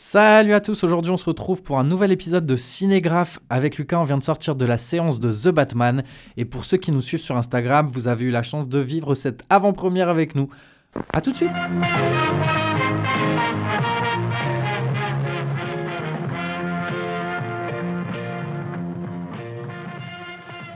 Salut 0.00 0.54
à 0.54 0.60
tous, 0.60 0.84
aujourd'hui 0.84 1.10
on 1.10 1.16
se 1.16 1.24
retrouve 1.24 1.60
pour 1.60 1.76
un 1.80 1.82
nouvel 1.82 2.12
épisode 2.12 2.46
de 2.46 2.54
Cinégraphe. 2.54 3.40
Avec 3.50 3.78
Lucas, 3.78 3.98
on 3.98 4.04
vient 4.04 4.16
de 4.16 4.22
sortir 4.22 4.54
de 4.54 4.64
la 4.64 4.78
séance 4.78 5.18
de 5.18 5.32
The 5.32 5.48
Batman. 5.48 6.04
Et 6.36 6.44
pour 6.44 6.64
ceux 6.64 6.76
qui 6.76 6.92
nous 6.92 7.02
suivent 7.02 7.18
sur 7.18 7.36
Instagram, 7.36 7.88
vous 7.92 8.06
avez 8.06 8.26
eu 8.26 8.30
la 8.30 8.44
chance 8.44 8.68
de 8.68 8.78
vivre 8.78 9.16
cette 9.16 9.42
avant-première 9.50 10.08
avec 10.08 10.36
nous. 10.36 10.50
A 11.12 11.20
tout 11.20 11.32
de 11.32 11.36
suite 11.36 11.50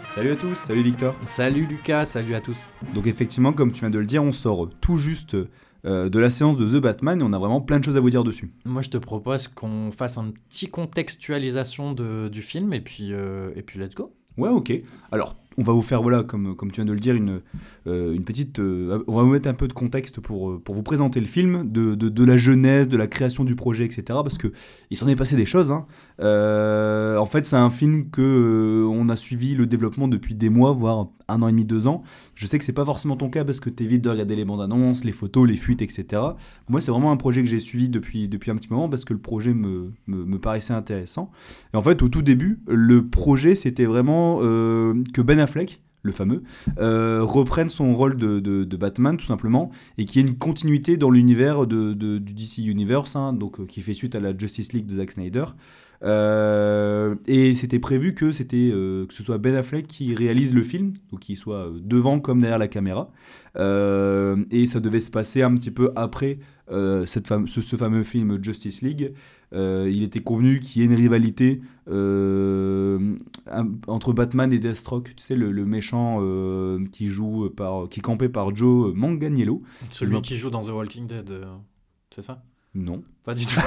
Salut 0.05 0.33
à 0.33 0.37
tous, 0.37 0.57
salut 0.57 0.83
Victor. 0.83 1.15
Salut 1.27 1.67
Lucas, 1.67 2.07
salut 2.07 2.35
à 2.35 2.41
tous. 2.41 2.71
Donc 2.93 3.07
effectivement, 3.07 3.53
comme 3.53 3.71
tu 3.71 3.83
viens 3.83 3.91
de 3.91 4.01
le 4.01 4.07
dire, 4.07 4.25
on 4.25 4.33
sort 4.33 4.69
tout 4.81 4.97
juste 4.97 5.37
euh, 5.85 6.09
de 6.09 6.19
la 6.19 6.31
séance 6.31 6.57
de 6.57 6.67
The 6.69 6.81
Batman 6.83 7.21
et 7.21 7.25
on 7.25 7.33
a 7.33 7.39
vraiment 7.39 7.61
plein 7.61 7.79
de 7.81 7.85
choses 7.85 7.97
à 7.97 8.01
vous 8.01 8.11
dire 8.11 8.25
dessus. 8.25 8.53
Moi 8.65 8.83
je 8.83 8.91
te 8.91 8.97
propose 8.99 9.49
qu'on 9.49 9.91
fasse 9.91 10.17
un 10.19 10.31
petit 10.49 10.69
contextualisation 10.69 11.93
de- 11.93 12.29
du 12.29 12.43
film 12.43 12.73
et 12.73 12.81
puis, 12.81 13.13
euh, 13.13 13.51
et 13.57 13.63
puis 13.63 13.79
let's 13.79 13.95
go. 13.95 14.15
Ouais, 14.39 14.49
ok. 14.49 14.73
Alors, 15.11 15.37
on 15.59 15.63
va 15.63 15.73
vous 15.73 15.83
faire, 15.83 16.03
voilà, 16.03 16.23
comme, 16.23 16.55
comme 16.57 16.71
tu 16.71 16.77
viens 16.77 16.85
de 16.85 16.93
le 16.93 17.01
dire, 17.01 17.15
une, 17.15 17.41
euh, 17.87 18.15
une 18.15 18.25
petite... 18.25 18.59
euh, 18.59 19.03
on 19.07 19.17
va 19.17 19.23
vous 19.23 19.31
mettre 19.31 19.49
un 19.49 19.55
peu 19.55 19.69
de 19.69 19.73
contexte 19.73 20.21
pour, 20.21 20.51
euh, 20.51 20.61
pour 20.63 20.75
vous 20.75 20.83
présenter 20.83 21.21
le 21.21 21.27
film, 21.27 21.71
de, 21.71 21.95
de, 21.95 22.25
la 22.25 22.39
jeunesse, 22.39 22.89
de 22.89 22.97
la 22.97 23.07
création 23.07 23.45
du 23.45 23.55
projet, 23.55 23.85
etc. 23.85 24.03
Parce 24.09 24.39
que 24.39 24.53
il 24.91 24.97
s'en 24.97 25.09
est 25.09 25.17
passé 25.17 25.37
des 25.37 25.47
choses. 25.47 25.73
hein. 25.73 25.87
En 26.19 27.27
fait, 27.27 27.45
c'est 27.45 27.57
un 27.57 27.71
film 27.71 28.11
que 28.11 28.87
on 28.89 29.09
a 29.09 29.17
suivi 29.17 29.55
le 29.55 29.67
développement 29.67 30.09
depuis 30.09 30.35
des 30.35 30.49
mois, 30.49 30.73
voire 30.73 31.09
un 31.29 31.43
an 31.43 31.49
et 31.49 31.53
demi, 31.53 31.65
deux 31.65 31.87
ans. 31.87 32.03
Je 32.35 32.47
sais 32.47 32.59
que 32.59 32.65
c'est 32.65 32.73
pas 32.73 32.85
forcément 32.85 33.17
ton 33.17 33.31
cas 33.31 33.45
parce 33.45 33.61
que 33.61 33.71
t'évites 33.71 34.03
de 34.03 34.11
regarder 34.11 34.37
les 34.37 34.45
bandes 34.45 34.61
annonces, 34.61 35.05
les 35.05 35.13
photos, 35.13 35.49
les 35.49 35.57
fuites, 35.57 35.83
etc. 35.83 36.23
Moi, 36.69 36.81
c'est 36.81 36.91
vraiment 36.91 37.13
un 37.13 37.17
projet 37.17 37.43
que 37.43 37.49
j'ai 37.49 37.59
suivi 37.59 37.89
depuis, 37.89 38.29
depuis 38.29 38.51
un 38.51 38.57
petit 38.57 38.69
moment 38.71 38.89
parce 38.89 39.05
que 39.05 39.13
le 39.13 39.21
projet 39.21 39.55
me, 39.55 39.93
me, 40.07 40.25
me 40.25 40.39
paraissait 40.39 40.75
intéressant. 40.75 41.31
Et 41.73 41.77
en 41.77 41.83
fait, 41.83 42.03
au 42.03 42.09
tout 42.09 42.23
début, 42.23 42.61
le 42.67 43.07
projet, 43.07 43.55
c'était 43.55 43.87
vraiment 43.87 44.39
que 44.39 45.21
Ben 45.23 45.39
Affleck, 45.43 45.83
le 46.03 46.13
fameux, 46.13 46.43
euh, 46.79 47.21
reprenne 47.23 47.69
son 47.69 47.95
rôle 47.95 48.17
de, 48.17 48.77
Batman, 48.77 49.17
tout 49.17 49.27
simplement, 49.27 49.71
et 49.99 50.05
qu'il 50.05 50.21
y 50.21 50.25
ait 50.25 50.29
une 50.29 50.37
continuité 50.37 50.97
dans 50.97 51.11
l'univers 51.11 51.67
du 51.67 51.95
DC 52.21 52.59
Universe, 52.59 53.17
hein, 53.17 53.39
euh, 53.41 53.67
qui 53.67 53.81
fait 53.83 53.95
suite 53.95 54.15
à 54.15 54.21
la 54.21 54.37
Justice 54.37 54.73
League 54.73 54.87
de 54.87 54.97
Zack 54.97 55.13
Snyder. 55.13 55.45
Euh, 56.05 57.15
et 57.29 57.55
c'était 57.55 57.79
prévu 57.79 58.13
que, 58.15 58.33
que 58.33 59.15
ce 59.15 59.23
soit 59.23 59.39
Ben 59.39 59.55
Affleck 59.55 59.87
qui 59.87 60.15
réalise 60.17 60.53
le 60.53 60.65
film, 60.65 60.95
donc 61.13 61.21
qu'il 61.21 61.37
soit 61.37 61.71
devant 61.81 62.19
comme 62.19 62.41
derrière 62.41 62.59
la 62.59 62.69
caméra. 62.69 63.13
Euh, 63.57 64.37
et 64.51 64.67
ça 64.67 64.81
devait 64.81 65.01
se 65.01 65.11
passer 65.11 65.43
un 65.43 65.55
petit 65.55 65.71
peu 65.71 65.93
après 65.95 66.39
euh, 66.71 67.05
cette 67.05 67.29
fame- 67.29 67.49
ce, 67.49 67.61
ce 67.61 67.77
fameux 67.77 68.03
film 68.03 68.43
Justice 68.43 68.81
League. 68.81 69.13
Euh, 69.53 69.91
il 69.93 70.03
était 70.03 70.21
convenu 70.21 70.59
qu'il 70.61 70.81
y 70.81 70.85
ait 70.85 70.89
une 70.89 70.95
rivalité 70.95 71.61
entre 73.87 74.13
Batman 74.15 74.53
et 74.53 74.59
Deathstroke, 74.59 75.15
tu 75.15 75.23
sais, 75.23 75.37
le, 75.37 75.53
le 75.53 75.67
méchant 75.67 76.21
qui 76.91 77.09
joue 77.09 77.51
par, 77.51 77.89
qui 77.89 78.01
est 78.01 78.03
campé 78.03 78.29
par 78.31 78.55
Joe 78.57 78.95
Manganiello. 78.95 79.63
Celui 79.91 80.23
qui 80.23 80.37
joue 80.39 80.51
dans 80.51 80.63
The 80.63 80.71
Walking 80.71 81.07
Dead, 81.07 81.31
c'est 82.15 82.23
ça? 82.23 82.43
Non. 82.75 83.03
Pas 83.25 83.35
du 83.35 83.47
tout. 83.47 83.61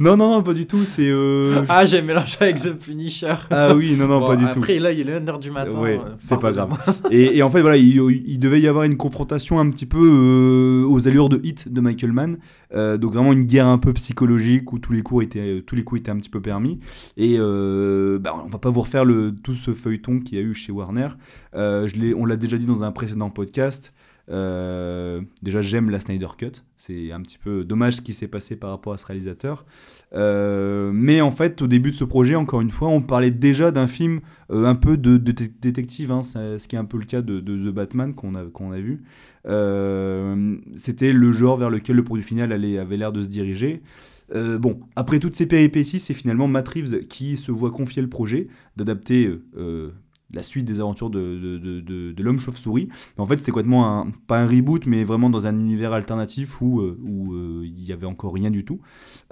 non, 0.00 0.16
non, 0.16 0.30
non, 0.36 0.42
pas 0.42 0.54
du 0.54 0.66
tout. 0.66 0.84
C'est. 0.84 1.08
euh, 1.10 1.62
ah, 1.68 1.86
j'ai 1.86 2.02
mélangé 2.02 2.38
avec 2.40 2.56
The 2.60 2.72
Punisher. 2.72 3.34
ah 3.50 3.74
oui, 3.76 3.94
non, 3.96 4.08
non, 4.08 4.18
Bon, 4.18 4.26
pas 4.26 4.34
du 4.36 4.44
tout. 4.46 4.58
Après, 4.58 4.80
là, 4.80 4.90
il 4.90 5.08
est 5.08 5.20
1h 5.20 5.38
du 5.38 5.50
matin. 5.52 5.78
Ouais, 5.78 6.00
euh, 6.04 6.14
c'est 6.18 6.34
pas 6.40 6.52
pardonnez-moi. 6.52 6.78
Et, 7.12 7.36
et 7.36 7.42
en 7.44 7.50
fait, 7.50 7.60
voilà, 7.60 7.76
il, 7.76 7.94
il 8.26 8.38
devait 8.40 8.60
y 8.60 8.66
avoir 8.66 8.84
une 8.84 8.96
confrontation 8.96 9.60
un 9.60 9.70
petit 9.70 9.86
peu 9.86 10.00
euh, 10.00 10.88
aux 10.88 11.06
allures 11.06 11.28
de 11.28 11.38
Hit 11.44 11.72
de 11.72 11.80
Michael 11.80 12.12
Mann. 12.12 12.38
Donc 12.74 13.12
vraiment 13.12 13.32
une 13.32 13.44
guerre 13.46 13.66
un 13.68 13.78
peu 13.78 13.92
psychologique 13.92 14.72
où 14.72 14.78
tous 14.78 14.92
les 14.92 15.02
coups 15.02 15.24
étaient, 15.24 15.62
tous 15.64 15.76
les 15.76 15.84
coups 15.84 16.00
étaient 16.00 16.10
un 16.10 16.16
petit 16.16 16.30
peu 16.30 16.40
permis. 16.40 16.80
Et 17.16 17.36
bah, 17.38 18.34
on 18.44 18.48
va 18.48 18.58
pas 18.58 18.70
vous 18.70 18.80
refaire 18.80 19.04
le, 19.04 19.32
tout 19.32 19.54
ce 19.54 19.72
feuilleton 19.72 20.18
qu'il 20.20 20.38
y 20.38 20.40
a 20.40 20.44
eu 20.44 20.54
chez 20.54 20.72
Warner. 20.72 21.08
Je 21.54 22.14
on 22.16 22.24
l'a 22.26 22.36
déjà 22.36 22.56
dit 22.56 22.66
dans 22.66 22.82
un 22.82 22.90
précédent 22.90 23.30
podcast. 23.30 23.92
Euh, 24.30 25.20
déjà, 25.42 25.60
j'aime 25.60 25.90
la 25.90 25.98
Snyder 25.98 26.28
Cut. 26.38 26.62
C'est 26.76 27.10
un 27.12 27.20
petit 27.20 27.38
peu 27.38 27.64
dommage 27.64 27.96
ce 27.96 28.00
qui 28.00 28.12
s'est 28.12 28.28
passé 28.28 28.56
par 28.56 28.70
rapport 28.70 28.92
à 28.92 28.96
ce 28.96 29.06
réalisateur. 29.06 29.66
Euh, 30.12 30.92
mais 30.94 31.20
en 31.20 31.30
fait, 31.30 31.62
au 31.62 31.66
début 31.66 31.90
de 31.90 31.96
ce 31.96 32.04
projet, 32.04 32.36
encore 32.36 32.60
une 32.60 32.70
fois, 32.70 32.88
on 32.88 33.00
parlait 33.02 33.30
déjà 33.30 33.70
d'un 33.70 33.86
film 33.86 34.20
euh, 34.50 34.66
un 34.66 34.74
peu 34.76 34.96
de, 34.96 35.16
de 35.16 35.32
dé- 35.32 35.52
détective, 35.60 36.12
hein, 36.12 36.22
ce 36.22 36.66
qui 36.68 36.76
est 36.76 36.78
un 36.78 36.84
peu 36.84 36.98
le 36.98 37.04
cas 37.04 37.22
de, 37.22 37.40
The 37.40 37.72
Batman 37.74 38.14
qu'on 38.14 38.34
a, 38.34 38.44
qu'on 38.44 38.72
a 38.72 38.78
vu. 38.78 39.02
C'était 40.76 41.12
le 41.12 41.32
genre 41.32 41.56
vers 41.56 41.70
lequel 41.70 41.96
le 41.96 42.04
produit 42.04 42.24
final 42.24 42.52
avait 42.52 42.96
l'air 42.96 43.12
de 43.12 43.22
se 43.22 43.28
diriger. 43.28 43.82
Bon, 44.32 44.78
après 44.94 45.18
toutes 45.18 45.34
ces 45.34 45.46
péripéties, 45.46 45.98
c'est 45.98 46.14
finalement 46.14 46.46
Matt 46.46 46.68
Reeves 46.68 47.00
qui 47.08 47.36
se 47.36 47.50
voit 47.50 47.72
confier 47.72 48.00
le 48.00 48.08
projet 48.08 48.46
d'adapter 48.76 49.40
la 50.32 50.42
suite 50.42 50.64
des 50.64 50.80
aventures 50.80 51.10
de, 51.10 51.58
de, 51.58 51.80
de- 51.80 52.22
l'homme 52.22 52.38
chauve-souris. 52.38 52.88
En 53.18 53.26
fait, 53.26 53.38
c'était 53.38 53.50
complètement 53.52 54.00
un, 54.00 54.10
pas 54.26 54.38
un 54.40 54.46
reboot, 54.46 54.86
mais 54.86 55.04
vraiment 55.04 55.30
dans 55.30 55.46
un 55.46 55.58
univers 55.58 55.92
alternatif 55.92 56.60
où 56.60 56.80
euh, 56.80 56.98
où, 57.02 57.34
euh, 57.34 57.62
il 57.64 57.82
y 57.82 57.92
avait 57.92 58.06
encore 58.06 58.34
rien 58.34 58.50
du 58.50 58.64
tout. 58.64 58.80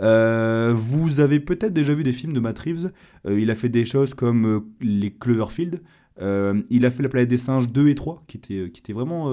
Euh, 0.01 0.73
vous 0.75 1.21
avez 1.21 1.41
peut-être 1.41 1.73
déjà 1.73 1.95
vu 1.95 2.03
des 2.05 2.13
films 2.13 2.33
de 2.33 2.41
Matt 2.41 2.59
Reeves. 2.59 2.91
Il 3.29 3.51
a 3.51 3.55
fait 3.55 3.69
des 3.69 3.85
choses 3.85 4.15
comme 4.15 4.65
les 4.81 5.11
Cloverfield. 5.11 5.83
Il 6.21 6.85
a 6.87 6.91
fait 6.91 7.03
La 7.03 7.09
planète 7.09 7.29
des 7.29 7.39
singes 7.39 7.69
2 7.71 7.89
et 7.89 7.95
3, 7.95 8.25
qui 8.27 8.39
était, 8.39 8.71
qui 8.71 8.81
était, 8.81 8.93
vraiment, 8.93 9.27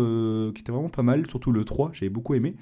qui 0.53 0.61
était 0.61 0.71
vraiment 0.71 0.89
pas 0.89 1.03
mal, 1.03 1.25
surtout 1.29 1.51
le 1.51 1.63
3, 1.63 1.91
j'avais 1.93 2.09
beaucoup 2.09 2.33
aimé. 2.35 2.55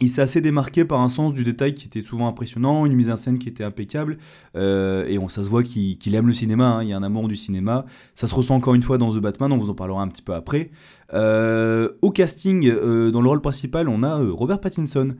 Il 0.00 0.10
s'est 0.10 0.22
assez 0.22 0.40
démarqué 0.40 0.84
par 0.84 1.00
un 1.00 1.08
sens 1.08 1.34
du 1.34 1.42
détail 1.42 1.74
qui 1.74 1.86
était 1.86 2.02
souvent 2.02 2.28
impressionnant, 2.28 2.86
une 2.86 2.92
mise 2.92 3.10
en 3.10 3.16
scène 3.16 3.38
qui 3.38 3.48
était 3.48 3.64
impeccable, 3.64 4.18
euh, 4.54 5.04
et 5.08 5.18
on, 5.18 5.28
ça 5.28 5.42
se 5.42 5.48
voit 5.48 5.64
qu'il 5.64 6.14
aime 6.14 6.28
le 6.28 6.32
cinéma, 6.32 6.66
hein, 6.66 6.82
il 6.84 6.88
y 6.88 6.92
a 6.92 6.96
un 6.96 7.02
amour 7.02 7.26
du 7.26 7.34
cinéma. 7.34 7.84
Ça 8.14 8.28
se 8.28 8.34
ressent 8.34 8.54
encore 8.54 8.74
une 8.74 8.82
fois 8.84 8.96
dans 8.96 9.10
The 9.10 9.18
Batman, 9.18 9.52
on 9.52 9.56
vous 9.56 9.70
en 9.70 9.74
parlera 9.74 10.00
un 10.02 10.08
petit 10.08 10.22
peu 10.22 10.34
après. 10.34 10.70
Euh, 11.14 11.90
au 12.00 12.12
casting, 12.12 12.68
euh, 12.68 13.10
dans 13.10 13.20
le 13.20 13.28
rôle 13.28 13.40
principal, 13.40 13.88
on 13.88 14.04
a 14.04 14.18
Robert 14.18 14.60
Pattinson. 14.60 15.16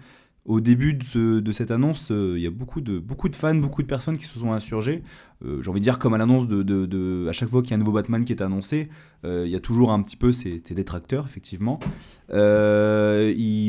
Au 0.48 0.60
début 0.60 0.94
de, 0.94 1.04
ce- 1.04 1.41
de 1.41 1.53
cette 1.53 1.70
annonce, 1.70 2.09
euh, 2.10 2.34
il 2.38 2.42
y 2.42 2.47
a 2.47 2.50
beaucoup 2.50 2.81
de, 2.81 2.98
beaucoup 2.98 3.28
de 3.28 3.36
fans, 3.36 3.54
beaucoup 3.54 3.82
de 3.82 3.86
personnes 3.86 4.16
qui 4.16 4.25
se 4.25 4.38
sont 4.38 4.50
insurgées. 4.53 5.03
Euh, 5.44 5.60
J'ai 5.62 5.69
envie 5.69 5.78
de 5.81 5.84
dire, 5.84 5.98
comme 5.98 6.14
à 6.14 6.19
l'annonce 6.19 6.48
de, 6.48 7.26
À 7.28 7.32
chaque 7.32 7.50
fois 7.50 7.60
qu'il 7.60 7.70
y 7.72 7.75
a 7.75 7.76
un 7.76 7.81
nouveau 7.81 7.92
Batman 7.92 8.25
qui 8.25 8.32
est 8.32 8.41
annoncé, 8.42 8.88
euh, 9.26 9.42
il 9.47 9.53
y 9.53 9.56
a 9.56 9.60
toujours 9.60 9.92
un 9.92 10.00
petit 10.03 10.16
peu 10.16 10.32
ces 10.32 10.62
détracteurs, 10.75 11.26
effectivement. 11.26 11.78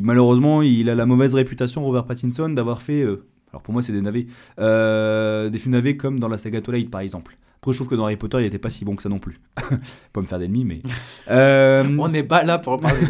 Malheureusement, 0.04 0.62
il 0.62 0.90
a 0.90 0.96
la 0.96 1.06
mauvaise 1.06 1.36
réputation, 1.36 1.84
Robert 1.84 2.06
Pattinson, 2.06 2.50
d'avoir 2.50 2.82
fait. 2.82 3.04
alors 3.04 3.62
pour 3.62 3.74
moi, 3.74 3.84
c'est 3.84 3.92
des 3.94 4.02
navets. 4.02 4.28
des 4.58 5.60
films 5.60 5.74
navets 5.74 5.98
comme 5.98 6.20
dans 6.20 6.28
la 6.30 6.38
saga 6.38 6.62
Twilight, 6.62 6.90
par 6.90 7.02
exemple. 7.02 7.38
Après, 7.62 7.74
je 7.74 7.78
trouve 7.78 7.90
que 7.90 7.96
dans 7.96 8.06
Harry 8.06 8.16
Potter, 8.16 8.38
il 8.38 8.44
n'était 8.44 8.58
pas 8.58 8.70
si 8.70 8.86
bon 8.86 8.96
que 8.96 9.04
ça 9.04 9.10
non 9.10 9.20
plus. 9.20 9.40
pas 10.14 10.22
me 10.22 10.26
faire 10.26 10.40
d'ennemis, 10.40 10.66
mais. 10.66 10.82
Euh, 11.30 11.86
On 12.00 12.10
n'est 12.10 12.24
pas 12.24 12.44
là 12.44 12.58
pour 12.58 12.78
parler. 12.78 13.02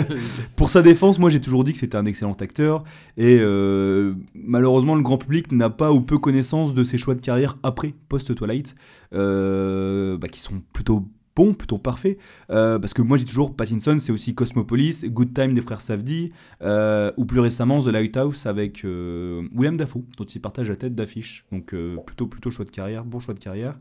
pour 0.56 0.70
sa 0.70 0.80
défense, 0.80 1.18
moi 1.18 1.28
j'ai 1.28 1.40
toujours 1.40 1.64
dit 1.64 1.72
que 1.72 1.78
c'était 1.78 1.96
un 1.96 2.06
excellent 2.06 2.34
acteur 2.34 2.84
et 3.16 3.38
euh, 3.40 4.14
malheureusement 4.34 4.94
le 4.94 5.02
grand 5.02 5.18
public 5.18 5.50
n'a 5.50 5.70
pas 5.70 5.90
ou 5.90 6.00
peu 6.00 6.18
connaissance 6.18 6.72
de 6.72 6.84
ses 6.84 6.98
choix 6.98 7.16
de 7.16 7.20
carrière 7.20 7.58
après 7.64 7.92
post-Twilight 8.08 8.76
euh, 9.12 10.16
bah, 10.18 10.28
qui 10.28 10.38
sont 10.38 10.62
plutôt 10.72 11.08
bons, 11.34 11.54
plutôt 11.54 11.78
parfaits 11.78 12.18
Euh, 12.50 12.78
parce 12.78 12.94
que 12.94 13.02
moi 13.02 13.18
j'ai 13.18 13.24
toujours 13.24 13.54
Pattinson 13.56 13.96
c'est 13.98 14.12
aussi 14.12 14.34
Cosmopolis, 14.34 15.04
Good 15.06 15.34
Time 15.34 15.54
des 15.54 15.62
frères 15.62 15.80
Safdie 15.80 16.32
euh, 16.62 17.10
ou 17.16 17.24
plus 17.24 17.40
récemment 17.40 17.82
The 17.82 17.88
Lighthouse 17.88 18.46
avec 18.46 18.84
euh, 18.84 19.42
William 19.54 19.76
Dafoe 19.76 20.04
dont 20.16 20.24
il 20.24 20.40
partage 20.40 20.68
la 20.68 20.76
tête 20.76 20.94
d'affiche 20.94 21.44
donc 21.52 21.74
plutôt 22.06 22.26
plutôt 22.26 22.50
choix 22.50 22.64
de 22.64 22.70
carrière, 22.70 23.04
bon 23.04 23.20
choix 23.20 23.34
de 23.34 23.38
carrière. 23.38 23.78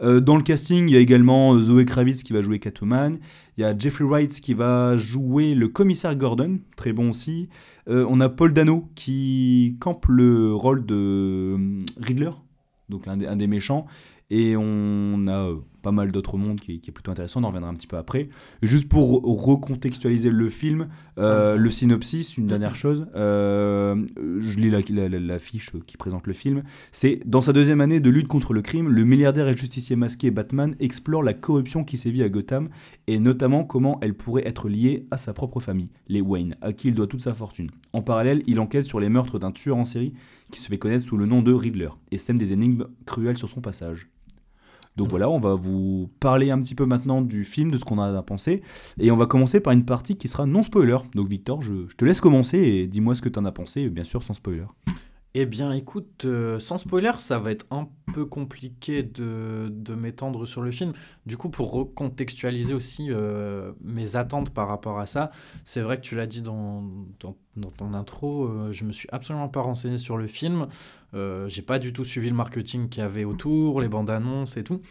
Dans 0.00 0.36
le 0.36 0.42
casting 0.42 0.88
il 0.88 0.94
y 0.94 0.96
a 0.96 1.00
également 1.00 1.58
Zoé 1.58 1.84
Kravitz 1.84 2.22
qui 2.22 2.32
va 2.32 2.42
jouer 2.42 2.58
Catwoman, 2.58 3.18
il 3.56 3.62
y 3.62 3.64
a 3.64 3.76
Jeffrey 3.76 4.04
Wright 4.04 4.40
qui 4.40 4.54
va 4.54 4.96
jouer 4.96 5.54
le 5.54 5.68
commissaire 5.68 6.14
Gordon, 6.16 6.58
très 6.76 6.92
bon 6.92 7.10
aussi. 7.10 7.48
On 7.86 8.20
a 8.20 8.28
Paul 8.28 8.52
Dano 8.52 8.88
qui 8.94 9.76
campe 9.80 10.06
le 10.08 10.54
rôle 10.54 10.86
de 10.86 11.56
Riddler, 12.00 12.30
donc 12.88 13.08
un 13.08 13.36
des, 13.36 13.46
méchants. 13.46 13.86
Et 14.30 14.56
on 14.56 15.26
a 15.28 15.50
pas 15.84 15.92
mal 15.92 16.10
d'autres 16.10 16.36
mondes 16.36 16.58
qui, 16.58 16.80
qui 16.80 16.90
est 16.90 16.92
plutôt 16.92 17.12
intéressant, 17.12 17.40
on 17.40 17.44
en 17.44 17.48
reviendra 17.48 17.70
un 17.70 17.74
petit 17.74 17.86
peu 17.86 17.96
après. 17.96 18.28
Et 18.62 18.66
juste 18.66 18.88
pour 18.88 19.22
recontextualiser 19.22 20.30
le 20.30 20.48
film, 20.48 20.88
euh, 21.18 21.56
le 21.56 21.70
synopsis, 21.70 22.36
une 22.36 22.46
dernière 22.46 22.74
chose, 22.74 23.06
euh, 23.14 24.04
je 24.16 24.56
lis 24.58 24.70
la, 24.70 24.80
la- 24.90 25.08
la- 25.08 25.20
la 25.20 25.38
fiche 25.38 25.70
qui 25.86 25.96
présente 25.96 26.26
le 26.26 26.32
film. 26.32 26.62
C'est 26.90 27.20
dans 27.26 27.40
sa 27.42 27.52
deuxième 27.52 27.80
année 27.80 28.00
de 28.00 28.10
lutte 28.10 28.26
contre 28.28 28.52
le 28.52 28.62
crime, 28.62 28.88
le 28.88 29.04
milliardaire 29.04 29.46
et 29.48 29.56
justicier 29.56 29.94
masqué 29.94 30.30
Batman 30.30 30.74
explore 30.80 31.22
la 31.22 31.34
corruption 31.34 31.84
qui 31.84 31.98
sévit 31.98 32.22
à 32.22 32.28
Gotham 32.28 32.68
et 33.06 33.18
notamment 33.18 33.64
comment 33.64 33.98
elle 34.00 34.14
pourrait 34.14 34.46
être 34.48 34.68
liée 34.68 35.06
à 35.10 35.16
sa 35.18 35.32
propre 35.34 35.60
famille, 35.60 35.90
les 36.08 36.20
Wayne, 36.20 36.56
à 36.62 36.72
qui 36.72 36.88
il 36.88 36.94
doit 36.94 37.06
toute 37.06 37.20
sa 37.22 37.34
fortune. 37.34 37.70
En 37.92 38.02
parallèle, 38.02 38.42
il 38.46 38.58
enquête 38.58 38.84
sur 38.86 38.98
les 39.00 39.08
meurtres 39.10 39.38
d'un 39.38 39.52
tueur 39.52 39.76
en 39.76 39.84
série 39.84 40.14
qui 40.50 40.60
se 40.60 40.68
fait 40.68 40.78
connaître 40.78 41.04
sous 41.04 41.16
le 41.16 41.26
nom 41.26 41.42
de 41.42 41.52
Riddler 41.52 41.90
et 42.10 42.18
sème 42.18 42.38
des 42.38 42.52
énigmes 42.52 42.86
cruelles 43.06 43.38
sur 43.38 43.48
son 43.48 43.60
passage. 43.60 44.08
Donc 44.96 45.08
voilà, 45.08 45.28
on 45.28 45.40
va 45.40 45.54
vous 45.54 46.10
parler 46.20 46.50
un 46.50 46.60
petit 46.60 46.74
peu 46.74 46.86
maintenant 46.86 47.20
du 47.20 47.44
film, 47.44 47.70
de 47.70 47.78
ce 47.78 47.84
qu'on 47.84 47.98
a 47.98 48.22
pensé. 48.22 48.62
Et 48.98 49.10
on 49.10 49.16
va 49.16 49.26
commencer 49.26 49.60
par 49.60 49.72
une 49.72 49.84
partie 49.84 50.16
qui 50.16 50.28
sera 50.28 50.46
non 50.46 50.62
spoiler. 50.62 50.98
Donc 51.14 51.28
Victor, 51.28 51.62
je, 51.62 51.88
je 51.88 51.96
te 51.96 52.04
laisse 52.04 52.20
commencer 52.20 52.58
et 52.58 52.86
dis-moi 52.86 53.14
ce 53.14 53.22
que 53.22 53.28
tu 53.28 53.38
en 53.38 53.44
as 53.44 53.52
pensé, 53.52 53.88
bien 53.88 54.04
sûr 54.04 54.22
sans 54.22 54.34
spoiler. 54.34 54.66
Eh 55.36 55.46
bien, 55.46 55.72
écoute, 55.72 56.26
euh, 56.26 56.60
sans 56.60 56.78
spoiler, 56.78 57.10
ça 57.18 57.40
va 57.40 57.50
être 57.50 57.66
un 57.72 57.88
peu 58.12 58.24
compliqué 58.24 59.02
de, 59.02 59.68
de 59.68 59.94
m'étendre 59.96 60.46
sur 60.46 60.62
le 60.62 60.70
film. 60.70 60.92
Du 61.26 61.36
coup, 61.36 61.48
pour 61.50 61.72
recontextualiser 61.72 62.72
aussi 62.72 63.08
euh, 63.10 63.72
mes 63.82 64.14
attentes 64.14 64.50
par 64.50 64.68
rapport 64.68 65.00
à 65.00 65.06
ça, 65.06 65.32
c'est 65.64 65.80
vrai 65.80 65.96
que 65.96 66.02
tu 66.02 66.14
l'as 66.14 66.28
dit 66.28 66.40
dans, 66.40 66.84
dans, 67.18 67.36
dans 67.56 67.70
ton 67.72 67.94
intro, 67.94 68.44
euh, 68.44 68.70
je 68.70 68.84
me 68.84 68.92
suis 68.92 69.08
absolument 69.10 69.48
pas 69.48 69.62
renseigné 69.62 69.98
sur 69.98 70.16
le 70.16 70.28
film. 70.28 70.68
Euh, 71.14 71.48
J'ai 71.48 71.62
pas 71.62 71.80
du 71.80 71.92
tout 71.92 72.04
suivi 72.04 72.28
le 72.28 72.36
marketing 72.36 72.88
qu'il 72.88 73.02
y 73.02 73.04
avait 73.04 73.24
autour, 73.24 73.80
les 73.80 73.88
bandes 73.88 74.10
annonces 74.10 74.56
et 74.56 74.62
tout. 74.62 74.82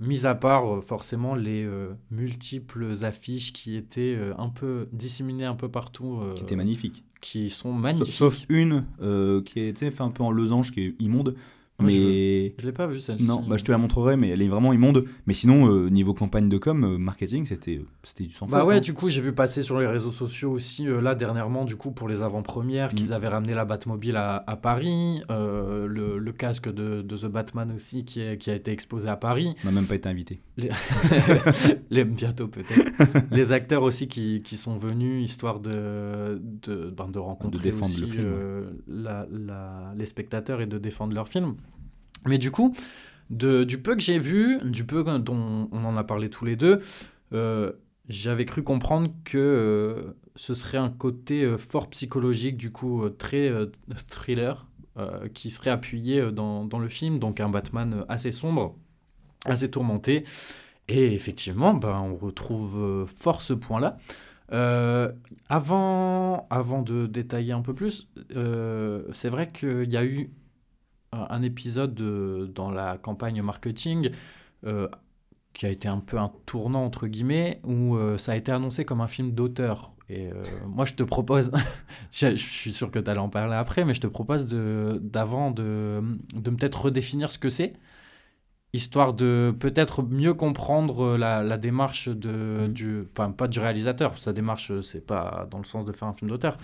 Mis 0.00 0.26
à 0.26 0.34
part 0.34 0.82
forcément 0.82 1.36
les 1.36 1.64
multiples 2.10 2.92
affiches 3.02 3.52
qui 3.52 3.76
étaient 3.76 4.18
un 4.36 4.48
peu 4.48 4.88
disséminées 4.90 5.44
un 5.44 5.54
peu 5.54 5.68
partout, 5.68 6.20
Qui 6.34 6.42
était 6.42 6.56
magnifique. 6.56 7.04
Qui 7.20 7.50
sont 7.50 7.72
magnifiques. 7.72 8.14
sauf 8.14 8.44
une 8.48 8.84
euh, 9.02 9.42
qui 9.42 9.60
est 9.60 9.90
fait 9.90 10.00
un 10.02 10.10
peu 10.10 10.22
en 10.22 10.30
losange, 10.30 10.72
qui 10.72 10.82
est 10.86 10.94
immonde. 11.00 11.34
Mais. 11.80 12.54
Je 12.58 12.66
l'ai 12.66 12.72
pas 12.72 12.86
vu 12.88 12.98
celle-ci. 12.98 13.24
Non, 13.26 13.44
bah, 13.48 13.56
je 13.56 13.64
te 13.64 13.70
la 13.70 13.78
montrerai, 13.78 14.16
mais 14.16 14.28
elle 14.30 14.42
est 14.42 14.48
vraiment 14.48 14.72
immonde. 14.72 15.04
Mais 15.26 15.34
sinon, 15.34 15.68
euh, 15.72 15.88
niveau 15.88 16.12
campagne 16.12 16.48
de 16.48 16.58
com, 16.58 16.82
euh, 16.84 16.98
marketing, 16.98 17.46
c'était 17.46 17.80
c'était 18.02 18.24
du 18.24 18.32
sang 18.32 18.46
Bah 18.46 18.64
ouais, 18.64 18.76
hein. 18.76 18.80
du 18.80 18.94
coup, 18.94 19.08
j'ai 19.08 19.20
vu 19.20 19.32
passer 19.32 19.62
sur 19.62 19.78
les 19.78 19.86
réseaux 19.86 20.10
sociaux 20.10 20.50
aussi, 20.50 20.88
euh, 20.88 21.00
là, 21.00 21.14
dernièrement, 21.14 21.64
du 21.64 21.76
coup, 21.76 21.92
pour 21.92 22.08
les 22.08 22.22
avant-premières, 22.22 22.88
Mm. 22.92 22.94
qu'ils 22.94 23.12
avaient 23.12 23.28
ramené 23.28 23.54
la 23.54 23.64
Batmobile 23.64 24.16
à, 24.16 24.42
à 24.46 24.56
Paris, 24.56 25.22
euh, 25.30 25.86
le, 25.86 26.18
le 26.18 26.32
casque 26.32 26.72
de, 26.72 27.02
de 27.02 27.16
The 27.16 27.26
Batman 27.26 27.70
aussi, 27.74 28.04
qui, 28.04 28.20
est, 28.22 28.38
qui 28.38 28.50
a 28.50 28.54
été 28.54 28.72
exposé 28.72 29.08
à 29.08 29.16
Paris, 29.16 29.54
On 29.62 29.66
n'a 29.68 29.72
même 29.72 29.86
pas 29.86 29.94
été 29.94 30.08
invité. 30.08 30.40
les, 30.56 30.70
bientôt 32.04 32.48
peut-être, 32.48 33.30
les 33.30 33.52
acteurs 33.52 33.82
aussi 33.82 34.08
qui, 34.08 34.42
qui 34.42 34.56
sont 34.56 34.76
venus, 34.76 35.24
histoire 35.30 35.60
de, 35.60 36.40
de, 36.62 36.90
ben, 36.90 37.08
de 37.08 37.18
rencontrer 37.18 37.62
défendre 37.62 37.84
aussi 37.92 38.00
le 38.00 38.06
film, 38.08 38.24
euh, 38.26 38.70
la- 38.88 39.26
la- 39.30 39.92
les 39.96 40.06
spectateurs 40.06 40.60
et 40.60 40.66
de 40.66 40.78
défendre 40.78 41.14
leur 41.14 41.28
film. 41.28 41.54
Mais 42.26 42.38
du 42.38 42.50
coup, 42.50 42.74
du 43.30 43.78
peu 43.82 43.94
que 43.94 44.02
j'ai 44.02 44.18
vu, 44.18 44.58
du 44.64 44.84
peu 44.84 45.04
dont 45.18 45.68
on 45.70 45.84
en 45.84 45.96
a 45.96 46.04
parlé 46.04 46.30
tous 46.30 46.44
les 46.44 46.56
deux, 46.56 46.80
euh, 47.32 47.72
j'avais 48.08 48.46
cru 48.46 48.62
comprendre 48.62 49.10
que 49.24 49.38
euh, 49.38 50.16
ce 50.34 50.54
serait 50.54 50.78
un 50.78 50.88
côté 50.88 51.42
euh, 51.42 51.58
fort 51.58 51.90
psychologique, 51.90 52.56
du 52.56 52.70
coup 52.70 53.08
très 53.10 53.50
thriller, 54.08 54.66
qui 55.32 55.52
serait 55.52 55.70
appuyé 55.70 56.32
dans, 56.32 56.64
dans 56.64 56.80
le 56.80 56.88
film, 56.88 57.20
donc 57.20 57.38
un 57.38 57.48
Batman 57.48 58.04
assez 58.08 58.32
sombre, 58.32 58.74
assez 59.44 59.70
tourmenté. 59.70 60.24
Et 60.88 61.14
effectivement, 61.14 61.72
ben, 61.74 62.00
on 62.00 62.16
retrouve 62.16 63.06
fort 63.06 63.40
ce 63.40 63.52
point-là. 63.52 63.98
Avant, 65.48 66.48
avant 66.50 66.82
de 66.82 67.06
détailler 67.06 67.52
un 67.52 67.62
peu 67.62 67.74
plus, 67.74 68.08
c'est 69.12 69.28
vrai 69.28 69.46
qu'il 69.46 69.92
y 69.92 69.96
a 69.96 70.04
eu 70.04 70.32
un, 71.12 71.42
épisode 71.42 71.94
de- 71.94 72.50
dans 72.54 72.70
la 72.70 72.98
campagne 72.98 73.40
marketing 73.42 74.10
euh, 74.64 74.88
qui 75.52 75.66
a 75.66 75.70
été 75.70 75.88
un 75.88 75.98
peu 75.98 76.18
un 76.18 76.30
tournant 76.46 76.84
entre 76.84 77.06
guillemets 77.06 77.60
où 77.64 77.96
euh, 77.96 78.18
ça 78.18 78.32
a 78.32 78.36
été 78.36 78.52
annoncé 78.52 78.84
comme 78.84 79.00
un 79.00 79.08
film 79.08 79.32
d'auteur. 79.32 79.92
Et 80.10 80.28
euh, 80.28 80.42
moi, 80.66 80.84
je 80.86 80.94
te 80.94 81.02
propose, 81.02 81.52
je, 82.10 82.36
suis 82.36 82.72
sûr 82.72 82.90
que 82.90 82.98
tu 82.98 83.10
allais 83.10 83.20
en 83.20 83.28
parler 83.28 83.54
après, 83.56 83.84
mais 83.84 83.92
je 83.94 84.00
te 84.00 84.06
propose 84.06 84.46
de- 84.46 84.98
d'avant 85.02 85.50
de, 85.50 86.02
de 86.34 86.50
peut-être 86.50 86.86
redéfinir 86.86 87.30
ce 87.30 87.38
que 87.38 87.50
c'est, 87.50 87.74
histoire 88.74 89.14
de 89.14 89.54
peut-être 89.58 90.02
mieux 90.02 90.34
comprendre 90.34 91.16
la, 91.16 91.42
la 91.42 91.56
démarche 91.56 92.08
de, 92.08 92.66
du, 92.66 93.04
enfin, 93.12 93.30
pas 93.30 93.48
du 93.48 93.60
réalisateur, 93.60 94.18
sa 94.18 94.32
démarche, 94.32 94.72
c'est 94.82 95.06
pas 95.06 95.48
dans 95.50 95.58
le 95.58 95.64
sens 95.64 95.86
de 95.86 95.92
faire 95.92 96.08
un 96.08 96.12
film 96.12 96.30
d'auteur, 96.30 96.58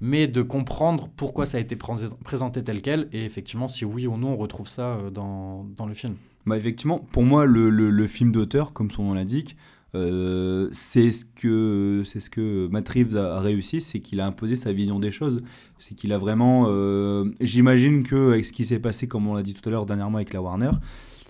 mais 0.00 0.28
de 0.28 0.42
comprendre 0.42 1.08
pourquoi 1.16 1.46
ça 1.46 1.58
a 1.58 1.60
été 1.60 1.74
pré- 1.74 1.94
présenté 2.24 2.62
tel 2.62 2.80
quel, 2.80 3.08
et 3.12 3.24
effectivement, 3.24 3.66
si 3.66 3.84
oui 3.84 4.06
ou 4.06 4.16
non 4.16 4.34
on 4.34 4.36
retrouve 4.36 4.68
ça 4.68 4.82
euh, 4.96 5.10
dans, 5.10 5.66
dans 5.76 5.86
le 5.86 5.94
film. 5.94 6.14
Bah 6.46 6.56
effectivement, 6.56 7.00
pour 7.12 7.24
moi, 7.24 7.44
le, 7.44 7.68
le- 7.70 8.06
film 8.06 8.32
d'auteur, 8.32 8.72
comme 8.72 8.90
son 8.90 9.04
nom 9.04 9.14
l'indique, 9.14 9.56
euh, 9.94 10.68
c'est 10.70 11.10
ce 11.12 11.24
que 11.24 12.02
c'est 12.04 12.20
ce 12.20 12.30
que 12.30 12.68
Matt 12.68 12.88
Reeves 12.88 13.16
a, 13.16 13.40
réussi, 13.40 13.80
c'est 13.80 14.00
qu'il 14.00 14.20
a 14.20 14.26
imposé 14.26 14.54
sa 14.54 14.72
vision 14.72 14.98
des 14.98 15.10
choses. 15.10 15.42
C'est 15.78 15.94
qu'il 15.94 16.12
a 16.12 16.18
vraiment, 16.18 16.66
euh, 16.68 17.24
j'imagine 17.40 18.02
que 18.02 18.32
avec 18.32 18.44
ce 18.46 18.52
qui 18.52 18.64
s'est 18.64 18.78
passé, 18.78 19.08
comme 19.08 19.26
on 19.26 19.34
l'a 19.34 19.42
dit 19.42 19.54
tout 19.54 19.66
à 19.68 19.72
l'heure 19.72 19.86
dernièrement 19.86 20.16
avec 20.16 20.32
la 20.32 20.40
Warner, 20.42 20.70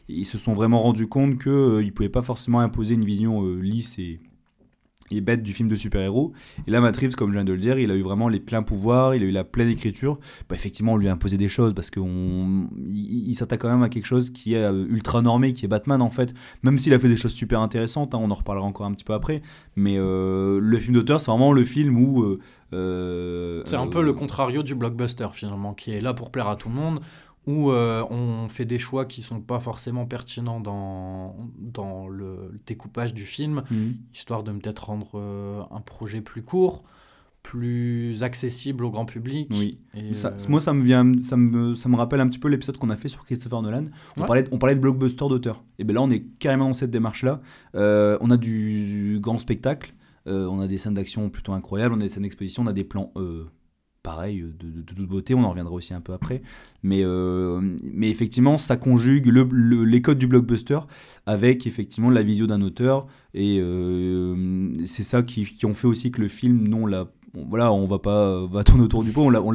ils 0.09 0.25
se 0.25 0.39
sont 0.39 0.55
vraiment 0.55 0.81
rendus 0.81 1.07
compte 1.07 1.39
que 1.39 1.51
euh, 1.51 1.83
ils 1.83 1.93
pouvaient 1.93 2.09
pas 2.09 2.23
forcément 2.23 2.61
imposer 2.61 2.95
une 2.95 3.05
vision 3.05 3.45
euh, 3.45 3.61
lisse 3.61 3.99
et 3.99 4.21
et 5.11 5.21
bête 5.21 5.43
du 5.43 5.53
film 5.53 5.69
de 5.69 5.77
super-héros. 5.77 6.33
Et 6.67 6.71
là, 6.71 6.81
Matt 6.81 6.97
Reeves, 6.97 7.15
comme 7.15 7.31
je 7.31 7.35
viens 7.35 7.45
de 7.45 7.53
le 7.53 7.59
dire, 7.59 7.79
il 7.79 7.91
a 7.91 7.95
eu 7.95 8.03
vraiment 8.03 8.29
les 8.29 8.41
pleins 8.41 8.63
pouvoirs, 8.63 9.15
il 9.15 9.23
a 9.23 9.27
eu 9.27 9.31
la 9.31 9.45
pleine 9.45 9.69
écriture. 9.69 10.19
Bah, 10.49 10.55
effectivement, 10.55 10.93
on 10.93 10.97
lui 10.97 11.09
a 11.09 11.13
imposé 11.13 11.37
des 11.37 11.49
choses 11.49 11.75
parce 11.75 11.91
qu'il 11.91 12.03
il, 12.87 13.35
s'attaque 13.35 13.61
quand 13.61 13.71
même 13.71 13.83
à 13.83 13.89
quelque 13.89 14.07
chose 14.07 14.31
qui 14.31 14.55
est 14.55 14.65
euh, 14.65 14.87
ultra 14.89 15.23
normé, 15.23 15.53
qui 15.53 15.65
est 15.65 15.69
Batman 15.69 16.03
en 16.03 16.11
fait. 16.11 16.35
Même 16.63 16.79
s'il 16.79 16.95
a 16.95 16.99
fait 16.99 17.09
des 17.09 17.17
choses 17.17 17.33
super 17.33 17.61
intéressantes, 17.61 18.15
hein, 18.15 18.19
on 18.21 18.31
en 18.31 18.35
reparlera 18.35 18.67
encore 18.67 18.87
un 18.87 18.93
petit 18.93 19.05
peu 19.05 19.15
après. 19.15 19.43
Mais 19.77 19.97
euh, 19.97 20.59
le 20.61 20.79
film 20.79 20.95
d'auteur, 20.95 21.21
c'est 21.21 21.31
vraiment 21.31 21.53
le 21.53 21.65
film 21.65 21.99
où. 21.99 22.39
C'est 22.71 23.77
un 23.77 23.87
peu 23.87 24.03
le 24.03 24.13
contrario 24.13 24.63
du 24.63 24.75
blockbuster 24.75 25.29
finalement, 25.33 25.73
qui 25.73 25.93
est 25.93 26.01
là 26.01 26.13
pour 26.13 26.31
plaire 26.31 26.49
à 26.49 26.57
tout 26.57 26.69
le 26.69 26.75
monde, 26.75 27.01
où 27.49 27.71
euh, 27.71 28.05
on 28.11 28.47
fait 28.49 28.67
des 28.67 28.79
choix 28.79 29.07
qui 29.07 29.23
sont 29.23 29.41
pas 29.41 29.59
forcément 29.59 30.05
pertinents 30.05 30.61
dans, 30.61 31.35
dans 31.59 32.07
le, 32.07 32.51
le 32.53 32.59
découpage 32.67 33.15
du 33.15 33.25
film, 33.25 33.63
mhm. 33.71 33.95
histoire 34.13 34.43
de 34.43 34.53
peut-être 34.53 34.85
rendre 34.87 35.13
euh, 35.15 35.63
un 35.71 35.81
projet 35.81 36.21
plus 36.21 36.43
court, 36.43 36.85
plus 37.43 38.23
accessible 38.23 38.85
au 38.85 38.91
grand 38.91 39.07
public. 39.07 39.49
Oui. 39.53 39.79
Et, 39.95 40.13
Ça- 40.13 40.29
euh, 40.29 40.39
Moi, 40.49 40.61
ça 40.61 40.75
me, 40.75 40.83
vient, 40.83 41.11
ça, 41.19 41.37
me, 41.39 41.75
ça 41.75 41.89
me 41.89 41.97
rappelle 41.97 42.21
un 42.21 42.29
petit 42.29 42.39
peu 42.39 42.49
l'épisode 42.49 42.77
qu'on 42.77 42.91
a 42.91 42.97
fait 42.97 43.09
sur 43.09 43.25
Christopher 43.25 43.63
Nolan. 43.63 43.85
On, 44.17 44.21
Ouais. 44.21 44.27
parlait, 44.27 44.43
de- 44.43 44.49
on 44.53 44.59
parlait 44.59 44.75
de 44.75 44.81
blockbuster 44.81 45.27
d'auteur. 45.29 45.65
Et 45.79 45.85
bien 45.85 45.95
là, 45.95 46.03
on 46.03 46.11
est 46.11 46.25
carrément 46.39 46.67
dans 46.67 46.75
cette 46.75 46.91
démarche-là. 46.91 47.41
Euh, 47.75 48.19
on 48.21 48.31
a 48.31 48.37
du, 48.37 49.19
grand 49.23 49.39
spectacle, 49.39 49.95
euh, 50.27 50.47
on 50.49 50.61
a 50.61 50.67
des 50.69 50.77
scènes 50.77 50.95
d'action 50.95 51.31
plutôt 51.31 51.53
incroyables, 51.55 51.95
on 51.95 51.99
a 52.01 52.03
des 52.03 52.11
scènes 52.11 52.25
d'exposition, 52.25 52.65
on 52.65 52.67
a 52.67 52.73
des 52.75 52.85
plans 52.85 53.11
euh, 54.07 54.09
pareils, 54.09 54.45
de, 54.59 54.83
toute 54.83 55.07
beauté. 55.07 55.35
On 55.35 55.45
en 55.45 55.51
reviendra 55.51 55.75
aussi 55.75 55.95
un 55.95 56.01
peu 56.01 56.13
après. 56.13 56.43
Mais, 56.83 57.01
euh, 57.03 57.77
effectivement, 58.03 58.59
ça 58.59 58.77
conjugue 58.77 59.27
le- 59.27 59.49
le- 59.51 59.85
les 59.85 60.03
codes 60.03 60.19
du 60.19 60.27
blockbuster 60.27 60.81
avec 61.27 61.67
effectivement 61.67 62.11
la 62.11 62.23
vision 62.23 62.47
d'un 62.47 62.63
auteur. 62.63 63.07
Et 63.35 63.59
euh, 63.61 64.73
c'est 64.87 65.03
ça 65.03 65.23
qui, 65.23 65.49
ont 65.65 65.75
fait 65.75 65.87
aussi 65.87 66.11
que 66.11 66.21
le 66.21 66.29
film, 66.29 66.67
non, 66.69 66.87
l'a 66.87 67.09
bon, 67.35 67.47
voilà, 67.49 67.73
on 67.73 67.87
va 67.87 67.99
pas 67.99 68.47
va 68.47 68.65
tourner 68.65 68.85
autour 68.85 69.05
du 69.05 69.11
pot, 69.11 69.23
on 69.23 69.31
l'a, 69.31 69.43
on 69.43 69.53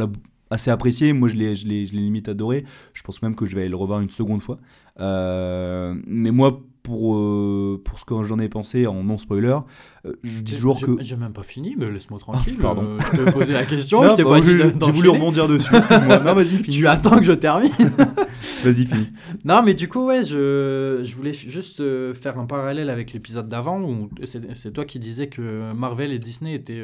assez 0.49 0.71
apprécié. 0.71 1.13
Moi, 1.13 1.29
je 1.29 1.35
l'ai, 1.35 1.85
limite 1.85 2.29
adoré. 2.29 2.65
Je 2.93 3.03
pense 3.03 3.21
même 3.21 3.35
que 3.35 3.45
je 3.45 3.55
vais 3.55 3.61
aller 3.61 3.69
le 3.69 3.75
revoir 3.75 4.01
une 4.01 4.09
seconde 4.09 4.41
fois. 4.41 4.59
Euh, 4.99 5.95
mais 6.07 6.31
moi, 6.31 6.61
pour, 6.83 7.15
euh, 7.15 7.81
pour 7.83 7.97
ce 7.99 8.05
que 8.05 8.23
j'en 8.23 8.37
ai 8.39 8.49
pensé 8.49 8.85
en 8.87 9.03
non 9.03 9.17
spoiler, 9.17 9.57
euh, 10.05 10.13
je 10.23 10.41
dis 10.41 10.53
toujours 10.55 10.79
que. 10.79 10.97
J'ai 11.01 11.15
même 11.15 11.31
pas 11.33 11.41
fini, 11.43 11.75
mais 11.79 11.89
laisse-moi 11.89 12.19
tranquille. 12.19 12.57
Pardon. 12.57 12.83
euh, 12.83 12.97
je 13.13 13.23
t'ai 13.23 13.31
posé 13.31 13.53
la 13.53 13.65
question, 13.65 14.03
Non, 14.03 14.09
je 14.11 14.15
t'ai 14.15 14.23
bah, 14.23 14.31
pas 14.31 14.41
dit 14.41 14.51
j'ai- 14.57 14.91
voulu 14.91 15.09
rebondir 15.09 15.47
dessus. 15.47 15.71
non, 15.73 16.33
vas-y, 16.35 16.45
finis. 16.63 16.77
Tu 16.77 16.87
attends 16.87 17.17
que 17.17 17.23
je 17.25 17.31
termine 17.31 17.71
Vas-y, 18.63 18.85
finis. 18.85 19.09
Non, 19.45 19.63
mais 19.63 19.73
du 19.73 19.87
coup, 19.89 20.05
ouais, 20.05 20.23
je, 20.23 20.99
je 21.03 21.15
voulais 21.15 21.33
juste 21.33 21.81
faire 22.13 22.37
un 22.37 22.45
parallèle 22.45 22.89
avec 22.89 23.13
l'épisode 23.13 23.47
d'avant 23.47 23.81
où 23.81 24.09
c'est 24.25 24.71
toi 24.73 24.85
qui 24.85 24.99
disais 24.99 25.27
que 25.27 25.71
Marvel 25.73 26.11
et 26.11 26.19
Disney 26.19 26.53
étaient. 26.53 26.83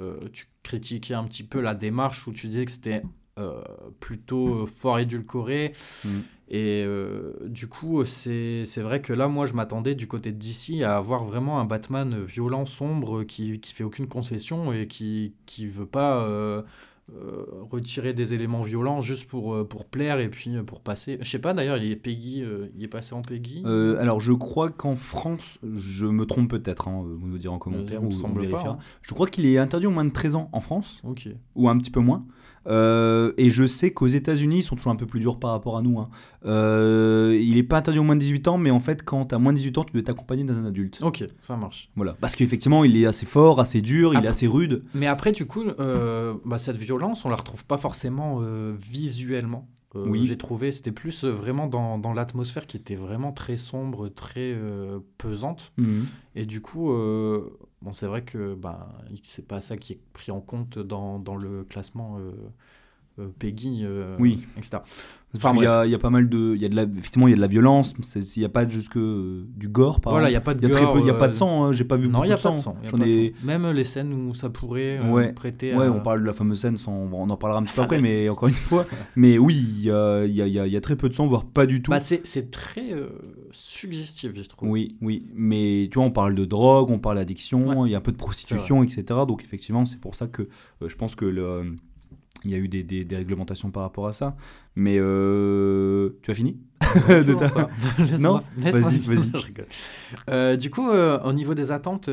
euh, 0.00 0.20
tu 0.32 0.46
critiquais 0.62 1.14
un 1.14 1.24
petit 1.24 1.42
peu 1.42 1.60
la 1.60 1.74
démarche 1.74 2.26
où 2.28 2.32
tu 2.32 2.46
disais 2.46 2.64
que 2.64 2.70
c'était 2.70 3.02
euh, 3.38 3.60
plutôt 4.00 4.62
euh, 4.62 4.66
fort 4.66 4.98
édulcoré. 5.00 5.72
Mm. 6.04 6.08
Et 6.50 6.82
euh, 6.86 7.32
du 7.46 7.66
coup, 7.66 8.04
c'est 8.04 8.64
vrai 8.78 9.02
que 9.02 9.12
là, 9.12 9.28
moi, 9.28 9.44
je 9.46 9.52
m'attendais 9.52 9.94
du 9.94 10.06
côté 10.06 10.32
de 10.32 10.38
DC 10.38 10.82
à 10.82 10.96
avoir 10.96 11.24
vraiment 11.24 11.60
un 11.60 11.64
Batman 11.64 12.22
violent, 12.22 12.64
sombre, 12.64 13.24
qui, 13.24 13.60
qui 13.60 13.74
fait 13.74 13.84
aucune 13.84 14.06
concession 14.08 14.72
et 14.72 14.86
qui, 14.86 15.34
qui 15.46 15.66
veut 15.66 15.86
pas. 15.86 16.22
euh, 16.24 16.62
euh, 17.10 17.46
retirer 17.70 18.12
des 18.12 18.34
éléments 18.34 18.60
violents 18.60 19.00
juste 19.00 19.26
pour, 19.26 19.66
pour 19.66 19.86
plaire 19.86 20.20
et 20.20 20.28
puis 20.28 20.50
pour 20.66 20.82
passer. 20.82 21.16
Je 21.22 21.30
sais 21.30 21.38
pas 21.38 21.54
d'ailleurs, 21.54 21.78
il 21.78 21.90
est 21.90 21.96
Peggy, 21.96 22.44
il 22.76 22.84
est 22.84 22.88
passé 22.88 23.14
en 23.14 23.22
Peggy. 23.22 23.62
Alors, 23.98 24.20
je 24.20 24.34
crois 24.34 24.68
qu'en 24.68 24.94
France, 24.94 25.58
je 25.76 26.04
me 26.04 26.26
trompe 26.26 26.50
peut-être, 26.50 26.86
hein, 26.86 27.02
vous 27.18 27.26
nous 27.26 27.38
direz 27.38 27.54
en 27.54 27.58
commentaire 27.58 28.04
ou 28.04 28.10
semble 28.12 28.42
pas, 28.50 28.58
hein. 28.72 28.78
Je 29.00 29.14
crois 29.14 29.26
qu'il 29.26 29.46
est 29.46 29.56
interdit 29.56 29.86
aux 29.86 29.90
moins 29.90 30.04
de 30.04 30.10
13 30.12 30.34
ans 30.34 30.50
en 30.52 30.60
France, 30.60 31.00
ou 31.54 31.70
un 31.70 31.78
petit 31.78 31.90
peu 31.90 32.00
moins. 32.00 32.26
Euh, 32.68 33.32
et 33.38 33.50
je 33.50 33.66
sais 33.66 33.92
qu'aux 33.92 34.06
États-Unis, 34.06 34.58
ils 34.58 34.62
sont 34.62 34.76
toujours 34.76 34.92
un 34.92 34.96
peu 34.96 35.06
plus 35.06 35.20
durs 35.20 35.38
par 35.38 35.50
rapport 35.52 35.76
à 35.78 35.82
nous. 35.82 35.98
hein. 35.98 36.08
Euh, 36.44 37.38
il 37.40 37.54
n'est 37.54 37.62
pas 37.62 37.78
interdit 37.78 37.98
aux 37.98 38.02
moins 38.04 38.16
de 38.16 38.20
18 38.20 38.48
ans, 38.48 38.58
mais 38.58 38.70
en 38.70 38.80
fait, 38.80 39.02
quand 39.02 39.26
tu 39.26 39.34
as 39.34 39.38
moins 39.38 39.52
de 39.52 39.58
18 39.58 39.78
ans, 39.78 39.84
tu 39.84 39.92
dois 39.92 40.02
t'accompagner 40.02 40.44
d'un 40.44 40.64
adulte. 40.64 40.98
Ok, 41.02 41.24
ça 41.40 41.56
marche. 41.56 41.90
Voilà. 41.96 42.16
Parce 42.20 42.36
qu'effectivement, 42.36 42.84
il 42.84 42.96
est 42.96 43.06
assez 43.06 43.26
fort, 43.26 43.60
assez 43.60 43.80
dur, 43.80 44.14
il 44.14 44.24
est 44.24 44.28
assez 44.28 44.46
rude. 44.46 44.84
Mais 44.94 45.06
après, 45.06 45.32
du 45.32 45.46
coup, 45.46 45.62
euh, 45.80 46.34
bah, 46.44 46.58
cette 46.58 46.76
violence, 46.76 47.24
on 47.24 47.28
la 47.30 47.36
retrouve 47.36 47.64
pas 47.64 47.78
forcément 47.78 48.40
visuellement. 48.78 49.68
Oui. 49.94 50.26
j'ai 50.26 50.36
trouvé. 50.36 50.70
C'était 50.70 50.92
plus 50.92 51.24
vraiment 51.24 51.66
dans, 51.66 51.98
dans 51.98 52.12
l'atmosphère 52.12 52.66
qui 52.66 52.76
était 52.76 52.94
vraiment 52.94 53.32
très 53.32 53.56
sombre, 53.56 54.08
très 54.08 54.54
pesante. 55.16 55.72
Mhm. 55.78 56.06
Et 56.36 56.44
du 56.44 56.60
coup, 56.60 56.92
bon, 57.82 57.92
c'est 57.92 58.06
vrai 58.06 58.24
que 58.24 58.54
ben, 58.54 58.88
c'est 59.24 59.46
pas 59.46 59.60
ça 59.60 59.76
qui 59.76 59.94
est 59.94 60.00
pris 60.12 60.32
en 60.32 60.40
compte 60.40 60.78
dans, 60.78 61.18
dans 61.18 61.36
le 61.36 61.64
classement 61.64 62.18
euh, 62.18 62.32
Peggy, 63.38 63.80
euh, 63.84 64.16
Oui. 64.18 64.40
etc. 64.56 64.78
Enfin, 65.36 65.54
y 65.60 65.66
a, 65.66 65.84
il 65.84 65.90
y 65.90 65.94
a 65.94 65.98
pas 65.98 66.08
mal 66.08 66.26
de, 66.30 66.54
il 66.54 66.62
y 66.62 66.64
a 66.64 66.70
de 66.70 66.74
la, 66.74 66.84
effectivement, 66.84 67.28
il 67.28 67.32
y 67.32 67.34
a 67.34 67.36
de 67.36 67.40
la 67.42 67.48
violence. 67.48 67.94
Il 68.16 68.22
n'y 68.38 68.44
a 68.46 68.48
pas 68.48 68.66
juste 68.66 68.88
que 68.88 68.98
euh, 68.98 69.44
du 69.56 69.68
gore, 69.68 70.00
par 70.00 70.14
Voilà, 70.14 70.28
il 70.28 70.32
n'y 70.32 70.36
a 70.36 70.40
pas 70.40 70.54
de 70.54 70.66
Il 70.66 70.72
y 70.72 70.74
a 70.74 70.80
gore, 70.80 70.94
peu, 70.94 71.00
il 71.00 71.06
y 71.06 71.10
a 71.10 71.14
pas 71.14 71.26
euh, 71.26 71.28
de 71.28 71.32
sang. 71.34 71.64
hein, 71.64 71.72
J'ai 71.74 71.84
pas 71.84 71.96
vu 71.96 72.06
Non, 72.08 72.12
beaucoup 72.20 72.24
il 72.24 72.28
n'y 72.28 72.32
a 72.32 72.36
de 72.38 72.42
pas 72.42 72.48
sang. 72.48 72.54
de 72.54 72.58
sang. 72.58 72.76
y 72.82 72.86
a 72.86 72.90
de 72.90 73.30
sang. 73.34 73.46
Même 73.46 73.70
les 73.72 73.84
scènes 73.84 74.14
où 74.14 74.32
ça 74.32 74.48
pourrait 74.48 74.98
euh, 75.02 75.10
Ouais. 75.12 75.32
prêter 75.34 75.74
Ouais, 75.74 75.84
à... 75.84 75.92
on 75.92 76.00
parle 76.00 76.22
de 76.22 76.26
la 76.26 76.32
fameuse 76.32 76.60
scène, 76.60 76.78
sans, 76.78 76.92
on 76.94 77.28
en 77.28 77.36
parlera 77.36 77.60
un 77.60 77.64
petit 77.64 77.74
peu 77.74 77.82
après, 77.82 78.00
mais 78.00 78.26
encore 78.30 78.48
une 78.48 78.54
fois. 78.54 78.86
Mais 79.16 79.36
oui, 79.36 79.54
il 79.56 79.84
y 79.84 79.90
a, 79.90 80.24
il 80.24 80.30
y, 80.32 80.40
il 80.40 80.48
y 80.48 80.58
a- 80.60 80.66
y 80.66 80.80
très 80.80 80.96
peu 80.96 81.10
de 81.10 81.14
sang, 81.14 81.26
voire 81.26 81.44
pas 81.44 81.66
du 81.66 81.82
tout. 81.82 81.90
Bah, 81.90 82.00
c'est 82.00 82.50
très 82.50 82.94
euh, 82.94 83.08
suggestif, 83.50 84.32
je 84.34 84.42
trouve. 84.44 84.70
Oui, 84.70 84.96
oui, 85.02 85.26
mais 85.34 85.88
tu 85.90 85.98
vois, 85.98 86.04
on 86.06 86.10
parle 86.10 86.34
de 86.34 86.44
drogue, 86.46 86.90
on 86.90 86.98
parle 86.98 87.16
d'addiction, 87.18 87.84
il 87.86 87.92
y 87.92 87.94
a 87.94 87.98
un 87.98 88.02
peu 88.02 88.12
de 88.12 88.16
prostitution, 88.16 88.82
etc. 88.82 89.04
Donc 89.28 89.42
effectivement, 89.44 89.84
c'est 89.84 90.00
pour 90.00 90.14
ça 90.14 90.26
que 90.26 90.42
euh, 90.82 90.88
je 90.88 90.96
pense 90.96 91.14
que 91.14 91.24
le, 91.26 91.74
il 92.44 92.50
y 92.50 92.54
a 92.54 92.58
eu 92.58 92.68
des, 92.68 92.82
des, 92.82 93.04
des 93.04 93.16
réglementations 93.16 93.70
par 93.70 93.82
rapport 93.82 94.06
à 94.06 94.12
ça. 94.12 94.36
Mais 94.76 94.96
euh, 94.98 96.10
tu 96.22 96.30
as 96.30 96.34
fini 96.34 96.58
de 97.08 97.34
ta- 97.34 97.68
Non 98.20 98.42
Vas-y, 98.56 98.98
vas-y. 98.98 99.30
je 99.34 99.46
rigole. 99.46 99.66
Euh, 100.30 100.56
du 100.56 100.70
coup, 100.70 100.88
euh, 100.88 101.20
au 101.22 101.32
niveau 101.32 101.54
des 101.54 101.70
attentes, 101.72 102.08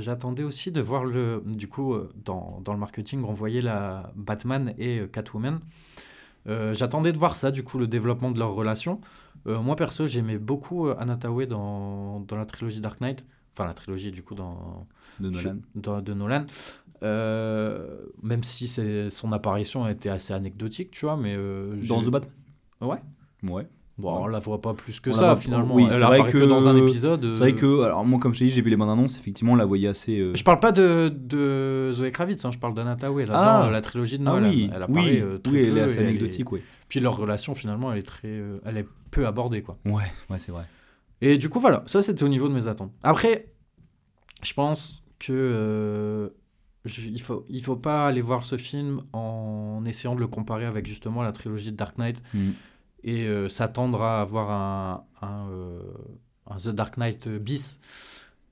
j'attendais 0.00 0.42
aussi 0.42 0.72
de 0.72 0.80
voir 0.80 1.04
le. 1.04 1.42
Du 1.46 1.68
coup, 1.68 1.94
dans, 2.24 2.60
dans 2.64 2.72
le 2.72 2.78
marketing, 2.78 3.22
on 3.24 3.32
voyait 3.32 3.60
la 3.60 4.12
Batman 4.16 4.74
et 4.78 5.02
Catwoman. 5.12 5.60
J'attendais 6.72 7.12
de 7.12 7.18
voir 7.18 7.36
ça, 7.36 7.50
du 7.50 7.62
coup, 7.62 7.78
le 7.78 7.86
développement 7.86 8.30
de 8.30 8.38
leur 8.38 8.52
relation. 8.54 9.00
Moi, 9.46 9.76
perso, 9.76 10.06
j'aimais 10.06 10.38
beaucoup 10.38 10.88
Anna 10.88 11.16
Tawai 11.16 11.46
dans, 11.46 12.20
dans 12.20 12.36
la 12.36 12.44
trilogie 12.46 12.80
Dark 12.80 13.00
Knight. 13.00 13.24
Enfin, 13.56 13.66
la 13.66 13.74
trilogie, 13.74 14.10
du 14.10 14.22
coup, 14.22 14.34
dans, 14.34 14.86
de 15.20 15.30
Nolan. 15.30 15.56
de, 15.76 16.00
de 16.00 16.14
Nolan. 16.14 16.44
Euh, 17.02 17.86
même 18.22 18.42
si 18.42 18.66
son 19.10 19.32
apparition 19.32 19.84
a 19.84 19.90
été 19.90 20.08
assez 20.10 20.32
anecdotique, 20.32 20.90
tu 20.90 21.04
vois, 21.06 21.16
mais. 21.16 21.34
euh, 21.36 21.74
Dans 21.88 22.02
The 22.02 22.08
Batman 22.10 22.32
Ouais. 22.80 22.96
Ouais. 23.50 23.66
Bon, 23.96 24.12
on 24.22 24.26
la 24.26 24.40
voit 24.40 24.60
pas 24.60 24.74
plus 24.74 24.98
que 24.98 25.10
On 25.10 25.12
ça 25.12 25.26
voit- 25.26 25.36
finalement. 25.36 25.72
oui, 25.76 25.84
Elle 25.86 25.92
c'est 25.92 26.04
vrai 26.04 26.14
apparaît 26.16 26.32
que... 26.32 26.38
que- 26.38 26.44
dans 26.44 26.66
un 26.66 26.76
épisode. 26.76 27.20
C'est 27.34 27.38
vrai 27.38 27.52
euh, 27.52 27.56
que, 27.56 27.82
alors 27.84 28.04
moi, 28.04 28.18
comme 28.18 28.34
je 28.34 28.40
t'ai 28.40 28.44
dit, 28.46 28.50
j'ai 28.50 28.60
vu 28.62 28.70
les 28.70 28.76
bandes 28.76 28.90
annonces, 28.90 29.16
effectivement, 29.18 29.52
on 29.52 29.56
la 29.56 29.66
voyait 29.66 29.86
assez. 29.86 30.18
euh, 30.18 30.34
Je 30.34 30.42
parle 30.42 30.58
pas 30.58 30.72
de, 30.72 31.12
de 31.16 31.92
Zoé 31.92 32.10
Kravitz, 32.10 32.44
hein, 32.44 32.50
je 32.50 32.58
parle 32.58 32.74
d'Anna 32.74 32.96
là, 33.00 33.08
Ah. 33.32 33.62
dans 33.64 33.70
la 33.70 33.80
trilogie 33.80 34.18
de 34.18 34.24
Ah 34.26 34.32
Nolan. 34.32 34.48
oui, 34.48 34.68
elle 34.74 34.82
apparaît 34.82 35.00
oui, 35.12 35.20
euh, 35.20 35.38
très 35.38 35.52
oui, 35.52 35.58
elle 35.60 35.72
peu 35.74 35.78
est 35.78 35.82
assez 35.82 35.98
elle 35.98 36.06
anecdotique, 36.08 36.50
oui. 36.50 36.60
Puis 36.88 36.98
leur 36.98 37.16
relation 37.16 37.54
finalement, 37.54 37.92
elle 37.92 38.00
est 38.00 38.02
très, 38.02 38.40
elle 38.64 38.78
est 38.78 38.86
peu 39.12 39.28
abordée 39.28 39.62
quoi. 39.62 39.76
Ouais, 39.84 40.02
ouais, 40.28 40.38
c'est 40.38 40.50
vrai. 40.50 40.64
Et 41.20 41.38
du 41.38 41.48
coup 41.48 41.60
voilà, 41.60 41.82
ça 41.86 42.02
c'était 42.02 42.22
au 42.24 42.28
niveau 42.28 42.48
de 42.48 42.54
mes 42.54 42.66
attentes. 42.66 42.92
Après, 43.02 43.46
je 44.42 44.52
pense 44.54 45.02
que 45.18 45.32
euh, 45.32 46.28
je- 46.84 47.08
il 47.08 47.20
faut 47.22 47.46
il 47.48 47.62
faut 47.62 47.76
pas 47.76 48.06
aller 48.06 48.20
voir 48.20 48.44
ce 48.44 48.56
film 48.58 49.02
en 49.12 49.82
essayant 49.86 50.14
de 50.14 50.20
le 50.20 50.26
comparer 50.26 50.66
avec 50.66 50.86
justement 50.86 51.22
la 51.22 51.32
trilogie 51.32 51.72
de 51.72 51.76
Dark 51.76 51.96
Knight 51.98 52.22
Mm. 52.34 52.50
et 53.04 53.22
euh, 53.24 53.48
s'attendre 53.48 54.02
à 54.02 54.20
avoir 54.20 54.50
un, 54.50 55.04
un, 55.22 55.48
euh, 55.50 55.80
un 56.46 56.56
The 56.58 56.68
Dark 56.68 56.96
Knight 56.98 57.28
bis 57.28 57.80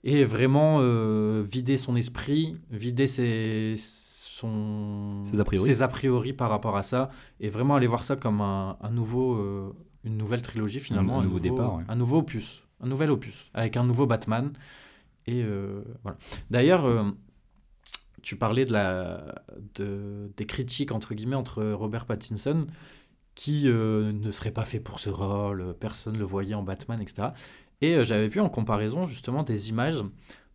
et 0.05 0.25
vraiment 0.25 0.79
euh, 0.81 1.43
vider 1.45 1.77
son 1.79 1.95
esprit, 1.95 2.57
vider 2.71 3.07
ses, 3.07 3.75
son, 3.79 5.25
Ses 5.27 5.39
a 5.41 5.45
priori. 5.45 5.67
ses 5.75 5.83
a 5.83 5.89
priori 5.89 6.33
par 6.33 6.51
rapport 6.51 6.77
à 6.77 6.83
ça 6.83 7.11
et 7.39 7.49
vraiment 7.49 7.75
aller 7.77 7.87
voir 7.87 8.03
ça 8.03 8.17
comme 8.17 8.41
un, 8.41 8.77
un 8.81 8.91
nouveau, 8.91 9.35
euh, 9.37 9.73
une 10.05 10.17
nouvelle 10.17 10.43
trilogie 10.43 10.81
finalement, 10.81 11.21
un 11.21 11.25
nouveau 11.25 11.41
départ, 11.41 11.77
ouais. 11.77 11.85
un 11.89 11.97
nouveau 11.97 12.19
opus, 12.19 12.65
un 12.81 12.87
nouvel 12.87 13.11
opus 13.11 13.51
avec 13.55 13.77
un 13.77 13.85
nouveau 13.85 14.07
Batman 14.07 14.53
et 15.27 15.43
euh, 15.43 15.83
voilà. 16.03 16.19
D'ailleurs. 16.51 16.85
euh, 16.85 17.11
tu 18.23 18.37
parlais 18.37 18.65
de 18.65 18.73
la, 18.73 19.35
de, 19.75 20.31
des 20.37 20.47
critiques 20.47 20.93
entre 20.93 21.13
guillemets 21.13 21.35
entre 21.35 21.65
Robert 21.73 22.07
Pattinson 22.07 22.69
qui 23.35 23.65
euh, 23.67 24.13
ne 24.13 24.31
serait 24.31 24.53
pas 24.53 24.65
fait 24.65 24.79
pour 24.79 25.01
ce 25.01 25.11
rôle, 25.11 25.75
personne 25.81 26.17
le 26.17 26.25
voyait 26.25 26.55
en 26.55 26.63
Batman, 26.63 27.03
etc. 27.03 27.31
Et 27.81 28.05
j'avais 28.05 28.29
vu 28.29 28.39
en 28.39 28.49
comparaison 28.49 29.07
justement 29.07 29.43
des 29.43 29.71
images, 29.71 30.05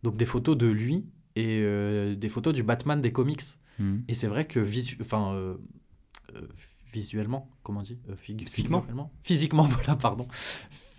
donc 0.02 0.16
des 0.16 0.24
photos 0.24 0.56
de 0.56 0.66
lui 0.66 1.04
et 1.36 1.62
des 2.16 2.28
photos 2.30 2.54
du 2.54 2.62
Batman 2.62 3.02
des 3.02 3.12
comics. 3.12 3.42
Mm. 3.78 3.98
Et 4.08 4.14
c'est 4.14 4.28
vrai 4.28 4.46
que 4.46 4.60
visu 4.60 4.96
enfin, 5.02 5.58
visuellement, 6.92 7.48
comment 7.62 7.80
on 7.80 7.82
dit 7.82 7.98
Euh, 8.08 8.14
Physiquement. 8.16 8.84
Physiquement, 9.22 9.62
voilà, 9.70 9.96
pardon. 9.96 10.26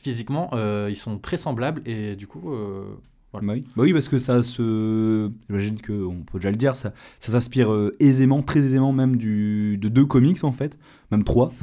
Physiquement, 0.02 0.50
euh, 0.54 0.88
ils 0.90 0.96
sont 0.96 1.18
très 1.20 1.38
semblables 1.38 1.82
et 1.86 2.16
du 2.16 2.26
coup, 2.28 2.54
euh, 2.54 2.96
Voilà. 3.34 3.48
Bah 3.48 3.54
oui. 3.54 3.64
Bah 3.76 3.84
oui, 3.84 3.94
parce 3.94 4.08
que 4.08 4.18
ça 4.18 4.42
se. 4.44 5.30
J'imagine 5.50 5.82
qu'on 5.82 6.24
peut 6.26 6.40
déjà 6.40 6.52
le 6.52 6.58
dire, 6.58 6.76
ça, 6.76 6.94
ça 7.20 7.32
s'inspire 7.34 7.70
aisément, 8.00 8.42
très 8.42 8.60
aisément 8.60 8.92
même 8.94 9.18
du, 9.18 9.78
de 9.78 9.90
deux 9.90 10.06
comics 10.06 10.44
en 10.44 10.52
fait, 10.52 10.78
même 11.12 11.24
trois. 11.24 11.54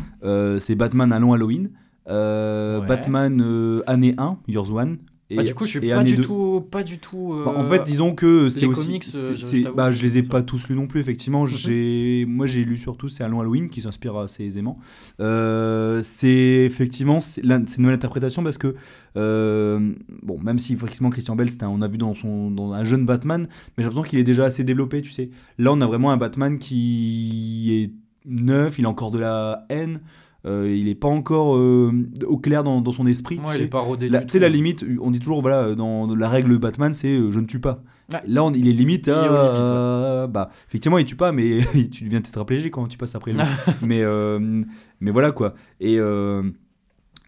C'est 0.60 0.74
Batman 0.74 1.12
Allons 1.12 1.32
Halloween, 1.32 1.70
euh, 2.08 2.80
Ouais. 2.80 2.86
Batman 2.86 3.82
année 3.86 4.14
1, 4.18 4.38
Years 4.48 4.70
One. 4.70 4.98
Et, 5.28 5.36
bah, 5.36 5.42
du 5.42 5.54
coup, 5.54 5.64
je 5.66 5.70
suis 5.70 5.80
pas 5.88 6.04
du, 6.04 6.18
tout, 6.20 6.64
pas 6.70 6.84
du 6.84 6.98
tout. 6.98 7.34
Bah, 7.44 7.52
en 7.56 7.64
euh, 7.64 7.68
fait, 7.68 7.82
disons 7.82 8.14
que 8.14 8.48
c'est 8.48 8.64
aussi. 8.66 8.86
comics, 8.86 9.06
euh, 9.14 9.34
je- 9.34 9.68
bah, 9.74 9.92
je 9.92 10.00
les 10.02 10.18
ai 10.18 10.22
pas 10.22 10.42
tous 10.42 10.68
lus 10.68 10.76
non 10.76 10.86
plus, 10.86 11.00
effectivement. 11.00 11.42
Mhm. 11.42 11.48
J'ai, 11.48 12.24
moi, 12.28 12.46
j'ai 12.46 12.62
lu 12.62 12.76
surtout 12.76 13.08
c'est 13.08 13.24
Allons 13.24 13.40
Halloween 13.40 13.68
qui 13.68 13.80
s'inspire 13.80 14.16
assez 14.16 14.44
aisément. 14.44 14.78
Euh, 15.20 16.00
c'est 16.04 16.28
effectivement 16.64 17.20
c'est 17.20 17.40
une 17.42 17.64
nouvelle 17.78 17.96
interprétation 17.96 18.44
parce 18.44 18.58
que 18.58 18.76
euh, 19.16 19.92
bon, 20.22 20.38
même 20.38 20.58
si 20.58 20.74
effectivement 20.74 21.10
Christian 21.10 21.36
c'était 21.48 21.64
un- 21.64 21.70
on 21.70 21.82
a 21.82 21.88
vu 21.88 21.98
dans 21.98 22.14
son 22.14 22.50
dans 22.50 22.72
un 22.72 22.84
jeune 22.84 23.04
Batman, 23.06 23.42
mais 23.48 23.48
j'ai 23.78 23.82
l'impression 23.84 24.02
qu'il 24.08 24.18
est 24.18 24.24
déjà 24.24 24.44
assez 24.44 24.62
développé, 24.62 25.02
tu 25.02 25.10
sais. 25.10 25.30
Là, 25.58 25.72
on 25.72 25.80
a 25.80 25.86
vraiment 25.86 26.10
un 26.12 26.16
Batman 26.16 26.58
qui 26.58 27.72
est 27.72 27.90
neuf, 28.30 28.78
il 28.78 28.84
a 28.86 28.88
encore 28.88 29.10
de 29.10 29.18
la 29.18 29.64
haine. 29.70 30.00
Euh, 30.46 30.72
il 30.74 30.88
est 30.88 30.94
pas 30.94 31.08
encore 31.08 31.56
euh, 31.56 31.92
au 32.26 32.38
clair 32.38 32.62
dans, 32.64 32.80
dans 32.80 32.92
son 32.92 33.06
esprit. 33.06 33.38
tu 33.38 33.44
Ouais, 33.44 33.56
il 33.56 33.60
sais. 33.62 33.66
pas 33.66 33.80
rodé 33.80 34.08
La- 34.08 34.22
Tu 34.22 34.30
sais, 34.32 34.38
la 34.38 34.48
limite, 34.48 34.84
on 35.00 35.10
dit 35.10 35.18
toujours, 35.20 35.40
voilà, 35.42 35.74
dans 35.74 36.14
la 36.14 36.28
règle 36.28 36.56
Batman, 36.58 36.94
c'est 36.94 37.18
euh, 37.18 37.30
je 37.32 37.40
ne 37.40 37.46
tue 37.46 37.58
pas. 37.60 37.82
Ouais. 38.12 38.20
Là, 38.26 38.44
on- 38.44 38.52
il 38.52 38.68
est 38.68 38.72
limite 38.72 39.08
euh, 39.08 40.26
bah, 40.28 40.50
effectivement, 40.68 40.98
il 40.98 41.04
tue 41.04 41.16
pas, 41.16 41.32
mais 41.32 41.58
tu 41.90 42.04
deviens 42.04 42.20
tétraplégique 42.20 42.72
quand 42.74 42.86
tu 42.86 42.96
passes 42.98 43.14
après 43.14 43.32
lui. 43.32 43.40
mais, 43.82 44.02
euh, 44.02 44.62
mais 45.00 45.10
voilà, 45.10 45.32
quoi. 45.32 45.54
Et. 45.80 45.98
euh, 45.98 46.42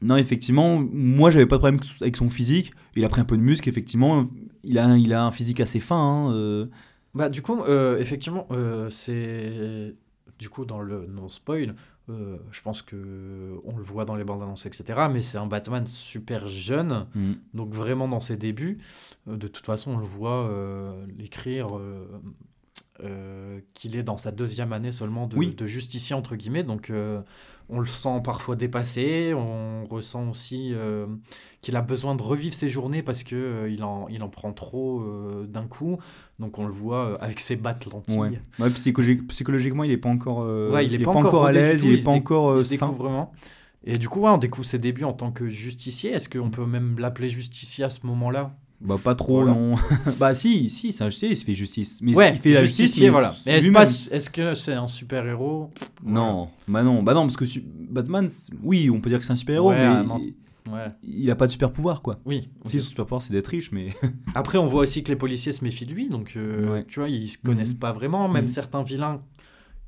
non, 0.01 0.15
effectivement, 0.17 0.79
moi 0.93 1.33
j'avais 1.33 1.47
pas 1.47 1.57
de 1.57 1.61
problème 1.61 1.81
avec 2.01 2.15
son 2.17 2.29
physique. 2.31 2.73
Il 2.95 3.05
a 3.05 3.09
pris 3.09 3.21
un 3.21 3.25
peu 3.25 3.37
de 3.37 3.43
muscle, 3.43 3.69
effectivement. 3.69 4.27
Il 4.63 4.79
a, 4.79 4.87
un- 4.87 4.97
il 4.97 5.13
a 5.13 5.25
un 5.25 5.33
physique 5.33 5.59
assez 5.59 5.81
fin. 5.81 6.29
hein. 6.31 6.69
Bah, 7.15 7.29
du 7.29 7.43
coup, 7.43 7.59
effectivement, 7.99 8.47
c'est. 8.91 9.95
Du 10.39 10.49
coup, 10.51 10.65
dans 10.65 10.81
le 10.81 11.07
non-spoil, 11.13 11.75
euh, 12.11 12.39
je 12.51 12.61
pense 12.63 12.83
que 12.83 13.61
on 13.65 13.77
le 13.77 13.83
voit 13.83 14.05
dans 14.05 14.17
les 14.17 14.25
bandes 14.25 14.43
annonces, 14.43 14.67
etc. 14.67 15.09
Mais 15.13 15.23
c'est 15.23 15.39
un 15.39 15.47
Batman 15.47 15.85
super 15.87 16.47
jeune, 16.49 17.07
Mm. 17.15 17.33
donc 17.55 17.73
vraiment 17.75 18.09
dans 18.09 18.21
ses 18.21 18.37
débuts. 18.37 18.79
Euh, 19.29 19.37
de 19.37 19.49
toute 19.49 19.67
façon, 19.67 19.93
on 19.93 19.99
le 19.99 20.07
voit 20.07 20.47
euh, 20.49 21.05
l'écrire. 21.19 21.69
euh, 21.79 23.61
qu'il 23.75 23.95
est 23.95 24.03
dans 24.03 24.17
sa 24.17 24.33
deuxième 24.33 24.73
année 24.73 24.91
seulement 24.91 25.29
de, 25.29 25.37
Oui. 25.37 25.55
de 25.55 25.67
justicier 25.67 26.17
entre 26.17 26.35
guillemets 26.35 26.65
donc 26.65 26.91
on 27.71 27.81
le 27.81 27.87
sent 27.87 28.21
parfois 28.25 28.57
dépassé 28.57 29.35
on 29.35 29.85
ressent 29.87 30.29
aussi 30.31 30.73
euh, 30.73 31.07
qu'il 31.61 31.77
a 31.77 31.83
besoin 31.83 32.15
de 32.15 32.23
revivre 32.23 32.55
ses 32.55 32.69
journées 32.69 33.03
parce 33.03 33.23
que 33.25 33.37
euh, 33.37 33.71
il, 33.71 33.85
en, 33.85 34.09
il 34.09 34.23
en 34.23 34.29
prend 34.29 34.53
trop 34.53 35.01
euh, 35.01 35.47
d'un 35.47 35.67
coup. 35.67 35.99
Donc 36.39 36.59
on 36.59 36.67
le 36.67 36.73
voit 36.73 37.21
avec 37.23 37.41
ses 37.41 37.57
battes 37.57 37.87
lentilles. 37.87 38.19
Ouais. 38.19 38.41
Ouais, 38.61 38.69
psychologi- 38.71 39.27
psychologiquement, 39.27 39.85
il 39.85 39.91
est 39.91 39.97
pas 39.97 40.09
encore, 40.09 40.39
Ouais, 40.73 40.87
il 40.87 40.95
est 40.95 40.99
pas 40.99 41.05
pas 41.07 41.11
encore 41.19 41.27
encore 41.29 41.47
à 41.47 41.53
l'aise, 41.53 41.83
il 41.85 41.91
il 41.91 41.95
est 41.95 41.99
se 41.99 42.05
pas 42.05 42.11
encore 42.13 42.65
sain. 42.67 42.91
vraiment. 42.93 43.33
Et 43.85 43.99
du 43.99 44.09
coup 44.09 44.25
on 44.25 44.39
découvre 44.39 44.67
ses 44.67 44.79
débuts 44.79 45.05
en 45.05 45.13
tant 45.13 45.31
que 45.33 45.49
justicier. 45.49 46.11
Est-ce 46.13 46.29
qu'on 46.29 46.51
peut 46.51 46.67
même 46.67 46.99
l'appeler 46.99 47.29
justicier 47.29 47.85
à 47.85 47.91
ce 47.91 48.07
moment-là? 48.07 48.57
Bah 48.81 48.97
pas 49.03 49.15
trop 49.17 49.43
Voilà. 49.43 49.53
non. 49.55 49.75
bah 50.21 50.35
si, 50.35 50.71
si, 50.71 50.93
c'est 50.93 51.03
un 51.03 51.09
justicier, 51.11 51.31
il 51.33 51.37
se 51.37 51.45
fait 51.45 51.55
justice. 51.55 51.99
Mais 52.01 52.15
ouais 52.15 52.33
il 52.35 52.39
fait 52.39 52.53
la 52.53 52.65
justice 52.65 53.01
mais 53.01 53.09
voilà 53.09 53.35
mais 53.45 53.53
est-ce 53.59 53.65
lui-même. 53.67 53.83
pas- 53.85 53.91
est-ce 54.15 54.31
que 54.31 54.55
c'est 54.55 54.73
un 54.75 54.87
super 54.87 55.27
héros 55.27 55.71
Non, 56.05 56.49
bah 56.69 56.83
non, 56.85 57.03
bah 57.03 57.13
non 57.15 57.23
parce 57.23 57.37
que 57.37 57.45
su- 57.47 57.65
Batman 57.67 58.29
oui, 58.63 58.89
on 58.91 59.01
peut 59.01 59.11
dire 59.11 59.19
que 59.19 59.25
c'est 59.25 59.33
un 59.33 59.37
super-héros 59.37 59.71
Ouais, 59.71 59.77
mais 59.79 59.85
un 59.85 60.09
an- 60.11 60.21
il, 60.23 60.73
ouais 60.73 60.93
il 61.03 61.29
a 61.31 61.35
pas 61.35 61.47
de 61.49 61.53
super 61.53 61.73
pouvoir 61.73 62.03
quoi. 62.03 62.21
oui 62.25 62.49
Si 62.67 62.79
son 62.79 62.87
super 62.91 63.05
pouvoir 63.07 63.23
c'est 63.23 63.33
d'être 63.33 63.49
riche 63.49 63.73
mais 63.73 63.89
Après, 64.37 64.59
on 64.59 64.67
voit 64.67 64.83
aussi 64.83 65.03
que 65.03 65.09
les 65.09 65.17
policiers 65.17 65.51
se 65.53 65.65
méfient 65.65 65.87
de 65.87 65.93
lui, 65.95 66.09
donc 66.09 66.35
euh, 66.37 66.69
Ouais. 66.75 66.85
tu 66.87 67.01
vois, 67.01 67.09
ils 67.09 67.29
se 67.31 67.39
connaissent 67.39 67.73
Mhm. 67.75 67.79
pas 67.81 67.93
vraiment. 67.93 68.29
Même 68.29 68.43
Mhm. 68.45 68.49
certains 68.49 68.83
vilains 68.85 69.21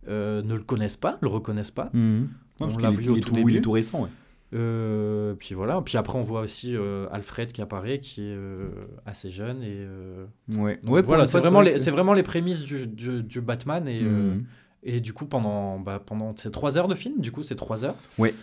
euh, 0.09 0.43
ne 0.43 0.55
le 0.55 0.63
connaissent 0.63 0.97
pas, 0.97 1.19
le 1.21 1.29
reconnaissent 1.29 1.71
pas. 1.71 1.91
Ouais, 1.95 2.23
parce 2.59 2.75
On 2.75 2.77
qu'il 2.77 2.83
l'a 2.87 2.91
est, 2.91 2.97
vu 2.97 3.09
au 3.11 3.17
est 3.17 3.21
tout 3.21 3.49
il 3.49 3.57
est 3.57 3.61
tout 3.61 3.71
récent 3.73 4.03
ouais. 4.03 4.09
Euh, 4.53 5.35
puis 5.39 5.55
voilà. 5.55 5.81
Puis 5.81 5.97
après, 5.97 6.19
on 6.19 6.23
voit 6.23 6.41
aussi 6.41 6.75
euh, 6.77 7.07
Alfred 7.13 7.53
qui 7.53 7.63
apparaît, 7.63 8.01
qui 8.01 8.23
est 8.23 8.35
euh, 8.35 8.69
assez 9.07 9.31
jeune 9.31 9.63
et 9.63 9.77
euh, 9.79 10.27
Ouais. 10.57 10.81
donc 10.83 10.93
Ouais, 10.93 11.03
voilà, 11.03 11.27
c'est 11.27 11.39
vraiment 11.39 11.61
vrai 11.63 11.73
les, 11.73 11.79
c'est 11.79 11.91
vraiment 11.93 12.15
les 12.15 12.25
prémices 12.25 12.63
du, 12.63 12.87
du- 12.89 13.23
du 13.23 13.41
Batman 13.41 13.87
et, 13.89 14.01
euh, 14.03 14.35
Mhm. 14.35 14.45
Et 14.83 15.01
du 15.01 15.13
coup, 15.13 15.27
pendant, 15.27 15.79
bah, 15.79 16.03
pendant 16.05 16.35
ces 16.37 16.51
trois 16.51 16.79
heures 16.79 16.89
de 16.89 16.95
film, 16.95 17.21
du 17.21 17.31
coup, 17.33 17.43
c'est 17.43 17.55
trois 17.55 17.85
heures. 17.85 17.97
Ouais. 18.19 18.35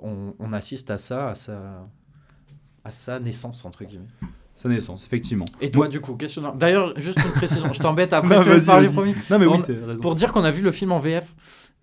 on, 0.00 0.34
on 0.38 0.52
assiste 0.52 0.90
à 0.90 0.98
ça, 0.98 1.30
à 1.30 1.34
sa, 1.36 1.86
à 2.84 2.90
sa 2.90 3.20
naissance, 3.20 3.64
entre 3.64 3.84
guillemets. 3.84 4.06
Sa 4.56 4.68
naissance, 4.68 5.04
effectivement. 5.04 5.44
Et 5.60 5.70
toi, 5.70 5.80
Moi- 5.84 5.88
du 5.88 6.00
coup, 6.00 6.14
question. 6.16 6.54
D'ailleurs, 6.56 6.98
juste 6.98 7.18
une 7.24 7.30
précision, 7.32 7.72
je 7.72 7.78
t'embête 7.80 8.12
après, 8.14 8.36
Non, 8.36 8.42
je 8.42 8.50
te 8.58 8.66
parler 8.66 8.88
premier. 8.88 9.14
Non, 9.30 9.38
mais 9.38 9.46
oui, 9.46 9.58
On-. 9.68 10.00
Pour 10.00 10.14
dire 10.16 10.32
qu'on 10.32 10.44
a 10.44 10.50
vu 10.50 10.62
le 10.62 10.72
film 10.72 10.90
en 10.92 10.98
VF. 10.98 11.34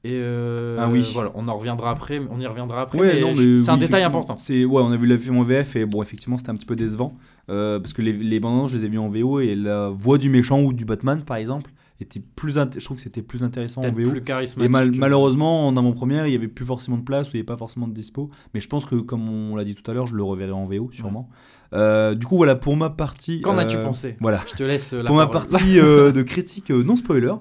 Et 0.06 0.12
euh, 0.14 0.78
Ah 0.80 0.90
oui. 0.90 1.10
Voilà, 1.14 1.32
on 1.36 1.48
en 1.48 1.58
reviendra 1.58 1.90
après, 1.90 2.20
on 2.30 2.40
y 2.40 2.46
reviendra 2.46 2.82
après. 2.82 3.00
Ouais, 3.00 3.62
c'est 3.64 3.70
un 3.72 3.78
détail 3.78 4.04
important. 4.04 4.36
C'est 4.38 4.66
ouais, 4.66 4.82
on 4.82 4.92
a 4.92 4.98
vu 4.98 5.08
le 5.08 5.18
film 5.18 5.38
en 5.38 5.44
VF 5.44 5.76
et 5.78 5.86
bon, 5.86 6.02
effectivement, 6.02 6.38
c'était 6.38 6.50
un 6.50 6.56
petit 6.56 6.66
peu 6.66 6.76
décevant 6.76 7.16
euh, 7.50 7.80
parce 7.80 7.94
que 7.94 8.02
les, 8.02 8.12
les 8.14 8.40
bandes 8.40 8.68
je 8.70 8.78
les 8.78 8.86
ai 8.86 8.90
vues 8.90 8.98
en 9.00 9.10
VO 9.10 9.40
et 9.40 9.56
la 9.56 9.90
voix 9.90 10.18
du 10.18 10.30
méchant 10.30 10.62
ou 10.62 10.74
du 10.74 10.84
Batman, 10.86 11.24
par 11.24 11.38
exemple, 11.38 11.72
était 12.02 12.22
plus, 12.36 12.54
je 12.56 12.84
trouve 12.84 12.98
que 12.98 13.04
c'était 13.04 13.22
plus 13.22 13.44
intéressant 13.46 13.82
en 13.82 13.92
VO. 13.94 14.10
plus 14.10 14.18
Et 14.18 14.22
charismatique. 14.24 14.72
mal- 14.72 14.92
malheureusement, 14.98 15.68
en 15.68 15.78
avant-première, 15.78 16.28
il 16.28 16.32
n'y 16.32 16.36
avait 16.36 16.50
plus 16.50 16.66
forcément 16.66 16.98
de 16.98 17.04
place 17.04 17.28
ou 17.28 17.32
il 17.34 17.36
n'y 17.36 17.40
avait 17.40 17.46
pas 17.46 17.56
forcément 17.56 17.88
de 17.88 17.94
dispo. 17.94 18.30
Mais 18.54 18.60
je 18.60 18.68
pense 18.68 18.86
que, 18.86 18.96
comme 18.96 19.30
on 19.30 19.56
l'a 19.56 19.64
dit 19.64 19.74
tout 19.76 19.90
à 19.90 19.94
l'heure, 19.94 20.08
je 20.08 20.16
le 20.16 20.24
reverrai 20.24 20.52
en 20.52 20.66
VO, 20.66 20.90
sûrement. 20.92 21.30
Euh, 21.74 22.14
du 22.14 22.26
coup, 22.26 22.36
voilà, 22.36 22.56
pour 22.56 22.76
ma 22.76 22.90
partie. 22.90 23.40
Qu'en 23.42 23.58
as-tu 23.58 23.78
pensé? 23.78 24.18
Voilà. 24.20 24.42
Je 24.46 24.54
te 24.54 24.64
laisse 24.64 24.92
la 24.92 25.06
Pour 25.06 25.16
ma 25.16 25.28
partie 25.28 25.76
de 25.78 26.22
critique 26.24 26.72
non 26.72 26.98
spoiler, 26.98 27.34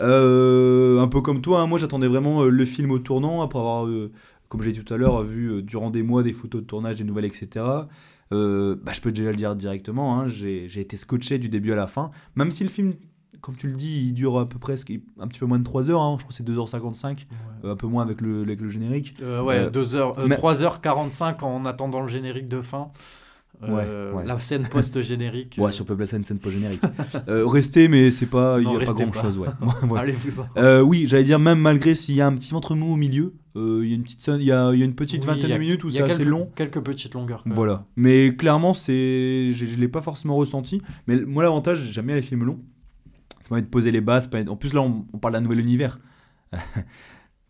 un 0.00 1.08
peu 1.08 1.20
comme 1.20 1.40
toi, 1.42 1.60
hein, 1.60 1.66
moi 1.66 1.78
j'attendais 1.78 2.08
vraiment 2.08 2.42
euh, 2.42 2.48
le 2.50 2.64
film 2.64 2.90
au 2.90 2.98
tournant 2.98 3.42
après 3.42 3.58
avoir, 3.58 3.86
euh, 3.86 4.10
comme 4.48 4.62
j'ai 4.62 4.72
dit 4.72 4.82
tout 4.82 4.92
à 4.94 4.96
l'heure, 4.96 5.22
vu 5.22 5.46
euh, 5.50 5.62
durant 5.62 5.90
des 5.90 6.02
mois 6.02 6.22
des 6.22 6.32
photos 6.32 6.62
de 6.62 6.66
tournage, 6.66 6.96
des 6.96 7.04
nouvelles, 7.04 7.24
etc. 7.26 7.64
Euh, 8.32 8.76
bah, 8.82 8.92
je 8.94 9.00
peux 9.00 9.12
déjà 9.12 9.30
le 9.30 9.36
dire 9.36 9.54
directement, 9.56 10.18
hein, 10.20 10.26
j'ai 10.28 10.64
été 10.80 10.96
scotché 10.96 11.38
du 11.38 11.48
début 11.48 11.72
à 11.72 11.76
la 11.76 11.86
fin, 11.86 12.10
même 12.36 12.50
si 12.50 12.62
le 12.62 12.70
film, 12.70 12.94
comme 13.40 13.56
tu 13.56 13.66
le 13.68 13.74
dis, 13.74 14.06
il 14.08 14.12
dure 14.12 14.38
à 14.38 14.48
peu 14.48 14.58
près 14.58 14.74
un 15.18 15.26
petit 15.28 15.40
peu 15.40 15.46
moins 15.46 15.58
de 15.58 15.64
3 15.64 15.90
heures, 15.90 16.00
hein, 16.02 16.16
je 16.18 16.24
crois 16.24 16.28
que 16.28 16.34
c'est 16.34 16.44
2h55, 16.46 17.06
Ouais. 17.08 17.26
euh, 17.64 17.72
un 17.72 17.76
peu 17.76 17.86
moins 17.88 18.02
avec 18.02 18.20
le, 18.20 18.42
avec 18.42 18.60
le 18.60 18.68
générique. 18.70 19.14
Euh, 19.22 19.42
ouais, 19.42 19.58
Euh, 19.66 19.70
deux 19.70 19.94
heures, 19.96 20.16
euh, 20.18 20.26
mais- 20.28 20.36
3h45 20.36 21.42
en 21.44 21.64
attendant 21.64 22.00
le 22.02 22.08
générique 22.08 22.48
de 22.48 22.60
fin. 22.60 22.90
Euh, 23.62 24.10
Ouais, 24.12 24.16
ouais. 24.20 24.26
La 24.26 24.38
scène 24.38 24.66
post-générique. 24.70 25.56
Ouais, 25.58 25.68
euh, 25.68 25.72
si 25.72 25.82
on 25.82 25.84
peut 25.84 25.94
une 26.16 26.24
scène 26.24 26.38
post-générique. 26.38 26.80
euh, 27.28 27.46
restez, 27.46 27.88
mais 27.88 28.10
c'est 28.10 28.26
pas, 28.26 28.58
il 28.58 28.66
n'y 28.66 28.70
a 28.70 28.72
pas 28.72 28.78
restez 28.78 29.02
grand 29.02 29.10
pas. 29.12 29.22
chose, 29.22 29.38
ouais. 29.38 29.48
Allez-vous 29.98 30.40
en. 30.40 30.46
Euh, 30.56 30.80
oui, 30.80 31.04
j'allais 31.06 31.24
dire 31.24 31.38
même 31.38 31.58
malgré 31.60 31.94
s'il 31.94 32.14
y 32.14 32.20
a 32.22 32.26
un 32.26 32.34
petit 32.34 32.52
ventre 32.52 32.74
mou 32.74 32.92
au 32.94 32.96
milieu, 32.96 33.34
euh, 33.56 33.80
il 33.82 33.90
y 33.90 33.92
a 33.92 33.96
une 33.96 34.02
petite 34.02 34.22
scène- 34.22 34.40
il 34.40 34.46
y 34.46 34.52
a, 34.52 34.72
y 34.74 34.82
a 34.82 34.84
une 34.84 34.94
petite 34.94 35.20
Oui, 35.22 35.26
vingtaine 35.26 35.50
a- 35.52 35.54
de 35.54 35.60
minutes 35.60 35.84
où 35.84 35.90
c'est 35.90 36.00
assez 36.02 36.24
long. 36.24 36.48
Quelques 36.54 36.80
petites 36.80 37.12
longueurs. 37.14 37.42
quand 37.42 37.50
même. 37.50 37.56
Voilà. 37.56 37.84
Mais 37.96 38.34
clairement, 38.34 38.72
c'est, 38.72 39.52
je, 39.52 39.66
je 39.66 39.76
l'ai 39.78 39.88
pas 39.88 40.00
forcément 40.00 40.36
ressenti. 40.36 40.80
Mais 41.06 41.20
moi, 41.20 41.42
l'avantage, 41.42 41.90
j'aime 41.92 42.06
bien 42.06 42.14
les 42.16 42.22
films 42.22 42.44
longs. 42.44 42.60
Ça 43.42 43.48
permet 43.50 43.62
de 43.62 43.66
poser 43.68 43.90
les 43.90 44.00
bases. 44.00 44.30
En 44.48 44.56
plus, 44.56 44.72
là, 44.72 44.80
on, 44.80 45.04
on 45.12 45.18
parle 45.18 45.34
d'un 45.34 45.40
nouvel 45.42 45.60
univers. 45.60 45.98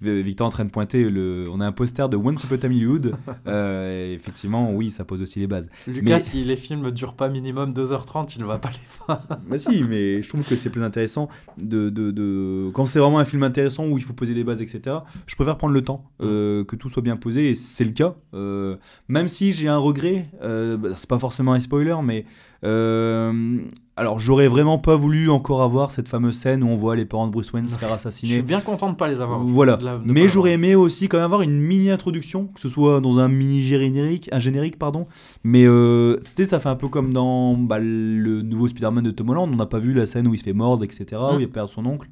Victor 0.03 0.47
en 0.47 0.51
train 0.51 0.65
de 0.65 0.71
pointer, 0.71 1.11
le... 1.11 1.45
on 1.53 1.61
a 1.61 1.67
un 1.67 1.73
poster 1.73 2.09
de 2.09 2.17
Once 2.17 2.43
Upon 2.45 2.55
a 2.55 2.59
Time 2.59 2.73
Hollywood. 2.73 3.15
Euh, 3.47 4.15
effectivement, 4.15 4.73
oui, 4.73 4.91
ça 4.91 5.05
pose 5.05 5.23
aussi 5.23 5.41
les 5.41 5.47
bases. 5.47 5.69
Lucas, 5.87 6.03
Mais- 6.03 6.19
si 6.21 6.45
les 6.45 6.57
films 6.57 6.83
ne 6.83 6.91
durent 6.91 7.15
pas 7.15 7.29
minimum 7.29 7.73
2h30, 7.73 8.35
il 8.37 8.43
ne 8.43 8.47
va 8.47 8.59
pas 8.59 8.71
les 8.71 8.79
faire. 8.79 9.21
Bah 9.49 9.59
si, 9.59 9.83
mais 9.83 10.23
je 10.23 10.29
trouve 10.29 10.43
que 10.43 10.57
c'est 10.57 10.71
plus 10.71 10.83
intéressant 10.83 11.29
de, 11.61 11.89
de, 11.91 12.11
de- 12.11 12.71
quand 12.73 12.87
c'est 12.87 12.99
vraiment 12.99 13.19
un 13.19 13.25
film 13.25 13.43
intéressant 13.43 13.87
où 13.87 13.99
il 13.99 14.05
faut 14.05 14.13
poser 14.13 14.35
des 14.35 14.45
bases, 14.45 14.63
etc. 14.63 14.99
Je 15.27 15.35
préfère 15.35 15.57
prendre 15.59 15.75
le 15.75 15.83
temps, 15.83 16.11
euh, 16.21 16.65
que 16.65 16.77
tout 16.77 16.89
soit 16.89 17.03
bien 17.03 17.17
posé, 17.17 17.51
et 17.51 17.55
c'est 17.55 17.85
le 17.85 17.91
cas. 17.93 18.15
Euh, 18.35 18.77
même 19.09 19.27
si 19.29 19.53
j'ai 19.53 19.69
un 19.69 19.79
regret, 19.79 20.27
euh, 20.43 20.77
bah, 20.77 20.91
c'est 20.97 21.09
pas 21.09 21.19
forcément 21.19 21.53
un 21.55 21.61
spoiler, 21.61 21.97
mais 22.05 22.25
alors 24.01 24.19
j'aurais 24.19 24.49
vraiment 24.49 24.79
pas 24.79 24.97
voulu 24.97 25.31
encore 25.31 25.63
avoir 25.63 25.91
cette 25.91 26.09
fameuse 26.09 26.37
scène 26.37 26.63
où 26.65 26.67
on 26.69 26.75
voit 26.75 26.97
les 26.97 27.05
parents 27.05 27.27
de 27.27 27.33
Bruce 27.33 27.53
Wayne 27.53 27.69
se 27.69 27.77
faire 27.77 27.91
Je 27.91 27.95
assassiner. 27.95 28.33
suis 28.33 28.43
bien 28.43 28.61
content 28.61 28.87
de 28.87 28.93
ne 28.93 28.97
pas 28.97 29.09
les 29.09 29.21
avoir. 29.21 29.41
Voilà. 29.41 29.77
de 29.77 29.85
la- 29.85 29.99
de 29.99 30.13
Mais 30.13 30.27
j'aurais 30.27 30.53
aimé 30.53 30.75
aussi 30.75 31.09
quand 31.09 31.19
même 31.19 31.25
avoir 31.27 31.43
une 31.43 31.61
mini 31.61 31.91
introduction, 31.91 32.47
que 32.49 32.61
ce 32.61 32.69
soit 32.69 33.01
dans 33.01 33.19
un 33.19 33.29
mini 33.29 33.61
générique, 33.63 34.29
un 34.33 34.41
générique 34.41 34.79
pardon. 34.79 35.07
Mais 35.45 35.65
euh, 35.67 36.19
c'était 36.23 36.45
ça 36.47 36.59
fait 36.61 36.69
un 36.69 36.77
peu 36.77 36.89
comme 36.89 37.13
dans 37.13 37.55
bah, 37.57 37.79
le 37.79 38.43
nouveau 38.43 38.67
Spider-Man 38.69 39.05
de 39.05 39.11
Tom 39.11 39.29
Holland. 39.31 39.51
On 39.53 39.57
n'a 39.57 39.67
pas 39.67 39.79
vu 39.79 39.93
la 39.93 40.07
scène 40.07 40.27
où 40.27 40.35
il 40.35 40.39
se 40.39 40.45
fait 40.45 40.53
mordre, 40.53 40.83
etc. 40.85 41.05
Où 41.33 41.37
Mm. 41.37 41.41
il 41.43 41.49
perd 41.51 41.69
son 41.69 41.85
oncle. 41.87 42.09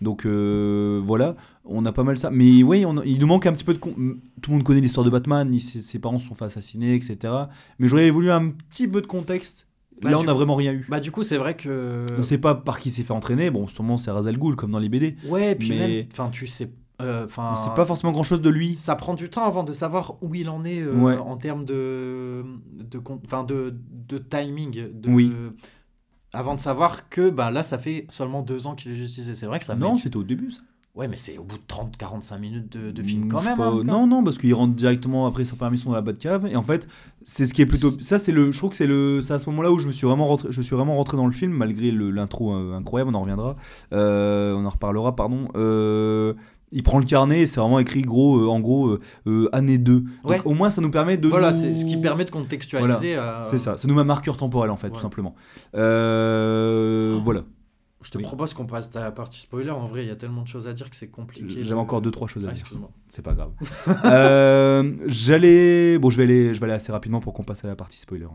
Donc 0.00 0.26
euh, 0.26 1.00
voilà, 1.04 1.36
on 1.64 1.86
a 1.86 1.92
pas 1.92 2.02
mal 2.02 2.18
ça. 2.18 2.28
Mais 2.30 2.62
oui, 2.64 2.84
on 2.84 3.00
il 3.02 3.18
nous 3.20 3.26
manque 3.28 3.46
un 3.46 3.52
petit 3.52 3.64
peu 3.64 3.74
de. 3.74 3.78
con- 3.78 3.94
Tout 4.42 4.50
le 4.50 4.56
monde 4.56 4.64
connaît 4.64 4.80
l'histoire 4.80 5.04
de 5.04 5.10
Batman, 5.10 5.48
il- 5.54 5.60
ses, 5.60 5.80
ses 5.82 5.98
parents 5.98 6.18
se 6.18 6.26
sont 6.28 6.34
fait 6.34 6.44
assassiner, 6.46 6.94
etc. 6.94 7.32
Mais 7.78 7.86
j'aurais 7.88 8.10
voulu 8.10 8.30
un 8.30 8.48
petit 8.50 8.88
peu 8.88 9.00
de 9.00 9.06
contexte. 9.06 9.63
Bah, 10.02 10.10
Là, 10.10 10.18
on 10.18 10.22
n'a 10.24 10.32
coup- 10.32 10.38
vraiment 10.38 10.56
rien 10.56 10.72
eu. 10.72 10.84
Bah, 10.88 11.00
du 11.00 11.10
coup, 11.10 11.22
c'est 11.22 11.36
vrai 11.38 11.56
que. 11.56 12.04
On 12.18 12.22
sait 12.22 12.38
pas 12.38 12.54
par 12.54 12.78
qui 12.80 12.90
s'est 12.90 13.02
fait 13.02 13.12
entraîner. 13.12 13.50
Bon, 13.50 13.68
sûrement 13.68 13.96
c'est 13.96 14.10
Ra's 14.10 14.26
al 14.26 14.36
Ghul, 14.36 14.56
comme 14.56 14.70
dans 14.72 14.78
les 14.78 14.88
BD. 14.88 15.16
Ouais, 15.26 15.52
et 15.52 15.54
puis 15.54 15.70
mais- 15.70 15.78
même. 15.88 16.06
Enfin, 16.12 16.28
tu 16.30 16.46
sais. 16.46 16.70
euh, 17.00 17.24
Enfin. 17.24 17.50
On 17.52 17.56
sait 17.56 17.70
pas 17.76 17.84
forcément 17.86 18.12
grand 18.12 18.24
chose 18.24 18.40
de 18.40 18.50
lui. 18.50 18.74
Ça 18.74 18.96
prend 18.96 19.14
du 19.14 19.30
temps 19.30 19.44
avant 19.44 19.62
de 19.64 19.72
savoir 19.72 20.16
où 20.22 20.34
il 20.34 20.48
en 20.48 20.64
est 20.64 20.80
euh, 20.80 20.92
Ouais. 20.94 21.16
en 21.16 21.36
termes 21.36 21.64
de, 21.64 22.44
de, 22.72 22.98
de, 23.46 23.74
de 24.08 24.18
timing. 24.18 24.90
De, 24.92 25.08
Oui. 25.10 25.32
Avant 26.32 26.56
de 26.56 26.60
savoir 26.60 27.08
que 27.08 27.30
bah, 27.30 27.50
là, 27.52 27.62
ça 27.62 27.78
fait 27.78 28.06
seulement 28.10 28.42
deux 28.42 28.66
ans 28.66 28.74
qu'il 28.74 28.90
est 28.92 28.96
justifié. 28.96 29.34
C'est 29.36 29.46
vrai 29.46 29.60
que 29.60 29.64
ça 29.64 29.76
Non, 29.76 29.92
met- 29.92 29.98
c'était 30.00 30.16
au 30.16 30.24
début 30.24 30.50
ça. 30.50 30.62
Ouais, 30.94 31.08
mais 31.08 31.16
c'est 31.16 31.38
au 31.38 31.42
bout 31.42 31.56
de 31.56 31.62
30-45 31.66 32.38
minutes 32.38 32.72
de, 32.76 32.92
de 32.92 33.02
film 33.02 33.24
Mm, 33.24 33.28
quand 33.28 33.42
même. 33.42 33.56
pas. 33.56 33.66
hein, 33.66 33.82
non, 33.84 34.06
non, 34.06 34.22
parce 34.22 34.38
qu'il 34.38 34.54
rentre 34.54 34.74
directement 34.74 35.26
après 35.26 35.44
sa 35.44 35.56
permission 35.56 35.90
dans 35.90 35.96
la 35.96 36.02
Batcave. 36.02 36.46
Et 36.46 36.54
en 36.54 36.62
fait, 36.62 36.86
c'est 37.24 37.46
ce 37.46 37.52
qui 37.54 37.62
est 37.62 37.66
plutôt. 37.66 37.90
Ça, 38.00 38.20
c'est 38.20 38.30
le. 38.30 38.52
Je 38.52 38.58
trouve 38.58 38.70
que 38.70 38.76
c'est 38.76 38.86
le. 38.86 39.20
C'est 39.20 39.34
à 39.34 39.40
ce 39.40 39.50
moment-là 39.50 39.72
où 39.72 39.80
je 39.80 39.88
me 39.88 39.92
suis 39.92 40.06
vraiment 40.06 40.26
rentré. 40.26 40.48
Je 40.52 40.62
suis 40.62 40.76
vraiment 40.76 40.94
rentré 40.94 41.16
dans 41.16 41.26
le 41.26 41.32
film 41.32 41.50
malgré 41.52 41.90
l'intro 41.90 42.54
euh, 42.54 42.76
incroyable. 42.76 43.10
On 43.12 43.14
en 43.18 43.20
reviendra. 43.22 43.56
Euh, 43.92 44.54
on 44.54 44.64
en 44.64 44.70
reparlera, 44.70 45.16
pardon. 45.16 45.48
Euh, 45.56 46.34
il 46.70 46.84
prend 46.84 46.98
le 47.00 47.04
carnet 47.06 47.40
et 47.40 47.46
c'est 47.48 47.58
vraiment 47.60 47.80
écrit 47.80 48.02
gros, 48.02 48.38
euh, 48.38 48.46
en 48.48 48.60
gros, 48.60 48.86
euh, 48.88 49.00
euh, 49.26 49.48
année 49.52 49.78
2. 49.78 50.00
Donc 50.00 50.08
Ouais. 50.24 50.40
au 50.44 50.54
moins, 50.54 50.70
ça 50.70 50.80
nous 50.80 50.90
permet 50.90 51.16
de. 51.16 51.26
Voilà, 51.28 51.50
nous- 51.50 51.58
c'est 51.60 51.74
ce 51.74 51.84
qui 51.84 51.96
permet 51.96 52.24
de 52.24 52.30
contextualiser. 52.30 53.18
C'est 53.50 53.58
ça, 53.58 53.76
ça 53.76 53.88
nous 53.88 53.94
met 53.94 54.02
un 54.02 54.04
marqueur 54.04 54.36
temporel 54.36 54.70
en 54.70 54.76
fait, 54.76 54.90
tout 54.90 55.00
simplement. 55.00 55.34
Euh, 55.74 57.18
voilà. 57.24 57.40
Je 58.04 58.10
te 58.10 58.18
Oui. 58.18 58.24
propose 58.24 58.52
qu'on 58.54 58.66
passe 58.66 58.88
à 58.94 59.00
la 59.00 59.10
partie 59.10 59.40
spoiler. 59.40 59.70
En 59.70 59.86
vrai, 59.86 60.04
il 60.04 60.08
y 60.08 60.10
a 60.12 60.16
tellement 60.16 60.42
de 60.42 60.46
choses 60.46 60.68
à 60.68 60.72
dire 60.74 60.88
que 60.90 60.94
c'est 60.94 61.08
compliqué. 61.08 61.46
J'avais 61.48 61.70
de- 61.70 61.74
encore 61.74 62.02
deux 62.02 62.10
trois 62.10 62.28
choses 62.28 62.44
à 62.44 62.50
Ah, 62.50 62.52
dire. 62.52 62.60
excuse-moi. 62.60 62.90
C'est 63.08 63.22
pas 63.24 63.32
grave. 63.32 63.50
Euh, 64.04 64.92
J'allais. 65.06 65.98
Bon, 65.98 66.10
je 66.10 66.16
vais, 66.18 66.24
aller, 66.24 66.54
je 66.54 66.60
vais 66.60 66.64
aller 66.64 66.74
assez 66.74 66.92
rapidement 66.92 67.20
pour 67.20 67.32
qu'on 67.32 67.44
passe 67.44 67.64
à 67.64 67.68
la 67.68 67.76
partie 67.76 67.98
spoiler. 67.98 68.26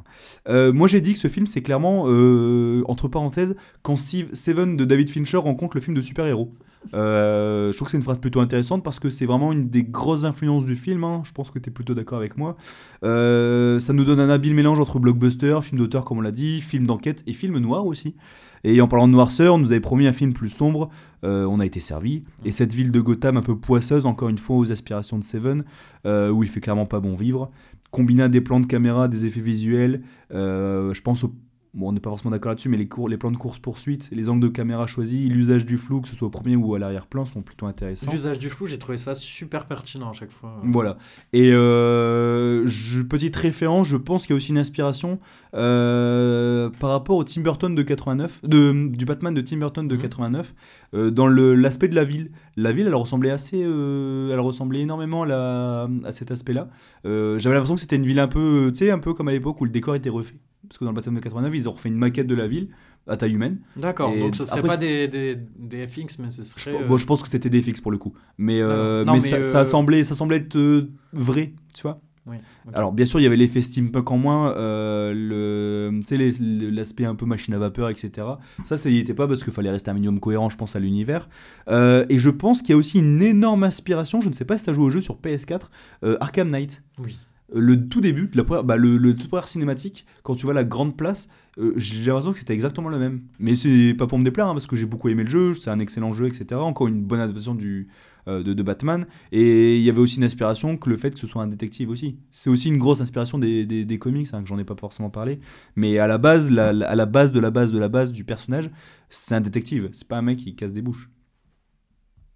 Euh, 0.47 0.73
moi, 0.73 0.87
j'ai 0.87 1.01
dit 1.01 1.13
que 1.13 1.19
ce 1.19 1.27
film, 1.27 1.45
c'est 1.47 1.61
clairement, 1.61 2.05
euh, 2.07 2.81
entre 2.87 3.07
parenthèses, 3.07 3.55
quand 3.83 3.95
Seven 3.97 4.75
de 4.75 4.85
David 4.85 5.09
Fincher 5.09 5.37
rencontre 5.37 5.77
le 5.77 5.81
film 5.81 5.95
de 5.95 6.01
super-héros. 6.01 6.51
Euh, 6.93 7.71
je 7.71 7.75
trouve 7.77 7.87
que 7.87 7.91
c'est 7.91 7.97
une 7.97 8.03
phrase 8.03 8.19
plutôt 8.19 8.39
intéressante 8.39 8.83
parce 8.83 8.99
que 8.99 9.09
c'est 9.09 9.25
vraiment 9.25 9.51
une 9.51 9.69
des 9.69 9.83
grosses 9.83 10.23
influences 10.23 10.65
du 10.65 10.77
film. 10.77 11.03
hein. 11.03 11.21
Je 11.25 11.31
pense 11.33 11.51
que 11.51 11.59
tu 11.59 11.69
es 11.69 11.73
plutôt 11.73 11.93
d'accord 11.93 12.17
avec 12.17 12.37
moi. 12.37 12.55
Ça 13.03 13.93
nous 13.93 14.03
donne 14.03 14.19
un 14.19 14.29
habile 14.29 14.55
mélange 14.55 14.79
entre 14.79 14.97
blockbuster, 14.99 15.59
film 15.61 15.77
d'auteur, 15.79 16.05
comme 16.05 16.17
on 16.19 16.21
l'a 16.21 16.31
dit, 16.31 16.61
film 16.61 16.87
d'enquête 16.87 17.21
et 17.27 17.33
film 17.33 17.57
noir 17.59 17.85
aussi. 17.85 18.15
Et 18.63 18.81
en 18.81 18.87
parlant 18.87 19.07
de 19.07 19.13
noirceur, 19.13 19.55
on 19.55 19.57
nous 19.57 19.71
avait 19.71 19.79
promis 19.79 20.07
un 20.07 20.13
film 20.13 20.33
plus 20.33 20.49
sombre. 20.49 20.89
Euh, 21.23 21.45
on 21.45 21.59
a 21.59 21.65
été 21.65 21.79
servi. 21.79 22.23
Et 22.45 22.51
cette 22.51 22.73
ville 22.73 22.91
de 22.91 23.01
Gotham 23.01 23.37
un 23.37 23.41
peu 23.41 23.57
poisseuse, 23.57 24.05
encore 24.05 24.29
une 24.29 24.37
fois, 24.37 24.57
aux 24.57 24.71
aspirations 24.71 25.17
de 25.17 25.23
Seven, 25.23 25.63
euh, 26.05 26.29
où 26.29 26.43
il 26.43 26.49
fait 26.49 26.61
clairement 26.61 26.85
pas 26.85 26.99
bon 26.99 27.15
vivre. 27.15 27.51
Combiné 27.91 28.23
à 28.23 28.29
des 28.29 28.41
plans 28.41 28.59
de 28.59 28.65
caméra, 28.65 29.07
des 29.07 29.25
effets 29.25 29.39
visuels, 29.39 30.01
euh, 30.33 30.93
je 30.93 31.01
pense 31.01 31.23
au. 31.23 31.33
Bon, 31.75 31.89
on 31.89 31.91
n'est 31.91 31.99
pas 31.99 32.09
forcément 32.09 32.31
d'accord 32.31 32.49
là-dessus, 32.49 32.67
mais 32.67 32.77
les, 32.77 32.87
cours, 32.87 33.07
les 33.09 33.17
plans 33.17 33.29
de 33.29 33.37
course-poursuite, 33.37 34.09
les 34.11 34.27
angles 34.27 34.41
de 34.41 34.47
caméra 34.47 34.87
choisis, 34.87 35.29
l'usage 35.29 35.65
du 35.67 35.77
flou, 35.77 36.01
que 36.01 36.07
ce 36.07 36.15
soit 36.15 36.27
au 36.27 36.31
premier 36.31 36.55
ou 36.55 36.73
à 36.73 36.79
l'arrière-plan, 36.79 37.25
sont 37.25 37.43
plutôt 37.43 37.67
intéressants. 37.67 38.09
L'usage 38.11 38.39
du 38.39 38.49
flou, 38.49 38.65
j'ai 38.65 38.79
trouvé 38.79 38.97
ça 38.97 39.13
super 39.13 39.65
pertinent 39.67 40.09
à 40.09 40.13
chaque 40.13 40.31
fois. 40.31 40.59
Voilà. 40.63 40.97
Et 41.31 41.51
euh, 41.53 42.63
je- 42.65 43.03
petite 43.03 43.35
référence, 43.35 43.87
je 43.87 43.97
pense 43.97 44.23
qu'il 44.25 44.31
y 44.31 44.33
a 44.35 44.37
aussi 44.37 44.49
une 44.49 44.57
inspiration 44.57 45.19
euh, 45.53 46.69
par 46.79 46.89
rapport 46.89 47.17
au 47.17 47.23
Tim 47.23 47.41
Burton 47.41 47.73
de 47.75 47.81
89, 47.83 48.41
de, 48.43 48.87
du 48.89 49.05
Batman 49.05 49.33
de 49.33 49.41
Tim 49.41 49.57
Burton 49.57 49.87
de 49.87 49.95
Mhm. 49.95 50.01
89, 50.01 50.55
euh, 50.95 51.11
dans 51.11 51.27
l'aspect 51.27 51.87
de 51.87 51.95
la 51.95 52.03
ville. 52.03 52.31
La 52.57 52.71
ville, 52.71 52.87
elle 52.87 52.95
ressemblait 52.95 53.29
assez, 53.31 53.59
elle 53.59 54.39
ressemblait 54.39 54.81
énormément 54.81 55.23
à, 55.23 55.27
la- 55.27 55.89
à 56.03 56.11
cet 56.13 56.31
aspect-là. 56.31 56.69
J'avais 57.05 57.53
l'impression 57.55 57.75
que 57.75 57.81
c'était 57.81 57.95
une 57.95 58.05
ville 58.05 58.19
un 58.19 58.27
peu, 58.27 58.71
tu 58.73 58.79
sais, 58.85 58.91
un 58.91 58.99
peu 58.99 59.13
comme 59.13 59.27
à 59.27 59.31
l'époque 59.31 59.61
où 59.61 59.65
le 59.65 59.71
décor 59.71 59.95
était 59.95 60.09
refait. 60.09 60.35
Parce 60.67 60.77
que 60.77 60.85
dans 60.85 60.91
le 60.91 60.95
Batman 60.95 61.15
de 61.15 61.19
89, 61.21 61.51
ils 61.55 61.69
ont 61.69 61.71
refait 61.71 61.89
une 61.89 61.95
maquette 61.95 62.27
de 62.27 62.35
la 62.35 62.47
ville 62.47 62.69
à 63.07 63.17
taille 63.17 63.33
humaine. 63.33 63.59
D'accord, 63.75 64.15
donc 64.15 64.35
ce 64.35 64.45
serait 64.45 64.59
après, 64.59 64.67
pas 64.69 64.77
des, 64.77 65.07
des, 65.07 65.35
des 65.57 65.87
FX, 65.87 66.19
mais 66.19 66.29
ce 66.29 66.41
Je, 66.43 66.61
serait. 66.61 66.75
euh, 66.83 66.85
bon, 66.87 66.97
je 66.97 67.05
pense 67.07 67.21
que 67.23 67.27
c'était 67.29 67.49
des 67.49 67.61
fixes 67.61 67.81
pour 67.81 67.91
le 67.91 67.97
coup. 67.97 68.13
Mais, 68.37 68.61
euh, 68.61 69.03
Non, 69.05 69.13
mais, 69.13 69.19
mais, 69.21 69.27
ça, 69.29 69.35
euh, 69.37 69.41
ça 69.43 69.65
semblait, 69.65 70.03
ça 70.03 70.13
semblait 70.15 70.37
être 70.37 70.57
euh, 70.57 70.91
vrai, 71.13 71.53
tu 71.73 71.81
vois. 71.83 72.01
oui. 72.27 72.35
Alors 72.73 72.91
bien 72.91 73.07
sûr, 73.07 73.19
il 73.19 73.23
y 73.23 73.25
avait 73.25 73.37
l'effet 73.37 73.61
steampunk 73.63 74.11
en 74.11 74.17
moins, 74.19 74.53
le, 74.55 75.91
tu 76.07 76.17
sais, 76.17 76.31
l'aspect 76.71 77.05
un 77.05 77.15
peu 77.15 77.25
machine 77.25 77.53
à 77.55 77.57
vapeur, 77.57 77.89
etc. 77.89 78.27
Ça, 78.63 78.77
ça 78.77 78.89
y 78.89 78.97
était 78.97 79.15
pas 79.15 79.27
parce 79.27 79.43
qu'il 79.43 79.53
fallait 79.53 79.71
rester 79.71 79.89
un 79.89 79.95
minimum 79.95 80.19
cohérent, 80.19 80.49
je 80.49 80.57
pense, 80.57 80.75
à 80.75 80.79
l'univers. 80.79 81.29
Et 81.67 82.19
je 82.19 82.29
pense 82.29 82.61
qu'il 82.61 82.71
y 82.71 82.73
a 82.73 82.77
aussi 82.77 82.99
une 82.99 83.21
énorme 83.23 83.63
inspiration, 83.63 84.21
je 84.21 84.29
ne 84.29 84.33
sais 84.33 84.45
pas 84.45 84.57
si 84.57 84.65
tu 84.65 84.69
as 84.69 84.73
joué 84.73 84.85
au 84.85 84.91
jeu 84.91 85.01
sur 85.01 85.15
PS4, 85.19 85.61
euh, 86.03 86.17
Arkham 86.19 86.49
Knight. 86.51 86.83
Oui. 87.03 87.19
Le 87.53 87.87
tout 87.87 88.01
début, 88.01 88.29
la 88.33 88.43
première, 88.43 88.63
bah, 88.63 88.77
le, 88.77 88.97
le 88.97 89.15
toute 89.15 89.29
cinématique, 89.47 90.05
quand 90.23 90.35
tu 90.35 90.45
vois 90.45 90.53
la 90.53 90.63
grande 90.63 90.95
place, 90.97 91.29
euh, 91.57 91.73
j'ai 91.77 92.03
l'impression 92.05 92.31
que 92.33 92.39
c'était 92.39 92.53
exactement 92.53 92.89
le 92.89 92.97
même. 92.99 93.21
Mais 93.39 93.55
c'est 93.55 93.93
pas 93.97 94.07
pour 94.07 94.19
me 94.19 94.23
déplaire, 94.23 94.47
hein, 94.47 94.53
parce 94.53 94.67
que 94.67 94.75
j'ai 94.75 94.85
beaucoup 94.85 95.09
aimé 95.09 95.23
le 95.23 95.29
jeu, 95.29 95.53
c'est 95.55 95.69
un 95.69 95.79
excellent 95.79 96.11
jeu, 96.13 96.27
etc. 96.27 96.59
Encore 96.61 96.87
une 96.87 97.01
bonne 97.01 97.19
adaptation 97.19 97.55
du, 97.55 97.87
euh, 98.27 98.43
de, 98.43 98.53
de 98.53 98.63
Batman. 98.63 99.05
Et 99.31 99.77
il 99.77 99.81
y 99.83 99.89
avait 99.89 99.99
aussi 99.99 100.17
une 100.17 100.23
inspiration 100.23 100.77
que 100.77 100.89
le 100.89 100.95
fait 100.95 101.11
que 101.11 101.19
ce 101.19 101.27
soit 101.27 101.41
un 101.41 101.47
détective 101.47 101.89
aussi. 101.89 102.17
C'est 102.31 102.49
aussi 102.49 102.67
une 102.69 102.77
grosse 102.77 103.01
inspiration 103.01 103.39
des, 103.39 103.65
des, 103.65 103.83
des 103.85 103.97
comics, 103.99 104.27
hein, 104.33 104.41
que 104.41 104.47
j'en 104.47 104.57
ai 104.59 104.63
pas 104.63 104.75
forcément 104.75 105.09
parlé. 105.09 105.39
Mais 105.75 105.97
à 105.97 106.07
la 106.07 106.17
base, 106.17 106.49
la- 106.49 106.69
à 106.69 106.95
la 106.95 107.05
base 107.05 107.31
de 107.31 107.39
la 107.39 107.51
base 107.51 107.71
de 107.71 107.79
la 107.79 107.89
base 107.89 108.11
du 108.13 108.23
personnage, 108.23 108.69
c'est 109.09 109.35
un 109.35 109.41
détective. 109.41 109.89
C'est 109.91 110.07
pas 110.07 110.17
un 110.17 110.21
mec 110.21 110.37
qui 110.37 110.55
casse 110.55 110.73
des 110.73 110.81
bouches. 110.81 111.09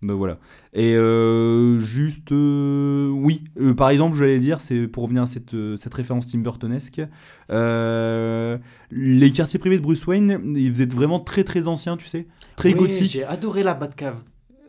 Donc 0.03 0.17
voilà. 0.17 0.37
Et 0.73 0.95
euh, 0.95 1.79
juste, 1.79 2.31
euh, 2.31 3.09
oui, 3.09 3.43
Euh, 3.59 3.73
par 3.73 3.89
exemple, 3.89 4.15
je 4.17 4.25
vais 4.25 4.39
dire, 4.39 4.59
c'est 4.61 4.87
pour 4.87 5.03
revenir 5.03 5.23
à 5.23 5.27
cette, 5.27 5.55
cette 5.77 5.93
référence 5.93 6.27
Tim 6.27 6.39
Burtonesque, 6.39 7.01
les 7.49 9.31
quartiers 9.31 9.59
privés 9.59 9.77
de 9.77 9.83
Bruce 9.83 10.05
Wayne, 10.05 10.39
ils 10.55 10.69
faisaient 10.69 10.85
vraiment 10.85 11.19
très 11.19 11.43
très 11.43 11.67
anciens, 11.67 11.97
tu 11.97 12.07
sais, 12.07 12.27
très 12.55 12.69
Oui, 12.73 12.75
gothiques. 12.79 13.11
J'ai 13.11 13.23
adoré 13.23 13.63
la 13.63 13.73
Batcave. 13.73 14.17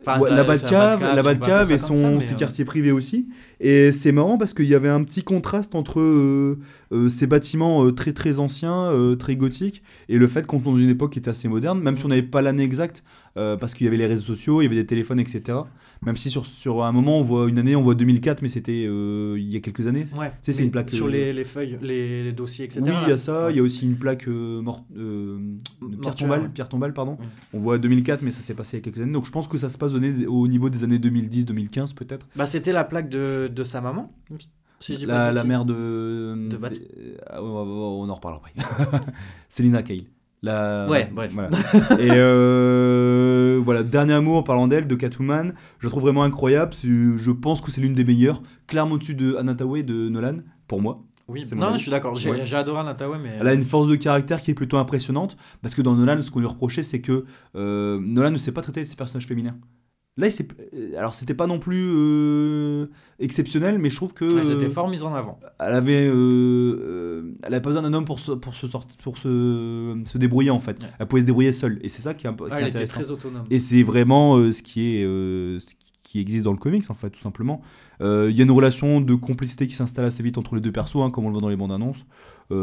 Enfin, 0.07 0.19
Ouais, 0.19 0.29
ça- 0.29 0.35
la 0.35 0.43
Batcave, 0.43 1.01
la 1.15 1.23
Batcave 1.23 1.71
et 1.71 1.79
ça 1.79 1.87
ça, 1.87 1.95
son, 1.95 2.15
mais, 2.17 2.21
ses 2.21 2.35
quartiers 2.35 2.63
privés 2.63 2.91
aussi. 2.91 3.27
Et 3.59 3.91
c'est 3.91 4.11
marrant 4.11 4.37
parce 4.37 4.53
qu'il 4.53 4.67
y 4.67 4.75
avait 4.75 4.89
un 4.89 5.03
petit 5.03 5.23
contraste 5.23 5.73
entre 5.73 6.55
ces 7.09 7.25
bâtiments 7.25 7.91
très 7.91 8.13
très 8.13 8.37
anciens, 8.39 8.91
très 9.17 9.35
gothiques, 9.35 9.81
et 10.07 10.19
le 10.19 10.27
fait 10.27 10.45
qu'on 10.45 10.59
soit 10.59 10.71
dans 10.73 10.77
une 10.77 10.89
époque 10.89 11.13
qui 11.13 11.19
était 11.19 11.31
assez 11.31 11.47
moderne, 11.47 11.81
même 11.81 11.97
si 11.97 12.05
on 12.05 12.09
n'avait 12.09 12.21
pas 12.21 12.43
l'année 12.43 12.63
exacte, 12.63 13.03
euh, 13.37 13.57
parce 13.57 13.73
qu'il 13.73 13.83
y 13.85 13.87
avait 13.87 13.97
les 13.97 14.05
réseaux 14.05 14.21
sociaux, 14.23 14.61
il 14.61 14.65
y 14.65 14.67
avait 14.67 14.75
des 14.77 14.85
téléphones, 14.85 15.19
etc. 15.19 15.57
Même 16.05 16.15
si 16.15 16.29
sur, 16.29 16.45
sur 16.45 16.83
un 16.85 16.91
moment 16.91 17.19
on 17.19 17.21
voit 17.21 17.49
une 17.49 17.57
année, 17.59 17.75
on 17.75 17.81
voit 17.81 17.95
2004, 17.95 18.41
mais 18.41 18.47
c'était 18.49 18.85
euh, 18.87 19.35
il 19.37 19.49
y 19.51 19.57
a 19.57 19.59
quelques 19.59 19.87
années. 19.87 20.05
Ouais. 20.17 20.31
sais, 20.41 20.53
c'est 20.53 20.63
une 20.63 20.71
plaque, 20.71 20.89
Sur 20.91 21.07
euh, 21.07 21.09
les, 21.09 21.33
les 21.33 21.43
feuilles, 21.43 21.77
les, 21.81 22.23
les 22.23 22.31
dossiers, 22.31 22.65
etc. 22.65 22.81
Oui, 22.85 22.91
il 23.05 23.09
y 23.09 23.11
a 23.11 23.17
ça, 23.17 23.51
il 23.51 23.57
y 23.57 23.59
a 23.59 23.63
aussi 23.63 23.85
une 23.85 23.97
plaque 23.97 24.27
mort- 24.27 24.85
Pierre 26.01 26.15
Tombal, 26.15 26.41
ouais. 26.43 26.49
Pierre 26.49 26.69
Tombal, 26.69 26.93
pardon. 26.93 27.17
On 27.53 27.59
voit 27.59 27.77
2004, 27.77 28.21
mais 28.21 28.31
ça 28.31 28.41
s'est 28.41 28.53
passé 28.53 28.77
il 28.77 28.79
y 28.79 28.81
a 28.81 28.83
quelques 28.83 29.01
années. 29.01 29.11
Donc 29.11 29.25
je 29.25 29.31
pense 29.31 29.47
que 29.47 29.57
ça 29.57 29.69
se 29.69 29.77
passe 29.77 29.93
au, 29.93 30.47
niveau 30.47 30.69
des 30.69 30.83
années 30.83 30.97
2010-2015 30.99 31.93
peut-être. 31.95 32.27
Bah, 32.35 32.45
c'était 32.45 32.71
la 32.71 32.83
plaque 32.83 33.09
de, 33.09 33.49
de 33.53 33.63
sa 33.63 33.81
maman. 33.81 34.13
si 34.79 34.95
La, 35.05 35.31
la 35.31 35.43
mère 35.43 35.65
de. 35.65 36.47
De 36.49 36.57
on 37.41 38.09
en 38.09 38.13
reparlera 38.13 38.41
après. 38.45 39.01
Célina 39.49 39.83
Kyle. 39.83 40.05
La... 40.45 40.87
Ouais, 40.89 41.09
bref. 41.11 41.31
Voilà. 41.33 41.49
Et 41.99 42.09
euh, 42.11 43.59
voilà, 43.63 43.83
dernier 43.83 44.19
mot 44.19 44.35
en 44.35 44.43
parlant 44.43 44.67
d'elle, 44.67 44.85
de 44.87 44.95
Catwoman. 44.95 45.53
Je 45.79 45.87
la 45.87 45.89
trouve 45.89 46.03
vraiment 46.03 46.23
incroyable. 46.23 46.73
Je 46.83 47.31
pense 47.31 47.61
que 47.61 47.71
c'est 47.71 47.81
l'une 47.81 47.95
des 47.95 48.03
meilleures. 48.05 48.41
Clairement 48.67 48.95
au-dessus 48.95 49.15
de 49.15 49.35
Anna 49.37 49.55
Tawai 49.55 49.83
de 49.83 50.07
Nolan, 50.09 50.37
pour 50.67 50.81
moi. 50.81 51.01
Oui, 51.27 51.43
non, 51.55 51.63
avis. 51.67 51.77
je 51.77 51.81
suis 51.81 51.91
d'accord. 51.91 52.15
J'ai 52.15 52.29
Ouais. 52.29 52.53
adoré 52.53 52.79
Anatawa, 52.81 53.17
mais. 53.17 53.37
Elle 53.39 53.47
a 53.47 53.53
une 53.55 53.63
force 53.63 53.87
de 53.87 53.95
caractère 53.95 54.39
qui 54.41 54.51
est 54.51 54.53
plutôt 54.53 54.77
impressionnante. 54.77 55.35
Parce 55.63 55.73
que 55.73 55.81
dans 55.81 55.95
Nolan, 55.95 56.21
ce 56.21 56.29
qu'on 56.29 56.39
lui 56.39 56.45
reprochait, 56.47 56.83
c'est 56.83 57.01
que 57.01 57.25
euh, 57.55 57.99
Nolan 57.99 58.29
ne 58.29 58.37
sait 58.37 58.51
pas 58.51 58.61
traiter 58.61 58.85
ses 58.85 58.95
personnages 58.95 59.25
féminins. 59.25 59.55
Là, 60.17 60.27
il 60.29 60.47
euh, 60.73 60.97
alors 60.97 61.13
c'était 61.13 61.33
pas 61.33 61.45
non 61.45 61.59
plus 61.59 61.89
euh, 61.93 62.85
exceptionnel, 63.19 63.79
mais 63.79 63.89
je 63.89 63.97
trouve 63.97 64.13
que 64.13 64.23
Ouais, 64.23 64.45
C'était 64.45 64.67
euh, 64.67 64.69
fort 64.69 64.87
mis 64.87 65.03
en 65.03 65.13
avant. 65.13 65.39
elle 65.59 65.73
avait, 65.73 66.07
euh, 66.09 67.33
elle 67.43 67.53
avait 67.53 67.61
pas 67.61 67.69
besoin 67.69 67.81
d'un 67.81 67.93
homme 67.93 68.05
pour 68.05 68.21
se, 68.21 68.31
pour 68.31 68.55
se 68.55 68.65
sortir, 68.65 68.97
pour 69.03 69.17
se, 69.17 70.01
se 70.05 70.17
débrouiller 70.17 70.51
en 70.51 70.59
fait. 70.59 70.81
Ouais. 70.81 70.89
Elle 70.99 71.07
pouvait 71.07 71.21
se 71.23 71.25
débrouiller 71.25 71.51
seule, 71.51 71.79
et 71.81 71.89
c'est 71.89 72.01
ça 72.01 72.13
qui 72.13 72.27
est, 72.27 72.35
qui 72.35 72.43
est 72.43 72.47
elle 72.51 72.67
était 72.67 72.85
très 72.85 73.11
autonome. 73.11 73.43
Et 73.49 73.59
c'est 73.59 73.83
vraiment 73.83 74.37
euh, 74.37 74.51
ce 74.53 74.61
qui 74.63 74.81
est 74.95 75.03
ce 75.03 75.75
qui 76.03 76.19
existe 76.21 76.45
dans 76.45 76.53
le 76.53 76.57
comics 76.59 76.89
en 76.89 76.93
fait, 76.93 77.09
tout 77.09 77.19
simplement. 77.19 77.61
Il 77.99 78.31
y 78.31 78.39
a 78.39 78.43
une 78.43 78.51
relation 78.51 79.01
de 79.01 79.15
complicité 79.15 79.67
qui 79.67 79.75
s'installe 79.75 80.05
assez 80.05 80.23
vite 80.23 80.37
entre 80.37 80.55
les 80.55 80.61
deux 80.61 80.71
persos, 80.71 80.97
hein, 81.01 81.09
comme 81.09 81.25
on 81.25 81.27
le 81.27 81.33
voit 81.33 81.41
dans 81.41 81.49
les 81.49 81.57
bandes 81.57 81.73
annonces. 81.73 82.05
Et 82.51 82.53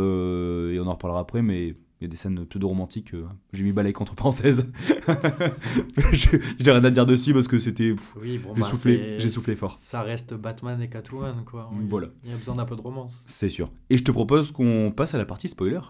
on 0.80 0.86
en 0.86 0.92
reparlera 0.92 1.20
après, 1.20 1.42
mais 1.42 1.74
il 2.02 2.06
y 2.06 2.08
a 2.08 2.10
des 2.10 2.16
scènes 2.16 2.44
pseudo-romantiques. 2.46 3.14
euh, 3.14 3.26
J'ai 3.52 3.62
mis 3.62 3.72
Balek 3.72 4.00
entre 4.00 4.14
parenthèses. 4.16 4.66
je 6.12 6.36
J'ai 6.58 6.70
rien 6.72 6.84
à 6.84 6.90
dire 6.90 7.06
dessus 7.06 7.32
parce 7.32 7.46
que 7.48 7.58
c'était. 7.58 7.94
Oui, 8.20 8.38
bon, 8.38 8.54
J'ai 8.56 8.60
bah, 8.62 8.66
soufflé- 8.68 9.18
j'ai 9.18 9.28
soufflé 9.28 9.54
fort. 9.56 9.76
Ça 9.76 10.02
reste 10.02 10.34
Batman 10.34 10.80
et 10.82 10.88
Catwoman, 10.88 11.44
quoi. 11.44 11.70
Voilà. 11.88 12.08
Il 12.24 12.30
y 12.30 12.34
a 12.34 12.36
besoin 12.36 12.56
d'un 12.56 12.64
peu 12.64 12.74
de 12.76 12.80
romance. 12.82 13.24
C'est 13.28 13.48
sûr. 13.48 13.70
Et 13.90 13.96
je 13.98 14.02
te 14.04 14.10
propose 14.10 14.50
qu'on 14.52 14.92
passe 14.96 15.14
à 15.14 15.18
la 15.18 15.24
partie 15.24 15.48
spoiler. 15.48 15.80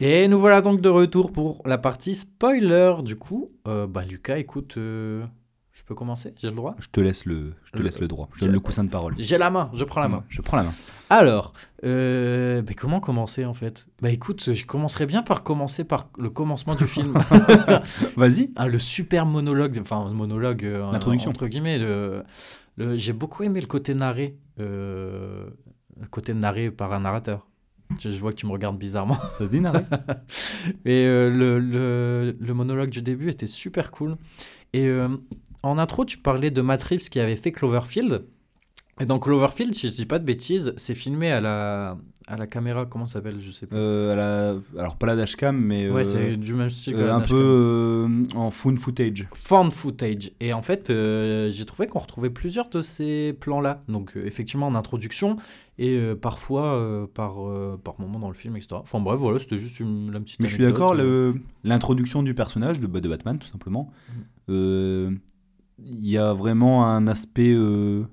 Et 0.00 0.28
nous 0.28 0.38
voilà 0.38 0.62
donc 0.62 0.80
de 0.80 0.88
retour 0.88 1.30
pour 1.32 1.62
la 1.66 1.76
partie 1.78 2.14
spoiler. 2.14 2.94
Du 3.02 3.16
coup, 3.16 3.50
euh, 3.68 3.86
bah 3.86 4.02
Lucas, 4.04 4.38
écoute, 4.38 4.76
euh, 4.78 5.24
je 5.72 5.82
peux 5.84 5.94
commencer? 5.94 6.34
J'ai 6.38 6.48
le 6.48 6.56
droit? 6.56 6.74
Je 6.78 6.88
te 6.88 7.00
laisse 7.00 7.26
le, 7.26 7.52
je 7.66 7.72
te 7.72 7.78
Le- 7.78 7.84
laisse 7.84 8.00
le 8.00 8.08
droit. 8.08 8.28
Je 8.34 8.40
donne 8.40 8.52
le 8.52 8.60
coussin 8.60 8.82
de 8.84 8.88
parole. 8.88 9.14
J'ai 9.18 9.36
la 9.36 9.50
main, 9.50 9.70
je 9.74 9.84
prends 9.84 10.00
la 10.00 10.08
main. 10.08 10.24
Je 10.30 10.40
prends 10.40 10.56
la 10.56 10.62
main. 10.62 10.72
Alors, 11.10 11.52
euh, 11.84 12.62
bah, 12.62 12.72
comment 12.74 13.00
commencer 13.00 13.44
en 13.44 13.52
fait? 13.52 13.86
Bah 14.00 14.08
écoute, 14.10 14.54
je 14.54 14.64
commencerai 14.64 15.04
bien 15.04 15.22
par 15.22 15.42
commencer 15.42 15.84
par 15.84 16.08
le 16.18 16.30
commencement 16.30 16.74
du 16.74 16.86
film. 16.86 17.12
Vas-y. 18.16 18.52
Ah, 18.56 18.68
le 18.68 18.78
super 18.78 19.26
monologue, 19.26 19.78
enfin 19.82 20.10
monologue 20.12 20.64
euh, 20.64 20.90
L'introduction. 20.92 21.30
entre 21.30 21.46
guillemets. 21.46 21.78
le- 21.78 22.22
le- 22.78 22.96
J'ai 22.96 23.12
beaucoup 23.12 23.42
aimé 23.42 23.60
le 23.60 23.66
côté 23.66 23.92
narré, 23.94 24.38
euh, 24.58 25.50
le 26.00 26.06
côté 26.06 26.32
narré 26.32 26.70
par 26.70 26.94
un 26.94 27.00
narrateur. 27.00 27.46
Je 27.98 28.08
vois 28.18 28.32
que 28.32 28.36
tu 28.36 28.46
me 28.46 28.52
regardes 28.52 28.78
bizarrement. 28.78 29.16
Ça 29.38 29.46
se 29.46 29.50
dit, 29.50 29.60
Narek? 29.60 29.84
Et 30.84 31.06
euh, 31.06 31.30
le, 31.30 31.58
le- 31.58 32.36
le 32.38 32.54
monologue 32.54 32.90
du 32.90 33.02
début 33.02 33.28
était 33.30 33.46
super 33.46 33.90
cool. 33.90 34.16
Et 34.72 34.86
euh, 34.86 35.08
en 35.62 35.78
intro, 35.78 36.04
tu 36.04 36.18
parlais 36.18 36.50
de 36.50 36.60
Matt 36.62 36.82
Reeves 36.82 37.08
qui 37.08 37.20
avait 37.20 37.36
fait 37.36 37.52
Cloverfield. 37.52 38.24
Et 39.00 39.06
dans 39.06 39.18
Cloverfield, 39.18 39.74
si 39.74 39.88
je 39.88 39.94
dis 39.94 40.06
pas 40.06 40.18
de 40.18 40.24
bêtises, 40.24 40.74
c'est 40.76 40.94
filmé 40.94 41.30
à 41.32 41.40
la, 41.40 41.98
à 42.30 42.36
la 42.36 42.46
caméra, 42.46 42.86
comment 42.86 43.06
ça 43.06 43.14
s'appelle 43.14 43.40
Je 43.40 43.50
sais 43.50 43.66
pas. 43.66 43.74
Euh, 43.76 44.12
à 44.12 44.16
la- 44.16 44.80
Alors, 44.80 44.96
pas 44.96 45.06
la 45.06 45.16
dashcam, 45.16 45.58
mais. 45.60 45.90
ouais, 45.90 46.00
euh, 46.00 46.04
c'est 46.04 46.36
du 46.36 46.54
même 46.54 46.70
style 46.70 46.94
que 46.94 47.00
euh, 47.00 47.06
la 47.06 47.16
un 47.16 47.18
dashcam. 47.20 47.36
peu 47.38 48.08
en 48.36 48.50
found 48.50 48.78
footage. 48.78 49.28
Found 49.34 49.72
footage. 49.72 50.30
Et 50.40 50.52
en 50.52 50.62
fait, 50.62 50.86
j'ai 50.88 51.64
trouvé 51.66 51.88
qu'on 51.88 51.98
retrouvait 51.98 52.30
plusieurs 52.30 52.68
de 52.70 52.80
ces 52.80 53.32
plans-là. 53.40 53.82
Donc, 53.88 54.12
effectivement, 54.16 54.66
en 54.68 54.74
introduction 54.74 55.36
et 55.78 55.98
parfois 56.20 57.08
par, 57.14 57.36
par 57.82 58.00
moment 58.00 58.18
dans 58.18 58.28
le 58.28 58.34
film, 58.34 58.56
etc. 58.56 58.68
Enfin, 58.74 59.00
bref, 59.00 59.18
voilà, 59.18 59.38
c'était 59.38 59.58
juste 59.58 59.80
une, 59.80 60.12
la 60.12 60.20
petite 60.20 60.40
Mais 60.40 60.48
je 60.48 60.54
suis 60.54 60.62
d'accord, 60.64 60.94
l'introduction 61.64 62.22
du 62.22 62.34
personnage 62.34 62.80
de, 62.80 62.86
de 62.86 63.08
Batman, 63.08 63.38
tout 63.38 63.48
simplement, 63.48 63.90
euh, 64.48 65.10
il 65.84 66.06
y 66.08 66.18
a 66.18 66.32
vraiment 66.34 66.86
un 66.86 67.06
aspect, 67.06 67.52
euh, 67.52 68.04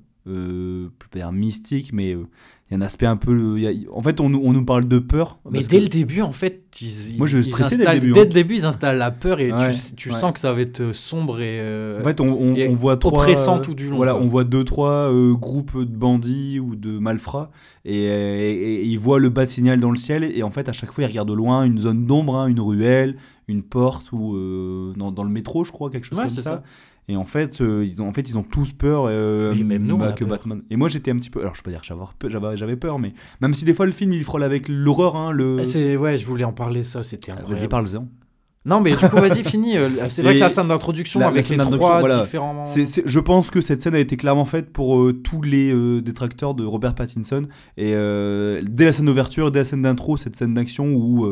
dire 1.13 1.31
mystique, 1.31 1.93
mais 1.93 2.13
euh, 2.15 2.25
y 2.71 2.73
a 2.73 2.77
un 2.77 2.81
aspect 2.81 3.05
un 3.05 3.15
peu. 3.17 3.53
il 3.57 3.63
y 3.63 3.67
a- 3.67 3.71
en 3.93 4.01
fait, 4.01 4.19
on, 4.19 4.29
nous- 4.29 4.41
on 4.43 4.51
nous 4.51 4.65
parle 4.65 4.87
de 4.87 4.99
peur. 4.99 5.39
Mais 5.49 5.59
dès 5.61 5.77
que- 5.77 5.81
le 5.83 5.87
début, 5.87 6.21
en 6.21 6.31
fait, 6.33 6.63
ils, 6.81 7.17
Moi, 7.17 7.25
je 7.27 7.41
stressais 7.41 7.77
dès 7.77 7.85
le 7.85 7.93
début, 7.99 8.11
Dès 8.11 8.19
hein. 8.19 8.23
le 8.23 8.29
début, 8.29 8.55
ils 8.55 8.65
installent 8.65 8.97
la 8.97 9.09
peur 9.11 9.39
et 9.39 9.51
Ouais, 9.53 9.73
tu, 9.73 9.95
tu 9.95 10.11
ouais. 10.11 10.19
sens 10.19 10.33
que 10.33 10.39
ça 10.39 10.51
va 10.51 10.59
être 10.61 10.93
sombre 10.93 11.39
et. 11.39 11.51
euh, 11.61 12.01
En 12.01 12.03
fait, 12.03 12.19
on, 12.19 12.27
on- 12.27 12.55
et 12.55 12.67
on 12.67 12.75
voit 12.75 12.97
trois. 12.97 13.13
oppressant 13.23 13.57
euh, 13.57 13.61
tout 13.61 13.73
du 13.73 13.89
long, 13.89 13.95
Voilà, 13.97 14.13
quoi. 14.13 14.21
on 14.21 14.27
voit 14.27 14.43
deux, 14.43 14.63
trois 14.65 15.11
euh, 15.11 15.33
groupes 15.33 15.77
de 15.79 15.85
bandits 15.95 16.59
ou 16.59 16.75
de 16.75 16.99
malfrats 16.99 17.51
et, 17.85 17.95
et- 18.03 18.75
et 18.81 18.83
ils 18.83 18.99
voient 18.99 19.19
le 19.19 19.29
bas 19.29 19.45
de 19.45 19.49
signal 19.49 19.79
dans 19.79 19.91
le 19.91 19.97
ciel 19.97 20.23
et 20.25 20.43
en 20.43 20.51
fait, 20.51 20.67
à 20.67 20.73
chaque 20.73 20.91
fois, 20.91 21.03
ils 21.05 21.07
regardent 21.07 21.29
au 21.31 21.35
loin 21.35 21.63
une 21.63 21.77
zone 21.79 22.05
d'ombre, 22.05 22.35
hein, 22.35 22.47
une 22.47 22.59
ruelle, 22.59 23.15
une 23.47 23.63
porte 23.63 24.11
ou 24.11 24.35
euh, 24.35 24.93
dans, 24.97 25.11
dans 25.13 25.23
le 25.23 25.29
métro, 25.29 25.63
je 25.63 25.71
crois, 25.71 25.89
quelque 25.89 26.05
chose 26.05 26.17
Ouais, 26.17 26.25
comme 26.25 26.33
ça. 26.35 26.63
Et 27.09 27.15
en 27.15 27.23
fait, 27.23 27.61
euh, 27.61 27.85
ils 27.85 28.01
ont, 28.01 28.07
en 28.09 28.13
fait, 28.13 28.27
ils 28.29 28.37
ont 28.37 28.43
tous 28.43 28.73
peur, 28.73 29.05
euh, 29.07 29.55
même 29.55 29.85
nous, 29.85 29.95
on 29.95 29.97
bah, 29.97 30.09
a 30.09 30.11
que 30.11 30.25
peur. 30.25 30.37
Batman. 30.37 30.61
Et 30.69 30.75
moi, 30.75 30.89
j'étais 30.89 31.11
un 31.11 31.15
petit 31.17 31.29
peu. 31.29 31.39
Alors, 31.39 31.55
je 31.55 31.61
peux 31.61 31.71
pas 31.71 31.79
dire 31.79 31.81
que 31.81 32.55
j'avais 32.57 32.75
peur- 32.75 32.99
mais 32.99 33.13
même 33.39 33.53
si 33.53 33.63
des 33.63 33.73
fois 33.73 33.85
le 33.85 33.93
film 33.93 34.11
il 34.11 34.23
frôle 34.25 34.43
avec 34.43 34.67
l'horreur, 34.67 35.15
hein, 35.15 35.31
le. 35.31 35.63
C'est 35.63 35.95
ouais, 35.95 36.17
je 36.17 36.25
voulais 36.25 36.43
en 36.43 36.51
parler 36.53 36.83
ça, 36.83 37.03
c'était 37.03 37.31
Vas-y, 37.31 37.41
incroyable. 37.41 37.69
parle-en. 37.69 38.07
Non, 38.65 38.81
mais 38.81 38.91
du 38.91 38.97
coup, 38.97 39.15
vas-y, 39.15 39.43
fini. 39.49 39.77
euh, 39.77 39.87
C'est 40.09 40.21
vrai 40.21 40.33
Et 40.33 40.35
que 40.35 40.41
la 40.41 40.49
scène 40.49 40.67
d'introduction 40.67 41.21
avec 41.21 41.47
les 41.47 41.55
trois 41.55 41.99
voilà. 42.01 42.19
différents. 42.23 42.65
C'est- 42.65 43.07
je 43.07 43.19
pense 43.21 43.49
que 43.49 43.61
cette 43.61 43.81
scène 43.81 43.95
a 43.95 43.99
été 43.99 44.17
clairement 44.17 44.43
faite 44.43 44.73
pour 44.73 44.99
euh, 44.99 45.13
tous 45.13 45.41
les 45.41 45.71
euh, 45.73 46.01
détracteurs 46.01 46.53
de 46.55 46.65
Robert 46.65 46.93
Pattinson. 46.93 47.43
Et 47.77 47.93
euh, 47.95 48.61
dès 48.69 48.83
la 48.83 48.91
scène 48.91 49.05
d'ouverture, 49.05 49.51
dès 49.51 49.59
la 49.59 49.63
scène 49.65 49.83
d'intro, 49.83 50.17
cette 50.17 50.35
scène 50.35 50.53
d'action 50.53 50.93
où 50.93 51.25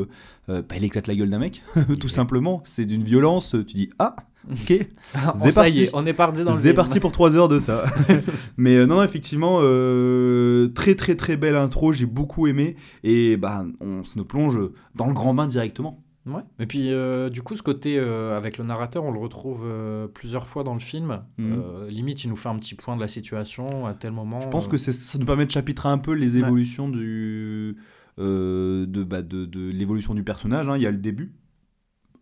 bah, 0.47 0.61
il 0.77 0.83
éclate 0.85 1.07
la 1.07 1.15
gueule 1.15 1.29
d'un 1.29 1.39
mec, 1.39 1.61
tout 1.99 2.07
simplement. 2.07 2.61
C'est 2.63 2.85
d'une 2.85 3.03
violence. 3.03 3.53
Tu 3.67 3.75
dis 3.75 3.89
ah, 3.99 4.15
ok, 4.51 4.87
Oh, 5.15 5.31
c'est 5.35 5.49
y 5.49 5.53
parti. 5.53 5.79
est, 5.83 5.89
on 5.93 6.05
est 6.05 6.13
parti 6.13 6.43
dans 6.43 6.51
le. 6.51 6.57
c'est 6.57 6.73
parti 6.73 6.99
pour 6.99 7.11
3 7.11 7.35
heures 7.35 7.47
de 7.47 7.59
ça. 7.59 7.83
Mais 8.57 8.75
euh, 8.75 8.85
non, 8.85 9.01
effectivement, 9.03 9.59
euh, 9.61 10.67
très 10.69 10.95
très 10.95 11.15
très 11.15 11.37
belle 11.37 11.55
intro. 11.55 11.93
J'ai 11.93 12.05
beaucoup 12.05 12.47
aimé. 12.47 12.75
Et 13.03 13.37
bah, 13.37 13.65
on 13.79 14.03
se 14.03 14.19
plonge 14.21 14.59
dans 14.95 15.07
le 15.07 15.13
grand 15.13 15.33
bain 15.33 15.47
directement. 15.47 16.01
Ouais. 16.25 16.41
Et 16.59 16.65
puis, 16.65 16.91
euh, 16.91 17.29
du 17.29 17.43
coup, 17.43 17.55
ce 17.55 17.61
côté 17.61 17.99
euh, 17.99 18.35
avec 18.35 18.57
le 18.57 18.63
narrateur, 18.65 19.03
on 19.03 19.11
le 19.11 19.19
retrouve 19.19 19.61
euh, 19.63 20.07
plusieurs 20.07 20.47
fois 20.47 20.63
dans 20.63 20.73
le 20.73 20.79
film. 20.79 21.19
Mhm. 21.37 21.87
Limite, 21.87 22.23
il 22.23 22.29
nous 22.31 22.35
fait 22.35 22.49
un 22.49 22.57
petit 22.57 22.73
point 22.73 22.95
de 22.95 23.01
la 23.01 23.07
situation 23.07 23.85
à 23.85 23.93
tel 23.93 24.11
moment. 24.11 24.41
Je 24.41 24.47
pense 24.49 24.67
que 24.67 24.77
ça 24.79 25.19
nous 25.19 25.25
permet 25.25 25.45
de 25.45 25.51
chapitrer 25.51 25.87
un 25.89 25.99
peu 25.99 26.13
les 26.13 26.37
évolutions 26.37 26.89
du, 26.89 27.77
de, 28.17 29.03
bah, 29.03 29.21
de, 29.21 29.45
de 29.45 29.69
l'évolution 29.69 30.15
du 30.15 30.23
personnage. 30.23 30.67
hein. 30.67 30.77
Il 30.77 30.81
y 30.81 30.87
a 30.87 30.91
le 30.91 30.97
début, 30.97 31.33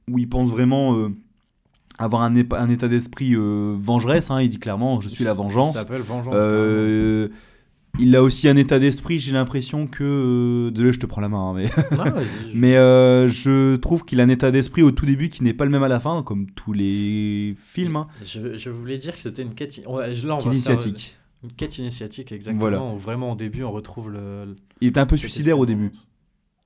où 0.09 0.19
il 0.19 0.27
pense 0.27 0.49
vraiment 0.49 1.09
avoir 1.97 2.21
un, 2.23 2.34
épa- 2.36 2.58
un 2.60 2.69
état 2.69 2.88
d'esprit 2.88 3.34
euh, 3.36 3.75
vengeresse. 3.79 4.32
hein. 4.32 4.41
Il 4.41 4.49
dit 4.49 4.60
clairement 4.60 4.99
Je 4.99 5.10
suis 5.10 5.23
la 5.23 5.34
vengeance. 5.34 5.73
Ça 5.73 5.79
s'appelle 5.79 6.01
Vengeance. 6.01 6.34
Euh, 6.36 7.29
il 7.99 8.15
a 8.15 8.23
aussi 8.23 8.49
un 8.49 8.56
état 8.56 8.79
d'esprit, 8.79 9.19
j'ai 9.19 9.34
l'impression 9.34 9.86
que. 9.86 10.03
euh, 10.03 10.71
désolé, 10.71 10.93
je 10.93 10.99
te 10.99 11.06
prends 11.06 11.21
la 11.21 11.29
main, 11.29 11.51
hein, 11.51 11.53
mais. 11.56 11.69
Mais 12.56 12.75
euh, 12.77 13.29
je 13.29 13.75
trouve 13.75 14.03
qu'il 14.03 14.19
a 14.19 14.23
un 14.23 14.29
état 14.29 14.49
d'esprit 14.49 14.82
au 14.82 14.89
tout 14.91 15.06
début 15.06 15.29
qui 15.29 15.43
n'est 15.43 15.53
pas 15.53 15.65
le 15.65 15.71
même 15.71 15.84
à 15.84 15.88
la 15.88 15.99
fin, 15.99 16.23
comme 16.23 16.47
tous 16.51 16.73
les 16.73 17.56
films. 17.63 17.97
Hein, 17.97 18.08
je, 18.25 18.58
je 18.58 18.69
voulais 18.71 18.97
dire 18.97 19.13
que 19.15 19.21
c'était 19.21 19.43
une 19.43 19.53
quête. 19.53 19.79
Ouais, 19.88 20.15
là, 20.15 20.38
on 20.43 20.51
initiatique. 20.51 21.15
faire 21.15 21.49
Une 21.49 21.51
quête 21.51 21.77
initiatique, 21.77 22.32
exactement. 22.32 22.62
Voilà. 22.62 22.82
où 22.82 22.97
vraiment, 22.97 23.34
au 23.34 23.36
début, 23.36 23.63
on 23.63 23.71
retrouve 23.71 24.10
le. 24.10 24.56
Il 24.82 24.88
était 24.88 24.99
un 24.99 25.06
peu 25.06 25.15
suicidaire 25.17 25.60
au 25.60 25.67
début. 25.67 25.91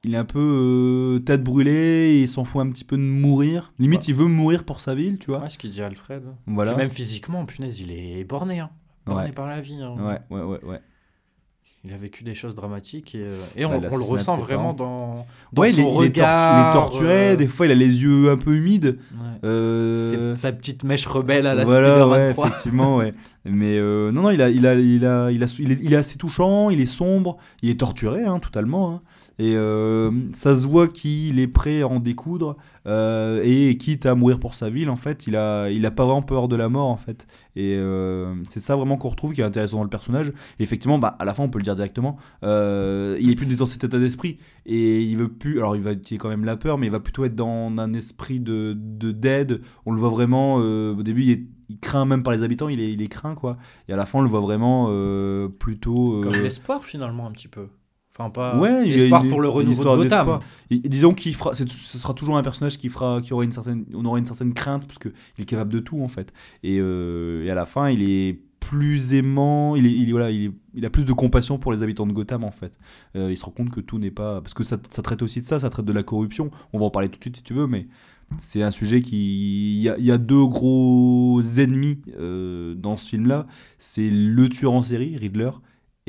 Il 0.07 0.13
est 0.13 0.17
un 0.17 0.23
peu 0.25 0.39
euh, 0.39 1.19
tête 1.19 1.43
brûlée, 1.43 2.21
il 2.21 2.27
s'en 2.29 2.45
fout 2.45 2.61
un 2.61 2.69
petit 2.69 2.85
peu 2.85 2.95
de 2.95 3.01
mourir. 3.01 3.73
Limite, 3.77 3.99
Ouais. 3.99 4.05
il 4.07 4.15
veut 4.15 4.25
mourir 4.25 4.63
pour 4.63 4.79
sa 4.79 4.95
ville, 4.95 5.19
tu 5.19 5.31
vois. 5.31 5.41
Ouais, 5.41 5.49
ce 5.49 5.57
qu'il 5.57 5.69
dit 5.69 5.81
Alfred. 5.81 6.23
Voilà. 6.47 6.71
Puis 6.73 6.81
même 6.81 6.89
physiquement, 6.89 7.45
punaise, 7.45 7.81
il 7.81 7.91
est 7.91 8.23
borné. 8.23 8.59
Hein. 8.59 8.69
Borné 9.05 9.25
Ouais. 9.25 9.31
par 9.33 9.47
la 9.47 9.59
vie. 9.59 9.81
hein. 9.81 9.95
Ouais, 9.99 10.19
ouais, 10.29 10.43
ouais, 10.43 10.63
ouais. 10.63 10.79
Il 11.83 11.93
a 11.93 11.97
vécu 11.97 12.23
des 12.23 12.33
choses 12.33 12.55
dramatiques 12.55 13.15
et, 13.15 13.19
euh, 13.21 13.35
et 13.55 13.63
on, 13.65 13.79
Bah, 13.79 13.87
on 13.91 13.97
le 13.97 14.03
ressent 14.03 14.37
vraiment 14.37 14.73
dans, 14.73 15.25
dans 15.53 15.61
Ouais, 15.61 15.71
il 15.71 15.79
est, 15.79 15.83
son 15.83 16.01
il 16.01 16.05
est 16.07 16.09
tortu- 16.09 16.19
regard. 16.19 16.65
il 16.65 16.69
est 16.69 16.73
torturé, 16.73 17.27
euh, 17.29 17.35
des 17.35 17.47
fois 17.47 17.65
il 17.65 17.71
a 17.71 17.75
les 17.75 18.01
yeux 18.01 18.29
un 18.31 18.37
peu 18.37 18.55
humides. 18.55 18.97
Euh, 19.43 20.35
sa 20.35 20.51
petite 20.51 20.83
mèche 20.83 21.05
rebelle 21.05 21.45
à 21.47 21.53
la 21.53 21.63
voilà, 21.63 21.89
Spider-Man 21.91 22.19
ouais, 22.27 22.33
3. 22.33 22.47
effectivement, 22.47 22.97
ouais. 22.97 23.13
Mais 23.49 23.77
euh, 23.77 24.11
non, 24.11 24.23
non, 24.23 24.29
il 24.31 24.41
a, 24.41 24.49
il 24.49 24.65
a, 24.65 24.73
il 24.75 25.05
a, 25.05 25.31
il 25.31 25.43
a, 25.43 25.57
il 25.59 25.93
est, 25.93 25.95
assez 25.95 26.17
touchant, 26.17 26.69
il 26.69 26.81
est 26.81 26.85
sombre, 26.85 27.37
il 27.61 27.69
est 27.69 27.79
torturé, 27.79 28.23
hein, 28.23 28.39
totalement. 28.39 28.91
hein. 28.93 29.01
Et 29.39 29.53
euh, 29.55 30.09
ça 30.33 30.57
se 30.57 30.65
voit 30.65 30.87
qu'il 30.87 31.39
est 31.39 31.47
prêt 31.47 31.83
à 31.83 31.87
en 31.87 31.99
découdre 31.99 32.57
euh, 32.87 33.39
et 33.43 33.77
quitte 33.77 34.07
à 34.07 34.15
mourir 34.15 34.39
pour 34.39 34.55
sa 34.55 34.71
ville, 34.71 34.89
en 34.89 34.95
fait, 34.95 35.27
il 35.27 35.35
a, 35.35 35.69
il 35.69 35.85
a 35.85 35.91
pas 35.91 36.05
vraiment 36.05 36.23
peur 36.23 36.47
de 36.47 36.55
la 36.55 36.69
mort, 36.69 36.87
en 36.89 36.97
fait. 36.97 37.27
Et 37.55 37.79
c'est 38.47 38.59
ça 38.59 38.75
vraiment 38.75 38.97
qu'on 38.97 39.09
retrouve 39.09 39.33
qui 39.33 39.41
est 39.41 39.43
intéressant 39.43 39.77
dans 39.77 39.83
le 39.83 39.89
personnage. 39.89 40.29
Et 40.59 40.63
effectivement, 40.63 40.97
bah, 40.97 41.15
à 41.19 41.25
la 41.25 41.35
fin, 41.35 41.43
on 41.43 41.49
peut 41.49 41.59
le 41.59 41.63
dire 41.63 41.75
directement, 41.75 42.17
il 42.41 43.29
est 43.29 43.35
plus 43.35 43.45
dans 43.55 43.65
cet 43.67 43.83
état 43.83 43.99
d'esprit 43.99 44.37
et 44.65 45.03
il 45.03 45.17
veut 45.17 45.29
plus. 45.29 45.59
Alors, 45.59 45.75
il 45.75 45.83
va, 45.83 45.91
il 45.91 46.15
a 46.15 46.17
quand 46.17 46.29
même 46.29 46.45
la 46.45 46.55
peur, 46.57 46.79
mais 46.79 46.87
il 46.87 46.91
va 46.91 46.99
plutôt 46.99 47.23
être 47.23 47.35
dans 47.35 47.71
un 47.77 47.93
esprit 47.93 48.39
de, 48.39 48.73
de 48.75 49.11
d'aide. 49.11 49.61
On 49.85 49.91
le 49.91 49.99
voit 49.99 50.09
vraiment. 50.09 50.55
au 50.55 51.03
début, 51.03 51.23
il, 51.23 51.31
est- 51.31 51.47
il 51.69 51.79
craint 51.79 52.05
même 52.05 52.23
par 52.23 52.33
les 52.33 52.43
habitants, 52.43 52.69
il 52.69 52.79
est, 52.79 52.91
il 52.93 53.01
est 53.01 53.07
craint 53.07 53.35
quoi. 53.35 53.57
Et 53.89 53.93
à 53.93 53.95
la 53.95 54.05
fin, 54.05 54.19
on 54.19 54.21
le 54.21 54.29
voit 54.29 54.41
vraiment 54.41 54.87
euh, 54.89 55.47
plutôt. 55.47 56.19
euh, 56.19 56.21
Comme 56.21 56.41
l'espoir 56.41 56.83
finalement 56.83 57.27
un 57.27 57.31
petit 57.31 57.47
peu. 57.47 57.67
Enfin 58.19 58.29
pas 58.31 58.57
Ouais, 58.57 58.83
l'espoir 58.85 59.23
pour 59.27 59.41
le 59.41 59.47
renouveau 59.49 59.83
de 59.83 59.89
Gotham. 60.03 60.03
d'espoir. 60.25 60.39
Et- 60.71 60.75
et 60.75 60.89
disons 60.89 61.13
qu'il 61.13 61.35
fera, 61.35 61.53
ce 61.53 61.65
sera 61.67 62.13
toujours 62.15 62.35
un 62.37 62.41
personnage 62.41 62.77
qui 62.79 62.89
fera, 62.89 63.21
qui 63.21 63.31
aura 63.33 63.43
une 63.43 63.51
certaine, 63.51 63.85
on 63.93 64.03
aura 64.05 64.17
une 64.17 64.25
certaine 64.25 64.53
crainte 64.55 64.87
parce 64.87 64.97
que 64.97 65.09
il 65.37 65.43
est 65.43 65.45
capable 65.45 65.71
de 65.71 65.79
tout 65.79 66.01
en 66.01 66.07
fait. 66.07 66.33
Et, 66.63 66.77
euh, 66.79 67.43
et 67.45 67.51
à 67.51 67.55
la 67.55 67.65
fin, 67.67 67.89
il 67.89 68.01
est 68.01 68.39
plus 68.59 69.13
aimant, 69.13 69.75
il 69.75 69.85
est, 69.85 69.91
il 69.91 70.09
voilà, 70.11 70.31
il, 70.31 70.45
est- 70.47 70.51
il 70.73 70.83
a 70.85 70.89
plus 70.89 71.05
de 71.05 71.13
compassion 71.13 71.59
pour 71.59 71.71
les 71.71 71.83
habitants 71.83 72.07
de 72.07 72.11
Gotham 72.11 72.43
en 72.43 72.49
fait. 72.51 72.73
Euh, 73.15 73.29
il 73.31 73.37
se 73.37 73.45
rend 73.45 73.51
compte 73.51 73.69
que 73.69 73.79
tout 73.81 73.99
n'est 73.99 74.09
pas, 74.11 74.41
parce 74.41 74.55
que 74.55 74.63
ça, 74.63 74.77
ça 74.89 75.01
traite 75.03 75.21
aussi 75.21 75.39
de 75.41 75.45
ça, 75.45 75.59
ça 75.59 75.69
traite 75.69 75.85
de 75.85 75.93
la 75.93 76.01
corruption. 76.03 76.49
On 76.73 76.79
va 76.79 76.85
en 76.85 76.89
parler 76.89 77.09
tout 77.09 77.19
de 77.19 77.23
suite 77.23 77.37
si 77.37 77.43
tu 77.43 77.53
veux, 77.53 77.67
mais 77.67 77.87
c'est 78.39 78.61
un 78.61 78.71
sujet 78.71 79.01
qui, 79.01 79.75
il 79.77 79.81
y 79.81 79.89
a, 79.89 79.97
il 79.97 80.05
y 80.05 80.11
a 80.11 80.17
deux 80.17 80.45
gros 80.45 81.41
ennemis 81.57 82.01
euh, 82.17 82.75
dans 82.75 82.97
ce 82.97 83.09
film-là. 83.09 83.47
C'est 83.77 84.09
le 84.09 84.49
tueur 84.49 84.73
en 84.73 84.83
série, 84.83 85.17
Riddler. 85.17 85.51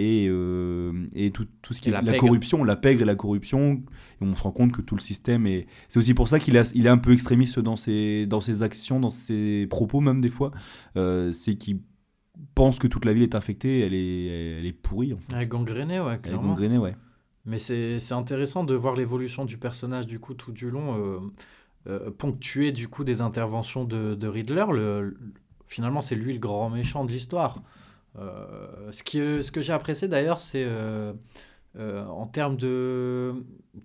Et, 0.00 0.28
euh, 0.28 0.92
et 1.16 1.32
tout, 1.32 1.46
tout 1.60 1.74
ce 1.74 1.80
qui 1.80 1.88
Et 1.88 1.92
est 1.92 2.00
la 2.02 2.16
corruption, 2.16 2.62
la 2.62 2.76
pègre 2.76 3.02
et 3.02 3.04
la 3.04 3.16
corruption, 3.16 3.82
et 4.20 4.24
on 4.24 4.32
se 4.32 4.42
rend 4.42 4.52
compte 4.52 4.70
que 4.70 4.80
tout 4.80 4.94
le 4.94 5.00
système 5.00 5.44
est. 5.48 5.66
C'est 5.88 5.98
aussi 5.98 6.14
pour 6.14 6.28
ça 6.28 6.38
qu'il 6.38 6.54
est, 6.54 6.70
il 6.76 6.86
est 6.86 6.90
un 6.90 6.98
peu 6.98 7.12
extrémiste 7.12 7.58
dans 7.58 7.74
ses, 7.74 8.24
dans 8.26 8.40
ses 8.40 8.62
actions, 8.62 9.00
dans 9.00 9.10
ses 9.10 9.66
propos, 9.66 10.00
même 10.00 10.20
des 10.20 10.28
fois. 10.28 10.52
Euh, 10.96 11.32
c'est 11.32 11.56
qu'il 11.56 11.80
pense 12.54 12.78
que 12.78 12.86
toute 12.86 13.04
la 13.06 13.12
ville 13.12 13.24
est 13.24 13.34
infectée, 13.34 13.80
elle 13.80 13.92
est, 13.94 14.58
elle 14.60 14.66
est 14.66 14.72
pourrie, 14.72 15.14
en 15.14 15.18
fait. 15.18 15.34
Ouais, 15.34 15.46
gangréné, 15.48 15.98
ouais, 15.98 16.06
Elle 16.12 16.14
est 16.14 16.20
clairement. 16.20 16.48
gangrénée, 16.50 16.78
ouais. 16.78 16.94
Mais 17.44 17.58
c'est 17.58 17.98
c'est 17.98 18.14
intéressant 18.14 18.62
de 18.62 18.74
voir 18.74 18.94
l'évolution 18.94 19.44
du 19.46 19.58
personnage 19.58 20.06
du 20.06 20.20
coup 20.20 20.34
tout 20.34 20.52
du 20.52 20.70
long, 20.70 20.94
euh, 21.88 22.06
euh, 22.06 22.10
ponctué 22.10 22.72
du 22.72 22.88
coup 22.88 23.04
des 23.04 23.20
interventions 23.20 23.84
de, 23.84 24.26
Riddler. 24.26 24.66
Le, 24.72 25.02
le- 25.10 25.18
finalement, 25.66 26.02
c'est 26.02 26.14
lui 26.16 26.32
le 26.32 26.38
grand 26.38 26.70
méchant 26.70 27.04
de 27.04 27.12
l'histoire. 27.12 27.62
Euh, 28.18 28.90
ce, 28.92 29.02
qui, 29.02 29.18
ce 29.18 29.50
que 29.52 29.60
j'ai 29.60 29.72
apprécié 29.72 30.08
d'ailleurs, 30.08 30.40
c'est 30.40 30.64
euh, 30.66 31.12
euh, 31.76 32.04
en 32.06 32.26
termes 32.26 32.56
de. 32.56 33.34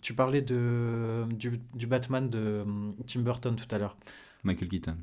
Tu 0.01 0.13
parlais 0.13 0.41
de, 0.41 1.25
du, 1.35 1.61
du 1.75 1.87
Batman 1.87 2.29
de 2.29 2.39
euh, 2.39 2.65
Tim 3.05 3.21
Burton 3.21 3.55
tout 3.55 3.73
à 3.75 3.77
l'heure. 3.77 3.97
Michael 4.43 4.69
Keaton. 4.69 4.97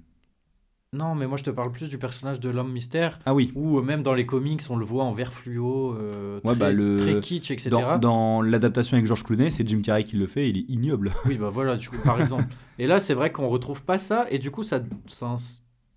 Non, 0.93 1.15
mais 1.15 1.29
moi 1.29 1.37
je 1.39 1.45
te 1.45 1.51
parle 1.51 1.71
plus 1.71 1.89
du 1.89 1.99
personnage 1.99 2.41
de 2.41 2.51
l'homme 2.51 2.73
mystère, 2.73 3.21
Ah 3.25 3.33
oui, 3.33 3.53
où 3.55 3.79
euh, 3.79 3.83
même 3.83 4.03
dans 4.03 4.13
les 4.13 4.27
comics 4.27 4.61
on 4.71 4.77
le 4.77 4.85
voit 4.85 5.05
en 5.05 5.13
vert 5.13 5.33
fluo, 5.33 5.95
euh, 5.95 6.41
Ouais, 6.43 6.51
très, 6.51 6.55
bah, 6.57 6.73
le- 6.73 6.97
très 6.97 7.21
kitsch, 7.21 7.53
etc. 7.53 7.71
dans, 7.71 7.99
dans 7.99 8.43
l'adaptation 8.43 8.97
avec 8.97 9.07
George 9.07 9.23
Clooney, 9.23 9.51
c'est 9.53 9.67
Jim 9.69 9.83
Carrey 9.83 10.03
qui 10.03 10.17
le 10.17 10.27
fait, 10.27 10.51
il 10.51 10.57
est 10.59 10.65
ignoble. 10.69 11.13
Oui, 11.27 11.39
bah 11.39 11.49
voilà, 11.49 11.77
du 11.77 11.89
coup, 11.89 11.97
par 12.05 12.21
exemple. 12.21 12.47
Et 12.81 12.89
là, 12.89 12.99
c'est 12.99 13.15
vrai 13.15 13.31
qu'on 13.31 13.49
retrouve 13.49 13.85
pas 13.85 13.99
ça, 13.99 14.27
et 14.31 14.41
du 14.41 14.51
coup, 14.51 14.65
ça, 14.65 14.83
ça, 15.07 15.37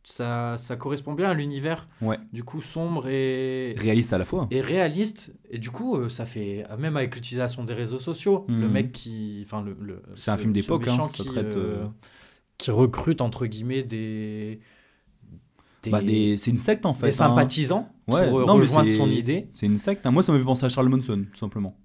ça, 0.04 0.58
ça 0.60 0.76
correspond 0.76 1.14
bien 1.14 1.32
à 1.32 1.34
l'univers, 1.34 1.88
Ouais. 2.00 2.20
du 2.32 2.44
coup, 2.44 2.62
sombre 2.62 3.08
et, 3.08 3.74
Réaliste 3.80 4.14
à 4.14 4.20
la 4.20 4.26
fois. 4.26 4.48
et 4.52 4.62
réaliste. 4.62 5.34
Et 5.50 5.58
du 5.58 5.72
coup, 5.72 5.98
euh, 5.98 6.08
ça 6.08 6.28
fait, 6.28 6.66
même 6.78 6.98
avec 6.98 7.16
l'utilisation 7.16 7.64
des 7.64 7.74
réseaux 7.74 7.98
sociaux, 8.00 8.46
Mhm. 8.48 8.62
le 8.62 8.68
mec 8.68 8.92
qui. 8.92 9.42
Enfin, 9.44 9.64
le. 9.64 9.76
le- 9.82 10.04
C'est 10.14 10.30
un 10.30 10.38
film 10.38 10.54
d'époque, 10.54 10.88
hein, 10.88 11.08
qui, 11.12 11.26
traite, 11.26 11.56
euh, 11.56 11.78
euh, 11.78 11.88
qui 12.60 12.70
recrute, 12.70 13.22
entre 13.22 13.48
guillemets, 13.48 13.82
des. 13.82 14.60
Bah, 15.90 16.00
C'est 16.38 16.48
une 16.52 16.58
secte 16.58 16.86
en 16.86 16.94
fait. 16.94 17.08
des 17.08 17.14
hein. 17.14 17.28
sympathisants 17.30 17.90
Ouais, 18.08 18.28
pour 18.30 18.40
euh, 18.42 18.46
non, 18.46 18.56
rejoindre 18.56 18.90
c'est- 18.90 18.98
son 18.98 19.10
idée. 19.10 19.48
C'est 19.54 19.66
une 19.66 19.78
secte. 19.78 20.06
hein. 20.06 20.12
Moi, 20.12 20.24
ça 20.24 20.32
me 20.34 20.38
fait 20.40 20.44
penser 20.46 20.66
à 20.66 20.70
Charles 20.70 20.90
Manson, 20.90 21.26
tout 21.32 21.38
simplement. 21.40 21.78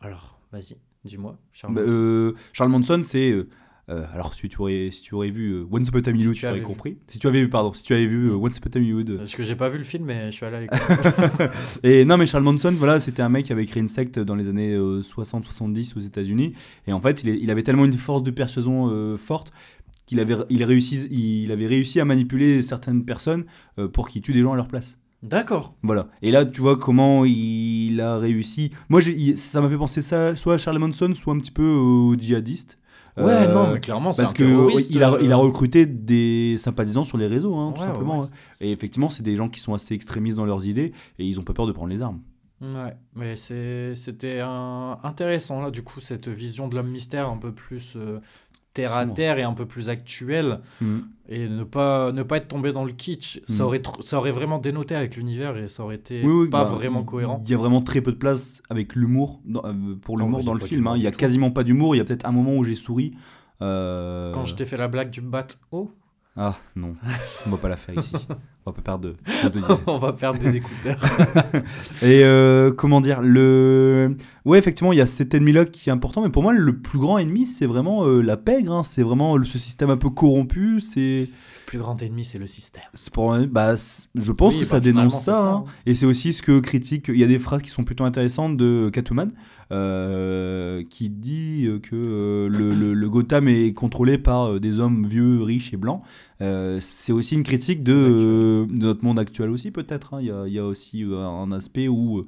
Alors, 0.00 0.38
vas-y, 0.52 0.76
dis-moi, 1.04 1.38
Charles. 1.52 1.74
Bah, 1.74 1.80
euh, 1.82 2.32
Charles 2.52 2.70
Manson, 2.70 3.00
c'est. 3.02 3.30
euh, 3.30 3.48
euh, 3.90 4.04
alors, 4.14 4.32
si 4.32 4.48
tu 4.48 4.60
aurais, 4.60 4.90
si 4.92 5.02
tu 5.02 5.14
aurais 5.16 5.30
vu 5.30 5.50
euh, 5.54 5.66
Once 5.70 5.88
Upon 5.88 5.98
a 5.98 6.02
Time 6.02 6.14
in 6.14 6.18
Si 6.18 6.24
Hollywood, 6.26 6.36
tu 6.36 6.46
aurais 6.46 6.58
vu. 6.60 6.64
compris. 6.64 6.98
Si 7.08 7.18
tu 7.18 7.26
avais 7.26 7.40
vu, 7.42 7.48
pardon, 7.48 7.72
si 7.72 7.82
tu 7.82 7.92
avais 7.92 8.06
vu 8.06 8.30
euh, 8.30 8.34
Once 8.36 8.56
Upon 8.58 8.68
a 8.68 8.70
Time 8.70 8.82
Hollywood. 8.82 9.16
Parce 9.18 9.34
que 9.34 9.42
j'ai 9.42 9.56
pas 9.56 9.68
vu 9.68 9.78
le 9.78 9.84
film, 9.84 10.04
mais 10.04 10.26
je 10.30 10.36
suis 10.36 10.46
allé 10.46 10.56
avec. 10.56 10.70
Et 11.82 12.04
non, 12.04 12.16
mais 12.16 12.26
Charles 12.26 12.44
Manson, 12.44 12.72
voilà, 12.76 13.00
c'était 13.00 13.22
un 13.22 13.28
mec 13.28 13.46
qui 13.46 13.52
avait 13.52 13.66
créé 13.66 13.80
une 13.82 13.88
secte 13.88 14.18
dans 14.20 14.36
les 14.36 14.48
années 14.48 14.76
60-70 14.78 15.96
aux 15.96 16.00
États-Unis. 16.00 16.54
Et 16.86 16.92
en 16.92 17.00
fait, 17.00 17.22
il, 17.22 17.28
est- 17.30 17.38
il 17.40 17.50
avait 17.50 17.62
tellement 17.64 17.84
une 17.84 17.92
force 17.94 18.22
de 18.22 18.30
persuasion 18.30 18.88
euh, 18.90 19.16
forte 19.16 19.52
qu'il 20.06 20.20
avait, 20.20 20.36
il 20.50 20.62
réussi, 20.64 21.06
il 21.10 21.50
avait 21.52 21.66
réussi 21.66 22.00
à 22.00 22.04
manipuler 22.04 22.62
certaines 22.62 23.04
personnes 23.04 23.44
euh, 23.78 23.88
pour 23.88 24.08
qu'ils 24.08 24.22
tuent 24.22 24.32
des 24.32 24.42
gens 24.42 24.52
à 24.52 24.56
leur 24.56 24.68
place. 24.68 24.98
D'accord. 25.22 25.76
Voilà. 25.84 26.08
Et 26.20 26.32
là, 26.32 26.44
tu 26.44 26.60
vois 26.60 26.76
comment 26.76 27.24
il 27.24 28.00
a 28.00 28.18
réussi. 28.18 28.70
Moi, 28.88 29.00
j'ai- 29.00 29.36
ça 29.36 29.60
m'a 29.60 29.68
fait 29.68 29.76
penser 29.76 30.02
ça 30.02 30.34
soit 30.34 30.54
à 30.54 30.58
Charles 30.58 30.78
Manson, 30.78 31.14
soit 31.14 31.32
un 31.34 31.38
petit 31.38 31.52
peu 31.52 31.68
aux 31.70 32.16
djihadistes. 32.16 32.76
Ouais, 33.18 33.24
Euh, 33.24 33.52
non, 33.54 33.72
mais 33.74 33.78
clairement, 33.80 34.12
c'est 34.12 34.22
Parce 34.22 34.32
un 34.32 34.36
que 34.38 34.44
terroriste, 34.44 34.88
il, 34.90 35.02
a, 35.02 35.12
euh, 35.12 35.18
il 35.22 35.30
a 35.32 35.36
recruté 35.36 35.84
des 35.86 36.56
sympathisants 36.58 37.04
sur 37.04 37.18
les 37.18 37.26
réseaux, 37.26 37.54
hein, 37.54 37.72
tout 37.74 37.82
Ouais, 37.82 37.86
simplement. 37.86 38.20
ouais. 38.22 38.26
hein. 38.26 38.30
Et 38.62 38.72
effectivement, 38.72 39.10
c'est 39.10 39.22
des 39.22 39.36
gens 39.36 39.48
qui 39.50 39.60
sont 39.60 39.74
assez 39.74 39.94
extrémistes 39.94 40.36
dans 40.38 40.46
leurs 40.46 40.66
idées 40.66 40.92
et 41.18 41.24
ils 41.26 41.38
ont 41.38 41.42
pas 41.44 41.52
peur 41.52 41.66
de 41.66 41.72
prendre 41.72 41.90
les 41.90 42.00
armes. 42.02 42.20
Ouais, 42.62 42.94
mais 43.14 43.36
c'est- 43.36 43.94
c'était 43.96 44.40
un- 44.42 44.98
intéressant 45.02 45.60
là, 45.60 45.70
du 45.70 45.82
coup, 45.82 46.00
cette 46.00 46.28
vision 46.28 46.68
de 46.68 46.74
l'homme 46.76 46.90
mystère 46.90 47.28
un 47.28 47.36
peu 47.36 47.52
plus 47.52 47.94
euh, 47.96 48.18
terre 48.74 48.94
à 48.94 49.06
terre 49.06 49.38
et 49.38 49.42
un 49.42 49.52
peu 49.52 49.66
plus 49.66 49.88
actuelle, 49.88 50.60
et 51.28 51.48
ne 51.48 51.64
pas, 51.64 52.10
ne 52.12 52.22
pas 52.22 52.38
être 52.38 52.48
tombé 52.48 52.72
dans 52.72 52.84
le 52.84 52.92
kitsch. 52.92 53.40
Ça, 53.48 53.64
aurait 53.66 53.78
tr- 53.78 54.02
ça 54.02 54.18
aurait 54.18 54.30
vraiment 54.32 54.58
dénoté 54.58 54.94
avec 54.94 55.16
l'univers 55.16 55.56
et 55.56 55.68
ça 55.68 55.82
aurait 55.84 55.96
été 55.96 56.22
Oui, 56.24 56.32
oui, 56.32 56.48
pas 56.50 56.64
bah, 56.64 56.70
vraiment 56.70 57.02
cohérent. 57.04 57.40
Il 57.44 57.50
y 57.50 57.54
a 57.54 57.58
vraiment 57.58 57.80
très 57.82 58.00
peu 58.00 58.12
de 58.12 58.16
place 58.18 58.62
avec 58.70 58.94
l'humour, 58.94 59.40
euh, 59.64 59.94
pour 60.02 60.16
l'humour 60.18 60.42
dans 60.44 60.54
le 60.54 60.60
film. 60.60 60.86
hein. 60.86 60.94
Il 60.96 61.02
y 61.02 61.06
a 61.06 61.12
quasiment 61.12 61.50
pas 61.50 61.64
d'humour. 61.64 61.94
Il 61.94 61.98
y 61.98 62.00
a 62.00 62.04
peut-être 62.04 62.26
un 62.26 62.32
moment 62.32 62.54
où 62.56 62.64
j'ai 62.64 62.74
souri. 62.74 63.14
Euh, 63.60 64.32
Quand 64.32 64.44
je 64.44 64.54
t'ai 64.54 64.64
fait 64.64 64.76
la 64.76 64.88
blague 64.88 65.10
du 65.10 65.20
bat 65.20 65.46
oh, 65.70 65.90
Ah 66.34 66.56
non, 66.76 66.94
on 67.46 67.50
va 67.50 67.56
pas 67.58 67.68
la 67.68 67.76
faire 67.76 67.94
ici. 67.98 68.14
On 68.64 68.70
va 68.70 68.72
pas 68.72 68.80
perdre 68.80 69.04
de. 69.08 69.16
on 69.86 69.98
va 69.98 70.14
perdre 70.14 70.38
des 70.38 70.56
écouteurs. 70.56 70.96
Et 72.02 72.24
euh, 72.24 72.72
comment 72.72 73.02
dire 73.02 73.20
le 73.20 74.16
ouais 74.46 74.58
effectivement 74.58 74.92
il 74.92 74.98
y 74.98 75.02
a 75.02 75.06
cet 75.06 75.34
ennemi 75.34 75.52
là 75.52 75.66
qui 75.66 75.90
est 75.90 75.92
important 75.92 76.22
mais 76.22 76.30
pour 76.30 76.42
moi 76.42 76.54
le 76.54 76.78
plus 76.78 76.98
grand 76.98 77.18
ennemi 77.18 77.44
c'est 77.44 77.66
vraiment 77.66 78.06
euh, 78.06 78.22
la 78.22 78.38
pègre 78.38 78.72
hein. 78.72 78.82
c'est 78.82 79.02
vraiment 79.02 79.36
ce 79.44 79.58
système 79.58 79.90
un 79.90 79.98
peu 79.98 80.08
corrompu 80.08 80.80
c'est 80.80 81.28
plus 81.72 81.78
grand 81.78 82.02
ennemi, 82.02 82.22
c'est 82.22 82.38
le 82.38 82.46
système. 82.46 82.82
c'est 82.92 83.10
pour 83.12 83.34
bah 83.50 83.74
je 84.14 84.32
pense 84.32 84.52
Oui, 84.54 84.60
que 84.60 84.64
bah, 84.64 84.68
ça 84.68 84.80
finalement, 84.80 85.00
dénonce 85.08 85.24
ça, 85.24 85.32
ça, 85.32 85.50
hein. 85.52 85.64
hein. 85.66 85.72
et 85.86 85.94
c'est 85.94 86.04
aussi 86.06 86.34
ce 86.34 86.42
que 86.42 86.60
critique 86.60 87.06
il 87.08 87.16
y 87.18 87.24
a 87.24 87.26
des 87.26 87.38
phrases 87.38 87.62
qui 87.62 87.70
sont 87.70 87.84
plutôt 87.84 88.04
intéressantes 88.04 88.58
de 88.58 88.90
Catwoman 88.92 89.32
euh, 89.92 90.82
qui 90.88 91.08
dit 91.08 91.66
que 91.82 91.96
euh, 91.96 92.48
le, 92.48 92.74
le- 92.74 92.92
le 92.94 93.10
Gotham 93.10 93.48
est 93.48 93.72
contrôlé 93.72 94.18
par 94.18 94.52
euh, 94.52 94.60
des 94.60 94.78
hommes 94.80 95.06
vieux 95.06 95.42
riches 95.42 95.72
et 95.72 95.76
blancs 95.78 96.02
Euh, 96.42 96.78
c'est 96.80 97.12
aussi 97.12 97.36
une 97.36 97.44
critique 97.44 97.84
de 97.84 98.66
notre 98.68 99.04
monde 99.04 99.20
actuel 99.20 99.48
aussi, 99.48 99.70
peut-être. 99.70 100.14
hein. 100.14 100.18
Il 100.20 100.26
y, 100.26 100.30
a, 100.32 100.44
il 100.48 100.52
y 100.52 100.58
a 100.58 100.64
aussi 100.66 101.04
un 101.04 101.52
aspect 101.52 101.86
où, 101.86 102.24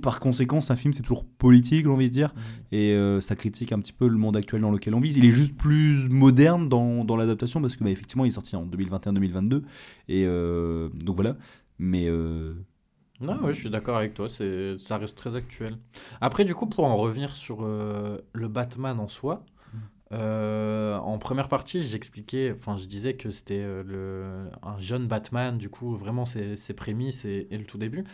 par 0.00 0.20
conséquence, 0.20 0.70
un 0.70 0.76
film, 0.76 0.92
c'est 0.94 1.02
toujours 1.02 1.24
politique, 1.24 1.82
j'ai 1.84 1.90
envie 1.90 2.06
de 2.08 2.12
dire, 2.12 2.32
et 2.70 2.92
euh, 2.92 3.20
ça 3.20 3.34
critique 3.34 3.72
un 3.72 3.80
petit 3.80 3.92
peu 3.92 4.06
le 4.06 4.16
monde 4.16 4.36
actuel 4.36 4.60
dans 4.60 4.70
lequel 4.70 4.94
on 4.94 5.00
vit. 5.00 5.12
Il 5.16 5.24
est 5.24 5.32
juste 5.32 5.56
plus 5.56 6.08
moderne 6.08 6.68
dans, 6.68 7.02
dans 7.04 7.16
l'adaptation, 7.16 7.60
parce 7.60 7.74
que, 7.74 7.82
bah, 7.82 7.90
effectivement, 7.90 8.24
il 8.24 8.28
est 8.28 8.38
sorti 8.40 8.54
en 8.54 8.64
2021-2022, 8.78 9.62
et 10.08 10.24
euh, 10.26 10.88
donc 10.94 11.16
voilà. 11.16 11.36
Mais 11.78 12.06
euh, 12.08 12.54
Non, 13.20 13.38
ouais, 13.42 13.52
je 13.54 13.60
suis 13.60 13.70
d'accord 13.70 13.96
avec 13.96 14.14
toi, 14.14 14.28
c'est, 14.28 14.76
ça 14.78 14.96
reste 14.98 15.16
très 15.16 15.36
actuel. 15.36 15.76
Après, 16.20 16.44
du 16.44 16.54
coup, 16.54 16.66
pour 16.66 16.84
en 16.84 16.96
revenir 16.96 17.36
sur 17.36 17.58
euh, 17.62 18.18
le 18.32 18.48
Batman 18.48 18.98
en 19.00 19.08
soi, 19.08 19.44
euh, 20.10 20.96
en 20.96 21.18
première 21.18 21.48
partie, 21.48 21.82
j'expliquais, 21.82 22.54
enfin, 22.58 22.78
je 22.78 22.86
disais 22.86 23.14
que 23.14 23.28
c'était 23.28 23.60
euh, 23.62 23.82
le, 23.84 24.50
un 24.62 24.78
jeune 24.78 25.06
Batman, 25.06 25.58
du 25.58 25.68
coup, 25.68 25.94
vraiment 25.94 26.24
ses, 26.24 26.56
ses 26.56 26.72
prémices 26.72 27.26
et, 27.26 27.46
et 27.50 27.58
le 27.58 27.64
tout 27.64 27.76
début. 27.76 28.04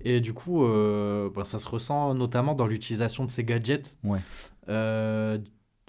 Et 0.00 0.20
du 0.20 0.34
coup, 0.34 0.66
bah, 1.34 1.44
ça 1.44 1.58
se 1.58 1.68
ressent 1.68 2.12
notamment 2.14 2.54
dans 2.54 2.66
l'utilisation 2.66 3.24
de 3.24 3.30
ses 3.30 3.44
gadgets. 3.44 3.96
Ouais. 4.02 4.18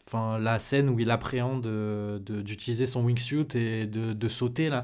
Enfin, 0.07 0.37
la 0.37 0.59
scène 0.59 0.89
où 0.89 0.99
il 0.99 1.09
appréhende 1.09 1.65
euh, 1.65 2.19
de- 2.19 2.41
d'utiliser 2.41 2.85
son 2.85 3.03
wingsuit 3.03 3.47
et 3.55 3.87
de, 3.87 4.13
de 4.13 4.27
sauter 4.29 4.69
là. 4.69 4.83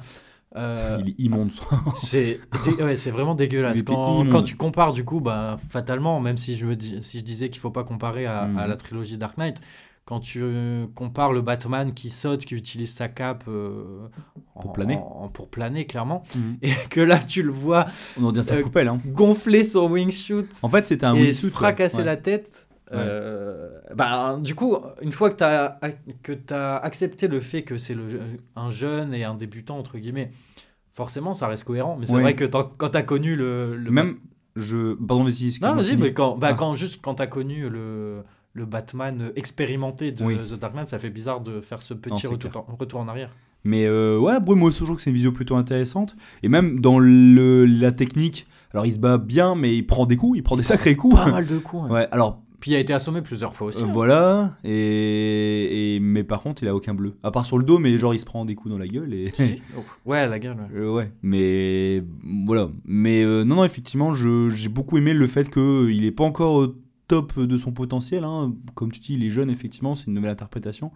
Euh, 0.57 0.97
il 1.05 1.09
est 1.11 1.15
immonde. 1.19 1.51
c'est 1.95 2.39
ouais, 2.79 2.95
c'est 2.95 3.11
vraiment 3.11 3.35
dégueulasse. 3.35 3.83
Quand, 3.83 4.27
quand 4.29 4.41
tu 4.43 4.55
compares, 4.57 4.93
du 4.93 5.05
coup, 5.05 5.19
bah, 5.21 5.57
fatalement, 5.69 6.19
même 6.19 6.37
si 6.37 6.57
je, 6.57 6.65
me 6.65 6.75
dis, 6.75 6.97
si 7.03 7.19
je 7.19 7.23
disais 7.23 7.49
qu'il 7.49 7.61
faut 7.61 7.69
pas 7.71 7.83
comparer 7.83 8.25
à, 8.25 8.49
à 8.57 8.67
la 8.67 8.75
trilogie 8.75 9.17
Dark 9.17 9.37
Knight, 9.37 9.61
quand 10.03 10.19
tu 10.19 10.39
euh, 10.41 10.87
compares 10.95 11.31
le 11.31 11.41
Batman 11.41 11.93
qui 11.93 12.09
saute, 12.09 12.43
qui 12.43 12.55
utilise 12.55 12.91
sa 12.91 13.07
cape 13.07 13.45
euh, 13.47 14.07
Pour 14.55 14.71
en- 14.71 14.73
planer. 14.73 14.95
en- 14.97 15.29
pour 15.29 15.47
planer, 15.49 15.85
clairement, 15.85 16.23
Mhm. 16.35 16.57
et 16.63 16.73
que 16.89 16.99
là, 16.99 17.19
tu 17.19 17.43
le 17.43 17.51
vois 17.51 17.85
On 18.19 18.25
en 18.25 18.31
dit 18.33 18.43
sa 18.43 18.61
coupelle. 18.61 18.87
Hein. 18.89 18.99
gonfler 19.05 19.63
son 19.63 19.87
wingsuit 19.89 20.47
En 20.63 20.69
fait, 20.69 21.01
un 21.03 21.13
et 21.13 21.19
wingsuit, 21.19 21.33
se 21.35 21.47
fracasser 21.49 21.97
ouais. 21.97 22.03
la 22.03 22.17
tête. 22.17 22.67
Euh, 22.93 23.69
bah, 23.95 24.37
du 24.41 24.55
coup, 24.55 24.77
une 25.01 25.11
fois 25.11 25.29
que 25.29 25.37
tu 25.37 25.43
as, 25.43 25.79
que 26.23 26.33
as 26.53 26.77
accepté 26.77 27.27
le 27.27 27.39
fait 27.39 27.63
que 27.63 27.77
c'est 27.77 27.95
un 28.55 28.69
jeune 28.69 29.13
et 29.13 29.23
un 29.23 29.35
débutant, 29.35 29.77
entre 29.77 29.97
guillemets, 29.97 30.31
forcément, 30.93 31.33
ça 31.33 31.47
reste 31.47 31.63
cohérent. 31.63 31.97
Mais 31.99 32.05
c'est 32.05 32.13
vrai 32.19 32.35
que 32.35 32.45
quand 32.45 32.89
tu 32.89 32.97
as 32.97 33.03
connu 33.03 33.35
le. 33.35 33.75
le 33.75 33.91
Même, 33.91 34.17
je. 34.55 34.93
Pardon, 34.93 35.23
vas-y. 35.23 35.57
Non, 35.61 35.73
vas-y, 35.75 35.97
mais 35.97 36.13
quand, 36.13 36.37
bah, 36.37 36.49
Ah. 36.51 36.53
quand, 36.53 36.75
juste 36.75 36.99
quand 37.01 37.15
tu 37.15 37.21
as 37.21 37.27
connu 37.27 37.69
le, 37.69 38.23
le 38.53 38.65
Batman 38.65 39.31
expérimenté 39.35 40.11
de 40.11 40.23
Oui. 40.23 40.37
The 40.37 40.59
Dark 40.59 40.73
Knight, 40.75 40.87
ça 40.87 40.99
fait 40.99 41.09
bizarre 41.09 41.41
de 41.41 41.61
faire 41.61 41.81
ce 41.81 41.93
petit 41.93 42.27
retour, 42.27 42.65
en, 42.67 42.75
retour 42.75 42.99
en 42.99 43.07
arrière. 43.07 43.29
Mais 43.63 43.85
euh, 43.85 44.17
ouais, 44.17 44.39
Bruce, 44.39 44.57
moi 44.57 44.69
aussi, 44.69 44.79
je 44.79 44.85
trouve 44.85 44.97
que 44.97 45.03
c'est 45.03 45.11
une 45.11 45.15
vidéo 45.15 45.31
plutôt 45.31 45.55
intéressante. 45.55 46.15
Et 46.41 46.49
même 46.49 46.81
dans 46.81 46.97
le, 46.97 47.65
la 47.65 47.91
technique, 47.91 48.47
alors 48.73 48.87
il 48.87 48.93
se 48.93 48.99
bat 48.99 49.17
bien, 49.19 49.53
mais 49.55 49.75
il 49.77 49.83
prend 49.83 50.05
des 50.07 50.17
coups, 50.17 50.39
il 50.39 50.41
prend 50.41 50.57
des 50.57 50.63
sacrés 50.63 50.95
coups. 50.95 51.15
Pas 51.15 51.29
mal 51.29 51.45
de 51.45 51.59
coups. 51.59 51.83
hein. 51.85 51.93
Ouais, 51.93 52.07
alors 52.11 52.41
Puis 52.61 52.71
il 52.71 52.75
a 52.75 52.79
été 52.79 52.93
assommé 52.93 53.21
plusieurs 53.21 53.53
fois 53.55 53.67
aussi. 53.67 53.83
euh, 53.83 53.87
hein. 53.87 53.91
voilà. 53.91 54.57
Et, 54.63 55.95
et- 55.95 55.99
mais 55.99 56.23
par 56.23 56.41
contre, 56.41 56.61
il 56.63 56.69
a 56.69 56.75
aucun 56.75 56.93
bleu. 56.93 57.15
À 57.23 57.31
part 57.31 57.45
sur 57.45 57.57
le 57.57 57.63
dos, 57.65 57.77
mais 57.79 57.97
genre 57.99 58.13
il 58.13 58.19
se 58.19 58.25
prend 58.25 58.45
des 58.45 58.55
coups 58.55 58.71
dans 58.71 58.77
la 58.77 58.87
gueule. 58.87 59.13
Et... 59.13 59.29
Si. 59.33 59.61
Oh, 59.77 59.81
Ouais, 60.05 60.27
la 60.27 60.39
gueule. 60.39 60.55
ouais. 60.71 60.79
Euh, 60.79 60.91
ouais, 60.93 61.11
mais 61.23 62.03
voilà. 62.45 62.69
Mais 62.85 63.23
euh, 63.23 63.43
non, 63.43 63.55
non, 63.57 63.63
effectivement, 63.65 64.13
je- 64.13 64.49
j'ai 64.49 64.69
beaucoup 64.69 64.97
aimé 64.97 65.13
le 65.13 65.27
fait 65.27 65.51
qu'il 65.51 66.01
n'est 66.01 66.11
pas 66.11 66.23
encore 66.23 66.53
au 66.53 66.67
top 67.07 67.37
de 67.39 67.57
son 67.57 67.71
potentiel. 67.73 68.23
hein. 68.23 68.53
Comme 68.75 68.91
tu 68.91 68.99
dis, 69.01 69.15
il 69.15 69.23
est 69.25 69.31
jeune, 69.31 69.49
effectivement, 69.49 69.95
c'est 69.95 70.05
une 70.07 70.13
nouvelle 70.13 70.31
interprétation. 70.31 70.91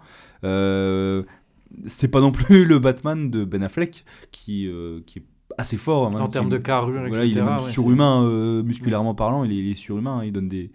C'est 1.88 2.08
pas 2.08 2.22
non 2.22 2.32
plus 2.32 2.66
le 2.66 2.80
Batman 2.80 3.30
de 3.30 3.44
Ben 3.44 3.64
Affleck 3.64 4.06
qui, 4.32 4.70
qui 5.06 5.20
est 5.20 5.24
assez 5.58 5.78
fort. 5.78 6.08
hein, 6.08 6.20
En 6.22 6.28
termes 6.28 6.50
de 6.50 6.58
carrure, 6.58 7.02
voilà, 7.08 7.08
etc. 7.26 7.26
il 7.32 7.38
est 7.38 7.42
même 7.42 7.58
ouais, 7.64 7.70
surhumain 7.72 8.24
euh, 8.24 8.64
musculairement 8.64 9.16
parlant, 9.16 9.44
il 9.44 9.52
est, 9.52 9.58
il 9.58 9.72
est 9.72 9.76
surhumain, 9.76 10.20
hein, 10.20 10.26
il 10.26 10.32
donne 10.32 10.48
des, 10.50 10.72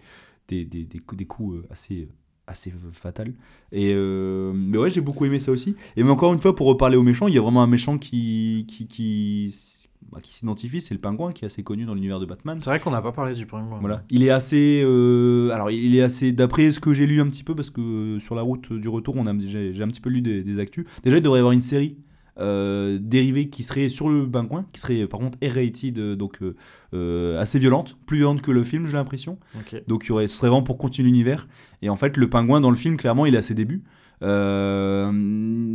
des, 0.51 0.65
des, 0.65 0.83
des 0.83 0.99
coups, 0.99 1.17
des 1.17 1.25
coups 1.25 1.55
euh, 1.57 1.67
assez, 1.69 2.09
assez 2.47 2.73
fatals. 2.91 3.33
Et 3.71 3.93
euh, 3.95 4.51
mais 4.53 4.77
ouais, 4.77 4.89
j'ai 4.89 5.01
beaucoup 5.01 5.25
aimé 5.25 5.39
ça 5.39 5.51
aussi. 5.51 5.75
Et 5.95 6.03
mais 6.03 6.11
encore 6.11 6.33
une 6.33 6.41
fois, 6.41 6.55
pour 6.55 6.67
reparler 6.67 6.97
aux 6.97 7.03
méchants, 7.03 7.27
il 7.27 7.33
y 7.33 7.37
a 7.37 7.41
vraiment 7.41 7.63
un 7.63 7.67
méchant 7.67 7.97
qui, 7.97 8.65
qui, 8.67 8.87
qui, 8.87 9.55
bah, 10.11 10.19
qui 10.21 10.33
s'identifie, 10.33 10.81
c'est 10.81 10.93
le 10.93 10.99
pingouin 10.99 11.31
qui 11.31 11.45
est 11.45 11.47
assez 11.47 11.63
connu 11.63 11.85
dans 11.85 11.93
l'univers 11.93 12.19
de 12.19 12.25
Batman. 12.25 12.57
C'est 12.59 12.69
vrai 12.69 12.79
qu'on 12.81 12.91
n'a 12.91 13.01
pas 13.01 13.13
parlé 13.13 13.33
du 13.33 13.45
pingouin. 13.45 13.79
Voilà. 13.79 14.03
Il 14.09 14.23
est 14.23 14.29
assez. 14.29 14.81
euh, 14.83 15.51
alors, 15.51 15.71
il 15.71 15.95
est 15.95 16.01
assez. 16.01 16.33
D'après 16.33 16.71
ce 16.71 16.79
que 16.79 16.93
j'ai 16.93 17.07
lu 17.07 17.21
un 17.21 17.27
petit 17.27 17.43
peu, 17.43 17.55
parce 17.55 17.69
que 17.69 18.17
sur 18.19 18.35
la 18.35 18.41
route 18.41 18.73
du 18.73 18.89
retour, 18.89 19.15
on 19.17 19.25
a, 19.27 19.33
j'ai, 19.39 19.73
j'ai 19.73 19.83
un 19.83 19.87
petit 19.87 20.01
peu 20.01 20.09
lu 20.09 20.21
des, 20.21 20.43
des 20.43 20.59
actus. 20.59 20.85
Déjà, 21.03 21.17
il 21.17 21.23
devrait 21.23 21.39
y 21.39 21.43
avoir 21.43 21.53
une 21.53 21.61
série 21.61 21.95
euh, 22.41 22.97
dérivée 23.01 23.47
qui 23.49 23.63
serait 23.63 23.87
sur 23.89 24.09
le 24.09 24.27
pingouin, 24.29 24.65
qui 24.73 24.81
serait 24.81 25.05
par 25.07 25.19
contre 25.19 25.37
R-rated, 25.43 26.15
donc 26.17 26.41
euh, 26.41 26.55
euh, 26.93 27.39
assez 27.39 27.59
violente, 27.59 27.95
plus 28.05 28.17
violente 28.17 28.41
que 28.41 28.51
le 28.51 28.63
film, 28.63 28.87
j'ai 28.87 28.97
l'impression. 28.97 29.37
Donc, 29.87 30.07
y 30.07 30.11
aurait, 30.11 30.27
ce 30.27 30.35
serait 30.37 30.47
vraiment 30.49 30.63
pour 30.63 30.77
continuer 30.77 31.07
l'univers. 31.09 31.47
Et 31.81 31.89
en 31.89 31.95
fait, 31.95 32.17
le 32.17 32.29
pingouin 32.29 32.59
dans 32.61 32.69
le 32.71 32.75
film, 32.75 32.97
clairement, 32.97 33.25
il 33.25 33.35
est 33.35 33.37
à 33.37 33.41
ses 33.41 33.53
débuts. 33.53 33.83
Euh, 34.23 35.11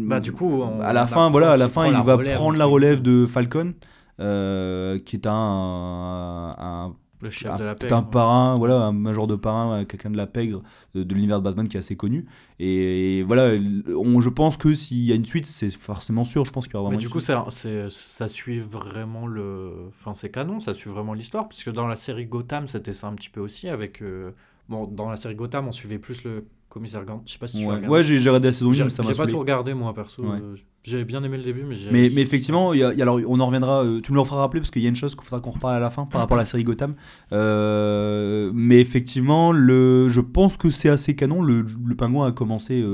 Bah, 0.09 0.21
du 0.21 0.33
coup, 0.33 0.63
on- 0.63 0.81
à 0.81 0.93
la 0.93 1.07
fin, 1.07 1.31
voilà, 1.31 1.53
à 1.53 1.57
la 1.57 1.69
fin, 1.69 1.87
il 1.87 1.93
la 1.93 2.03
va 2.03 2.17
relève, 2.17 2.35
prendre 2.37 2.59
la 2.59 2.65
relève 2.67 3.03
de 3.03 3.27
Falcon, 3.27 3.75
qui 4.19 5.17
est 5.17 5.27
un, 5.27 6.55
un, 6.59 6.95
Le 7.27 7.31
chef 7.33 7.53
un- 7.53 7.57
de 7.57 7.65
la 7.65 7.75
paix. 7.75 7.93
un 7.93 8.03
parrain, 8.03 8.57
voilà, 8.57 8.83
un 8.87 8.93
major 8.93 9.27
de 9.27 9.37
parrain, 9.37 9.81
euh, 9.81 9.85
quelqu'un 9.85 10.11
de 10.11 10.17
la 10.17 10.27
pègre 10.27 10.63
de, 10.95 11.03
de 11.03 11.15
l'univers 11.15 11.39
de 11.39 11.45
Batman 11.45 11.69
qui 11.69 11.77
est 11.77 11.81
assez 11.81 11.97
connu. 11.97 12.27
Et, 12.59 13.23
voilà, 13.25 13.55
on, 13.95 14.21
je 14.21 14.29
pense 14.31 14.57
que 14.57 14.73
s'il 14.75 15.05
y 15.05 15.13
a 15.13 15.15
une 15.15 15.27
suite, 15.27 15.47
c'est 15.47 15.71
forcément 15.71 16.25
sûr. 16.25 16.45
Je 16.45 16.51
pense 16.53 16.67
qu'il 16.67 16.75
y 16.77 16.79
aura 16.79 16.91
Mais 16.91 16.97
du 16.97 17.09
coup, 17.09 17.21
c'est- 17.21 17.89
ça 17.91 18.29
suit 18.29 18.61
vraiment 18.61 19.27
le. 19.27 19.73
Enfin, 19.89 20.15
c'est 20.15 20.31
canon, 20.31 20.61
ça 20.61 20.75
suit 20.75 20.91
vraiment 20.91 21.15
l'histoire. 21.15 21.49
Puisque 21.49 21.71
dans 21.71 21.87
la 21.87 21.97
série 21.97 22.27
Gotham, 22.27 22.67
c'était 22.67 22.95
ça 22.95 23.07
un 23.09 23.15
petit 23.15 23.31
peu 23.31 23.41
aussi. 23.41 23.69
Avec. 23.69 24.03
euh, 24.03 24.31
Bon, 24.69 24.85
dans 24.89 25.09
la 25.09 25.15
série 25.15 25.37
Gotham, 25.37 25.69
on 25.69 25.73
suivait 25.73 26.01
plus 26.01 26.25
le 26.25 26.45
commissaire 26.77 27.05
Gant. 27.07 27.23
Je 27.27 27.33
sais 27.33 27.39
pas 27.39 27.47
si 27.49 27.61
tu 27.61 27.67
ouais, 27.67 27.87
ouais, 27.89 28.03
j'ai 28.03 28.19
regardé 28.19 28.49
la 28.49 28.53
saison 28.53 28.71
1, 28.71 28.73
J'ai 28.75 28.85
mais 28.85 28.91
ça 28.91 29.03
m'a 29.03 29.09
j'ai 29.09 29.15
pas 29.17 29.27
tout 29.27 29.39
regardé, 29.39 29.73
moi, 29.73 29.95
perso. 29.95 30.23
Ouais. 30.23 30.39
Euh, 30.43 30.55
J'ai 30.83 31.05
bien 31.05 31.23
aimé 31.25 31.39
le 31.39 31.43
début, 31.43 31.65
mais 31.65 31.75
j'ai. 31.75 31.91
Mais, 31.91 32.11
mais 32.15 32.21
effectivement, 32.21 32.75
y 32.75 32.83
a- 32.83 32.93
y 32.93 33.01
a- 33.01 33.05
alors, 33.05 33.19
on 33.27 33.41
en 33.41 33.47
reviendra. 33.47 33.83
euh, 33.85 34.01
tu 34.03 34.13
me 34.13 34.19
le 34.19 34.25
feras 34.25 34.37
rappeler 34.41 34.61
parce 34.61 34.71
qu'il 34.71 34.83
y 34.83 34.87
a 34.87 34.89
une 34.91 34.95
chose 34.97 35.15
qu'il 35.15 35.25
faudra 35.25 35.41
qu'on 35.41 35.53
reparle 35.53 35.75
à 35.75 35.81
la 35.81 35.89
fin 35.91 36.05
par 36.07 36.21
rapport 36.21 36.37
à 36.37 36.41
la 36.41 36.47
série 36.47 36.63
Gotham. 36.65 36.95
Euh, 37.33 38.51
mais 38.55 38.81
effectivement, 38.81 39.53
le, 39.53 40.09
je 40.09 40.21
pense 40.21 40.57
que 40.57 40.71
c'est 40.71 40.89
assez 40.89 41.17
canon. 41.17 41.43
Le, 41.43 41.65
le 41.85 41.95
pingouin 41.95 42.29
a 42.29 42.33
commencé 42.33 42.85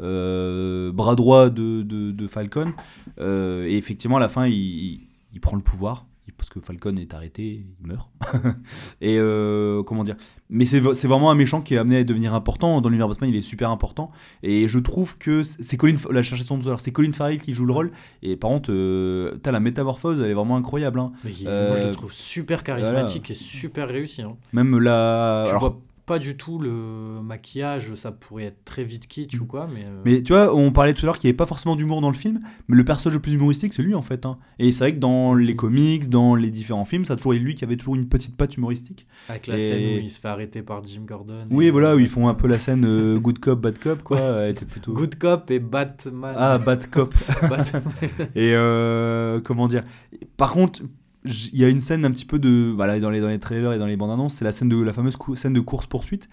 euh, 0.00 0.92
bras 0.92 1.14
droit 1.14 1.50
de, 1.50 1.82
de, 1.82 2.10
de 2.12 2.26
Falcon. 2.26 2.72
Et 3.18 3.76
effectivement, 3.76 4.16
à 4.16 4.20
la 4.20 4.28
fin, 4.28 4.46
il 4.46 5.00
prend 5.40 5.56
le 5.56 5.62
pouvoir. 5.62 6.06
Parce 6.36 6.48
que 6.50 6.60
Falcon 6.60 6.96
est 6.96 7.12
arrêté, 7.14 7.64
il 7.80 7.86
meurt. 7.86 8.08
et 9.00 9.16
euh, 9.18 9.82
comment 9.82 10.04
dire? 10.04 10.16
Mais 10.48 10.64
c'est 10.64 10.80
vraiment 10.80 11.30
un 11.30 11.34
méchant 11.34 11.60
qui 11.60 11.74
est 11.74 11.78
amené 11.78 11.98
à 11.98 12.04
devenir 12.04 12.34
important. 12.34 12.80
Dans 12.80 12.88
l'univers 12.88 13.08
Batman, 13.08 13.30
il 13.30 13.36
est 13.36 13.42
super 13.42 13.70
important. 13.70 14.10
Et 14.42 14.66
je 14.68 14.78
trouve 14.78 15.16
que 15.18 15.42
c'est 15.42 15.76
Colin, 15.76 15.96
la 16.10 16.22
chercher 16.22 16.42
son 16.44 16.60
c'est 16.78 16.92
Colin 16.92 17.12
Farrell 17.12 17.40
qui 17.40 17.54
joue 17.54 17.66
le 17.66 17.72
rôle. 17.72 17.92
Et 18.22 18.36
par 18.36 18.50
contre, 18.50 18.70
euh, 18.72 19.36
t'as 19.42 19.52
la 19.52 19.60
métamorphose, 19.60 20.20
elle 20.20 20.30
est 20.30 20.34
vraiment 20.34 20.56
incroyable. 20.56 20.98
hein. 20.98 21.12
Mais 21.24 21.32
il- 21.38 21.46
Euh, 21.46 21.68
moi, 21.68 21.80
je 21.80 21.86
le 21.88 21.92
trouve 21.94 22.12
super 22.12 22.64
charismatique 22.64 23.30
et 23.30 23.34
super 23.34 23.88
réussi. 23.88 24.22
hein. 24.22 24.36
Même 24.52 24.78
la. 24.78 25.44
Tu 25.46 25.50
alors, 25.50 25.60
vois 25.60 25.80
pas 26.10 26.18
du 26.18 26.36
tout 26.36 26.58
le 26.58 27.22
maquillage, 27.22 27.94
ça 27.94 28.10
pourrait 28.10 28.46
être 28.46 28.64
très 28.64 28.82
vite 28.82 29.06
kitsch 29.06 29.40
ou 29.40 29.46
quoi, 29.46 29.68
mais. 29.72 29.84
euh, 29.84 30.00
Mais 30.04 30.22
tu 30.24 30.32
vois, 30.32 30.52
on 30.54 30.72
parlait 30.72 30.92
tout 30.92 31.02
à 31.02 31.06
l'heure 31.06 31.18
qu'il 31.18 31.28
n'y 31.28 31.30
avait 31.30 31.36
pas 31.36 31.46
forcément 31.46 31.76
d'humour 31.76 32.00
dans 32.00 32.10
le 32.10 32.16
film, 32.16 32.40
mais 32.66 32.76
le 32.76 32.84
personnage 32.84 33.14
le 33.14 33.20
plus 33.22 33.34
humoristique, 33.34 33.72
c'est 33.74 33.82
lui 33.82 33.94
en 33.94 34.02
fait. 34.02 34.26
hein. 34.26 34.38
Et 34.58 34.72
c'est 34.72 34.82
vrai 34.84 34.94
que 34.94 34.98
dans 34.98 35.34
les 35.34 35.54
comics, 35.54 36.08
dans 36.10 36.34
les 36.34 36.50
différents 36.50 36.84
films, 36.84 37.04
ça 37.04 37.12
a 37.12 37.16
toujours 37.16 37.34
été 37.34 37.44
lui 37.44 37.54
qui 37.54 37.62
avait 37.62 37.76
toujours 37.76 37.94
une 37.94 38.08
petite 38.08 38.36
patte 38.36 38.56
humoristique. 38.56 39.06
Avec 39.28 39.46
la 39.46 39.54
et- 39.54 39.58
scène 39.60 39.78
où 39.98 40.00
il 40.02 40.10
se 40.10 40.18
fait 40.20 40.26
arrêter 40.28 40.62
par 40.62 40.82
Jim 40.82 41.02
Gordon. 41.06 41.46
Oui, 41.50 41.66
et- 41.66 41.70
voilà, 41.70 41.94
où 41.94 42.00
ils 42.00 42.08
font 42.08 42.26
un 42.26 42.34
peu 42.34 42.48
la 42.48 42.58
scène 42.58 42.84
euh, 42.84 43.18
good 43.20 43.38
cop, 43.38 43.60
bad 43.60 43.78
cop, 43.78 44.02
quoi. 44.02 44.18
Elle 44.20 44.50
était 44.50 44.64
plutôt. 44.64 44.92
Good 44.92 45.14
Cop 45.16 45.50
et 45.52 45.60
Batman. 45.60 46.34
Ah, 46.36 46.58
bad 46.58 46.90
cop. 46.90 47.14
Et 48.34 48.52
euh, 48.54 49.40
comment 49.40 49.68
dire? 49.68 49.84
Par 50.36 50.50
contre, 50.52 50.80
il 51.24 51.58
y 51.58 51.64
a 51.64 51.68
une 51.68 51.80
scène 51.80 52.04
un 52.04 52.10
petit 52.10 52.24
peu 52.24 52.38
de. 52.38 52.72
Voilà, 52.74 52.98
dans 52.98 53.10
les, 53.10 53.20
dans 53.20 53.28
les 53.28 53.38
trailers 53.38 53.72
et 53.72 53.78
dans 53.78 53.86
les 53.86 53.96
bandes 53.96 54.10
annonces, 54.10 54.34
c'est 54.36 54.44
la, 54.44 54.52
scène 54.52 54.68
de, 54.68 54.80
la 54.82 54.92
fameuse 54.92 55.16
scène 55.34 55.52
de 55.52 55.60
course-poursuite, 55.60 56.28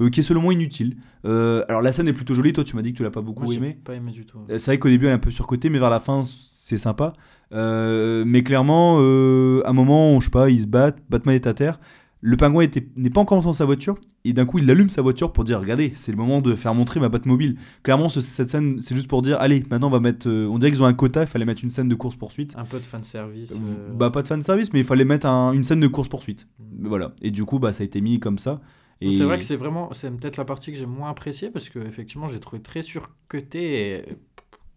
Mm. 0.00 0.04
euh, 0.04 0.10
qui 0.10 0.20
est 0.20 0.22
selon 0.24 0.40
moi 0.42 0.52
inutile. 0.52 0.96
Euh, 1.24 1.64
alors, 1.68 1.82
la 1.82 1.92
scène 1.92 2.08
est 2.08 2.12
plutôt 2.12 2.34
jolie, 2.34 2.52
toi, 2.52 2.64
tu 2.64 2.74
m'as 2.76 2.82
dit 2.82 2.92
que 2.92 2.96
tu 2.96 3.02
l'as 3.04 3.10
pas 3.10 3.20
beaucoup 3.20 3.44
Moi, 3.44 3.54
aimé. 3.54 3.78
pas 3.84 3.94
aimé 3.94 4.10
du 4.10 4.24
tout. 4.26 4.38
Euh, 4.50 4.58
C'est 4.58 4.72
vrai 4.72 4.78
qu'au 4.78 4.88
début, 4.88 5.06
elle 5.06 5.12
est 5.12 5.14
un 5.14 5.18
peu 5.18 5.30
surcotée, 5.30 5.70
mais 5.70 5.78
vers 5.78 5.90
la 5.90 6.00
fin, 6.00 6.22
c'est 6.24 6.78
sympa. 6.78 7.12
Euh, 7.52 8.24
mais 8.26 8.42
clairement, 8.42 8.98
à 8.98 9.68
un 9.68 9.72
moment, 9.72 10.18
je 10.20 10.24
sais 10.24 10.30
pas, 10.30 10.50
ils 10.50 10.62
se 10.62 10.66
battent, 10.66 10.98
Batman 11.10 11.34
est 11.34 11.46
à 11.46 11.54
terre. 11.54 11.78
Le 12.24 12.36
pingouin 12.36 12.66
n'est 12.94 13.10
pas 13.10 13.20
encore 13.20 13.42
dans 13.42 13.52
sa 13.52 13.64
voiture, 13.64 13.96
et 14.24 14.32
d'un 14.32 14.46
coup, 14.46 14.58
il 14.58 14.70
allume 14.70 14.90
sa 14.90 15.02
voiture 15.02 15.32
pour 15.32 15.42
dire 15.42 15.58
Regardez, 15.58 15.90
c'est 15.96 16.12
le 16.12 16.16
moment 16.18 16.40
de 16.40 16.54
faire 16.54 16.72
montrer 16.72 17.00
ma 17.00 17.08
Batmobile. 17.08 17.56
Clairement, 17.82 18.08
ce- 18.08 18.20
cette 18.20 18.48
scène, 18.48 18.80
c'est 18.80 18.94
juste 18.94 19.08
pour 19.08 19.22
dire 19.22 19.38
Allez, 19.40 19.64
maintenant, 19.70 19.88
on 19.88 19.90
va 19.90 19.98
mettre. 19.98 20.28
euh, 20.28 20.46
on 20.46 20.56
dirait 20.58 20.70
qu'ils 20.70 20.82
ont 20.82 20.86
un 20.86 20.92
quota, 20.94 21.22
il 21.22 21.26
fallait 21.26 21.44
mettre 21.44 21.64
une 21.64 21.72
scène 21.72 21.88
de 21.88 21.96
course-poursuite. 21.96 22.54
Un 22.56 22.64
peu 22.64 22.78
de 22.78 22.84
fanservice. 22.84 23.52
euh, 23.66 23.92
Bah, 23.92 24.10
pas 24.10 24.22
de 24.22 24.28
fanservice, 24.28 24.72
mais 24.72 24.78
il 24.78 24.84
fallait 24.86 25.04
mettre 25.04 25.26
un- 25.26 25.52
une 25.52 25.64
scène 25.64 25.80
de 25.80 25.88
course-poursuite. 25.88 26.46
mm. 26.60 26.86
Voilà. 26.86 27.12
Et 27.22 27.32
du 27.32 27.44
coup, 27.44 27.58
bah, 27.58 27.72
ça 27.72 27.82
a 27.82 27.84
été 27.86 28.00
mis 28.00 28.20
comme 28.20 28.38
ça. 28.38 28.60
Et... 29.00 29.10
C'est 29.10 29.24
vrai 29.24 29.36
que 29.40 29.44
c'est 29.44 29.56
vraiment, 29.56 29.92
c'est 29.92 30.08
peut-être 30.12 30.36
la 30.36 30.44
partie 30.44 30.70
que 30.70 30.78
j'ai 30.78 30.86
moins 30.86 31.10
appréciée 31.10 31.50
parce 31.50 31.68
que 31.68 31.80
effectivement 31.80 32.28
j'ai 32.28 32.38
trouvé 32.38 32.62
très 32.62 32.82
surcuté 32.82 33.96
et 33.96 34.04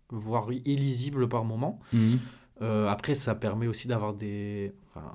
voire 0.10 0.48
illisible 0.66 1.30
par 1.30 1.46
moment. 1.46 1.80
Mhm. 1.94 2.18
Euh, 2.64 2.88
après, 2.88 3.14
ça 3.14 3.36
permet 3.36 3.68
aussi 3.68 3.88
d'avoir 3.88 4.16
des, 4.16 4.74
enfin, 4.90 5.12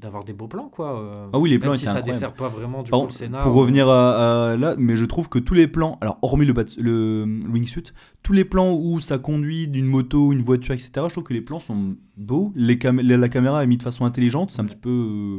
d'avoir 0.00 0.24
des 0.24 0.32
beaux 0.34 0.46
plans, 0.48 0.68
quoi. 0.68 1.00
euh, 1.00 1.28
Ah 1.32 1.38
oui, 1.38 1.48
les 1.48 1.58
plans 1.58 1.70
même 1.70 1.76
si 1.78 1.84
ça 1.84 1.92
incroyables. 1.92 2.12
dessert 2.12 2.34
pas 2.34 2.48
vraiment 2.48 2.82
du 2.82 2.90
Par 2.90 3.00
coup 3.00 3.06
le 3.06 3.12
scénar. 3.12 3.42
pour 3.42 3.52
euh, 3.52 3.60
revenir 3.60 3.88
à, 3.88 4.50
à 4.52 4.56
là, 4.56 4.74
mais 4.76 4.94
je 4.96 5.04
trouve 5.06 5.28
que 5.30 5.38
tous 5.38 5.54
les 5.54 5.66
plans, 5.66 5.96
alors 6.02 6.18
hormis 6.20 6.44
le, 6.44 6.52
bat- 6.52 6.64
le, 6.78 7.24
le 7.24 7.48
wingsuit, 7.50 7.92
tous 8.22 8.32
les 8.34 8.44
plans 8.44 8.74
où 8.74 9.00
ça 9.00 9.18
conduit 9.18 9.68
d'une 9.68 9.86
moto, 9.86 10.32
une 10.32 10.42
voiture, 10.42 10.74
etc., 10.74 10.90
je 11.08 11.12
trouve 11.12 11.24
que 11.24 11.32
les 11.32 11.40
plans 11.40 11.60
sont 11.60 11.96
beaux. 12.18 12.52
Les 12.54 12.76
cam- 12.76 13.00
la, 13.00 13.28
caméra 13.30 13.62
est 13.62 13.66
mise 13.66 13.78
de 13.78 13.82
façon 13.84 14.04
intelligente, 14.04 14.50
c'est 14.50 14.60
un 14.60 14.66
petit 14.66 14.76
peu 14.76 14.90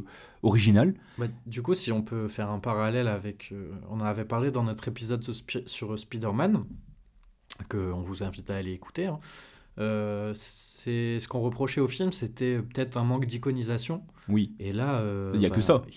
euh, 0.03 0.05
original. 0.41 0.95
Bah, 1.19 1.25
du 1.45 1.61
coup, 1.61 1.75
si 1.75 1.91
on 1.91 2.01
peut 2.01 2.27
faire 2.27 2.49
un 2.49 2.59
parallèle 2.59 3.07
avec. 3.07 3.49
euh, 3.51 3.71
on 3.91 3.97
en 4.01 4.05
avait 4.05 4.25
parlé 4.25 4.49
dans 4.49 4.63
notre 4.63 4.87
épisode 4.87 5.21
sur, 5.23 5.33
Spi- 5.35 5.67
sur 5.67 5.97
Spider-Man, 5.99 6.63
qu'on 7.69 8.01
vous 8.01 8.23
invite 8.23 8.49
à 8.51 8.55
aller 8.55 8.71
écouter. 8.71 9.05
hein. 9.07 9.19
Euh, 9.79 10.33
c'est 10.35 11.19
ce 11.19 11.27
qu'on 11.27 11.41
reprochait 11.41 11.81
au 11.81 11.87
film, 11.87 12.11
c'était 12.11 12.57
peut-être 12.57 12.97
un 12.97 13.03
manque 13.03 13.25
d'iconisation. 13.25 14.03
Oui. 14.29 14.53
Et 14.59 14.71
là, 14.71 14.95
euh, 14.95 15.31
Il 15.35 15.41
y 15.41 15.45
a 15.45 15.49
que 15.49 15.61
ça. 15.61 15.83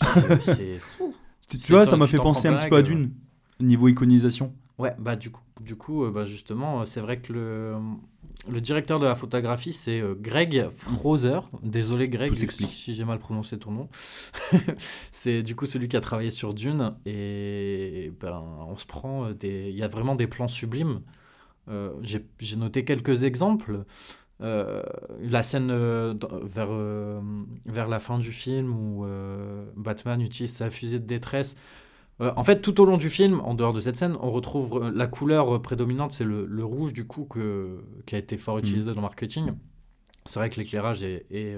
Tu 1.49 1.73
vois, 1.73 1.85
ça 1.85 1.97
m'a 1.97 2.07
fait 2.07 2.19
penser 2.19 2.47
un 2.47 2.55
petit 2.55 2.69
peu 2.69 2.77
à. 2.77 2.83
Dune, 2.83 3.11
niveau 3.59 3.89
iconisation. 3.89 4.55
Ouais, 4.79 4.95
bah 5.01 5.17
du 5.17 5.31
coup, 5.31 5.43
du 5.61 5.75
coup 5.75 6.05
euh, 6.05 6.11
bah, 6.13 6.25
justement, 6.25 6.87
c'est 6.87 7.01
vrai 7.01 7.21
que 7.21 7.33
le, 7.33 7.75
le 8.49 8.61
directeur 8.61 9.01
de 9.01 9.07
la 9.07 9.17
photographie, 9.17 9.73
c'est 9.73 10.01
Greg 10.21 10.69
Frozer. 10.77 11.41
Désolé 11.65 12.09
Greg, 12.09 12.33
s'explique. 12.35 12.71
si 12.71 12.95
j'ai 12.95 13.05
mal 13.05 13.19
prononcé 13.19 13.59
ton 13.59 13.73
nom. 13.73 13.89
c'est 15.11 15.43
du 15.43 15.57
coup 15.57 15.67
celui 15.67 15.89
qui 15.89 15.97
a 15.97 16.01
travaillé 16.01 16.31
sur 16.31 16.55
Dune. 16.55 16.95
Et 17.05 18.13
ben, 18.21 18.41
on 18.69 18.77
se 18.77 18.87
prend 18.87 19.33
des... 19.33 19.71
Il 19.71 19.77
y 19.77 19.83
a 19.83 19.89
vraiment 19.89 20.15
des 20.15 20.29
plans 20.29 20.49
sublimes. 20.49 21.01
Euh, 21.71 21.93
j'ai 22.03 22.57
noté 22.57 22.85
quelques 22.85 23.23
exemples. 23.23 23.85
Euh, 24.43 24.83
la 25.21 25.43
scène 25.43 25.71
euh, 25.71 26.15
vers, 26.43 26.71
vers 27.67 27.89
la 27.89 28.01
fin 28.01 28.19
du 28.19 28.33
film 28.33 28.73
où 28.73 29.07
Batman 29.77 30.21
utilise 30.21 30.53
sa 30.53 30.71
fusée 30.71 30.99
de 30.99 31.07
détresse. 31.07 31.57
En 32.19 32.45
fait, 32.45 32.61
tout 32.61 32.83
au 32.83 32.85
long 32.85 32.99
du 32.99 33.09
film, 33.09 33.41
en 33.41 33.55
dehors 33.55 33.73
de 33.73 33.81
cette 33.81 33.97
scène, 33.97 34.15
on 34.21 34.31
retrouve 34.31 34.91
la 34.95 35.07
couleur 35.07 35.63
prédominante, 35.63 36.13
c'est 36.13 36.25
le, 36.25 36.45
le 36.45 36.63
rouge 36.63 36.93
du 36.93 37.07
coup 37.07 37.25
que, 37.25 37.79
qui 38.05 38.15
a 38.15 38.19
été 38.19 38.37
fort 38.37 38.59
utilisé 38.59 38.91
dans 38.91 38.97
le 38.97 39.01
marketing. 39.01 39.53
C'est 40.27 40.39
vrai 40.39 40.51
que 40.51 40.57
l'éclairage 40.57 41.03
est, 41.03 41.25
est, 41.31 41.57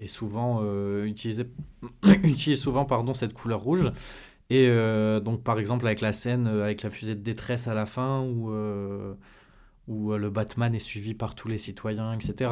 est 0.00 0.06
souvent 0.06 0.60
euh, 0.62 1.04
utilisé, 1.04 1.44
utilise 2.22 2.60
souvent 2.60 2.84
pardon, 2.84 3.14
cette 3.14 3.34
couleur 3.34 3.60
rouge. 3.60 3.90
Et 4.50 4.66
euh, 4.68 5.20
donc, 5.20 5.42
par 5.42 5.58
exemple, 5.58 5.86
avec 5.86 6.00
la 6.00 6.12
scène 6.12 6.46
euh, 6.46 6.64
avec 6.64 6.82
la 6.82 6.90
fusée 6.90 7.14
de 7.14 7.20
détresse 7.20 7.68
à 7.68 7.74
la 7.74 7.84
fin, 7.84 8.22
où, 8.22 8.50
euh, 8.50 9.14
où 9.88 10.14
le 10.14 10.30
Batman 10.30 10.74
est 10.74 10.78
suivi 10.78 11.12
par 11.14 11.34
tous 11.34 11.48
les 11.48 11.58
citoyens, 11.58 12.14
etc. 12.14 12.50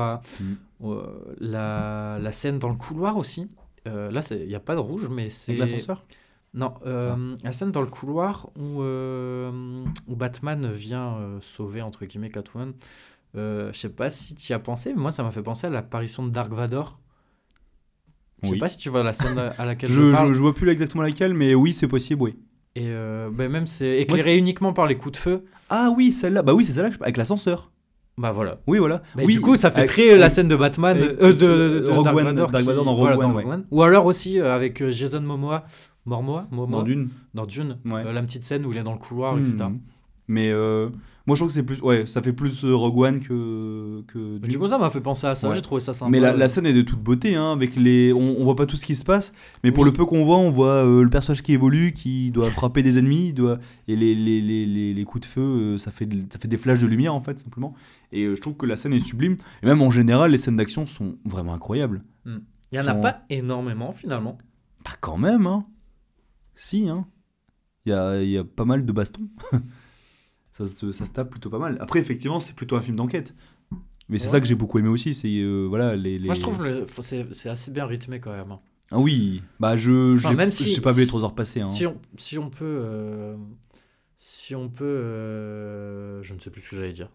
Euh, 0.85 1.03
la, 1.39 2.19
la 2.21 2.33
scène 2.33 2.59
dans 2.59 2.69
le 2.69 2.77
couloir 2.77 3.17
aussi. 3.17 3.51
Euh, 3.87 4.11
là, 4.11 4.21
il 4.31 4.47
n'y 4.47 4.55
a 4.55 4.61
pas 4.61 4.75
de 4.75 4.81
rouge, 4.81 5.09
mais 5.09 5.31
c'est. 5.31 5.53
Avec 5.53 5.71
l'ascenseur? 5.71 6.05
Non, 6.53 6.75
euh, 6.87 7.37
la 7.43 7.53
scène 7.53 7.71
dans 7.71 7.83
le 7.83 7.87
couloir 7.87 8.51
où, 8.59 8.83
où 8.83 10.17
Batman 10.17 10.71
vient 10.73 11.39
sauver, 11.41 11.83
entre 11.83 12.05
guillemets, 12.05 12.31
Catwoman. 12.31 12.73
Je 13.35 13.71
sais 13.73 13.91
pas 13.91 14.11
si 14.11 14.35
tu 14.35 14.53
y 14.53 14.55
as 14.55 14.59
pensé, 14.59 14.93
mais 14.95 15.01
moi, 15.01 15.13
ça 15.13 15.23
m'a 15.23 15.31
fait 15.31 15.43
penser 15.43 15.67
à 15.67 15.71
l'apparition 15.71 16.27
de 16.27 16.31
Dark 16.31 16.53
Vador. 16.53 16.99
Je 18.43 18.49
sais 18.49 18.53
Oui. 18.53 18.59
pas 18.59 18.69
si 18.69 18.77
tu 18.79 18.89
vois 18.91 19.03
la 19.03 19.13
scène 19.13 19.39
à 19.59 19.65
laquelle 19.65 19.91
je, 19.91 20.01
Je, 20.01 20.13
parle. 20.13 20.29
je, 20.29 20.35
je 20.35 20.41
vois 20.41 20.55
plus 20.55 20.69
exactement 20.71 21.03
laquelle, 21.03 21.33
mais 21.35 21.55
oui, 21.55 21.73
c'est 21.73 21.89
possible, 21.89 22.23
oui. 22.23 22.35
Et 22.75 22.85
euh, 22.89 23.31
ben 23.33 23.51
même, 23.51 23.67
c'est 23.67 23.87
Moi, 24.09 24.19
éclairé 24.19 24.37
uniquement 24.37 24.73
par 24.75 24.87
les 24.87 24.97
coups 24.97 25.13
de 25.13 25.17
feu. 25.17 25.45
Ah 25.71 25.91
oui, 25.97 26.13
celle-là, 26.13 26.43
bah 26.43 26.53
oui, 26.53 26.65
c'est 26.67 26.73
celle-là 26.73 26.91
avec 27.01 27.17
l'ascenseur. 27.17 27.73
Bah 28.19 28.33
voilà. 28.33 28.61
Oui, 28.67 28.79
voilà. 28.79 29.03
Mais 29.17 29.25
oui, 29.25 29.35
du 29.35 29.41
coup, 29.41 29.57
ça 29.57 29.71
fait 29.71 29.81
avec- 29.81 29.91
très 29.91 30.11
euh, 30.13 30.17
la 30.17 30.29
scène 30.31 30.49
de 30.49 30.57
Batman, 30.57 30.97
avec- 30.97 31.11
euh, 31.23 31.33
de, 31.33 31.81
de- 31.81 31.87
de 31.87 31.91
Rogue 31.91 32.05
Dark 32.05 32.17
One, 32.17 32.25
Vador, 32.25 32.51
Dark 32.51 32.63
qui- 32.63 32.69
Vador 32.69 32.85
dans 32.85 32.95
Rogue 32.95 33.01
voilà, 33.13 33.19
One, 33.19 33.33
dans 33.33 33.35
ouais. 33.39 33.45
One. 33.47 33.65
Ou 33.71 33.83
alors 33.83 34.05
aussi 34.07 34.39
euh, 34.39 34.55
avec 34.55 34.87
Jason 34.91 35.21
Momoa, 35.23 35.65
Momoa, 36.05 36.47
Momoa 36.51 36.71
dans 36.79 36.83
Dune. 36.83 37.09
dans 37.35 37.47
Dune, 37.47 37.79
Ouais. 37.87 38.05
La 38.13 38.23
petite 38.23 38.45
scène 38.45 38.65
où 38.67 38.73
il 38.73 38.79
est 38.79 38.83
dans 38.83 38.93
le 38.93 38.99
couloir, 38.99 39.39
etc. 39.39 39.57
Mais 40.29 40.49
euh, 40.51 40.89
moi, 41.27 41.37
je 41.37 41.41
trouve 41.41 41.49
que 41.49 41.55
c'est 41.55 41.63
plus. 41.63 41.81
Ouais, 41.81 42.05
ça 42.07 42.21
fait 42.21 42.33
plus 42.33 42.65
euh, 42.65 42.75
Rogue 42.75 42.99
One 42.99 43.21
que. 43.21 44.03
que 44.09 44.39
Du 44.39 44.59
coup, 44.59 44.67
ça 44.69 44.77
m'a 44.79 44.91
fait 44.91 45.01
penser 45.01 45.27
à 45.29 45.35
ça. 45.37 45.49
Ouais. 45.49 45.55
J'ai 45.55 45.63
trouvé 45.63 45.81
ça 45.81 45.95
sympa. 45.95 46.11
Mais 46.11 46.19
la, 46.21 46.33
la 46.35 46.49
scène 46.49 46.67
est 46.67 46.73
de 46.73 46.83
toute 46.83 47.01
beauté, 47.01 47.37
hein, 47.37 47.53
avec 47.53 47.77
les. 47.77 48.13
On, 48.13 48.41
on 48.41 48.45
voit 48.45 48.57
pas 48.57 48.67
tout 48.67 48.77
ce 48.77 48.85
qui 48.87 48.97
se 48.97 49.05
passe, 49.05 49.33
mais 49.63 49.71
pour 49.71 49.85
Oui. 49.85 49.91
le 49.91 49.97
peu 49.97 50.05
qu'on 50.05 50.25
voit, 50.25 50.39
on 50.39 50.51
voit 50.51 50.85
euh, 50.85 51.03
le 51.05 51.11
personnage 51.11 51.43
qui 51.43 51.53
évolue, 51.53 51.93
qui 51.93 52.31
doit 52.33 52.51
frapper 52.51 52.83
des 52.83 52.99
ennemis, 52.99 53.33
doit 53.33 53.59
et 53.87 53.95
les, 53.95 54.15
les, 54.17 54.41
les, 54.41 54.67
les, 54.67 54.95
les 54.95 55.05
coups 55.05 55.27
de 55.27 55.33
feu, 55.33 55.41
euh, 55.41 55.79
ça 55.79 55.91
fait 55.93 56.09
ça 56.33 56.39
fait 56.41 56.49
des 56.49 56.57
flashs 56.59 56.81
de 56.81 56.87
lumière 56.89 57.15
en 57.15 57.21
fait 57.21 57.39
simplement. 57.39 57.75
Et 58.13 58.25
je 58.25 58.41
trouve 58.41 58.55
que 58.57 58.67
la 58.67 58.75
scène 58.77 58.93
est 58.95 59.05
sublime. 59.07 59.37
Et 59.63 59.67
même 59.67 59.83
en 59.83 59.91
général, 59.93 60.33
les 60.33 60.39
scènes 60.39 60.57
d'action 60.57 60.87
sont 60.87 61.17
vraiment 61.25 61.55
incroyables. 61.55 62.03
Il 62.25 62.41
y 62.73 62.81
en 62.81 62.87
a 62.89 62.95
pas 62.95 63.23
énormément 63.31 63.93
finalement. 63.93 64.39
Pas 64.85 64.95
quand 65.01 65.19
même, 65.19 65.47
hein. 65.47 65.67
Si, 66.57 66.89
hein. 66.89 67.07
Il 67.85 67.91
y 67.91 67.93
a, 67.93 68.21
il 68.23 68.29
y 68.31 68.39
a 68.39 68.43
pas 68.45 68.65
mal 68.65 68.85
de 68.85 68.93
bastons. 68.93 69.29
ça, 70.57 70.67
se, 70.67 70.93
ça 70.93 71.05
se 71.07 71.13
tape 71.13 71.31
plutôt 71.31 71.51
pas 71.51 71.59
mal. 71.59 71.77
Après, 71.81 71.99
effectivement, 71.99 72.41
c'est 72.41 72.55
plutôt 72.55 72.77
un 72.77 72.83
film 72.83 72.97
d'enquête. 72.97 73.35
Mais 74.09 74.19
c'est 74.19 74.27
Ouais. 74.27 74.31
ça 74.33 74.41
que 74.41 74.47
j'ai 74.47 74.55
beaucoup 74.55 74.79
aimé 74.79 74.89
aussi, 74.89 75.15
c'est 75.15 75.29
euh, 75.41 75.67
voilà 75.69 75.97
les, 75.97 76.19
les- 76.19 76.27
Moi, 76.27 76.35
je 76.35 76.41
trouve 76.41 76.63
le- 76.63 76.87
c'est 77.03 77.49
assez 77.49 77.71
bien 77.73 77.87
rythmé 77.87 78.21
quand 78.21 78.31
même. 78.33 78.53
hein. 78.53 78.61
Ah 78.93 79.01
oui, 79.01 79.43
bah 79.59 79.77
je 79.77 80.15
Enfin, 80.15 80.31
j'ai 80.31 80.37
même 80.37 80.53
si- 80.53 80.73
j'ai 80.73 80.81
pas 80.81 80.93
vu 80.93 81.01
les 81.01 81.07
3 81.09 81.25
heures 81.25 81.35
passer. 81.35 81.61
Hein. 81.61 81.67
Si, 81.67 81.85
on, 81.87 81.97
si 82.17 82.39
on 82.39 82.49
peut. 82.51 82.65
euh, 82.65 83.35
si 84.17 84.55
on 84.55 84.69
peut. 84.69 84.85
euh, 84.85 86.23
je 86.23 86.35
ne 86.35 86.39
sais 86.39 86.51
plus 86.51 86.61
ce 86.63 86.71
que 86.71 86.77
j'allais 86.77 86.93
dire. 86.93 87.11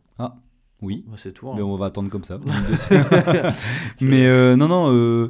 Oui, 0.82 1.06
Ouais, 1.08 1.14
C'est 1.18 1.32
tout. 1.32 1.48
hein. 1.50 1.54
mais 1.56 1.62
on 1.62 1.76
va 1.78 1.86
attendre 1.86 2.10
comme 2.10 2.24
ça. 2.26 2.40
mais 4.02 4.56
non 4.58 4.68
non, 4.68 5.30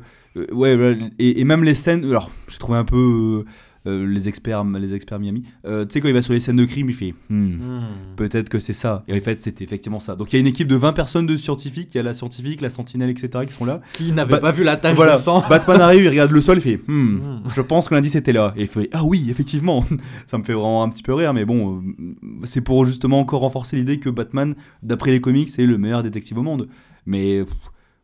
ouais 0.51 1.11
et, 1.19 1.41
et 1.41 1.43
même 1.43 1.63
les 1.63 1.75
scènes. 1.75 2.05
Alors 2.05 2.31
j'ai 2.47 2.57
trouvé 2.57 2.77
un 2.77 2.85
peu 2.85 3.45
euh, 3.87 4.05
les 4.05 4.27
experts 4.29 4.63
les 4.63 4.93
experts 4.93 5.19
Miami. 5.19 5.43
Euh, 5.65 5.85
tu 5.85 5.93
sais 5.93 6.01
quand 6.01 6.07
il 6.07 6.13
va 6.13 6.21
sur 6.21 6.33
les 6.33 6.39
scènes 6.39 6.55
de 6.57 6.65
crime, 6.65 6.89
il 6.89 6.95
fait. 6.95 7.13
Hmm, 7.29 7.55
Hmm. 7.55 7.81
Peut-être 8.15 8.49
que 8.49 8.59
c'est 8.59 8.73
ça. 8.73 9.03
Et 9.07 9.17
en 9.17 9.21
fait, 9.21 9.39
c'était 9.39 9.63
effectivement 9.63 9.99
ça. 9.99 10.15
Donc 10.15 10.31
il 10.31 10.35
y 10.35 10.37
a 10.37 10.39
une 10.39 10.47
équipe 10.47 10.67
de 10.67 10.75
20 10.75 10.93
personnes 10.93 11.25
de 11.25 11.35
scientifiques. 11.37 11.89
Il 11.93 11.97
y 11.97 11.99
a 11.99 12.03
la 12.03 12.13
scientifique, 12.13 12.61
la 12.61 12.69
sentinelle, 12.69 13.09
etc. 13.09 13.45
qui 13.47 13.53
sont 13.53 13.65
là. 13.65 13.81
Qui 13.93 14.11
n'avait 14.11 14.31
Bah, 14.33 14.39
pas 14.39 14.51
vu 14.51 14.63
la 14.63 14.77
tache 14.77 14.95
voilà. 14.95 15.15
de 15.15 15.19
sang 15.19 15.43
Batman 15.49 15.81
arrive, 15.81 16.03
il 16.03 16.09
regarde 16.09 16.31
le 16.31 16.41
sol, 16.41 16.57
il 16.57 16.61
fait 16.61 16.79
Hmm, 16.87 17.15
Hmm. 17.17 17.37
Je 17.55 17.61
pense 17.61 17.89
que 17.89 17.95
l'indice 17.95 18.15
était 18.15 18.33
là. 18.33 18.53
Et 18.55 18.61
il 18.61 18.67
fait 18.67 18.89
Ah 18.93 19.03
oui, 19.03 19.27
effectivement. 19.29 19.85
ça 20.27 20.37
me 20.37 20.43
fait 20.43 20.53
vraiment 20.53 20.83
un 20.83 20.89
petit 20.89 21.03
peu 21.03 21.13
rire. 21.13 21.33
Mais 21.33 21.45
bon, 21.45 21.77
euh, 21.81 22.13
c'est 22.43 22.61
pour 22.61 22.85
justement 22.85 23.19
encore 23.19 23.41
renforcer 23.41 23.75
l'idée 23.77 23.97
que 23.99 24.09
Batman, 24.09 24.55
d'après 24.83 25.11
les 25.11 25.21
comics, 25.21 25.49
c'est 25.49 25.65
le 25.65 25.77
meilleur 25.77 26.03
détective 26.03 26.37
au 26.37 26.43
monde. 26.43 26.67
Mais 27.05 27.43
pff, 27.43 27.53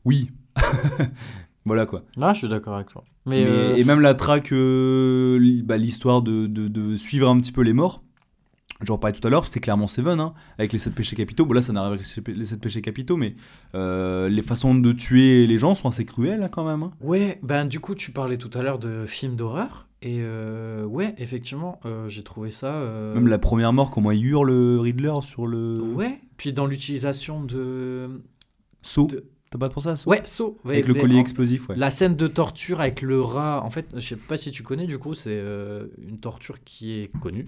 oui. 0.05 0.31
voilà 1.67 1.85
quoi. 1.85 2.03
Ah, 2.19 2.33
je 2.33 2.39
suis 2.39 2.47
d'accord 2.47 2.75
avec 2.75 2.87
toi. 2.87 3.03
Mais, 3.25 3.41
Mais- 3.43 3.47
euh, 3.47 3.75
Et 3.75 3.83
même 3.83 3.99
la 3.99 4.13
traque, 4.15 4.51
euh, 4.53 5.61
bah, 5.63 5.77
l'histoire 5.77 6.21
de, 6.21 6.47
de- 6.47 6.67
de 6.67 6.95
suivre 6.95 7.29
un 7.29 7.37
petit 7.39 7.51
peu 7.51 7.61
les 7.61 7.73
morts. 7.73 8.01
J'en 8.85 8.99
parlais 8.99 9.17
tout 9.19 9.25
à 9.27 9.31
l'heure, 9.31 9.47
c'est 9.47 9.59
clairement 9.59 9.87
Seven, 9.87 10.19
hein, 10.19 10.33
avec 10.59 10.71
les 10.71 10.77
7 10.77 10.93
péchés 10.93 11.15
capitaux. 11.15 11.47
Bon, 11.47 11.53
là, 11.53 11.63
ça 11.63 11.73
n'arrive 11.73 11.93
avec 11.93 12.05
les 12.37 12.45
7 12.45 12.61
péchés 12.61 12.81
capitaux, 12.83 13.17
mais 13.17 13.35
euh, 13.73 14.29
les 14.29 14.43
façons 14.43 14.75
de 14.75 14.91
tuer 14.91 15.47
les 15.47 15.57
gens 15.57 15.73
sont 15.73 15.89
assez 15.89 16.05
cruelles 16.05 16.43
hein, 16.43 16.49
quand 16.49 16.63
même. 16.63 16.83
hein. 16.83 16.91
Ouais, 17.01 17.39
ben 17.41 17.65
du 17.65 17.79
coup, 17.79 17.95
tu 17.95 18.11
parlais 18.11 18.37
tout 18.37 18.51
à 18.53 18.61
l'heure 18.61 18.77
de 18.77 19.05
films 19.07 19.35
d'horreur. 19.35 19.87
Et 20.03 20.17
euh, 20.19 20.85
ouais, 20.85 21.15
effectivement, 21.17 21.79
euh, 21.87 22.07
j'ai 22.07 22.21
trouvé 22.21 22.51
ça. 22.51 22.67
euh, 22.75 23.15
Même 23.15 23.27
la 23.27 23.39
première 23.39 23.73
mort, 23.73 23.89
comment 23.89 24.11
il 24.11 24.23
hurle 24.23 24.49
le 24.51 24.79
Riddler 24.79 25.13
sur 25.23 25.47
le 25.47 25.81
Ouais, 25.95 26.19
puis 26.37 26.53
dans 26.53 26.67
l'utilisation 26.67 27.43
de. 27.43 28.21
saut. 28.83 29.07
de- 29.07 29.25
T'as 29.49 29.57
pas 29.59 29.69
pensé 29.69 29.87
à 29.89 29.95
ça 29.95 30.09
Ouais. 30.09 30.17
Avec 30.19 30.55
Ouais, 30.65 30.81
le 30.81 30.93
collier 30.93 31.19
explosif, 31.19 31.69
ouais. 31.69 31.75
La 31.77 31.89
scène 31.91 32.15
de 32.15 32.27
torture 32.27 32.81
avec 32.81 33.01
le 33.01 33.21
rat, 33.21 33.61
en 33.63 33.69
fait, 33.69 33.87
je 33.95 34.01
sais 34.01 34.15
pas 34.17 34.35
si 34.37 34.51
tu 34.51 34.61
connais, 34.63 34.85
du 34.87 34.97
coup, 34.99 35.13
c'est 35.13 35.29
euh, 35.31 35.87
une 36.05 36.19
torture 36.19 36.63
qui 36.65 36.99
est 36.99 37.11
connue. 37.21 37.47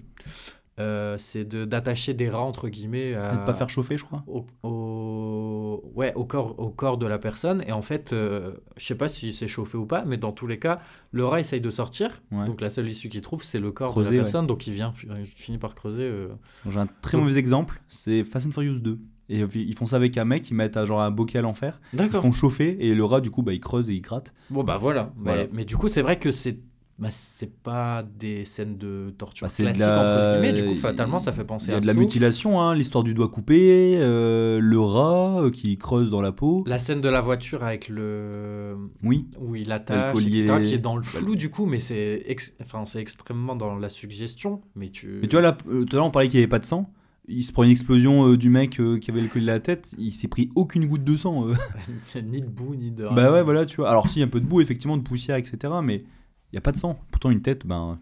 Euh, 0.78 1.16
c'est 1.18 1.44
de- 1.44 1.66
d'attacher 1.66 2.14
des 2.14 2.30
rats, 2.30 2.40
entre 2.40 2.68
guillemets, 2.70 3.12
à, 3.14 3.34
Et 3.34 3.36
de 3.36 3.44
pas 3.44 3.52
faire 3.52 3.68
chauffer, 3.68 3.98
je 3.98 4.04
crois. 4.04 4.24
au, 4.26 4.46
au- 4.62 5.92
ouais, 5.94 6.14
au, 6.14 6.24
corps, 6.24 6.58
au 6.58 6.70
corps 6.70 6.96
de 6.96 7.04
la 7.06 7.18
personne. 7.18 7.62
Et 7.66 7.72
en 7.72 7.82
fait, 7.82 8.12
euh, 8.12 8.52
je 8.78 8.86
sais 8.86 8.94
pas 8.94 9.08
si 9.08 9.32
c'est 9.34 9.48
chauffé 9.48 9.76
ou 9.76 9.84
pas, 9.84 10.04
mais 10.06 10.16
dans 10.16 10.32
tous 10.32 10.46
les 10.46 10.58
cas, 10.58 10.80
le 11.12 11.26
rat 11.26 11.40
essaye 11.40 11.60
de 11.60 11.68
sortir. 11.70 12.22
Ouais. 12.32 12.46
Donc 12.46 12.62
la 12.62 12.70
seule 12.70 12.88
issue 12.88 13.08
qu'il 13.10 13.20
trouve, 13.20 13.44
c'est 13.44 13.58
le 13.60 13.72
corps 13.72 13.90
Creuser, 13.90 14.10
de 14.12 14.14
la 14.16 14.20
ouais. 14.20 14.24
personne. 14.24 14.46
Donc 14.46 14.66
il 14.66 14.72
vient, 14.72 14.92
il 15.18 15.26
finit 15.26 15.58
par 15.58 15.74
creuser. 15.74 16.02
euh. 16.04 16.28
J'ai 16.68 16.78
un 16.78 16.86
très 17.02 17.18
Donc- 17.18 17.26
mauvais 17.26 17.38
exemple, 17.38 17.82
c'est 17.88 18.24
Fast 18.24 18.46
and 18.46 18.50
Furious 18.52 18.80
2. 18.80 18.98
Et 19.30 19.46
ils 19.54 19.74
font 19.76 19.86
ça 19.86 19.96
avec 19.96 20.18
un 20.18 20.24
mec, 20.24 20.50
ils 20.50 20.54
mettent 20.54 20.84
genre 20.84 21.00
un 21.00 21.10
bocal 21.12 21.44
en 21.46 21.54
fer, 21.54 21.80
ils 21.94 22.08
font 22.10 22.32
chauffer, 22.32 22.76
et 22.80 22.94
le 22.94 23.04
rat, 23.04 23.20
du 23.20 23.30
coup, 23.30 23.42
bah, 23.42 23.52
il 23.52 23.60
creuse 23.60 23.88
et 23.88 23.94
il 23.94 24.00
gratte. 24.00 24.34
Bon, 24.50 24.64
bah 24.64 24.76
voilà. 24.76 25.12
Mais- 25.16 25.22
Voilà. 25.24 25.46
Mais, 25.52 25.64
du 25.64 25.76
coup, 25.76 25.88
c'est 25.88 26.02
vrai 26.02 26.18
que 26.18 26.30
c'est. 26.32 26.58
Bah, 26.98 27.08
c'est 27.10 27.50
pas 27.62 28.02
des 28.18 28.44
scènes 28.44 28.76
de 28.76 29.14
torture 29.16 29.46
Bah, 29.46 29.52
classiques 29.56 29.78
la- 29.80 30.02
entre 30.02 30.34
guillemets 30.38 30.52
du 30.52 30.68
coup 30.68 30.74
fatalement 30.74 31.18
ça 31.18 31.32
fait 31.32 31.44
penser 31.44 31.68
Il 31.68 31.70
y 31.70 31.72
a 31.72 31.78
à 31.78 31.80
de 31.80 31.86
la 31.86 31.94
mutilation, 31.94 32.60
hein, 32.60 32.74
l'histoire 32.74 33.02
du 33.02 33.14
doigt 33.14 33.28
coupé, 33.28 33.94
euh, 33.96 34.60
le 34.60 34.78
rat 34.78 35.44
euh, 35.44 35.50
qui 35.50 35.78
creuse 35.78 36.10
dans 36.10 36.20
la 36.20 36.30
peau. 36.32 36.62
la 36.66 36.78
scène 36.78 37.00
de 37.00 37.08
la 37.08 37.22
voiture 37.22 37.64
avec 37.64 37.88
le 37.88 38.76
Oui, 39.02 39.28
où 39.38 39.56
il 39.56 39.72
attache 39.72 40.12
collier- 40.14 40.42
etc., 40.44 40.62
qui 40.62 40.74
est 40.74 40.78
dans 40.78 40.94
le 40.96 41.02
flou 41.02 41.36
du 41.36 41.48
coup 41.48 41.64
mais 41.64 41.80
c'est 41.80 42.22
ex- 42.26 42.52
enfin 42.62 42.84
c'est 42.84 43.00
extrêmement 43.00 43.56
dans 43.56 43.76
la 43.76 43.88
suggestion 43.88 44.60
mais 44.74 44.90
tu 44.90 45.20
mais 45.22 45.28
tu 45.28 45.36
vois 45.36 45.40
là, 45.42 45.56
euh, 45.70 45.86
tout 45.86 45.96
à 45.96 46.00
l'heure 46.00 46.06
on 46.06 46.10
parlait 46.10 46.28
qu'il 46.28 46.38
n'y 46.38 46.44
avait 46.44 46.50
pas 46.50 46.58
de 46.58 46.66
sang. 46.66 46.92
Il 47.30 47.44
se 47.44 47.52
prend 47.52 47.62
une 47.62 47.70
explosion 47.70 48.32
euh, 48.32 48.36
du 48.36 48.50
mec 48.50 48.80
euh, 48.80 48.98
qui 48.98 49.10
avait 49.10 49.20
le 49.20 49.28
collier 49.28 49.50
à 49.50 49.54
la 49.54 49.60
tête, 49.60 49.94
il 49.98 50.12
s'est 50.12 50.28
pris 50.28 50.50
aucune 50.54 50.86
goutte 50.86 51.04
de 51.04 51.16
sang. 51.16 51.48
euh. 51.48 51.54
ni 52.22 52.40
de 52.40 52.46
boue, 52.46 52.74
ni 52.74 52.90
de. 52.90 53.06
bah 53.14 53.32
ouais, 53.32 53.42
voilà, 53.42 53.66
tu 53.66 53.76
vois. 53.76 53.90
Alors, 53.90 54.08
si, 54.08 54.22
un 54.22 54.28
peu 54.28 54.40
de 54.40 54.46
boue, 54.46 54.60
effectivement, 54.60 54.96
de 54.96 55.02
poussière, 55.02 55.36
etc. 55.36 55.72
Mais 55.82 55.96
il 55.96 56.54
n'y 56.54 56.58
a 56.58 56.62
pas 56.62 56.72
de 56.72 56.76
sang. 56.76 56.98
Pourtant, 57.10 57.30
une 57.30 57.42
tête, 57.42 57.66
ben, 57.66 57.98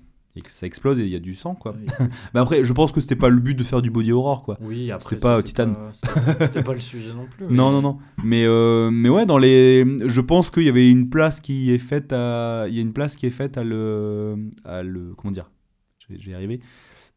ça 0.47 0.67
explose 0.67 1.01
et 1.01 1.05
il 1.05 1.11
y 1.11 1.17
a 1.17 1.21
du 1.21 1.35
sang, 1.35 1.55
quoi. 1.55 1.75
Oui. 1.79 1.87
Mais 2.35 2.41
après, 2.41 2.65
je 2.65 2.73
pense 2.73 2.93
que 2.93 3.01
c'était 3.01 3.17
pas 3.17 3.29
le 3.29 3.41
but 3.41 3.55
de 3.55 3.65
faire 3.65 3.83
du 3.83 3.91
body 3.91 4.13
horror, 4.13 4.43
quoi. 4.43 4.59
Oui, 4.61 4.91
après. 4.91 5.17
C'était 5.17 5.23
pas, 5.23 5.43
Titan. 5.43 5.73
C'était 5.93 6.63
pas 6.63 6.75
le 6.75 6.81
sujet 6.81 7.13
non 7.13 7.27
plus. 7.27 7.47
Non, 7.51 7.73
non, 7.73 7.83
non. 7.83 7.99
Mais, 8.23 8.45
euh, 8.45 8.91
mais 8.91 9.09
ouais, 9.09 9.27
dans 9.27 9.39
les. 9.39 9.85
Je 10.07 10.21
pense 10.21 10.51
qu'il 10.51 10.65
y 10.65 10.69
avait 10.69 10.91
une 10.91 11.09
place 11.09 11.41
qui 11.41 11.73
est 11.73 11.79
faite 11.79 12.13
à. 12.13 12.67
Il 12.69 12.75
y 12.75 12.79
a 12.79 12.83
une 12.83 12.93
place 12.93 13.17
qui 13.17 13.27
est 13.27 13.31
faite 13.31 13.59
à 13.59 13.65
le. 13.65 14.37
À 14.65 14.83
le... 14.83 15.15
Comment 15.17 15.33
dire? 15.33 15.51
Je 15.99 16.13
vais, 16.13 16.21
je 16.21 16.27
vais 16.27 16.33
y 16.33 16.35
arriver. 16.35 16.61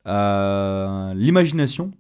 À 0.04 1.14
l'imagination. 1.16 1.92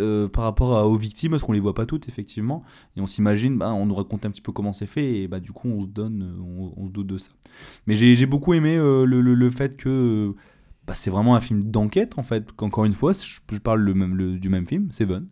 Euh, 0.00 0.28
par 0.28 0.44
rapport 0.44 0.76
à- 0.76 0.86
aux 0.86 0.96
victimes, 0.96 1.32
parce 1.32 1.42
qu'on 1.42 1.50
les 1.52 1.58
voit 1.58 1.74
pas 1.74 1.84
toutes, 1.84 2.06
effectivement. 2.08 2.62
Et 2.96 3.00
on 3.00 3.06
s'imagine, 3.06 3.58
bah, 3.58 3.72
on 3.72 3.84
nous 3.84 3.94
raconte 3.96 4.24
un 4.24 4.30
petit 4.30 4.40
peu 4.40 4.52
comment 4.52 4.72
c'est 4.72 4.86
fait, 4.86 5.22
et 5.22 5.26
bah, 5.28 5.40
du 5.40 5.50
coup, 5.50 5.68
on 5.68 5.82
se 5.82 5.88
donne, 5.88 6.22
euh, 6.22 6.40
on, 6.40 6.72
on 6.76 6.86
se 6.86 6.92
doute 6.92 7.08
de 7.08 7.18
ça. 7.18 7.30
Mais 7.88 7.96
j'ai 7.96 8.26
beaucoup 8.26 8.54
aimé 8.54 8.76
euh, 8.76 9.04
le, 9.04 9.20
le- 9.20 9.34
le 9.34 9.50
fait 9.50 9.76
que. 9.76 10.32
bah, 10.86 10.94
c'est 10.94 11.10
vraiment 11.10 11.34
un 11.34 11.40
film 11.40 11.64
d'enquête, 11.64 12.16
en 12.16 12.22
fait. 12.22 12.52
Qu'encore 12.52 12.84
une 12.84 12.92
fois, 12.92 13.12
je, 13.12 13.40
je 13.52 13.58
parle 13.58 13.80
le 13.80 13.92
même, 13.92 14.14
le- 14.16 14.38
du 14.38 14.48
même 14.48 14.68
film, 14.68 14.88
Seven. 14.92 15.26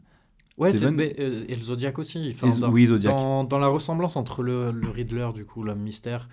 Ouais, 0.59 0.73
Seven. 0.73 0.89
c'est- 0.89 0.95
mais, 0.97 1.15
euh, 1.21 1.45
et 1.49 1.55
le 1.55 1.63
Zodiac 1.63 1.99
aussi. 2.01 2.29
Enfin, 2.35 2.53
Et- 2.53 2.59
dans, 2.61 2.71
oui, 2.73 2.87
Zodiac. 2.87 3.15
Dans, 3.17 3.45
dans 3.45 3.59
la 3.61 3.69
ressemblance 3.69 4.17
entre 4.17 4.43
le, 4.43 4.73
le 4.73 4.89
Riddler, 4.91 5.29
du 5.33 5.45
coup, 5.45 5.63
l'homme 5.63 5.79
mystère, 5.81 6.29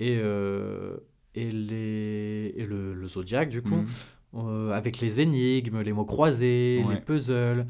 et, 0.00 0.14
et, 1.36 1.50
les, 1.52 2.52
et 2.56 2.66
le, 2.66 2.94
le 2.94 3.08
Zodiac, 3.08 3.48
du 3.48 3.62
coup, 3.62 3.76
Mhm. 3.76 3.86
Euh, 4.34 4.72
avec 4.72 5.00
les 5.00 5.20
énigmes, 5.20 5.80
les 5.80 5.92
mots 5.92 6.04
croisés, 6.04 6.84
Ouais. 6.86 6.94
les 6.94 7.00
puzzles. 7.00 7.66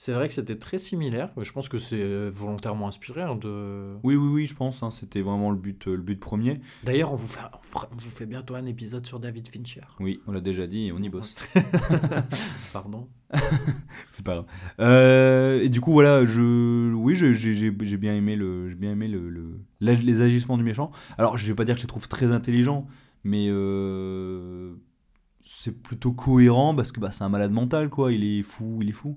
C'est 0.00 0.12
vrai 0.12 0.28
que 0.28 0.34
c'était 0.34 0.54
très 0.56 0.78
similaire. 0.78 1.32
Je 1.40 1.50
pense 1.50 1.68
que 1.68 1.76
c'est 1.78 2.00
euh, 2.00 2.30
volontairement 2.32 2.86
inspiré. 2.86 3.22
hein, 3.22 3.34
de... 3.34 3.96
Oui, 4.04 4.14
oui, 4.14 4.28
oui, 4.32 4.46
je 4.46 4.54
pense. 4.54 4.84
hein, 4.84 4.92
C'était 4.92 5.22
vraiment 5.22 5.50
le 5.50 5.56
but, 5.56 5.88
euh, 5.88 5.96
le 5.96 6.02
but 6.02 6.20
premier. 6.20 6.60
D'ailleurs, 6.84 7.10
on, 7.12 7.16
vous 7.16 7.26
fait- 7.26 7.40
on 7.74 7.96
vous 7.96 8.10
fait 8.10 8.26
bientôt 8.26 8.54
un 8.54 8.64
épisode 8.66 9.04
sur 9.06 9.18
David 9.18 9.48
Fincher. 9.48 9.80
Oui, 9.98 10.20
on 10.28 10.32
l'a 10.32 10.40
déjà 10.40 10.68
dit 10.68 10.86
et 10.86 10.92
on 10.92 10.98
y 10.98 11.08
bosse. 11.08 11.34
Pardon. 12.72 13.08
C'est 14.12 14.24
pas 14.24 14.34
grave. 14.34 14.46
Euh, 14.80 15.62
et 15.62 15.68
du 15.68 15.80
coup, 15.80 15.90
voilà, 15.92 16.24
je, 16.24 16.92
oui, 16.94 17.16
j'ai 17.16 17.96
bien 17.96 18.14
aimé, 18.14 18.36
le, 18.36 18.68
j'ai 18.68 18.74
bien 18.76 18.92
aimé 18.92 19.08
le, 19.08 19.58
les 19.80 20.20
agissements 20.20 20.56
du 20.58 20.64
méchant. 20.64 20.90
Alors, 21.18 21.36
je 21.38 21.46
vais 21.48 21.54
pas 21.54 21.64
dire 21.64 21.74
que 21.74 21.80
je 21.80 21.84
les 21.86 21.88
trouve 21.88 22.08
très 22.08 22.30
intelligents, 22.32 22.86
mais 23.24 23.46
euh, 23.48 24.74
c'est 25.50 25.72
plutôt 25.72 26.12
cohérent 26.12 26.74
parce 26.74 26.92
que 26.92 27.00
bah, 27.00 27.10
c'est 27.10 27.24
un 27.24 27.30
malade 27.30 27.52
mental, 27.52 27.88
quoi. 27.88 28.12
Il 28.12 28.22
est 28.22 28.42
fou, 28.42 28.80
il 28.82 28.90
est 28.90 28.92
fou. 28.92 29.16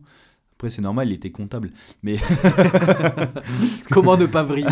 Après, 0.55 0.69
c'est 0.69 0.81
normal, 0.81 1.09
il 1.09 1.13
était 1.13 1.29
comptable. 1.29 1.71
Mais, 2.03 2.15
Comment 3.91 4.15
ne 4.15 4.25
pas 4.27 4.43
vriller 4.43 4.69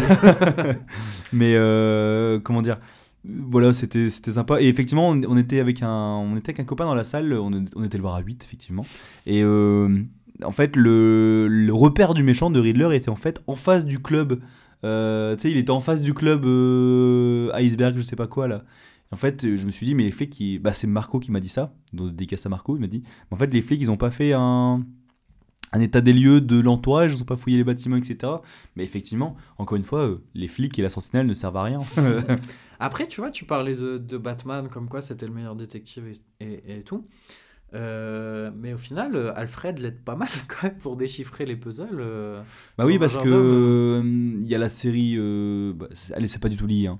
mais 1.33 1.55
euh, 1.55 2.39
comment 2.39 2.61
dire 2.61 2.77
voilà, 3.25 3.73
c'était 3.73 4.09
sympa. 4.09 4.61
Et 4.61 4.69
effectivement, 4.69 5.09
on, 5.09 5.21
on 5.27 5.35
était 5.37 5.59
avec 5.59 5.83
un, 5.83 5.89
on 5.89 6.37
était 6.37 6.51
avec 6.51 6.61
un 6.61 6.63
copain 6.63 6.85
dans 6.85 6.95
la 6.95 7.03
salle, 7.03 7.33
on, 7.33 7.51
on 7.75 7.83
était 7.83 7.97
le 7.97 8.03
voir 8.03 8.15
à 8.15 8.21
8, 8.21 8.41
effectivement. 8.45 8.85
Et 9.25 9.43
euh, 9.43 9.89
en 10.41 10.51
fait, 10.51 10.77
le, 10.77 11.47
le 11.49 11.73
repère 11.73 12.13
du 12.13 12.23
méchant 12.23 12.49
de 12.49 12.61
Riddler 12.61 12.95
était 12.95 13.09
en 13.09 13.17
fait 13.17 13.41
en 13.47 13.55
face 13.55 13.83
du 13.83 13.99
club. 13.99 14.39
Euh, 14.85 15.35
tu 15.35 15.41
sais, 15.41 15.51
il 15.51 15.57
était 15.57 15.71
en 15.71 15.81
face 15.81 16.01
du 16.01 16.13
club 16.13 16.45
Iceberg, 17.53 17.97
je 17.97 18.01
sais 18.01 18.15
pas 18.15 18.27
quoi 18.27 18.47
là. 18.47 18.63
En 19.11 19.15
fait, 19.17 19.55
je 19.55 19.65
me 19.65 19.71
suis 19.71 19.85
dit, 19.87 19.95
mais 19.95 20.03
les 20.03 20.11
flics, 20.11 20.39
ils- 20.39 20.59
bah, 20.59 20.71
c'est 20.73 20.85
Marco 20.87 21.19
qui 21.19 21.31
m'a 21.31 21.39
dit 21.39 21.49
ça, 21.49 21.73
donc 21.93 22.11
dédicace 22.11 22.45
à 22.45 22.49
Marco, 22.49 22.75
il 22.77 22.79
m'a 22.79 22.87
dit, 22.87 23.01
en 23.31 23.35
fait, 23.37 23.51
les 23.53 23.61
flics, 23.61 23.81
ils 23.81 23.89
ont 23.89 23.97
pas 23.97 24.11
fait 24.11 24.33
un, 24.33 24.85
un 25.71 25.79
état 25.81 26.01
des 26.01 26.13
lieux 26.13 26.41
de 26.41 26.59
l'entourage, 26.59 27.13
ils 27.15 27.21
ont 27.21 27.25
pas 27.25 27.37
fouillé 27.37 27.57
les 27.57 27.63
bâtiments, 27.63 27.95
etc. 27.95 28.33
Mais 28.75 28.83
effectivement, 28.83 29.35
encore 29.57 29.77
une 29.77 29.83
fois, 29.83 30.01
euh, 30.07 30.17
les 30.35 30.47
flics 30.47 30.77
et 30.77 30.81
la 30.83 30.89
sentinelle 30.89 31.25
ne 31.25 31.33
servent 31.33 31.57
à 31.57 31.63
rien. 31.63 31.79
Après, 32.79 33.07
tu 33.07 33.19
vois, 33.21 33.29
tu 33.31 33.45
parlais 33.45 33.75
de, 33.75 33.97
de 33.97 34.17
Batman 34.17 34.67
comme 34.69 34.87
quoi 34.87 35.01
c'était 35.01 35.25
le 35.27 35.33
meilleur 35.33 35.55
détective 35.55 36.03
et, 36.39 36.45
et- 36.45 36.77
et 36.79 36.83
tout. 36.83 37.05
Euh, 37.75 38.49
mais 38.55 38.73
au 38.73 38.77
final, 38.77 39.15
euh, 39.15 39.31
Alfred 39.35 39.77
l'aide 39.79 39.99
pas 40.03 40.15
mal 40.15 40.29
quand 40.47 40.67
même 40.67 40.77
pour 40.79 40.95
déchiffrer 40.97 41.45
les 41.45 41.55
puzzles. 41.55 41.87
euh. 41.99 42.41
Bah 42.77 42.85
oui, 42.85 42.97
parce 42.97 43.17
que 43.17 43.29
euh, 43.29 44.01
il 44.03 44.47
y 44.47 44.55
a 44.55 44.57
la 44.57 44.69
série. 44.69 45.15
euh, 45.17 45.73
bah, 45.73 45.87
allez, 46.15 46.27
c'est 46.27 46.39
pas 46.41 46.49
du 46.49 46.57
tout 46.57 46.65
lié. 46.67 46.87
Hein. 46.87 46.99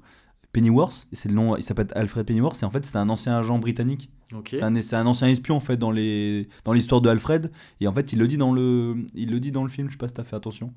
Pennyworth, 0.52 1.08
c'est 1.14 1.30
le 1.30 1.36
nom. 1.36 1.56
Il 1.58 1.64
s'appelle 1.64 1.88
Alfred 1.93 2.26
Pennyworth. 2.26 2.62
Et 2.62 2.66
en 2.66 2.72
fait, 2.72 2.86
c'est 2.86 2.97
un 2.97 3.10
ancien 3.10 3.38
agent 3.38 3.60
britannique. 3.60 4.10
Ok. 4.36 4.50
C'est 4.60 4.95
un, 4.95 5.06
ancien 5.06 5.28
espion 5.28 5.56
en 5.56 5.60
fait 5.60 5.78
dans 5.78 5.91
les 5.91 6.47
dans 6.66 6.74
l'histoire 6.74 7.02
de 7.02 7.10
Alfred. 7.10 7.52
Et 7.82 7.88
en 7.88 7.93
fait, 7.93 8.14
il 8.14 8.20
le 8.20 8.28
dit 8.28 8.38
dans 8.38 8.52
le 8.54 8.95
il 9.16 9.32
le 9.32 9.39
dit 9.39 9.52
dans 9.52 9.64
le 9.64 9.70
film. 9.70 9.88
Je 9.88 9.93
sais 9.93 9.97
pas 9.97 10.08
si 10.08 10.14
t'as 10.14 10.24
fait 10.24 10.36
attention. 10.36 10.74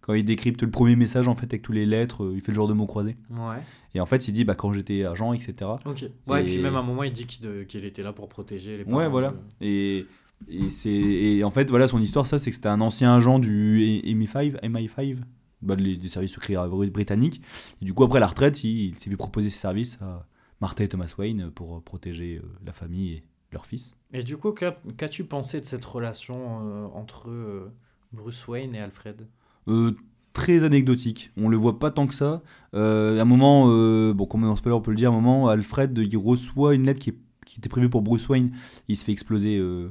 Quand 0.00 0.14
il 0.14 0.24
décrypte 0.24 0.62
le 0.62 0.70
premier 0.70 0.94
message 0.94 1.26
en 1.26 1.34
fait 1.34 1.46
avec 1.46 1.62
tous 1.62 1.72
les 1.72 1.84
lettres, 1.84 2.22
euh, 2.24 2.32
il 2.36 2.40
fait 2.40 2.52
le 2.52 2.56
genre 2.56 2.68
de 2.68 2.74
mots 2.74 2.86
croisés. 2.86 3.16
Ouais. 3.30 3.56
Et 3.94 4.00
en 4.00 4.06
fait, 4.06 4.28
il 4.28 4.32
dit 4.32 4.44
bah 4.44 4.54
quand 4.54 4.72
j'étais 4.72 5.04
agent, 5.04 5.32
etc. 5.32 5.54
Ok. 5.84 6.04
Ouais, 6.28 6.42
et, 6.42 6.44
Et- 6.44 6.54
puis 6.54 6.58
même 6.62 6.76
à 6.76 6.78
un 6.80 6.82
moment, 6.84 7.02
il 7.02 7.12
dit 7.12 7.26
qu'il 7.26 7.84
était 7.84 8.02
là 8.02 8.12
pour 8.12 8.28
protéger 8.28 8.76
les 8.78 8.84
parents. 8.84 8.96
Ouais, 8.98 9.08
voilà. 9.08 9.30
de- 9.60 9.66
Et, 9.66 10.06
et, 10.48 10.70
c'est, 10.70 10.90
et 10.90 11.42
en 11.42 11.50
fait, 11.50 11.70
voilà, 11.70 11.88
son 11.88 12.00
histoire, 12.00 12.24
ça, 12.26 12.38
c'est 12.38 12.50
que 12.50 12.54
c'était 12.56 12.68
un 12.68 12.80
ancien 12.82 13.14
agent 13.16 13.38
du 13.40 13.80
MI5, 14.04 14.60
MI5 14.62 15.16
bah, 15.62 15.76
des, 15.76 15.96
des 15.96 16.08
services 16.08 16.32
secrets 16.32 16.54
br- 16.54 16.90
britanniques. 16.90 17.40
Et 17.80 17.84
du 17.84 17.92
coup, 17.94 18.04
après 18.04 18.20
la 18.20 18.26
retraite, 18.26 18.62
il, 18.64 18.88
il 18.88 18.94
s'est 18.96 19.10
vu 19.10 19.16
proposer 19.16 19.50
ses 19.50 19.58
services 19.58 19.98
à 20.00 20.26
Martha 20.60 20.84
et 20.84 20.88
Thomas 20.88 21.12
Wayne 21.18 21.50
pour 21.50 21.82
protéger 21.82 22.40
euh, 22.42 22.48
la 22.64 22.72
famille 22.72 23.12
et 23.12 23.22
leur 23.52 23.66
fils. 23.66 23.94
Et 24.12 24.22
du 24.22 24.36
coup, 24.36 24.52
qu'a- 24.52 24.74
qu'as-tu 24.96 25.24
pensé 25.24 25.60
de 25.60 25.66
cette 25.66 25.84
relation 25.84 26.34
euh, 26.36 26.86
entre 26.94 27.28
euh, 27.30 27.72
Bruce 28.12 28.46
Wayne 28.48 28.74
et 28.74 28.80
Alfred? 28.80 29.26
Euh, 29.68 29.92
très 30.32 30.64
anecdotique. 30.64 31.30
On 31.36 31.48
le 31.48 31.56
voit 31.56 31.78
pas 31.78 31.90
tant 31.90 32.06
que 32.06 32.14
ça. 32.14 32.42
Euh, 32.74 33.18
à 33.18 33.22
un 33.22 33.24
moment, 33.24 33.64
euh, 33.68 34.12
bon, 34.14 34.26
comme 34.26 34.42
dans 34.42 34.54
spoiler, 34.56 34.76
on 34.76 34.80
peut 34.82 34.90
le 34.90 34.96
dire, 34.96 35.10
à 35.10 35.12
un 35.14 35.20
moment, 35.20 35.48
Alfred, 35.48 35.96
il 35.98 36.16
reçoit 36.16 36.74
une 36.74 36.84
lettre 36.84 37.00
qui, 37.00 37.10
est- 37.10 37.18
qui 37.46 37.58
était 37.60 37.68
prévue 37.68 37.88
pour 37.88 38.02
Bruce 38.02 38.28
Wayne. 38.28 38.52
Il 38.88 38.96
se 38.96 39.04
fait 39.04 39.12
exploser. 39.12 39.56
euh, 39.58 39.90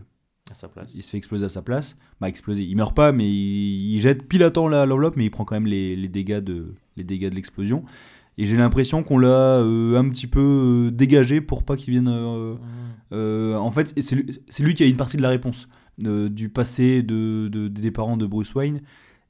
à 0.56 0.60
sa 0.60 0.68
place 0.68 0.94
il 0.96 1.04
se 1.04 1.10
fait 1.12 1.18
exploser 1.18 1.46
à 1.46 1.50
sa 1.50 1.62
place. 1.62 1.98
Bah, 2.22 2.30
exploser. 2.30 2.64
Il 2.64 2.76
meurt 2.76 2.96
pas, 2.96 3.12
mais 3.12 3.30
il, 3.30 3.96
il 3.96 4.00
jette 4.02 4.28
pile 4.28 4.44
à 4.44 4.52
temps 4.52 4.68
l'enveloppe, 4.68 5.16
mais 5.18 5.26
il 5.26 5.30
prend 5.32 5.46
quand 5.46 5.56
même 5.56 5.68
les, 5.68 5.96
les 5.96 6.08
dégâts 6.08 6.40
de 6.40 6.74
les 6.98 7.04
dégâts 7.04 7.30
de 7.30 7.36
l'explosion. 7.36 7.84
Et 8.38 8.46
j'ai 8.46 8.58
l'impression 8.58 9.02
qu'on 9.04 9.18
l'a 9.18 9.28
euh, 9.62 9.98
un 9.98 10.10
petit 10.10 10.28
peu 10.28 10.42
euh, 10.88 10.92
dégagé 10.92 11.40
pour 11.42 11.64
pas 11.64 11.78
qu'il 11.78 11.92
vienne. 11.92 12.10
euh, 13.12 13.56
en 13.56 13.72
fait, 13.72 13.94
c'est 14.02 14.64
lui, 14.64 14.74
qui 14.74 14.84
a 14.84 14.88
une 14.88 14.98
partie 14.98 15.18
de 15.18 15.22
la 15.22 15.30
réponse 15.30 15.68
du 15.98 16.50
passé 16.50 17.02
de, 17.04 17.48
de- 17.48 17.70
des 17.70 17.92
parents 17.92 18.18
de 18.18 18.26
Bruce 18.26 18.54
Wayne. 18.54 18.82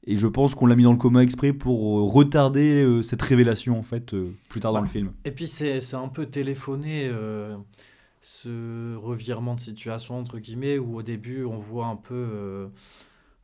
Et 0.08 0.16
je 0.16 0.26
pense 0.26 0.54
qu'on 0.54 0.66
l'a 0.66 0.76
mis 0.76 0.84
dans 0.84 0.92
le 0.92 0.98
coma 0.98 1.22
exprès 1.22 1.52
pour 1.52 2.12
retarder 2.12 3.00
cette 3.02 3.22
révélation 3.22 3.76
en 3.78 3.82
fait 3.82 4.14
plus 4.48 4.60
tard 4.60 4.72
dans 4.72 4.80
le 4.80 4.86
film. 4.86 5.10
Et 5.24 5.32
puis 5.32 5.46
c'est 5.48 5.80
c'est 5.80 5.96
un 5.96 6.06
peu 6.08 6.26
téléphoné 6.26 7.10
ce 8.28 8.96
revirement 8.96 9.54
de 9.54 9.60
situation 9.60 10.18
entre 10.18 10.40
guillemets 10.40 10.78
où 10.78 10.96
au 10.96 11.02
début 11.02 11.44
on 11.44 11.56
voit 11.56 11.86
un 11.86 11.94
peu 11.94 12.14
euh, 12.14 12.66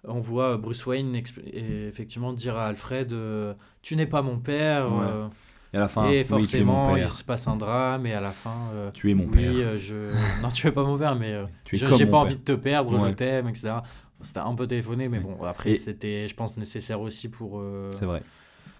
on 0.08 0.18
voit 0.18 0.56
Bruce 0.56 0.84
Wayne 0.86 1.14
et 1.14 1.86
effectivement 1.86 2.32
dire 2.32 2.56
à 2.56 2.66
Alfred 2.66 3.12
euh, 3.12 3.54
tu 3.82 3.94
n'es 3.94 4.06
pas 4.06 4.22
mon 4.22 4.38
père 4.40 4.92
Ouais. 4.92 5.04
euh, 5.08 5.28
Et 5.72 5.76
à 5.76 5.80
la 5.80 5.88
fin, 5.88 6.10
et 6.10 6.26
oui, 6.28 6.44
tu 6.48 6.56
es 6.56 6.64
mon 6.64 6.72
forcément 6.74 6.96
il 6.96 7.06
se 7.06 7.22
passe 7.22 7.46
un 7.46 7.54
drame 7.54 8.06
et 8.06 8.12
à 8.12 8.20
la 8.20 8.32
fin 8.32 8.56
euh, 8.74 8.90
Tu 8.92 9.08
es 9.10 9.14
mon 9.14 9.26
oui 9.26 9.30
père. 9.30 9.52
euh, 9.56 9.78
je 9.78 9.94
non 10.42 10.48
tu 10.50 10.66
es 10.66 10.72
pas 10.72 10.82
mon 10.82 10.98
père 10.98 11.14
mais 11.14 11.32
euh, 11.32 11.44
j'ai 11.70 11.86
pas 11.86 11.96
père. 11.96 12.14
envie 12.16 12.36
de 12.36 12.40
te 12.42 12.52
perdre 12.52 12.98
je 13.08 13.12
t'aime 13.14 13.46
etc 13.48 13.74
c'était 14.20 14.40
un 14.40 14.54
peu 14.56 14.66
téléphoné 14.66 15.08
mais 15.08 15.18
Ouais. 15.18 15.24
bon 15.38 15.44
après 15.44 15.70
Et- 15.70 15.76
c'était 15.76 16.26
je 16.26 16.34
pense 16.34 16.56
nécessaire 16.56 17.00
aussi 17.00 17.28
pour 17.30 17.60
euh, 17.60 17.88
C'est 17.96 18.04
vrai. 18.06 18.22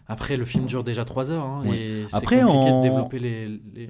après 0.09 0.34
le 0.34 0.44
film 0.44 0.66
dure 0.66 0.82
déjà 0.82 1.05
3 1.05 1.30
heures 1.30 1.44
hein, 1.46 1.62
et 1.72 2.07
c'est 2.09 2.16
Après, 2.16 2.40
compliqué 2.42 2.70
en- 2.70 2.78
de 2.78 2.88
développer 2.88 3.18
les- 3.20 3.46
les, 3.46 3.88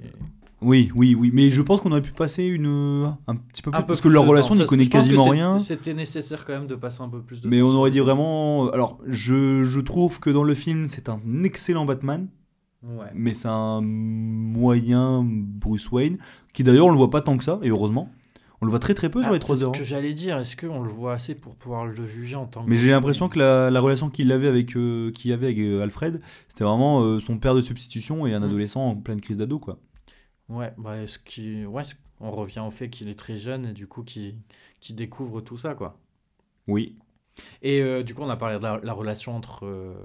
Oui, 0.63 0.91
oui, 0.95 1.15
oui. 1.15 1.31
Mais 1.33 1.49
je 1.51 1.61
pense 1.61 1.81
qu'on 1.81 1.91
aurait 1.91 2.01
pu 2.01 2.11
passer 2.11 2.45
une 2.45 3.13
un 3.27 3.35
petit 3.35 3.61
peu 3.61 3.71
plus 3.71 3.77
un 3.77 3.81
peu 3.81 3.87
parce 3.87 3.99
que 4.01 4.07
plus 4.07 4.13
leur 4.13 4.25
relation 4.25 4.55
temps. 4.55 4.61
n'y 4.61 4.65
connaît 4.65 4.87
quasiment 4.87 5.25
rien. 5.25 5.59
C'était 5.59 5.93
nécessaire 5.93 6.45
quand 6.45 6.53
même 6.53 6.67
de 6.67 6.75
passer 6.75 7.01
un 7.01 7.09
peu 7.09 7.21
plus 7.21 7.41
de 7.41 7.47
Mais 7.49 7.59
temps 7.59 7.65
on 7.65 7.69
sur- 7.69 7.79
aurait 7.79 7.91
dit 7.91 7.99
vraiment. 7.99 8.69
Alors, 8.71 8.99
je, 9.07 9.63
je 9.63 9.79
trouve 9.79 10.19
que 10.19 10.29
dans 10.29 10.43
le 10.43 10.53
film, 10.55 10.85
c'est 10.87 11.09
un 11.09 11.19
excellent 11.43 11.85
Batman, 11.85 12.27
Ouais. 12.83 13.05
mais 13.15 13.33
c'est 13.33 13.47
un 13.47 13.81
moyen 13.81 15.23
Bruce 15.25 15.91
Wayne, 15.91 16.17
qui 16.53 16.63
d'ailleurs, 16.63 16.87
on 16.87 16.91
le 16.91 16.97
voit 16.97 17.09
pas 17.09 17.21
tant 17.21 17.37
que 17.37 17.43
ça, 17.43 17.59
et 17.63 17.69
heureusement. 17.69 18.09
On 18.61 18.65
le 18.65 18.69
voit 18.69 18.79
très 18.79 18.93
très 18.93 19.09
peu 19.09 19.19
sur 19.21 19.29
Ah, 19.29 19.33
les 19.33 19.39
3 19.39 19.55
c'est 19.57 19.61
ce 19.61 19.65
heures. 19.65 19.71
que 19.73 19.83
j'allais 19.83 20.13
dire. 20.13 20.37
Est-ce 20.37 20.55
qu'on 20.55 20.81
le 20.81 20.89
voit 20.89 21.11
assez 21.13 21.35
pour 21.35 21.53
pouvoir 21.55 21.85
le 21.85 22.07
juger 22.07 22.37
en 22.37 22.45
tant 22.45 22.63
que. 22.63 22.69
Mais 22.69 22.77
j'ai 22.77 22.91
l'impression 22.91 23.27
que 23.27 23.37
la, 23.37 23.69
la 23.69 23.81
relation 23.81 24.09
qu'il 24.09 24.31
avait 24.31 24.47
avec, 24.47 24.77
euh, 24.77 25.11
avait 25.25 25.47
avec 25.47 25.57
euh, 25.59 25.81
Alfred, 25.83 26.21
c'était 26.47 26.63
vraiment 26.63 27.01
euh, 27.01 27.19
son 27.19 27.37
père 27.37 27.55
de 27.55 27.61
substitution 27.61 28.25
et 28.25 28.33
un 28.33 28.39
Mhm. 28.39 28.45
adolescent 28.45 28.81
en 28.81 28.95
pleine 28.95 29.19
crise 29.19 29.39
d'ado, 29.39 29.59
quoi. 29.59 29.79
Ouais, 30.53 30.73
bah, 30.77 30.97
est-ce 31.01 31.19
qui... 31.19 31.65
ouais, 31.65 31.83
on 32.19 32.31
revient 32.31 32.59
au 32.61 32.71
fait 32.71 32.89
qu'il 32.89 33.09
est 33.09 33.17
très 33.19 33.37
jeune 33.37 33.65
et 33.67 33.73
du 33.73 33.87
coup 33.87 34.03
qui 34.03 34.35
qui 34.79 34.93
découvre 34.93 35.41
tout 35.41 35.57
ça, 35.57 35.75
quoi. 35.75 35.99
Oui. 36.67 36.97
Et 37.61 37.81
euh, 37.81 38.03
du 38.03 38.15
coup, 38.15 38.23
on 38.23 38.29
a 38.29 38.37
parlé 38.37 38.57
de 38.59 38.63
la, 38.63 38.79
la 38.83 38.93
relation 38.93 39.35
entre, 39.35 39.65
euh, 39.65 39.95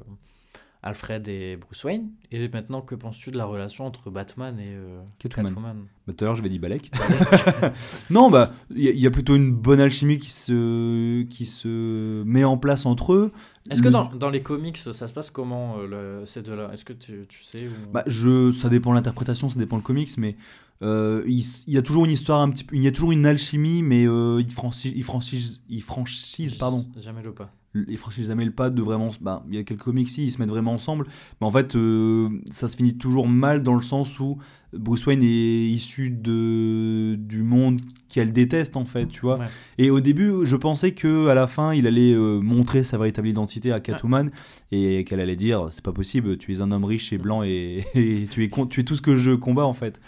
Alfred 0.83 1.27
et 1.29 1.57
Bruce 1.57 1.83
Wayne. 1.85 2.11
Et 2.31 2.49
maintenant, 2.49 2.81
que 2.83 2.95
penses-tu 2.95 3.31
de 3.31 3.37
la 3.37 3.45
relation 3.47 3.85
entre 3.87 4.11
Batman 4.11 4.59
et 4.61 4.75
euh, 4.75 5.01
Catwoman. 5.19 5.49
Catwoman 5.53 5.77
Bah, 6.07 6.13
tout 6.17 6.25
à 6.25 6.27
l'heure, 6.27 6.37
j'avais 6.37 6.49
dit 6.49 6.59
Balek. 6.59 6.91
non, 8.11 8.31
bah, 8.31 8.53
il 8.75 8.83
y, 8.85 8.89
a- 8.89 8.93
il 8.93 8.99
y 8.99 9.07
a 9.07 9.11
plutôt 9.11 9.35
une 9.37 9.53
bonne 9.53 9.81
alchimie 9.81 10.19
qui 10.19 10.31
se, 10.33 11.23
qui 11.25 11.47
se 11.47 12.23
met 12.25 12.45
en 12.45 12.57
place 12.59 12.87
entre 12.87 13.13
eux. 13.13 13.33
Est-ce 13.71 13.83
que 13.83 13.89
dans, 13.89 14.05
dans 14.07 14.31
les 14.31 14.43
comics, 14.43 14.77
ça 14.79 14.93
se 14.93 15.13
passe 15.13 15.31
comment 15.31 15.79
euh, 15.79 16.21
le- 16.21 16.27
ces 16.27 16.43
deux-là? 16.43 16.71
Est-ce 16.73 16.85
que 16.85 16.93
tu, 16.93 17.27
tu 17.29 17.43
sais 17.43 17.67
ou- 17.67 17.93
Bah, 17.93 18.05
je, 18.07 18.53
ça 18.53 18.69
dépend 18.69 18.91
de 18.91 18.95
l'interprétation, 18.97 19.51
ça 19.51 19.59
dépend 19.59 19.77
le 19.77 19.83
comics, 19.83 20.17
mais 20.17 20.37
euh, 20.83 21.25
il, 21.27 21.45
il 21.67 21.75
y 21.75 21.77
a 21.77 21.83
toujours 21.83 22.05
une 22.05 22.11
histoire 22.13 22.41
un 22.41 22.51
petit 22.51 22.63
peu, 22.65 22.77
il 22.77 22.83
y 22.83 22.87
a 22.87 22.93
toujours 22.93 23.11
une 23.13 23.27
alchimie, 23.27 23.83
mais 23.83 24.07
euh, 24.07 24.41
ils 24.41 24.53
franchissent, 24.53 24.93
ils 24.95 25.03
franchissent, 25.03 25.61
ils 25.69 25.83
franchissent, 25.83 26.55
pardon, 26.55 26.87
Jamais 26.97 27.23
le 27.23 27.35
pas. 27.35 27.53
Ils 27.75 27.99
franchissent 27.99 28.29
jamais 28.29 28.45
le 28.45 28.51
pas 28.51 28.71
de 28.71 28.83
vraiment, 28.83 29.11
bah, 29.21 29.45
il 29.49 29.57
y 29.57 29.59
a 29.59 29.63
quelques 29.63 29.83
comics 29.83 30.09
si, 30.09 30.27
ils 30.27 30.33
se 30.33 30.39
mettent 30.39 30.49
vraiment 30.49 30.73
ensemble, 30.73 31.07
mais 31.41 31.47
en 31.47 31.53
fait, 31.53 31.77
euh, 31.77 32.29
ça 32.51 32.69
se 32.69 32.77
finit 32.77 32.97
toujours 32.97 33.29
mal 33.29 33.63
dans 33.63 33.75
le 33.75 33.83
sens 33.83 34.19
où 34.21 34.39
Bruce 34.73 35.07
Wayne 35.07 35.23
est 35.23 35.69
issu 35.69 36.11
de 36.11 37.17
du 37.17 37.43
monde 37.43 37.81
qu'elle 38.09 38.33
déteste 38.33 38.77
en 38.77 38.85
fait, 38.85 39.07
tu 39.07 39.21
vois. 39.21 39.39
Ouais. 39.39 39.47
Et 39.79 39.91
au 39.91 40.01
début, 40.01 40.45
je 40.45 40.57
pensais 40.57 40.93
que 40.93 41.29
à 41.29 41.35
la 41.35 41.47
fin, 41.47 41.75
il 41.75 41.87
allait 41.87 42.13
euh, 42.13 42.41
montrer 42.41 42.85
sa 42.85 42.99
véritable 42.99 43.29
identité 43.29 43.73
à 43.73 43.81
Catwoman 43.81 44.31
et 44.73 45.05
qu'elle 45.05 45.21
allait 45.21 45.37
dire 45.37 45.67
c'est 45.71 45.85
pas 45.85 45.93
possible, 45.93 46.39
tu 46.39 46.53
es 46.55 46.61
un 46.61 46.71
homme 46.71 46.85
riche 46.85 47.13
et 47.13 47.19
blanc 47.19 47.43
et, 47.43 47.85
et 47.95 48.27
tu 48.31 48.45
es 48.45 48.51
tu 48.69 48.81
es 48.81 48.85
tout 48.85 48.97
ce 48.97 49.03
que 49.03 49.17
je 49.17 49.33
combats 49.33 49.67
en 49.67 49.75
fait. 49.75 50.01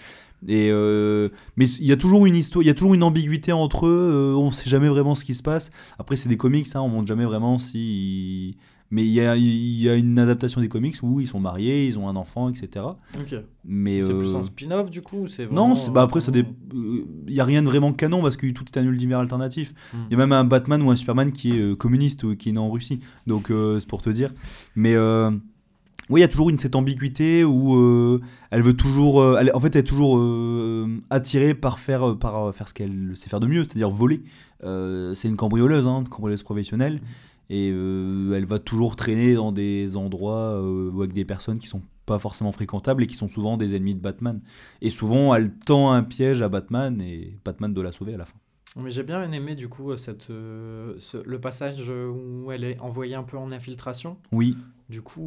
Et 0.48 0.68
euh, 0.70 1.28
mais 1.56 1.68
il 1.68 1.86
y 1.86 1.92
a 1.92 1.96
toujours 1.96 2.26
une 2.26 2.36
histoire, 2.36 2.62
il 2.62 2.66
y 2.66 2.70
a 2.70 2.74
toujours 2.74 2.94
une 2.94 3.02
ambiguïté 3.02 3.52
entre 3.52 3.86
eux. 3.86 4.10
euh, 4.12 4.34
on 4.34 4.50
sait 4.50 4.68
jamais 4.68 4.88
vraiment 4.88 5.14
ce 5.14 5.24
qui 5.24 5.34
se 5.34 5.42
passe. 5.42 5.70
Après, 5.98 6.16
c'est 6.16 6.28
des 6.28 6.36
comics, 6.36 6.66
hein, 6.74 6.80
on 6.80 6.88
montre 6.88 7.08
jamais 7.08 7.24
vraiment 7.26 7.58
si. 7.58 8.56
Mais 8.92 9.04
il 9.04 9.12
y 9.12 9.20
a, 9.20 9.36
y 9.36 9.88
a 9.88 9.94
une 9.94 10.18
adaptation 10.18 10.60
des 10.60 10.68
comics 10.68 10.96
où 11.02 11.20
ils 11.20 11.28
sont 11.28 11.38
mariés, 11.38 11.86
ils 11.86 11.96
ont 11.96 12.08
un 12.08 12.16
enfant, 12.16 12.48
etc. 12.48 12.84
Ok. 13.20 13.36
Mais 13.64 14.02
C'est 14.02 14.12
plus 14.12 14.34
euh, 14.34 14.38
un 14.38 14.42
spin-off 14.42 14.90
du 14.90 15.00
coup 15.00 15.18
ou 15.18 15.26
c'est 15.28 15.50
non, 15.50 15.74
vraiment, 15.74 15.92
bah 15.92 16.02
après, 16.02 16.20
ça 16.20 16.32
euh, 16.34 16.42
euh, 16.74 17.04
il 17.28 17.32
y 17.32 17.40
a 17.40 17.44
rien 17.44 17.62
de 17.62 17.68
vraiment 17.68 17.92
canon 17.92 18.20
parce 18.20 18.36
que 18.36 18.50
tout 18.50 18.64
est 18.66 18.78
un 18.78 18.84
univers 18.84 19.20
alternatif. 19.20 19.74
Hmm. 19.94 19.98
Il 20.08 20.12
y 20.12 20.14
a 20.14 20.18
même 20.18 20.32
un 20.32 20.42
Batman 20.42 20.82
ou 20.82 20.90
un 20.90 20.96
Superman 20.96 21.30
qui 21.30 21.52
est 21.52 21.76
communiste 21.78 22.24
ou 22.24 22.34
qui 22.34 22.48
est 22.48 22.52
né 22.52 22.58
en 22.58 22.68
Russie. 22.68 22.98
Donc 23.28 23.52
c'est 23.78 23.88
pour 23.88 24.02
te 24.02 24.10
dire. 24.10 24.32
Mais 24.74 24.96
oui, 26.10 26.20
il 26.20 26.22
y 26.22 26.24
a 26.24 26.28
toujours 26.28 26.50
une, 26.50 26.58
cette 26.58 26.74
ambiguïté 26.74 27.44
où 27.44 27.76
euh, 27.76 28.20
elle 28.50 28.62
veut 28.62 28.74
toujours. 28.76 29.20
euh, 29.22 29.38
elle- 29.40 29.52
en 29.54 29.60
fait, 29.60 29.74
elle 29.74 29.80
est 29.80 29.84
toujours 29.84 30.18
euh, 30.18 30.86
attirée 31.08 31.54
par 31.54 31.78
faire, 31.78 32.16
par 32.18 32.54
faire 32.54 32.68
ce 32.68 32.74
qu'elle 32.74 33.12
sait 33.14 33.28
faire 33.30 33.40
de 33.40 33.46
mieux, 33.46 33.62
c'est-à-dire 33.64 33.90
voler. 33.90 34.22
C'est 34.62 35.28
une 35.28 35.36
cambrioleuse, 35.36 35.86
hein, 35.86 36.00
une 36.00 36.08
cambrioleuse 36.08 36.42
professionnelle. 36.42 37.00
Et 37.52 37.70
euh, 37.72 38.34
elle 38.36 38.44
va 38.44 38.58
toujours 38.60 38.94
traîner 38.94 39.34
dans 39.34 39.50
des 39.50 39.96
endroits 39.96 40.62
ou 40.62 41.00
avec 41.00 41.12
des 41.12 41.24
personnes 41.24 41.58
qui 41.58 41.66
sont 41.66 41.82
pas 42.06 42.18
forcément 42.20 42.52
fréquentables 42.52 43.02
et 43.02 43.06
qui 43.08 43.16
sont 43.16 43.26
souvent 43.28 43.56
des 43.56 43.74
ennemis 43.74 43.94
de 43.94 44.00
Batman. 44.00 44.40
Et 44.82 44.90
souvent, 44.90 45.34
elle 45.34 45.52
tend 45.52 45.90
un 45.90 46.02
piège 46.04 46.42
à 46.42 46.48
Batman 46.48 47.00
et 47.02 47.38
Batman 47.44 47.72
doit 47.74 47.84
la 47.84 47.92
sauver 47.92 48.14
à 48.14 48.18
la 48.18 48.24
fin. 48.24 48.36
Mais 48.76 48.90
j'ai 48.90 49.02
bien 49.02 49.30
aimé 49.32 49.54
du 49.56 49.68
coup 49.68 49.96
cette, 49.96 50.30
euh, 50.30 50.94
ce- 51.00 51.16
le 51.26 51.40
passage 51.40 51.88
où 51.90 52.50
elle 52.52 52.62
est 52.64 52.78
envoyée 52.78 53.16
un 53.16 53.24
peu 53.24 53.36
en 53.36 53.50
infiltration. 53.50 54.16
Oui, 54.32 54.56
Du 54.88 55.02
coup, 55.02 55.22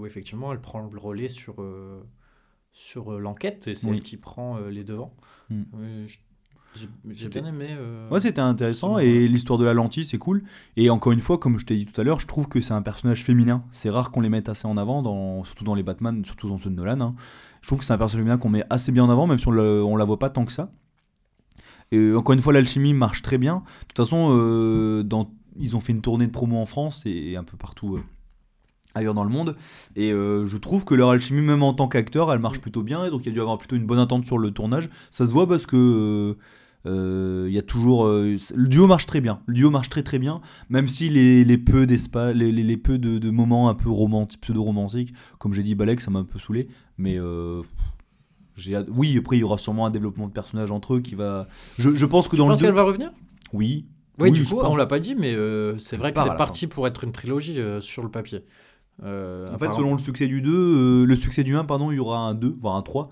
où 0.00 0.06
effectivement 0.06 0.52
elle 0.52 0.60
prend 0.60 0.80
le 0.80 0.98
relais 0.98 1.28
sur, 1.28 1.60
euh, 1.62 2.02
sur 2.72 3.12
euh, 3.14 3.18
l'enquête 3.18 3.66
et 3.68 3.74
c'est 3.76 3.88
Oui. 3.88 3.96
elle 3.98 4.02
qui 4.02 4.16
prend 4.16 4.58
euh, 4.58 4.70
les 4.70 4.84
devants. 4.84 5.14
Hmm. 5.50 5.62
J'ai- 7.14 7.28
bien 7.28 7.44
aimé. 7.44 7.68
Ouais, 8.10 8.20
c'était 8.20 8.40
intéressant 8.40 8.98
et 8.98 9.26
l'histoire 9.26 9.58
de 9.58 9.64
la 9.64 9.72
lentille, 9.74 10.04
c'est 10.04 10.18
cool. 10.18 10.42
Et 10.76 10.90
encore 10.90 11.12
une 11.12 11.20
fois, 11.20 11.38
comme 11.38 11.58
je 11.58 11.66
t'ai 11.66 11.74
dit 11.76 11.86
tout 11.86 12.00
à 12.00 12.04
l'heure, 12.04 12.20
je 12.20 12.26
trouve 12.28 12.46
que 12.46 12.60
c'est 12.60 12.74
un 12.74 12.82
personnage 12.82 13.24
féminin. 13.24 13.64
C'est 13.72 13.90
rare 13.90 14.10
qu'on 14.12 14.20
les 14.20 14.28
mette 14.28 14.48
assez 14.48 14.66
en 14.68 14.76
avant, 14.76 15.02
dans, 15.02 15.42
surtout 15.44 15.64
dans 15.64 15.74
les 15.74 15.82
Batman, 15.82 16.24
surtout 16.24 16.48
dans 16.48 16.58
ceux 16.58 16.70
de 16.70 16.74
Nolan. 16.76 17.00
hein. 17.00 17.14
Je 17.62 17.66
trouve 17.68 17.80
que 17.80 17.84
c'est 17.84 17.92
un 17.94 17.98
personnage 17.98 18.20
féminin 18.22 18.38
qu'on 18.38 18.50
met 18.50 18.64
assez 18.70 18.92
bien 18.92 19.02
en 19.04 19.10
avant, 19.10 19.26
même 19.26 19.38
si 19.40 19.48
on, 19.48 19.52
le- 19.52 19.82
on 19.82 19.96
la 19.96 20.04
voit 20.04 20.18
pas 20.20 20.30
tant 20.30 20.44
que 20.44 20.52
ça. 20.52 20.70
Et 21.92 21.96
euh, 21.98 22.16
encore 22.16 22.34
une 22.34 22.42
fois, 22.42 22.52
l'alchimie 22.52 22.94
marche 22.94 23.22
très 23.22 23.38
bien. 23.38 23.62
De 23.82 23.86
toute 23.88 23.96
façon, 23.96 24.28
euh, 24.30 25.04
ils 25.58 25.76
ont 25.76 25.80
fait 25.80 25.92
une 25.92 26.00
tournée 26.00 26.26
de 26.26 26.32
promo 26.32 26.56
en 26.56 26.66
France 26.66 27.02
et, 27.06 27.36
un 27.36 27.44
peu 27.44 27.56
partout 27.56 27.96
euh, 27.96 28.02
ailleurs 28.94 29.14
dans 29.14 29.24
le 29.24 29.30
monde. 29.30 29.56
Et 29.96 30.10
je 30.10 30.56
trouve 30.56 30.84
que 30.84 30.94
leur 30.94 31.10
alchimie, 31.10 31.42
même 31.42 31.62
en 31.62 31.74
tant 31.74 31.88
qu'acteur, 31.88 32.32
elle 32.32 32.40
marche 32.40 32.60
plutôt 32.60 32.82
bien. 32.82 33.04
Et 33.04 33.10
donc, 33.10 33.24
il 33.24 33.26
y 33.26 33.30
a 33.30 33.32
dû 33.32 33.40
avoir 33.40 33.58
plutôt 33.58 33.76
une 33.76 33.86
bonne 33.86 33.98
attente 33.98 34.26
sur 34.26 34.38
le 34.38 34.50
tournage. 34.50 34.88
Ça 35.10 35.26
se 35.26 35.32
voit 35.32 35.48
parce 35.48 35.66
que. 35.66 36.36
il 36.84 37.52
y 37.52 37.58
a 37.58 37.62
toujours 37.62 38.06
le 38.06 38.68
duo 38.68 38.86
marche 38.86 39.04
très 39.04 39.20
bien 39.20 39.40
le 39.46 39.54
duo 39.54 39.68
marche 39.68 39.90
très 39.90 40.02
très 40.02 40.18
bien 40.18 40.40
même 40.70 40.86
si 40.86 41.10
les, 41.10 41.44
les 41.44 41.58
peu 41.58 41.86
d'espace 41.86 42.34
les, 42.34 42.50
les, 42.50 42.76
peu 42.78 42.96
de, 42.96 43.30
moments 43.30 43.68
un 43.68 43.74
peu 43.74 43.90
romantiques 43.90 44.40
pseudo 44.40 44.62
romantiques 44.62 45.12
comme 45.38 45.52
j'ai 45.52 45.62
dit 45.62 45.74
Balek 45.74 46.00
ça 46.00 46.10
m'a 46.10 46.20
un 46.20 46.24
peu 46.24 46.38
saoulé 46.38 46.68
mais 46.96 47.18
oui 48.88 49.16
après 49.18 49.36
il 49.36 49.40
y 49.40 49.44
aura 49.44 49.58
sûrement 49.58 49.86
un 49.86 49.90
développement 49.90 50.26
de 50.26 50.32
personnages 50.32 50.70
entre 50.70 50.94
eux 50.94 51.00
qui 51.00 51.14
va 51.14 51.46
je, 51.78 51.94
je 51.94 52.06
pense 52.06 52.26
que 52.26 52.32
Tu 52.32 52.38
dans 52.38 52.46
le 52.48 52.52
penses 52.54 52.60
qu'elle 52.62 52.72
va 52.74 52.82
revenir? 52.82 53.10
Oui 53.52 53.86
Oui, 54.18 54.30
Oui, 54.30 54.32
du 54.32 54.44
coup, 54.44 54.56
pense. 54.56 54.68
on 54.68 54.76
l'a 54.76 54.86
pas 54.86 54.98
dit, 55.00 55.14
mais 55.14 55.34
euh, 55.34 55.76
c'est 55.76 55.96
vrai 55.96 56.12
que 56.12 56.20
c'est 56.20 56.36
parti 56.36 56.66
pour 56.66 56.86
être 56.86 57.04
une 57.04 57.12
trilogie 57.12 57.58
euh, 57.60 57.80
sur 57.80 58.02
le 58.02 58.10
papier. 58.10 58.44
Euh, 59.04 59.46
En 59.54 59.58
fait, 59.58 59.70
selon 59.72 59.92
le 59.92 59.98
succès 59.98 60.26
du 60.26 60.42
2, 60.42 60.50
euh, 60.50 61.04
le 61.06 61.16
succès 61.16 61.44
du 61.44 61.56
1, 61.56 61.64
pardon, 61.64 61.92
il 61.92 61.96
y 61.96 61.98
aura 62.00 62.18
un 62.18 62.34
2, 62.34 62.56
voire 62.60 62.74
un 62.76 62.82
3. 62.82 63.10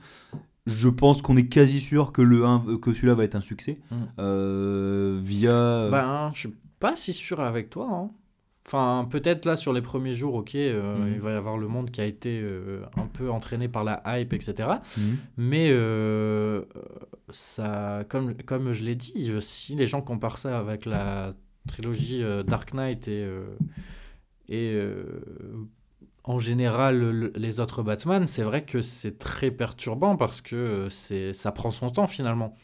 Je 0.66 0.88
pense 0.88 1.22
qu'on 1.22 1.36
est 1.36 1.46
quasi 1.46 1.78
sûr 1.80 2.10
que, 2.10 2.22
le 2.22 2.44
1, 2.44 2.64
que 2.82 2.92
celui-là 2.92 3.14
va 3.14 3.22
être 3.22 3.36
un 3.36 3.40
succès. 3.40 3.78
Mm. 3.92 3.94
Euh, 4.18 5.20
via. 5.22 5.88
Ben, 5.90 6.32
je 6.34 6.40
suis 6.40 6.54
pas 6.80 6.96
si 6.96 7.12
sûr 7.12 7.38
avec 7.40 7.70
toi. 7.70 7.88
hein. 7.88 8.10
Enfin, 8.66 9.06
peut-être 9.08 9.44
là 9.44 9.56
sur 9.56 9.72
les 9.72 9.80
premiers 9.80 10.14
jours, 10.14 10.34
ok, 10.34 10.56
euh, 10.56 10.96
Mhm. 11.06 11.14
il 11.14 11.20
va 11.20 11.30
y 11.30 11.34
avoir 11.34 11.56
le 11.56 11.68
monde 11.68 11.90
qui 11.92 12.00
a 12.00 12.04
été 12.04 12.40
euh, 12.42 12.82
un 12.96 13.06
peu 13.06 13.30
entraîné 13.30 13.68
par 13.68 13.84
la 13.84 14.02
hype, 14.06 14.32
etc. 14.32 14.80
Mhm. 14.98 15.16
Mais 15.36 15.68
euh, 15.70 16.62
ça, 17.30 18.04
comme, 18.08 18.34
comme 18.34 18.72
je 18.72 18.82
l'ai 18.82 18.96
dit, 18.96 19.30
si 19.40 19.76
les 19.76 19.86
gens 19.86 20.02
comparent 20.02 20.38
ça 20.38 20.58
avec 20.58 20.84
la 20.84 21.30
trilogie 21.68 22.24
Dark 22.46 22.74
Knight 22.74 23.06
et, 23.08 23.24
et 24.48 24.80
en 26.24 26.38
général 26.38 26.98
le- 26.98 27.32
les 27.36 27.60
autres 27.60 27.82
Batman, 27.82 28.26
c'est 28.26 28.42
vrai 28.42 28.64
que 28.64 28.80
c'est 28.82 29.18
très 29.18 29.50
perturbant 29.50 30.16
parce 30.16 30.40
que 30.40 30.88
c'est, 30.90 31.32
ça 31.32 31.52
prend 31.52 31.70
son 31.70 31.90
temps 31.90 32.06
finalement. 32.06 32.54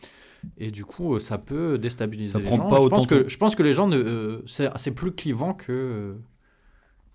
Et 0.59 0.70
du 0.70 0.84
coup, 0.84 1.14
euh, 1.14 1.20
ça 1.20 1.38
peut 1.38 1.78
déstabiliser 1.78 2.32
Ça 2.32 2.38
les 2.38 2.45
prend 2.45 2.57
gens. 2.57 2.68
pas 2.68 2.80
je, 2.80 2.88
pense 2.88 3.07
que, 3.07 3.28
je 3.28 3.36
pense 3.36 3.55
que 3.55 3.62
les 3.62 3.72
gens, 3.72 3.86
ne, 3.88 3.97
euh, 3.97 4.43
c'est, 4.47 4.90
plus 4.95 5.12
clivant 5.12 5.55
que, 5.55 6.16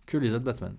que 0.05 0.17
les 0.17 0.31
autres 0.33 0.43
Batman. 0.45 0.75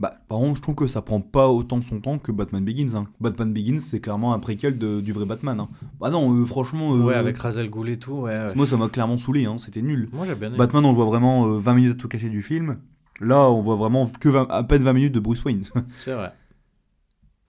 Bah, 0.00 0.14
par 0.28 0.38
contre, 0.38 0.56
je 0.56 0.62
trouve 0.62 0.74
que 0.74 0.86
ça 0.88 1.00
prend 1.00 1.20
pas 1.20 1.48
autant 1.48 1.80
son 1.80 2.00
temps 2.00 2.18
que 2.18 2.32
Batman 2.32 2.64
Begins. 2.64 2.96
hein. 2.96 3.06
Batman 3.20 3.52
Begins, 3.52 3.78
c'est 3.78 4.00
clairement 4.00 4.34
un 4.34 4.40
préquel 4.40 4.76
de- 4.78 5.00
du 5.00 5.12
vrai 5.12 5.26
Batman. 5.26 5.60
hein. 5.60 5.68
Bah 6.00 6.10
non, 6.10 6.32
euh, 6.34 6.44
franchement. 6.44 6.94
euh, 6.96 7.04
Ouais, 7.04 7.14
avec 7.14 7.38
Razel 7.38 7.70
Ghoul 7.70 7.88
et 7.90 7.98
tout, 7.98 8.12
ouais. 8.14 8.32
ouais. 8.32 8.54
Moi, 8.56 8.66
ça 8.66 8.76
m'a 8.76 8.88
clairement 8.88 9.16
saoulé, 9.18 9.44
hein, 9.44 9.58
c'était 9.58 9.82
nul. 9.82 10.08
Moi, 10.12 10.26
j'ai 10.26 10.34
bien 10.34 10.48
aimé. 10.48 10.58
Batman, 10.58 10.84
on 10.86 10.90
le 10.90 10.96
voit 10.96 11.04
vraiment 11.04 11.46
euh, 11.46 11.58
20 11.58 11.74
minutes 11.74 11.92
à 11.92 11.94
tout 11.94 12.08
casser 12.08 12.28
du 12.30 12.42
film. 12.42 12.78
Là, 13.20 13.48
on 13.50 13.60
voit 13.60 13.76
vraiment 13.76 14.06
que 14.08 14.28
20 14.28 14.48
à 14.50 14.64
peine 14.64 14.82
20 14.82 14.92
minutes 14.92 15.12
de 15.14 15.20
Bruce 15.20 15.44
Wayne. 15.44 15.62
C'est 16.00 16.14
vrai. 16.14 16.32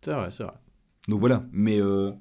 C'est 0.01 0.13
vrai, 0.13 0.29
c'est 0.31 0.43
vrai. 0.43 0.53
Donc 1.07 1.21
voilà, 1.21 1.45
mais. 1.53 1.81
Ouais, 1.81 2.11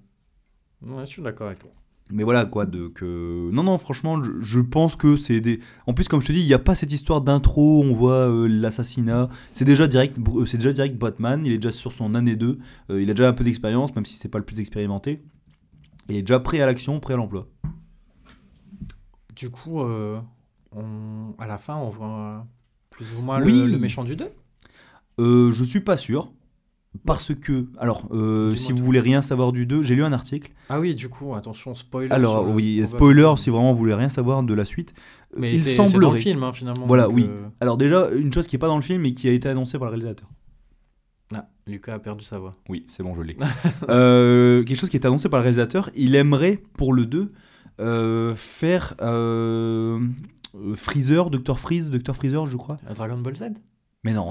je 1.00 1.04
suis 1.04 1.20
d'accord 1.22 1.48
avec 1.48 1.58
toi. 1.58 1.70
Mais 2.12 2.24
voilà 2.24 2.44
quoi, 2.44 2.66
de, 2.66 2.88
que... 2.88 3.50
non, 3.52 3.62
non, 3.62 3.78
franchement, 3.78 4.22
je, 4.22 4.32
je 4.40 4.60
pense 4.60 4.96
que 4.96 5.16
c'est 5.16 5.40
des. 5.40 5.60
En 5.86 5.94
plus, 5.94 6.08
comme 6.08 6.20
je 6.20 6.26
te 6.26 6.32
dis, 6.32 6.40
il 6.40 6.46
n'y 6.46 6.52
a 6.54 6.58
pas 6.58 6.74
cette 6.74 6.92
histoire 6.92 7.22
d'intro, 7.22 7.82
on 7.82 7.92
voit 7.94 8.28
euh, 8.28 8.46
l'assassinat. 8.48 9.28
C'est 9.52 9.64
déjà, 9.64 9.88
direct, 9.88 10.18
c'est 10.46 10.58
déjà 10.58 10.72
direct 10.72 10.96
Batman, 10.96 11.42
il 11.44 11.52
est 11.52 11.58
déjà 11.58 11.72
sur 11.72 11.92
son 11.92 12.14
année 12.14 12.36
2, 12.36 12.58
euh, 12.90 13.02
il 13.02 13.10
a 13.10 13.14
déjà 13.14 13.28
un 13.28 13.32
peu 13.32 13.44
d'expérience, 13.44 13.94
même 13.96 14.04
si 14.04 14.14
c'est 14.14 14.28
pas 14.28 14.38
le 14.38 14.44
plus 14.44 14.60
expérimenté. 14.60 15.22
Il 16.08 16.16
est 16.16 16.22
déjà 16.22 16.38
prêt 16.38 16.60
à 16.60 16.66
l'action, 16.66 17.00
prêt 17.00 17.14
à 17.14 17.16
l'emploi. 17.16 17.48
Du 19.34 19.48
coup, 19.50 19.80
euh, 19.82 20.20
on... 20.76 21.34
à 21.38 21.46
la 21.46 21.58
fin, 21.58 21.76
on 21.76 21.88
voit 21.88 22.46
plus 22.90 23.06
ou 23.18 23.22
moins 23.22 23.42
Oui. 23.42 23.52
le, 23.52 23.66
le 23.72 23.78
méchant 23.78 24.04
du 24.04 24.16
2. 24.16 24.26
Euh, 25.18 25.52
je 25.52 25.64
suis 25.64 25.80
pas 25.80 25.96
sûr, 25.96 26.30
parce 27.06 27.34
que. 27.34 27.66
Alors, 27.78 28.06
euh, 28.12 28.54
si 28.56 28.72
vous 28.72 28.82
voulez 28.84 29.00
rien 29.00 29.22
savoir 29.22 29.52
du 29.52 29.66
2, 29.66 29.82
j'ai 29.82 29.94
lu 29.94 30.04
un 30.04 30.12
article. 30.12 30.52
Ah 30.68 30.78
oui, 30.80 30.94
du 30.94 31.08
coup, 31.08 31.34
attention, 31.34 31.74
spoiler. 31.74 32.10
Alors, 32.12 32.44
le- 32.44 32.52
oui, 32.52 32.82
spoiler, 32.86 33.32
si 33.38 33.50
vraiment 33.50 33.72
vous 33.72 33.78
voulez 33.78 33.94
rien 33.94 34.08
savoir 34.08 34.42
de 34.42 34.54
la 34.54 34.64
suite. 34.64 34.94
Mais 35.36 35.52
il 35.54 35.58
c'est 35.58 35.76
dans 35.76 35.84
le 35.84 35.88
semblerait. 35.90 36.20
film, 36.20 36.42
hein, 36.42 36.52
finalement. 36.52 36.86
Voilà, 36.86 37.08
oui. 37.08 37.26
euh, 37.28 37.46
Alors, 37.60 37.76
déjà, 37.76 38.08
une 38.10 38.32
chose 38.32 38.46
qui 38.46 38.56
est 38.56 38.58
pas 38.58 38.66
dans 38.68 38.76
le 38.76 38.82
film 38.82 39.04
et 39.06 39.12
qui 39.12 39.28
a 39.28 39.32
été 39.32 39.48
annoncée 39.48 39.78
par 39.78 39.86
le 39.88 39.92
réalisateur. 39.96 40.28
Ah, 41.34 41.48
Lucas 41.66 41.94
a 41.94 41.98
perdu 41.98 42.24
sa 42.24 42.38
voix. 42.38 42.52
Oui, 42.68 42.84
c'est 42.88 43.02
bon, 43.02 43.14
je 43.14 43.22
l'ai. 43.22 43.36
Euh, 43.88 44.62
quelque 44.64 44.78
chose 44.78 44.90
qui 44.90 44.96
est 44.98 45.06
annoncé 45.06 45.28
par 45.30 45.40
le 45.40 45.44
réalisateur, 45.44 45.88
il 45.96 46.14
aimerait 46.14 46.62
pour 46.76 46.92
le 46.92 47.06
2 47.06 47.32
euh, 47.80 48.34
faire 48.34 48.94
euh, 49.00 49.98
euh, 50.54 50.74
Freezer, 50.76 51.30
Dr 51.30 51.58
Freeze, 51.58 51.88
Dr 51.90 52.14
Freezer, 52.14 52.44
je 52.46 52.56
crois. 52.58 52.76
Euh, 52.88 52.92
Dragon 52.92 53.16
Ball 53.16 53.34
Z? 53.34 53.44
Mais 54.04 54.12
non. 54.12 54.30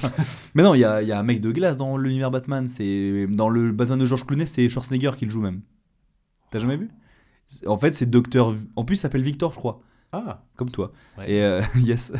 Mais 0.54 0.62
non, 0.62 0.74
il 0.74 0.80
y 0.80 0.84
a, 0.84 1.02
il 1.02 1.08
y 1.08 1.12
a 1.12 1.18
un 1.18 1.22
mec 1.24 1.40
de 1.40 1.50
glace 1.50 1.76
dans 1.76 1.96
l'univers 1.96 2.30
Batman. 2.30 2.68
C'est 2.68 3.26
dans 3.28 3.48
le 3.48 3.72
Batman 3.72 3.98
de 3.98 4.06
George 4.06 4.24
Clooney, 4.24 4.46
c'est 4.46 4.68
Schwarzenegger 4.68 5.12
qui 5.16 5.24
le 5.24 5.30
joue 5.30 5.40
même. 5.40 5.62
T'as 6.50 6.60
jamais 6.60 6.76
vu? 6.76 6.88
En 7.66 7.78
fait, 7.78 7.92
c'est 7.94 8.08
Dr. 8.08 8.54
En 8.76 8.84
plus, 8.84 8.96
il 8.96 8.98
s'appelle 8.98 9.22
Victor, 9.22 9.52
je 9.52 9.58
crois. 9.58 9.80
Ah, 10.10 10.40
comme 10.56 10.70
toi. 10.70 10.90
Ouais. 11.18 11.30
Et 11.30 11.42
euh, 11.42 11.60
yes. 11.82 12.12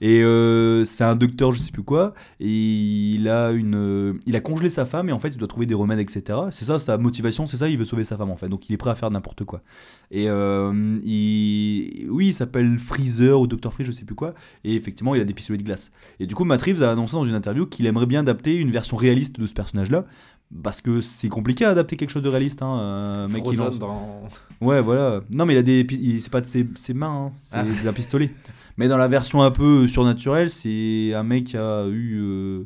Et 0.00 0.22
euh, 0.22 0.84
c'est 0.84 1.04
un 1.04 1.14
docteur, 1.14 1.52
je 1.52 1.60
sais 1.60 1.70
plus 1.70 1.84
quoi. 1.84 2.12
Et 2.40 2.48
il 2.48 3.28
a 3.28 3.52
une, 3.52 3.76
euh, 3.76 4.14
il 4.26 4.34
a 4.34 4.40
congelé 4.40 4.68
sa 4.68 4.86
femme 4.86 5.08
et 5.08 5.12
en 5.12 5.20
fait 5.20 5.28
il 5.28 5.36
doit 5.36 5.46
trouver 5.46 5.66
des 5.66 5.74
remèdes, 5.74 6.00
etc. 6.00 6.36
C'est 6.50 6.64
ça 6.64 6.80
sa 6.80 6.98
motivation, 6.98 7.46
c'est 7.46 7.56
ça. 7.56 7.68
Il 7.68 7.78
veut 7.78 7.84
sauver 7.84 8.02
sa 8.02 8.16
femme 8.16 8.30
en 8.30 8.36
fait. 8.36 8.48
Donc 8.48 8.68
il 8.68 8.72
est 8.72 8.76
prêt 8.76 8.90
à 8.90 8.96
faire 8.96 9.10
n'importe 9.12 9.44
quoi. 9.44 9.62
Et 10.10 10.24
il, 10.24 12.06
oui, 12.10 12.28
il 12.28 12.34
s'appelle 12.34 12.76
Freezer 12.78 13.38
ou 13.38 13.46
Docteur 13.46 13.72
Freeze, 13.72 13.86
je 13.86 13.92
sais 13.92 14.04
plus 14.04 14.16
quoi. 14.16 14.34
Et 14.64 14.74
effectivement, 14.74 15.14
il 15.14 15.20
a 15.20 15.24
des 15.24 15.34
pistolets 15.34 15.58
de 15.58 15.62
glace. 15.62 15.92
Et 16.18 16.26
du 16.26 16.34
coup, 16.34 16.44
Matt 16.44 16.62
Reeves 16.62 16.82
a 16.82 16.90
annoncé 16.90 17.12
dans 17.12 17.24
une 17.24 17.34
interview 17.34 17.66
qu'il 17.66 17.86
aimerait 17.86 18.06
bien 18.06 18.20
adapter 18.20 18.56
une 18.56 18.72
version 18.72 18.96
réaliste 18.96 19.38
de 19.38 19.46
ce 19.46 19.54
personnage-là. 19.54 20.06
Parce 20.62 20.80
que 20.80 21.02
c'est 21.02 21.28
compliqué 21.28 21.64
à 21.66 21.70
adapter 21.70 21.96
quelque 21.96 22.10
chose 22.10 22.22
de 22.22 22.28
réaliste, 22.28 22.62
hein. 22.62 23.26
Un 23.26 23.28
mec 23.28 23.42
qui 23.44 23.56
lance- 23.56 23.78
dans. 23.78 24.22
Ouais, 24.62 24.80
voilà. 24.80 25.20
Non, 25.30 25.44
mais 25.44 25.54
il 25.54 25.58
a 25.58 25.62
des. 25.62 25.86
C'est 26.20 26.30
pas 26.30 26.40
de 26.40 26.46
ses, 26.46 26.66
ses 26.74 26.94
mains, 26.94 27.26
hein, 27.28 27.32
c'est 27.38 27.56
Ah. 27.58 27.64
d'un 27.84 27.92
pistolet. 27.92 28.30
Mais 28.78 28.88
dans 28.88 28.96
la 28.96 29.08
version 29.08 29.42
un 29.42 29.50
peu 29.50 29.86
surnaturelle, 29.88 30.48
c'est 30.50 31.12
un 31.14 31.22
mec 31.22 31.44
qui 31.44 31.56
a 31.58 31.86
eu. 31.88 32.18
euh, 32.20 32.62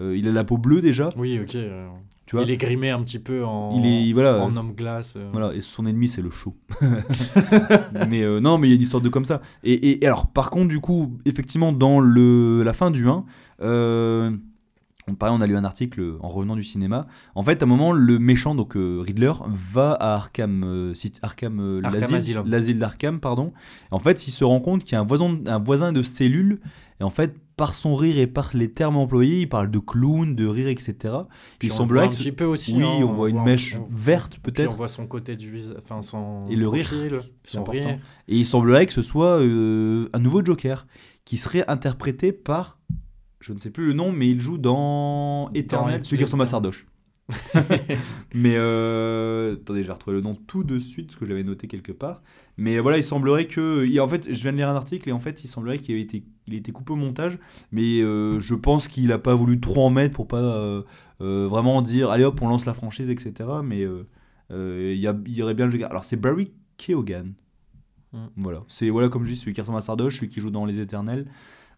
euh, 0.00 0.16
il 0.16 0.26
a 0.28 0.32
la 0.32 0.44
peau 0.44 0.56
bleue 0.58 0.80
déjà, 0.80 1.08
Oui, 1.16 1.38
ok. 1.42 1.54
euh, 1.56 1.88
tu 2.26 2.36
vois. 2.36 2.44
il 2.44 2.50
est 2.50 2.56
grimé 2.56 2.90
un 2.90 3.02
petit 3.02 3.18
peu 3.18 3.44
en. 3.44 3.78
Il 3.82 3.86
est- 3.86 4.12
voilà. 4.14 4.38
En 4.42 4.54
homme 4.56 4.72
glace. 4.74 5.14
euh. 5.16 5.28
Voilà, 5.32 5.52
et 5.54 5.60
son 5.60 5.84
ennemi 5.86 6.08
c'est 6.08 6.22
le 6.22 6.30
chaud. 6.30 6.54
mais 8.08 8.22
euh, 8.22 8.40
non, 8.40 8.58
mais 8.58 8.68
il 8.68 8.70
y 8.70 8.72
a 8.72 8.76
une 8.76 8.82
histoire 8.82 9.02
de 9.02 9.08
comme 9.08 9.24
ça. 9.24 9.40
Et, 9.64 9.90
et- 10.02 10.06
alors, 10.06 10.26
par 10.28 10.50
contre, 10.50 10.68
du 10.68 10.80
coup, 10.80 11.16
effectivement, 11.24 11.72
dans 11.72 12.00
le, 12.00 12.62
la 12.62 12.72
fin 12.72 12.90
du 12.90 13.08
1, 13.08 13.24
euh, 13.62 14.30
on, 15.08 15.14
pareil, 15.14 15.34
on 15.36 15.40
a 15.40 15.46
lu 15.46 15.56
un 15.56 15.64
article 15.64 16.16
en 16.20 16.28
revenant 16.28 16.56
du 16.56 16.64
cinéma. 16.64 17.06
En 17.34 17.42
fait, 17.42 17.62
à 17.62 17.66
un 17.66 17.68
moment, 17.68 17.92
le 17.92 18.18
méchant, 18.18 18.54
donc 18.54 18.76
euh, 18.76 19.00
Riddler, 19.00 19.32
va 19.46 19.92
à 19.92 20.14
Arkham, 20.14 20.62
euh, 20.64 20.94
Arkham, 21.22 21.60
euh, 21.60 21.80
Arkham 21.84 22.44
l'asile- 22.46 22.78
d'Arkham, 22.78 23.20
pardon. 23.20 23.46
En 23.90 23.98
fait, 24.00 24.26
il 24.26 24.30
se 24.30 24.42
rend 24.44 24.60
compte 24.60 24.82
qu'il 24.84 24.92
y 24.92 24.96
a 24.96 25.00
un 25.00 25.04
voisin, 25.06 25.38
un 25.46 25.58
voisin 25.58 25.92
de 25.92 26.02
cellule. 26.02 26.60
Et 26.98 27.04
en 27.04 27.10
fait, 27.10 27.36
par 27.56 27.74
son 27.74 27.94
rire 27.94 28.18
et 28.18 28.26
par 28.26 28.50
les 28.54 28.72
termes 28.72 28.96
employés, 28.96 29.42
il 29.42 29.48
parle 29.48 29.70
de 29.70 29.78
clown, 29.78 30.34
de 30.34 30.46
rire, 30.46 30.68
etc. 30.68 30.94
Puis 31.58 31.68
il 31.68 31.72
on 31.72 31.74
le 31.74 31.78
semblerait 31.78 32.06
voit 32.06 32.12
un 32.14 32.16
que- 32.16 32.22
petit 32.22 32.32
peu 32.32 32.44
aussi. 32.44 32.74
oui, 32.74 32.82
hein, 32.84 32.98
on 33.02 33.12
voit 33.12 33.30
une 33.30 33.42
mèche 33.44 33.76
on- 33.78 33.86
verte 33.94 34.38
peut-être. 34.42 34.72
on 34.72 34.76
voit 34.76 34.88
son 34.88 35.06
côté 35.06 35.36
du 35.36 35.50
visage, 35.50 35.76
enfin 35.82 36.00
son 36.02 36.46
Et 36.50 36.56
le 36.56 36.68
rire, 36.68 36.86
profil, 36.86 37.18
c'est 37.44 37.50
son 37.52 37.60
important. 37.60 37.88
rire. 37.88 37.98
Et 38.28 38.36
il 38.38 38.46
semblerait 38.46 38.86
que 38.86 38.92
ce 38.92 39.02
soit 39.02 39.40
euh, 39.40 40.08
un 40.14 40.18
nouveau 40.18 40.44
Joker 40.44 40.86
qui 41.26 41.36
serait 41.36 41.64
interprété 41.68 42.32
par, 42.32 42.78
je 43.40 43.52
ne 43.52 43.58
sais 43.58 43.70
plus 43.70 43.86
le 43.86 43.92
nom, 43.92 44.12
mais 44.12 44.28
il 44.28 44.40
joue 44.40 44.58
dans 44.58 45.50
Dans 45.50 46.02
celui 46.02 46.18
qui 46.18 46.24
ressemble 46.24 46.42
à. 46.42 46.46
Sardoche. 46.46 46.86
mais 48.34 48.54
euh, 48.56 49.54
attendez, 49.54 49.82
je 49.82 49.88
vais 49.88 49.92
retrouver 49.92 50.16
le 50.16 50.22
nom 50.22 50.34
tout 50.34 50.62
de 50.62 50.78
suite 50.78 51.08
parce 51.08 51.18
que 51.18 51.24
je 51.24 51.30
l'avais 51.30 51.42
noté 51.42 51.66
quelque 51.66 51.92
part. 51.92 52.22
Mais 52.56 52.78
voilà, 52.78 52.98
il 52.98 53.04
semblerait 53.04 53.46
que, 53.46 53.98
en 53.98 54.08
fait, 54.08 54.32
je 54.32 54.42
viens 54.42 54.52
de 54.52 54.56
lire 54.56 54.68
un 54.68 54.76
article 54.76 55.08
et 55.08 55.12
en 55.12 55.18
fait, 55.20 55.42
il 55.44 55.48
semblerait 55.48 55.78
qu'il 55.78 55.96
ait 55.96 56.00
été, 56.00 56.24
il 56.46 56.62
coupé 56.72 56.92
au 56.92 56.96
montage, 56.96 57.38
mais 57.72 58.00
euh, 58.00 58.40
je 58.40 58.54
pense 58.54 58.86
qu'il 58.88 59.10
a 59.12 59.18
pas 59.18 59.34
voulu 59.34 59.60
trop 59.60 59.86
en 59.86 59.90
mettre 59.90 60.14
pour 60.14 60.28
pas 60.28 60.38
euh, 60.40 60.82
vraiment 61.20 61.82
dire, 61.82 62.10
allez 62.10 62.24
hop, 62.24 62.40
on 62.42 62.48
lance 62.48 62.64
la 62.64 62.74
franchise, 62.74 63.10
etc. 63.10 63.48
Mais 63.64 63.80
il 64.50 64.96
y, 64.98 65.06
a- 65.08 65.16
il 65.26 65.34
y 65.34 65.42
aurait 65.42 65.54
bien 65.54 65.66
le. 65.66 65.84
Alors 65.84 66.04
c'est 66.04 66.16
Barry 66.16 66.52
Keoghan. 66.78 67.32
Mm. 68.12 68.26
Voilà, 68.36 68.62
c'est 68.68 68.88
voilà 68.88 69.08
comme 69.08 69.24
je 69.24 69.30
dis 69.30 69.36
celui 69.36 69.52
qui 69.52 69.60
ressemble 69.60 69.78
à 69.78 69.82
Sardoche, 69.82 70.16
celui 70.16 70.28
qui 70.28 70.40
joue 70.40 70.50
dans 70.50 70.64
Les 70.64 70.80
Éternels. 70.80 71.26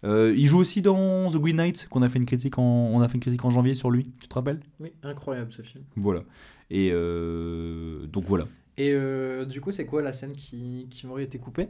Euh, 0.05 0.33
il 0.37 0.47
joue 0.47 0.59
aussi 0.59 0.81
dans 0.81 1.29
The 1.29 1.37
Green 1.37 1.57
Knight 1.57 1.89
qu'on 1.89 2.03
a 2.03 2.09
fait 2.09 2.19
une 2.19 2.27
critique 2.27 2.59
en 2.59 2.63
on 2.63 3.01
a 3.01 3.09
fait 3.09 3.15
une 3.15 3.21
critique 3.21 3.45
en 3.45 3.51
janvier 3.51 3.75
sur 3.75 3.91
lui. 3.91 4.11
Tu 4.21 4.29
te 4.29 4.35
rappelles? 4.35 4.61
Oui, 4.81 4.93
incroyable 5.03 5.53
ce 5.53 5.63
film. 5.63 5.85
Voilà. 5.97 6.23
Et 6.71 6.91
euh, 6.93 8.07
donc 8.07 8.25
voilà. 8.25 8.47
Et 8.81 8.93
euh, 8.93 9.45
du 9.45 9.61
coup, 9.61 9.73
c'est 9.73 9.87
quoi 9.87 10.03
la 10.03 10.13
scène 10.13 10.33
qui, 10.33 10.87
qui 10.89 11.05
aurait 11.09 11.25
été 11.25 11.39
coupée? 11.39 11.69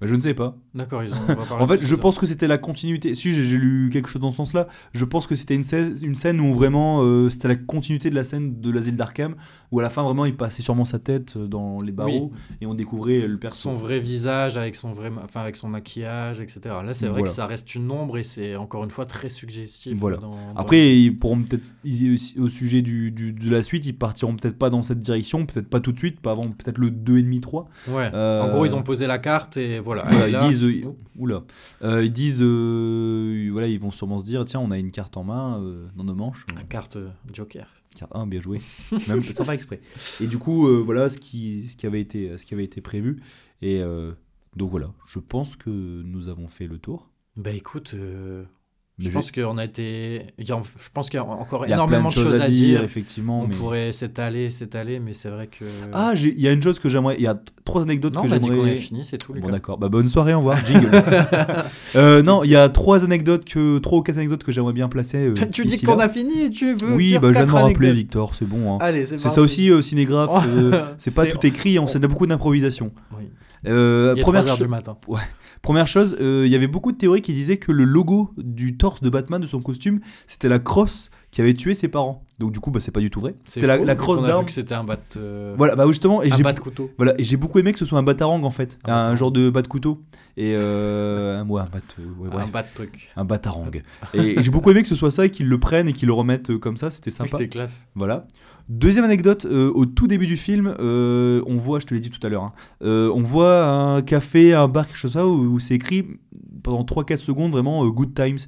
Bah, 0.00 0.06
je 0.08 0.14
ne 0.16 0.20
sais 0.20 0.34
pas. 0.34 0.56
D'accord, 0.74 1.04
ils 1.04 1.12
ont. 1.14 1.16
on 1.16 1.34
va 1.34 1.36
parler 1.46 1.64
En 1.64 1.68
fait, 1.68 1.78
je 1.80 1.94
ça. 1.94 2.00
pense 2.00 2.18
que 2.18 2.26
c'était 2.26 2.48
la 2.48 2.58
continuité. 2.58 3.14
Si 3.14 3.32
j'ai 3.32 3.56
lu 3.56 3.90
quelque 3.92 4.08
chose 4.08 4.20
dans 4.20 4.32
ce 4.32 4.38
sens-là, 4.38 4.66
je 4.92 5.04
pense 5.04 5.28
que 5.28 5.36
c'était 5.36 5.54
une 5.54 5.62
scène, 5.62 5.94
une 6.02 6.16
scène 6.16 6.40
où 6.40 6.52
vraiment 6.52 7.02
euh, 7.02 7.30
c'était 7.30 7.46
la 7.48 7.54
continuité 7.54 8.10
de 8.10 8.16
la 8.16 8.24
scène 8.24 8.60
de 8.60 8.70
l'asile 8.72 8.96
d'Arkham, 8.96 9.36
où 9.70 9.78
à 9.78 9.82
la 9.82 9.90
fin 9.90 10.02
vraiment 10.02 10.24
il 10.24 10.36
passait 10.36 10.62
sûrement 10.62 10.84
sa 10.84 10.98
tête 10.98 11.36
euh, 11.36 11.46
dans 11.46 11.80
les 11.80 11.92
barreaux 11.92 12.32
et 12.60 12.66
on 12.66 12.74
découvrait 12.74 13.26
le 13.28 13.38
perso. 13.38 13.70
son 13.70 13.74
vrai 13.74 14.00
visage 14.00 14.56
avec 14.56 14.74
son 14.74 14.92
vrai, 14.92 15.12
enfin 15.22 15.40
avec 15.42 15.54
son 15.54 15.68
maquillage, 15.68 16.40
etc. 16.40 16.60
Là, 16.84 16.92
c'est 16.92 17.06
vrai 17.06 17.20
Voilà. 17.20 17.30
que 17.30 17.34
ça 17.36 17.46
reste 17.46 17.72
une 17.76 17.88
ombre 17.90 18.18
et 18.18 18.24
c'est 18.24 18.56
encore 18.56 18.82
une 18.82 18.90
fois 18.90 19.06
très 19.06 19.28
suggestif. 19.28 19.96
Voilà. 19.96 20.16
dans- 20.16 20.30
dans- 20.32 20.54
Après, 20.56 20.96
ils 20.98 21.16
pourront 21.16 21.40
peut-être, 21.42 21.62
au 22.38 22.48
sujet 22.48 22.82
du, 22.82 23.10
du- 23.12 23.32
de 23.32 23.50
la 23.50 23.62
suite, 23.62 23.86
ils 23.86 23.96
partiront 23.96 24.34
peut-être 24.36 24.58
pas 24.58 24.70
dans 24.70 24.82
cette 24.82 25.00
direction, 25.00 25.46
peut-être 25.46 25.68
pas 25.68 25.80
tout 25.80 25.92
de 25.92 25.98
suite, 25.98 26.20
pas 26.20 26.32
avant 26.32 26.47
peut-être 26.52 26.78
le 26.78 26.90
2,5-3. 26.90 27.66
ouais. 27.88 28.10
Euh, 28.14 28.42
En 28.42 28.48
gros, 28.50 28.66
ils 28.66 28.74
ont 28.74 28.82
posé 28.82 29.06
la 29.06 29.18
carte 29.18 29.56
et 29.56 29.78
voilà. 29.80 30.04
Voilà, 30.10 30.28
Et 30.28 30.32
ils 30.44 30.48
disent, 30.50 30.64
euh, 30.64 30.94
oula, 31.16 31.42
Euh, 31.82 32.04
ils 32.04 32.12
disent, 32.12 32.42
euh, 32.42 33.48
voilà, 33.52 33.66
ils 33.68 33.78
vont 33.80 33.90
sûrement 33.90 34.18
se 34.18 34.24
dire, 34.24 34.44
tiens, 34.44 34.60
on 34.60 34.70
a 34.70 34.78
une 34.78 34.90
carte 34.90 35.16
en 35.16 35.24
main 35.24 35.60
euh, 35.62 35.86
dans 35.96 36.04
nos 36.04 36.14
manches. 36.14 36.46
la 36.54 36.62
carte 36.62 36.96
euh, 36.96 37.08
Joker. 37.32 37.66
Carte 37.96 38.12
1, 38.14 38.26
bien 38.26 38.40
joué. 38.40 38.60
Même 39.08 39.22
sans 39.22 39.44
faire 39.44 39.54
exprès. 39.54 39.80
Et 40.20 40.26
du 40.26 40.38
coup, 40.38 40.68
euh, 40.68 40.80
voilà 40.84 41.08
ce 41.08 41.18
qui, 41.18 41.68
ce, 41.68 41.76
qui 41.76 41.86
avait 41.86 42.00
été, 42.00 42.36
ce 42.38 42.44
qui 42.46 42.54
avait 42.54 42.64
été 42.64 42.80
prévu. 42.80 43.20
Et 43.62 43.80
euh, 43.82 44.12
donc 44.56 44.70
voilà, 44.70 44.92
je 45.06 45.18
pense 45.18 45.56
que 45.56 45.70
nous 45.70 46.28
avons 46.28 46.48
fait 46.48 46.66
le 46.66 46.78
tour. 46.78 47.08
Bah 47.36 47.50
écoute, 47.50 47.92
euh, 47.94 48.44
je 48.98 49.10
pense 49.10 49.30
qu'on 49.30 49.58
a 49.58 49.64
été. 49.64 50.22
a- 50.38 50.42
je 50.44 50.52
pense 50.92 51.08
qu'il 51.08 51.18
y 51.18 51.22
a 51.22 51.24
encore 51.24 51.66
y 51.66 51.70
a 51.70 51.74
énormément 51.74 52.08
de 52.08 52.14
choses 52.14 52.40
à 52.40 52.48
dire. 52.48 52.82
effectivement. 52.82 53.42
On 53.42 53.46
mais- 53.48 53.56
pourrait 53.56 53.92
s'étaler, 53.92 54.50
s'étaler, 54.50 54.98
mais 54.98 55.12
c'est 55.14 55.28
vrai 55.28 55.46
que. 55.46 55.64
Ah, 55.92 56.14
il 56.16 56.40
y 56.40 56.48
a 56.48 56.52
une 56.52 56.62
chose 56.62 56.78
que 56.78 56.88
j'aimerais. 56.88 57.14
Il 57.18 57.22
y 57.22 57.26
a 57.28 57.38
trois 57.64 57.82
anecdotes 57.82 58.14
non, 58.14 58.22
que 58.22 58.28
on 58.28 58.32
a 58.32 58.38
dit 58.38 58.48
qu'on 58.48 58.54
j'aimerais. 58.54 58.70
avait 58.72 58.80
fini, 58.80 59.04
c'est 59.04 59.18
tout. 59.18 59.34
Bon 59.34 59.48
d'accord, 59.50 59.78
bah, 59.78 59.88
bonne 59.88 60.08
soirée, 60.08 60.34
au 60.34 60.38
revoir, 60.38 60.58
jingle. 60.66 60.90
Euh, 61.96 62.22
non, 62.22 62.44
il 62.44 62.50
y 62.50 62.56
a 62.56 62.68
trois 62.68 63.04
anecdotes 63.04 63.44
que 63.44 63.78
trois 63.78 63.98
ou 63.98 64.02
quatre 64.02 64.16
anecdotes 64.18 64.44
que 64.44 64.52
j'aimerais 64.52 64.72
bien 64.72 64.88
placer. 64.88 65.28
euh, 65.28 65.34
tu 65.52 65.64
dis 65.64 65.80
qu'on 65.80 65.98
a 65.98 66.08
fini 66.08 66.42
et 66.42 66.50
tu 66.50 66.74
veux. 66.74 66.94
Oui, 66.94 67.08
dire 67.08 67.20
bah, 67.20 67.28
je 67.28 67.32
viens 67.34 67.44
de 67.46 67.50
m'en 67.50 67.64
rappeler. 67.64 67.92
Victor, 67.92 68.34
c'est 68.34 68.44
bon. 68.46 68.74
hein. 68.74 68.78
Allez, 68.80 69.04
c'est 69.06 69.18
C'est 69.18 69.28
ça 69.28 69.40
aussi, 69.40 69.70
euh, 69.70 69.80
cinégraphe, 69.82 70.46
c'est 70.98 71.14
pas 71.14 71.26
tout 71.26 71.44
écrit, 71.46 71.78
on, 71.78 71.86
ça 71.86 71.98
a 71.98 72.06
beaucoup 72.06 72.26
d'improvisation. 72.26 72.90
Oui. 73.16 73.24
Euh, 73.66 74.12
Il 74.16 74.20
est 74.20 74.22
première, 74.22 74.42
3 74.42 74.52
heures 74.52 74.58
cho- 74.58 74.64
du 74.64 74.68
matin. 74.70 74.96
première 75.62 75.88
chose, 75.88 76.16
euh, 76.20 76.44
il 76.46 76.52
y 76.52 76.54
avait 76.54 76.66
beaucoup 76.68 76.92
de 76.92 76.96
théories 76.96 77.22
qui 77.22 77.32
disaient 77.34 77.56
que 77.56 77.72
le 77.72 77.84
logo 77.84 78.32
du 78.36 78.76
torse 78.76 79.02
de 79.02 79.10
Batman, 79.10 79.40
de 79.40 79.46
son 79.46 79.60
costume, 79.60 80.00
c'était 80.26 80.48
la 80.48 80.58
crosse 80.58 81.10
qui 81.30 81.40
avait 81.40 81.54
tué 81.54 81.74
ses 81.74 81.88
parents. 81.88 82.24
Donc 82.38 82.52
du 82.52 82.60
coup, 82.60 82.70
bah, 82.70 82.78
c'est 82.80 82.92
pas 82.92 83.00
du 83.00 83.10
tout 83.10 83.18
vrai. 83.20 83.34
C'était 83.44 83.66
la, 83.66 83.76
la 83.78 83.92
a 83.92 83.94
d'armes. 83.96 84.40
vu 84.42 84.46
que 84.46 84.52
c'était 84.52 84.74
un 84.74 84.84
bat. 84.84 84.96
euh, 85.16 85.54
Voilà, 85.58 85.74
bah 85.74 85.84
justement, 85.88 86.22
et 86.22 86.30
j'ai 86.30 86.42
couteau. 86.60 86.88
voilà, 86.96 87.14
et 87.18 87.24
j'ai 87.24 87.36
beaucoup 87.36 87.58
aimé 87.58 87.72
que 87.72 87.78
ce 87.78 87.84
soit 87.84 87.98
un 87.98 88.02
batarang 88.04 88.44
en 88.44 88.50
fait, 88.52 88.78
Un 88.84 89.16
genre 89.16 89.32
de 89.32 89.50
bat 89.50 89.60
de 89.62 89.66
couteau 89.66 90.00
et 90.36 90.54
euh, 90.56 91.40
un, 91.40 91.48
ouais, 91.48 91.60
un 91.60 91.64
bat, 91.66 91.80
euh, 91.98 92.04
ouais, 92.20 92.42
Un 92.42 92.46
bat 92.46 92.62
truc. 92.62 93.08
un 93.16 93.24
batarang. 93.24 93.70
et 94.14 94.18
et 94.38 94.42
j'ai 94.42 94.50
beaucoup 94.50 94.70
aimé 94.70 94.82
que 94.82 94.88
ce 94.88 94.94
soit 94.94 95.10
ça 95.10 95.26
et 95.26 95.30
qu'ils 95.30 95.48
le 95.48 95.58
prennent 95.58 95.88
et 95.88 95.92
qu'ils 95.92 96.06
le 96.06 96.12
remettent 96.12 96.50
euh, 96.50 96.58
comme 96.58 96.76
ça, 96.76 96.90
c'était 96.92 97.10
Oui, 97.10 97.16
sympa. 97.16 97.28
C'était 97.30 97.48
classe. 97.48 97.88
Voilà. 97.96 98.26
Deuxième 98.68 99.04
anecdote, 99.04 99.44
euh, 99.50 99.72
au 99.74 99.84
tout 99.84 100.06
début 100.06 100.26
du 100.28 100.36
film, 100.36 100.72
euh, 100.78 101.42
on 101.46 101.56
voit, 101.56 101.80
je 101.80 101.86
te 101.86 101.94
l'ai 101.94 102.00
dit 102.00 102.10
tout 102.10 102.24
à 102.24 102.30
l'heure, 102.30 102.44
hein, 102.44 102.52
euh, 102.84 103.10
on 103.12 103.22
voit 103.22 103.64
un 103.66 104.00
café, 104.02 104.54
un 104.54 104.68
bar, 104.68 104.86
quelque 104.86 104.96
chose 104.96 105.12
comme 105.14 105.22
ça, 105.22 105.26
où, 105.26 105.54
où 105.54 105.58
c'est 105.58 105.74
écrit 105.74 106.06
pendant 106.62 106.84
3-4 106.84 107.16
secondes 107.16 107.50
vraiment 107.50 107.84
euh, 107.84 107.88
Good 107.90 108.14
Times. 108.14 108.38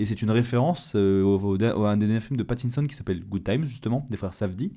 Et 0.00 0.06
c'est 0.06 0.22
une 0.22 0.30
référence 0.30 0.92
euh, 0.94 1.22
au, 1.22 1.38
au- 1.56 1.62
à 1.84 1.90
un 1.90 1.96
des 1.96 2.06
derniers 2.06 2.20
films 2.20 2.36
de 2.38 2.42
Pattinson 2.44 2.84
qui 2.86 2.94
s'appelle 2.94 3.20
Good 3.24 3.44
Times, 3.44 3.64
justement, 3.66 4.06
des 4.08 4.16
frères 4.16 4.32
Safdie. 4.32 4.72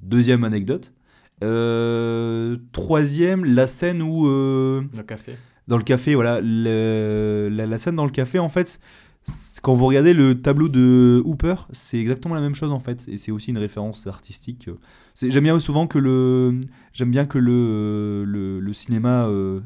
Deuxième 0.00 0.44
anecdote. 0.44 0.92
Euh, 1.42 2.56
troisième, 2.72 3.44
la 3.44 3.66
scène 3.66 4.00
où. 4.02 4.26
euh, 4.28 4.82
Le 4.96 5.02
café. 5.02 5.32
dans 5.68 5.76
le 5.76 5.82
café, 5.82 6.14
voilà, 6.14 6.40
le- 6.40 7.48
la, 7.50 7.66
la 7.66 7.78
scène 7.78 7.96
dans 7.96 8.04
le 8.04 8.10
café, 8.10 8.38
en 8.38 8.48
fait, 8.48 8.78
quand 9.62 9.74
vous 9.74 9.86
regardez 9.86 10.12
le 10.14 10.40
tableau 10.40 10.68
de 10.68 11.22
Hooper, 11.24 11.54
c'est 11.72 11.98
exactement 11.98 12.34
la 12.34 12.40
même 12.40 12.54
chose 12.54 12.72
en 12.72 12.80
fait, 12.80 13.06
et 13.08 13.16
c'est 13.16 13.30
aussi 13.32 13.50
une 13.50 13.58
référence 13.58 14.06
artistique. 14.06 14.68
J'aime 15.28 15.44
bien 15.44 15.58
souvent 15.60 15.86
que 15.86 15.98
le, 15.98 16.60
j'aime 16.92 17.10
bien 17.10 17.26
que 17.26 17.38
le, 17.38 18.24
le, 18.24 18.60
le 18.60 18.72
cinéma 18.72 19.26
euh, 19.26 19.60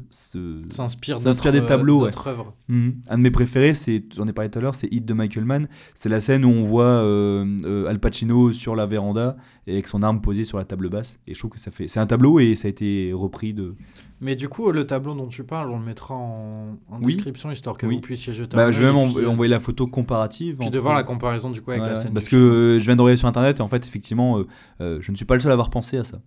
S'inspire 0.69 1.19
des 1.51 1.65
tableaux, 1.65 2.01
euh, 2.01 2.05
d'autres 2.05 2.27
œuvres. 2.27 2.53
Mhm. 2.67 2.95
Un 3.09 3.17
de 3.17 3.23
mes 3.23 3.31
préférés, 3.31 3.73
c'est, 3.73 4.03
j'en 4.15 4.27
ai 4.27 4.33
parlé 4.33 4.49
tout 4.49 4.59
à 4.59 4.61
l'heure, 4.61 4.75
c'est 4.75 4.87
Hit 4.91 5.05
de 5.05 5.13
Michael 5.13 5.45
Mann. 5.45 5.67
C'est 5.93 6.09
la 6.09 6.19
scène 6.19 6.45
où 6.45 6.49
on 6.49 6.63
voit 6.63 6.83
euh, 6.85 7.45
euh, 7.65 7.87
Al 7.87 7.99
Pacino 7.99 8.51
sur 8.51 8.75
la 8.75 8.85
véranda 8.85 9.37
et 9.67 9.73
avec 9.73 9.87
son 9.87 10.03
arme 10.03 10.21
posée 10.21 10.43
sur 10.43 10.57
la 10.57 10.63
table 10.65 10.89
basse. 10.89 11.19
Et 11.27 11.33
je 11.33 11.39
trouve 11.39 11.51
que 11.51 11.59
ça 11.59 11.71
fait, 11.71 11.87
c'est 11.87 11.99
un 11.99 12.05
tableau 12.05 12.39
et 12.39 12.55
ça 12.55 12.67
a 12.67 12.69
été 12.69 13.11
repris 13.13 13.53
de. 13.53 13.75
Mais 14.21 14.35
du 14.35 14.47
coup, 14.47 14.71
le 14.71 14.87
tableau 14.87 15.13
dont 15.13 15.27
tu 15.27 15.43
parles, 15.43 15.69
on 15.71 15.77
le 15.79 15.85
mettra 15.85 16.15
en, 16.15 16.77
en 16.89 16.99
Oui. 17.01 17.15
description 17.15 17.51
histoire 17.51 17.77
que 17.77 17.85
Oui. 17.85 17.95
vous 17.95 18.01
puissiez 18.01 18.31
jeter 18.33 18.55
Bah, 18.55 18.71
je 18.71 18.81
vais 18.81 18.91
même 18.91 19.13
puis, 19.13 19.25
envoyer 19.25 19.49
la 19.49 19.59
photo 19.59 19.87
comparative. 19.87 20.55
Puis 20.55 20.67
entre- 20.67 20.73
de 20.73 20.79
voir 20.79 20.95
la 20.95 21.03
comparaison 21.03 21.49
du 21.51 21.61
coup 21.61 21.71
avec 21.71 21.83
Ouais, 21.83 21.89
la 21.89 21.95
ouais. 21.95 22.01
scène. 22.01 22.13
Parce 22.13 22.25
que 22.29 22.37
film. 22.37 22.79
je 22.79 22.85
viens 22.85 22.95
d'envoyer 22.95 23.17
sur 23.17 23.27
internet 23.27 23.59
et 23.59 23.61
en 23.61 23.67
fait, 23.67 23.85
effectivement, 23.85 24.41
euh, 24.81 24.99
je 25.01 25.11
ne 25.11 25.15
suis 25.17 25.25
pas 25.25 25.35
le 25.35 25.41
seul 25.45 25.51
à 25.51 25.53
avoir 25.53 25.69
pensé 25.69 25.97
à 25.97 26.03
ça. 26.03 26.21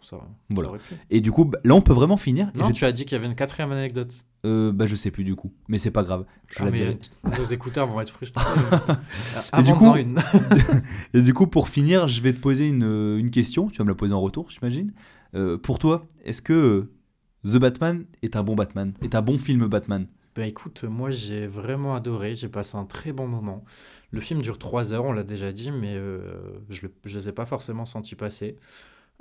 Ça, 0.00 0.16
Voilà. 0.48 0.70
Et 1.10 1.20
du 1.20 1.30
coup, 1.32 1.44
bah, 1.44 1.58
là, 1.64 1.74
on 1.74 1.82
peut 1.82 1.92
vraiment 1.92 2.16
finir. 2.16 2.50
Non, 2.54 2.70
tu 2.72 2.84
as 2.86 2.92
dit 2.92 3.04
qu'il 3.04 3.12
y 3.12 3.16
avait 3.16 3.26
une 3.26 3.34
quatrième 3.34 3.72
anecdote. 3.72 4.24
euh, 4.46 4.72
bah, 4.72 4.86
je 4.86 4.94
sais 4.96 5.10
plus 5.10 5.24
du 5.24 5.34
coup, 5.34 5.52
mais 5.68 5.76
c'est 5.76 5.90
pas 5.90 6.02
grave. 6.02 6.24
Je 6.46 6.56
Ah, 6.60 6.64
la 6.64 6.70
dirai. 6.70 6.98
nos 7.38 7.44
écouteurs 7.44 7.86
vont 7.88 8.00
être 8.00 8.08
frustrés. 8.10 8.42
Et 9.58 9.62
du 9.62 9.74
coup- 9.74 9.94
une. 9.96 10.18
Et 11.14 11.20
du 11.20 11.34
coup, 11.34 11.46
pour 11.46 11.68
finir, 11.68 12.08
je 12.08 12.22
vais 12.22 12.32
te 12.32 12.38
poser 12.40 12.68
une, 12.68 13.18
une 13.18 13.30
question. 13.30 13.68
Tu 13.68 13.78
vas 13.78 13.84
me 13.84 13.90
la 13.90 13.94
poser 13.96 14.14
en 14.14 14.20
retour, 14.20 14.48
j'imagine. 14.50 14.92
Euh, 15.34 15.58
pour 15.58 15.78
toi, 15.78 16.06
est-ce 16.24 16.40
que 16.40 16.52
euh, 16.54 16.92
The 17.44 17.58
Batman 17.58 18.06
est 18.22 18.36
un 18.36 18.42
bon 18.42 18.54
Batman, 18.54 18.94
est 19.02 19.14
un 19.14 19.20
bon 19.22 19.36
film 19.36 19.66
Batman? 19.66 20.06
Ben 20.36 20.44
écoute, 20.48 20.84
moi 20.84 21.10
j'ai 21.10 21.46
vraiment 21.48 21.94
adoré, 21.96 22.34
j'ai 22.34 22.48
passé 22.48 22.76
un 22.76 22.84
très 22.84 23.12
bon 23.12 23.26
moment. 23.26 23.64
Le 24.10 24.20
film 24.20 24.40
dure 24.40 24.58
3 24.58 24.94
heures, 24.94 25.04
on 25.04 25.12
l'a 25.12 25.22
déjà 25.22 25.52
dit, 25.52 25.70
mais 25.70 25.94
euh, 25.94 26.20
je 26.70 26.86
ne 26.86 27.14
les 27.14 27.28
ai 27.28 27.32
pas 27.32 27.44
forcément 27.44 27.84
sentis 27.84 28.14
passer. 28.14 28.56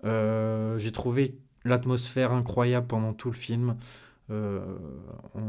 Euh, 0.06 0.78
j'ai 0.78 0.92
trouvé 0.92 1.38
l'atmosphère 1.66 2.32
incroyable 2.32 2.88
pendant 2.88 3.14
tout 3.14 3.30
le 3.30 3.36
film. 3.36 3.76
Euh, 4.30 4.62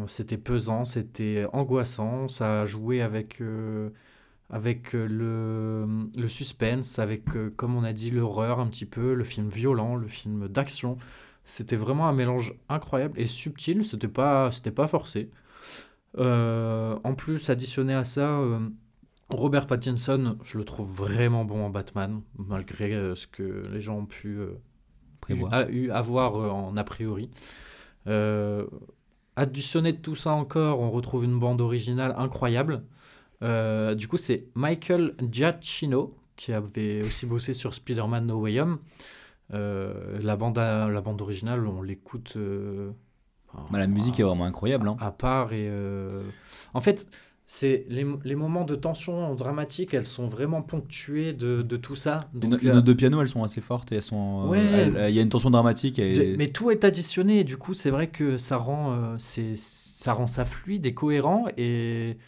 c'était 0.07 0.39
pesant, 0.39 0.85
c'était 0.85 1.47
angoissant, 1.53 2.29
ça 2.29 2.63
a 2.63 2.67
joué 2.67 3.03
avec, 3.03 3.41
euh, 3.41 3.91
avec 4.51 4.93
le, 4.93 5.87
le 6.17 6.29
suspense, 6.29 6.99
avec, 6.99 7.25
comme 7.57 7.77
on 7.77 7.85
a 7.85 7.93
dit, 7.93 8.11
l'horreur 8.11 8.61
un 8.61 8.67
petit 8.69 8.87
peu, 8.87 9.15
le 9.15 9.25
film 9.25 9.49
violent, 9.49 9.97
le 9.97 10.09
film 10.09 10.49
d'action. 10.49 10.97
C'était 11.45 11.77
vraiment 11.77 12.09
un 12.09 12.13
mélange 12.13 12.55
incroyable 12.69 13.19
et 13.21 13.27
subtil, 13.27 13.85
c'était 13.85 14.09
pas, 14.09 14.51
pas 14.75 14.89
forcé. 14.89 15.31
En 16.17 17.15
plus, 17.17 17.51
additionné 17.51 17.95
à 17.95 18.05
ça, 18.05 18.41
Robert 19.31 19.67
Pattinson, 19.67 20.39
je 20.43 20.57
le 20.59 20.65
trouve 20.65 20.91
vraiment 20.91 21.45
bon 21.45 21.65
en 21.67 21.71
Batman, 21.71 22.23
malgré 22.39 22.95
euh, 22.95 23.15
ce 23.15 23.27
que 23.27 23.63
les 23.71 23.81
gens 23.81 23.99
ont 23.99 24.07
pu 24.07 24.39
euh, 24.39 24.55
Prévoir. 25.21 25.53
a 25.53 25.69
eu 25.69 25.91
à 25.91 26.01
voir 26.01 26.37
euh, 26.37 26.49
en 26.49 26.77
a 26.77 26.85
priori. 26.85 27.31
Additionné 29.37 29.93
de 29.93 29.99
tout 29.99 30.17
ça 30.17 30.33
encore, 30.33 30.81
on 30.81 30.91
retrouve 30.91 31.25
une 31.25 31.39
bande 31.39 31.61
originale 31.61 32.15
incroyable. 32.19 32.83
Du 33.41 34.09
coup, 34.09 34.17
c'est 34.17 34.49
Michael 34.57 35.15
Giacchino 35.31 36.17
qui 36.35 36.53
avait 36.53 37.03
aussi 37.03 37.25
bossé 37.27 37.53
sur 37.53 37.73
Spider-Man 37.75 38.27
No 38.27 38.41
Way 38.41 38.61
Home. 38.61 38.79
La, 39.51 40.37
bande 40.37 40.59
à- 40.59 40.89
la 40.89 41.01
bande 41.01 41.23
originale, 41.23 41.65
on 41.69 41.83
l'écoute. 41.83 42.37
Bah, 43.71 43.79
la 43.79 43.87
musique 43.87 44.19
est 44.19 44.25
vraiment 44.25 44.45
incroyable. 44.45 44.89
Hein. 44.89 44.97
à 44.99 45.13
part 45.13 45.53
et 45.53 45.71
en 46.75 46.81
fait 46.81 47.07
c'est 47.51 47.87
les, 47.89 48.07
les 48.25 48.35
moments 48.35 48.65
de 48.65 48.75
tension 48.75 49.35
dramatique 49.35 49.95
elles 49.95 50.07
sont 50.07 50.29
vraiment 50.29 50.61
ponctués 50.63 51.33
de, 51.33 51.63
de 51.63 51.77
tout 51.79 51.97
ça 51.97 52.29
Les, 52.35 52.47
donc 52.47 52.63
les 52.63 52.69
euh, 52.69 52.75
notes 52.75 52.85
de 52.85 52.93
piano, 52.93 53.23
elles 53.23 53.29
sont 53.29 53.43
assez 53.43 53.63
fortes 53.63 53.91
et 53.91 53.97
elles 53.97 54.03
sont. 54.03 54.45
euh, 54.45 54.49
Ouais. 54.51 55.11
Il 55.11 55.15
y 55.15 55.19
a 55.19 55.23
une 55.23 55.31
tension 55.31 55.51
dramatique. 55.51 55.99
Et... 55.99 56.13
de- 56.33 56.37
mais 56.37 56.49
tout 56.49 56.71
est 56.71 56.85
additionné 56.85 57.41
et 57.41 57.45
du 57.45 57.57
coup 57.57 57.73
c'est 57.75 57.91
vrai 57.91 58.09
que 58.09 58.37
ça 58.37 58.57
rend 58.59 58.93
euh, 58.93 59.15
c'est 59.19 59.55
ça 59.57 60.13
rend 60.13 60.27
ça 60.27 60.45
fluide 60.45 60.87
et 60.87 60.95
cohérent 60.95 61.47
et 61.57 62.19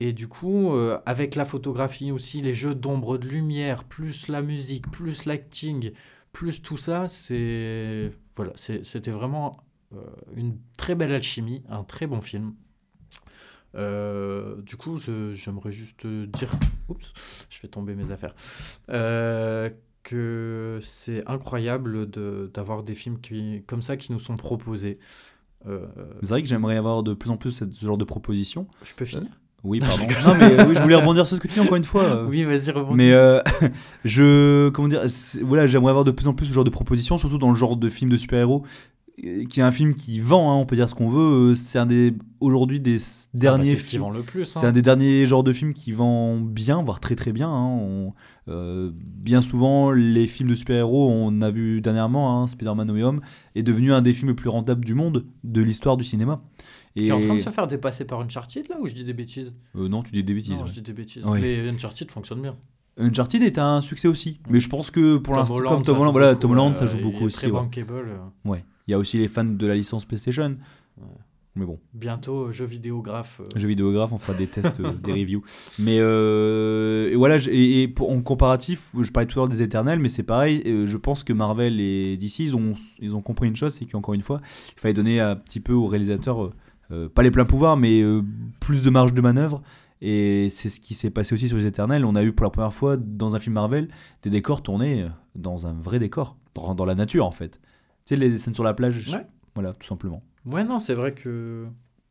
et 0.00 0.12
du 0.12 0.28
coup 0.28 0.74
euh, 0.74 0.98
avec 1.06 1.34
la 1.36 1.44
photographie 1.44 2.12
aussi 2.12 2.40
les 2.42 2.54
jeux 2.54 2.74
d'ombre 2.74 3.18
de 3.18 3.28
lumière 3.28 3.84
plus 3.84 4.28
la 4.28 4.42
musique 4.42 4.90
plus 4.90 5.26
l'acting 5.26 5.92
plus 6.32 6.62
tout 6.62 6.76
ça 6.78 7.08
c'est 7.08 8.12
voilà 8.36 8.52
c'est- 8.56 8.84
c'était 8.84 9.10
vraiment 9.10 9.52
une 10.36 10.56
très 10.76 10.94
belle 10.94 11.12
alchimie 11.12 11.62
un 11.68 11.84
très 11.84 12.06
bon 12.06 12.20
film 12.20 12.54
Euh, 13.76 14.56
du 14.62 14.76
coup, 14.76 14.98
j'aimerais 15.32 15.72
juste 15.72 16.06
dire, 16.06 16.50
oups, 16.88 17.12
je 17.48 17.58
fais 17.58 17.68
tomber 17.68 17.94
mes 17.94 18.10
affaires, 18.10 18.34
Euh, 18.90 19.70
que 20.02 20.78
c'est 20.82 21.22
incroyable 21.28 22.08
de- 22.10 22.50
d'avoir 22.54 22.82
des 22.82 22.94
films 22.94 23.20
qui, 23.20 23.62
comme 23.66 23.82
ça 23.82 23.96
qui 23.96 24.12
nous 24.12 24.18
sont 24.18 24.34
proposés. 24.36 24.98
Euh, 25.66 25.86
C'est 26.22 26.30
vrai 26.30 26.42
que 26.42 26.48
j'aimerais 26.48 26.76
avoir 26.78 27.02
de 27.02 27.12
plus 27.12 27.30
en 27.30 27.36
plus 27.36 27.52
ce 27.52 27.84
genre 27.86 27.98
de 27.98 28.04
propositions. 28.04 28.66
je 28.82 28.94
peux 28.94 29.04
finir? 29.04 29.28
Oui, 29.62 29.78
pardon. 29.78 29.98
non, 30.26 30.34
mais 30.38 30.58
euh, 30.58 30.66
oui, 30.68 30.74
je 30.74 30.80
voulais 30.80 30.94
rebondir 30.94 31.26
sur 31.26 31.36
ce 31.36 31.40
que 31.42 31.46
tu 31.46 31.52
dis 31.52 31.60
encore 31.60 31.76
une 31.76 31.84
fois. 31.84 32.02
euh. 32.04 32.26
Oui, 32.30 32.44
vas-y, 32.44 32.70
rebondis. 32.70 32.96
Mais 32.96 33.12
euh, 33.12 33.42
je 34.06 34.70
comment 34.70 34.88
dire 34.88 35.02
voilà 35.42 35.66
j'aimerais 35.66 35.90
avoir 35.90 36.04
de 36.04 36.12
plus 36.12 36.26
en 36.28 36.32
plus 36.32 36.46
ce 36.46 36.52
genre 36.54 36.64
de 36.64 36.70
propositions 36.70 37.18
surtout 37.18 37.36
dans 37.36 37.50
le 37.50 37.56
genre 37.56 37.76
de 37.76 37.88
film 37.90 38.10
de 38.10 38.16
super-héros 38.16 38.64
euh, 38.64 38.68
qui 39.48 39.60
est 39.60 39.62
un 39.62 39.72
film 39.72 39.94
qui 39.94 40.18
vend 40.20 40.50
hein, 40.52 40.56
on 40.56 40.66
peut 40.66 40.76
dire 40.76 40.88
ce 40.88 40.94
qu'on 40.94 41.08
veut 41.08 41.50
euh, 41.50 41.54
c'est 41.54 41.78
un 41.78 41.86
des 41.86 42.14
aujourd'hui 42.40 42.80
des 42.80 42.96
s- 42.96 43.28
Ah 43.28 43.30
bah, 43.34 43.40
derniers 43.40 43.70
c'est 43.72 43.76
ce 43.78 43.84
qui 43.84 43.98
vend 43.98 44.10
le 44.10 44.22
plus. 44.22 44.44
c'est 44.46 44.64
hein. 44.64 44.68
un 44.68 44.72
des 44.72 44.82
derniers 44.82 45.26
genres 45.26 45.42
de 45.44 45.52
films 45.52 45.74
qui 45.74 45.92
vend 45.92 46.38
bien 46.38 46.82
voire 46.82 47.00
très 47.00 47.16
très 47.16 47.32
bien 47.32 47.48
hein. 47.50 47.66
On- 47.66 48.14
euh, 48.48 48.90
bien 48.94 49.42
souvent 49.42 49.90
les 49.92 50.26
films 50.26 50.48
de 50.48 50.54
super-héros 50.54 51.10
on 51.10 51.42
a 51.42 51.50
vu 51.50 51.80
dernièrement 51.82 52.42
hein, 52.42 52.46
Spider-Man 52.46 52.86
No 52.88 52.94
Way 52.94 53.02
Home 53.02 53.20
est 53.54 53.62
devenu 53.62 53.92
un 53.92 54.02
des 54.02 54.12
films 54.12 54.28
les 54.30 54.34
plus 54.34 54.48
rentables 54.48 54.84
du 54.84 54.94
monde 54.94 55.26
de 55.44 55.60
l'histoire 55.62 55.96
du 55.96 56.04
cinéma 56.04 56.40
Qui 56.96 57.04
et 57.04 57.08
est 57.08 57.12
en 57.12 57.20
train 57.20 57.34
de 57.34 57.38
se 57.40 57.50
faire 57.50 57.66
dépasser 57.66 58.04
par 58.06 58.20
Uncharted 58.20 58.68
là 58.70 58.76
ou 58.80 58.86
je 58.86 58.94
dis 58.94 59.04
des 59.04 59.12
bêtises? 59.12 59.52
Euh, 59.76 59.88
non 59.88 60.02
tu 60.02 60.12
dis 60.12 60.24
des 60.24 60.34
bêtises 60.34 60.52
Non, 60.54 60.62
ouais. 60.62 60.66
je 60.68 60.72
dis 60.72 60.82
des 60.82 60.92
bêtises. 60.94 61.24
Ouais. 61.24 61.40
Mais 61.40 61.68
Uncharted 61.68 62.10
fonctionne 62.10 62.40
bien. 62.40 62.56
Uncharted 62.98 63.42
est 63.42 63.58
un 63.58 63.80
succès 63.82 64.08
aussi 64.08 64.40
mais 64.48 64.60
je 64.60 64.68
pense 64.68 64.90
que 64.90 65.16
pour 65.18 65.34
l'instant 65.34 65.56
comme 65.58 65.82
Tom 65.84 65.96
Holland 65.96 66.06
joue 66.08 66.12
voilà 66.12 66.30
beaucoup, 66.32 66.40
Tom 66.42 66.50
Holland 66.52 66.72
euh, 66.72 66.78
ça 66.78 66.86
joue 66.86 66.98
beaucoup 67.02 67.24
aussi 67.24 67.36
Très 67.36 67.46
ouais. 67.46 67.52
bankable. 67.52 67.92
euh. 68.08 68.48
Ouais, 68.50 68.64
il 68.90 68.92
y 68.92 68.94
a 68.94 68.98
aussi 68.98 69.18
les 69.18 69.28
fans 69.28 69.44
de 69.44 69.66
la 69.68 69.76
licence 69.76 70.04
PlayStation. 70.04 70.56
Mais 71.56 71.64
bon, 71.64 71.78
Bientôt, 71.94 72.46
euh, 72.46 72.52
jeu 72.52 72.64
vidéographe. 72.64 73.40
euh, 73.40 73.58
jeux 73.58 73.66
vidéographe, 73.68 74.12
on 74.12 74.18
fera 74.18 74.36
des 74.38 74.46
tests, 74.46 74.78
euh, 74.80 74.92
des 74.92 75.12
reviews. 75.12 75.42
Mais 75.80 75.98
euh, 75.98 77.10
et 77.10 77.16
voilà, 77.16 77.38
et, 77.48 77.82
et 77.82 77.88
pour- 77.88 78.10
en 78.10 78.20
comparatif, 78.22 78.90
je 78.98 79.10
parlais 79.10 79.26
tout 79.26 79.38
à 79.38 79.42
l'heure 79.42 79.48
des 79.48 79.62
Éternels, 79.62 79.98
mais 79.98 80.08
c'est 80.08 80.22
pareil. 80.22 80.62
euh, 80.66 80.86
je 80.86 80.96
pense 80.96 81.24
que 81.24 81.32
Marvel 81.32 81.80
et 81.80 82.16
DC, 82.16 82.40
ils 82.40 82.56
ont, 82.56 82.74
ils 83.00 83.14
ont 83.14 83.20
compris 83.20 83.48
une 83.48 83.56
chose, 83.56 83.74
c'est 83.74 83.84
qu'encore 83.86 84.14
une 84.14 84.22
fois, 84.22 84.40
il 84.76 84.80
fallait 84.80 84.94
donner 84.94 85.18
un 85.20 85.34
petit 85.36 85.60
peu 85.60 85.72
aux 85.72 85.86
réalisateurs, 85.86 86.44
euh, 86.44 86.52
euh, 86.92 87.08
pas 87.08 87.22
les 87.22 87.30
pleins 87.32 87.44
pouvoirs, 87.44 87.76
mais 87.76 88.00
euh, 88.00 88.22
plus 88.60 88.82
de 88.82 88.90
marge 88.90 89.12
de 89.12 89.20
manœuvre. 89.20 89.62
Et 90.02 90.48
c'est 90.50 90.68
ce 90.70 90.80
qui 90.80 90.94
s'est 90.94 91.10
passé 91.10 91.34
aussi 91.34 91.48
sur 91.48 91.56
les 91.58 91.66
Éternels. 91.66 92.04
On 92.06 92.14
a 92.14 92.22
eu 92.22 92.32
pour 92.32 92.44
la 92.44 92.50
première 92.50 92.72
fois 92.72 92.96
dans 92.96 93.34
un 93.34 93.38
film 93.38 93.54
Marvel 93.54 93.88
des 94.22 94.30
décors 94.30 94.62
tournés 94.62 95.02
euh, 95.02 95.08
dans 95.34 95.66
un 95.66 95.72
vrai 95.74 95.98
décor, 95.98 96.36
dans, 96.54 96.74
dans 96.76 96.84
la 96.84 96.94
nature 96.94 97.26
en 97.26 97.30
fait. 97.32 97.60
Sais, 98.10 98.16
les 98.16 98.38
scènes 98.38 98.54
sur 98.54 98.64
la 98.64 98.74
plage, 98.74 99.08
Ouais. 99.14 99.24
voilà, 99.54 99.72
tout 99.74 99.86
simplement. 99.86 100.22
Ouais, 100.46 100.64
non, 100.64 100.78
c'est 100.78 100.94
vrai 100.94 101.12
que. 101.14 101.66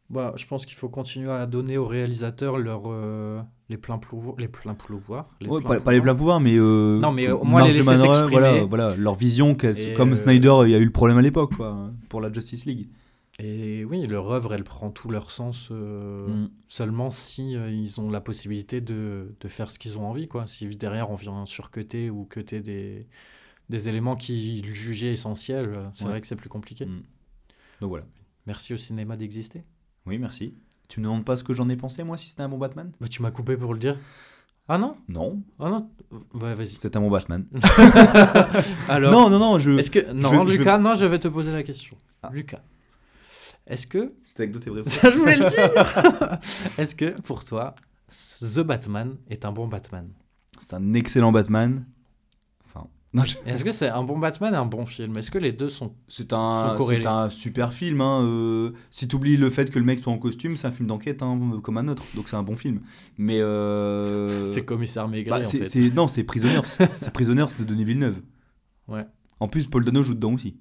Bah, 0.09 0.33
je 0.37 0.45
pense 0.47 0.65
qu'il 0.65 0.75
faut 0.75 0.89
continuer 0.89 1.29
à 1.31 1.45
donner 1.45 1.77
aux 1.77 1.85
réalisateurs 1.85 2.57
leur, 2.57 2.83
euh, 2.87 3.39
les 3.69 3.77
pleins 3.77 3.99
pouvoirs. 3.99 4.35
Les 4.39 4.47
pleins 4.47 4.73
pouvoirs. 4.73 5.27
les 5.39 5.47
Ouais, 5.47 5.59
pleins 5.59 5.67
pas, 5.75 5.79
pas 5.81 5.91
les 5.91 6.01
pleins 6.01 6.15
pouvoirs. 6.15 6.39
mais, 6.39 6.55
euh, 6.57 6.99
Non, 6.99 7.11
mais 7.11 7.29
au 7.29 7.43
moins 7.43 7.67
les 7.67 7.73
laisser 7.73 7.95
s'exprimer. 7.95 8.31
Voilà, 8.31 8.63
voilà, 8.65 8.95
leur 8.95 9.13
vision, 9.13 9.55
comme 9.55 10.13
euh, 10.13 10.15
Snyder, 10.15 10.61
il 10.63 10.71
y 10.71 10.75
a 10.75 10.79
eu 10.79 10.85
le 10.85 10.89
problème 10.91 11.17
à 11.19 11.21
l'époque, 11.21 11.53
quoi, 11.55 11.91
pour 12.09 12.21
la 12.21 12.31
Justice 12.33 12.65
League. 12.65 12.87
Et 13.37 13.85
oui, 13.85 14.03
leur 14.07 14.31
œuvre, 14.31 14.53
elle 14.55 14.63
prend 14.63 14.89
tout 14.89 15.09
leur 15.09 15.29
sens 15.31 15.69
Mm. 15.69 16.47
seulement 16.67 17.11
si 17.11 17.51
ils 17.51 17.99
ont 18.01 18.09
la 18.09 18.19
possibilité 18.19 18.81
de, 18.81 19.35
de 19.39 19.47
faire 19.47 19.69
ce 19.69 19.77
qu'ils 19.77 19.97
ont 19.99 20.05
envie. 20.09 20.27
Quoi. 20.27 20.47
Si 20.47 20.65
derrière 20.69 21.11
on 21.11 21.15
vient 21.15 21.45
surcuter 21.45 22.09
ou 22.09 22.25
cuter 22.25 22.61
des, 22.61 23.05
des 23.69 23.87
éléments 23.89 24.15
qu'ils 24.15 24.65
jugeaient 24.73 25.13
essentiels, 25.13 25.69
euh, 25.73 25.87
c'est 25.95 26.03
Ouais. 26.05 26.09
vrai 26.11 26.21
que 26.21 26.27
c'est 26.27 26.35
plus 26.35 26.49
compliqué. 26.49 26.85
Mm. 26.85 27.03
Donc 27.81 27.89
voilà. 27.89 28.05
Merci 28.47 28.73
au 28.73 28.77
cinéma 28.77 29.15
d'exister. 29.15 29.63
Oui, 30.05 30.17
merci. 30.17 30.55
Tu 30.87 30.99
me 30.99 31.05
demandes 31.05 31.23
pas 31.25 31.35
ce 31.35 31.43
que 31.43 31.53
j'en 31.53 31.69
ai 31.69 31.75
pensé, 31.75 32.03
moi, 32.03 32.17
si 32.17 32.29
c'était 32.29 32.41
un 32.41 32.49
bon 32.49 32.57
Batman? 32.57 32.91
Bah, 32.99 33.07
tu 33.07 33.21
m'as 33.21 33.29
coupé 33.31 33.55
pour 33.57 33.73
le 33.73 33.79
dire. 33.79 33.97
Ah 34.67 34.77
non? 34.77 34.95
Non, 35.07 35.41
Ah 35.59 35.69
non 35.69 35.89
Ouais, 36.33 36.53
vas-y. 36.55 36.75
c'est 36.79 36.95
un 36.95 36.99
bon 37.01 37.09
Batman. 37.09 37.45
Alors, 38.89 39.11
non, 39.11 39.29
non, 39.29 39.39
non, 39.39 39.59
je. 39.59 39.71
est-ce 39.77 39.91
que. 39.91 40.11
Non, 40.11 40.47
je 40.47 40.57
Lucas, 40.57 40.77
non, 40.77 40.95
je 40.95 41.05
vais 41.05 41.19
te 41.19 41.27
poser 41.27 41.51
la 41.51 41.63
question. 41.63 41.95
Ah. 42.23 42.29
Lucas, 42.31 42.61
est-ce 43.67 43.87
que. 43.87 44.13
C'était 44.25 44.43
avec 44.43 44.51
d'autres 44.53 44.69
vrais. 44.71 44.81
Ça, 44.87 45.09
je 45.11 45.17
voulais 45.17 45.37
le 45.37 45.49
dire 45.49 46.39
Est-ce 46.77 46.95
que, 46.95 47.19
pour 47.21 47.45
toi, 47.45 47.75
The 48.41 48.59
Batman 48.59 49.17
est 49.29 49.45
un 49.45 49.51
bon 49.51 49.67
Batman? 49.67 50.09
C'est 50.59 50.73
un 50.73 50.93
excellent 50.93 51.31
Batman. 51.31 51.85
Est-ce 53.45 53.63
que 53.63 53.71
c'est 53.71 53.89
un 53.89 54.03
bon 54.03 54.19
Batman 54.19 54.53
et 54.53 54.57
un 54.57 54.65
bon 54.67 54.85
film? 54.85 55.17
Est-ce 55.17 55.31
que 55.31 55.39
les 55.39 55.51
deux 55.51 55.69
sont. 55.69 55.95
c'est 56.07 56.31
un, 56.31 56.75
c'est 56.87 57.05
un 57.07 57.29
super 57.31 57.73
film. 57.73 58.01
Hein, 58.01 58.21
euh, 58.23 58.71
si 58.91 59.07
tu 59.07 59.15
oublies 59.15 59.35
le 59.37 59.49
fait 59.49 59.71
que 59.71 59.79
le 59.79 59.85
mec 59.85 59.99
soit 60.03 60.13
en 60.13 60.19
costume, 60.19 60.55
c'est 60.57 60.67
un 60.67 60.71
film 60.71 60.87
d'enquête 60.87 61.23
hein, 61.23 61.59
comme 61.63 61.77
un 61.77 61.87
autre. 61.87 62.03
Donc 62.15 62.29
c'est 62.29 62.35
un 62.35 62.43
bon 62.43 62.55
film. 62.55 62.81
Mais. 63.17 63.39
Euh... 63.41 64.45
C'est 64.45 64.63
commissaire 64.63 65.07
Maigret, 65.07 65.39
Bah, 65.39 65.45
en 65.45 65.49
fait. 65.49 65.89
non, 65.95 66.07
c'est 66.07 66.23
Prisoners. 66.23 66.61
c'est 66.97 67.11
Prisoners 67.11 67.47
de 67.57 67.63
Denis 67.63 67.83
Villeneuve. 67.85 68.21
Ouais. 68.87 69.05
En 69.39 69.47
plus, 69.47 69.65
Paul 69.65 69.83
Dano 69.85 70.03
joue 70.03 70.13
dedans 70.13 70.33
aussi. 70.33 70.57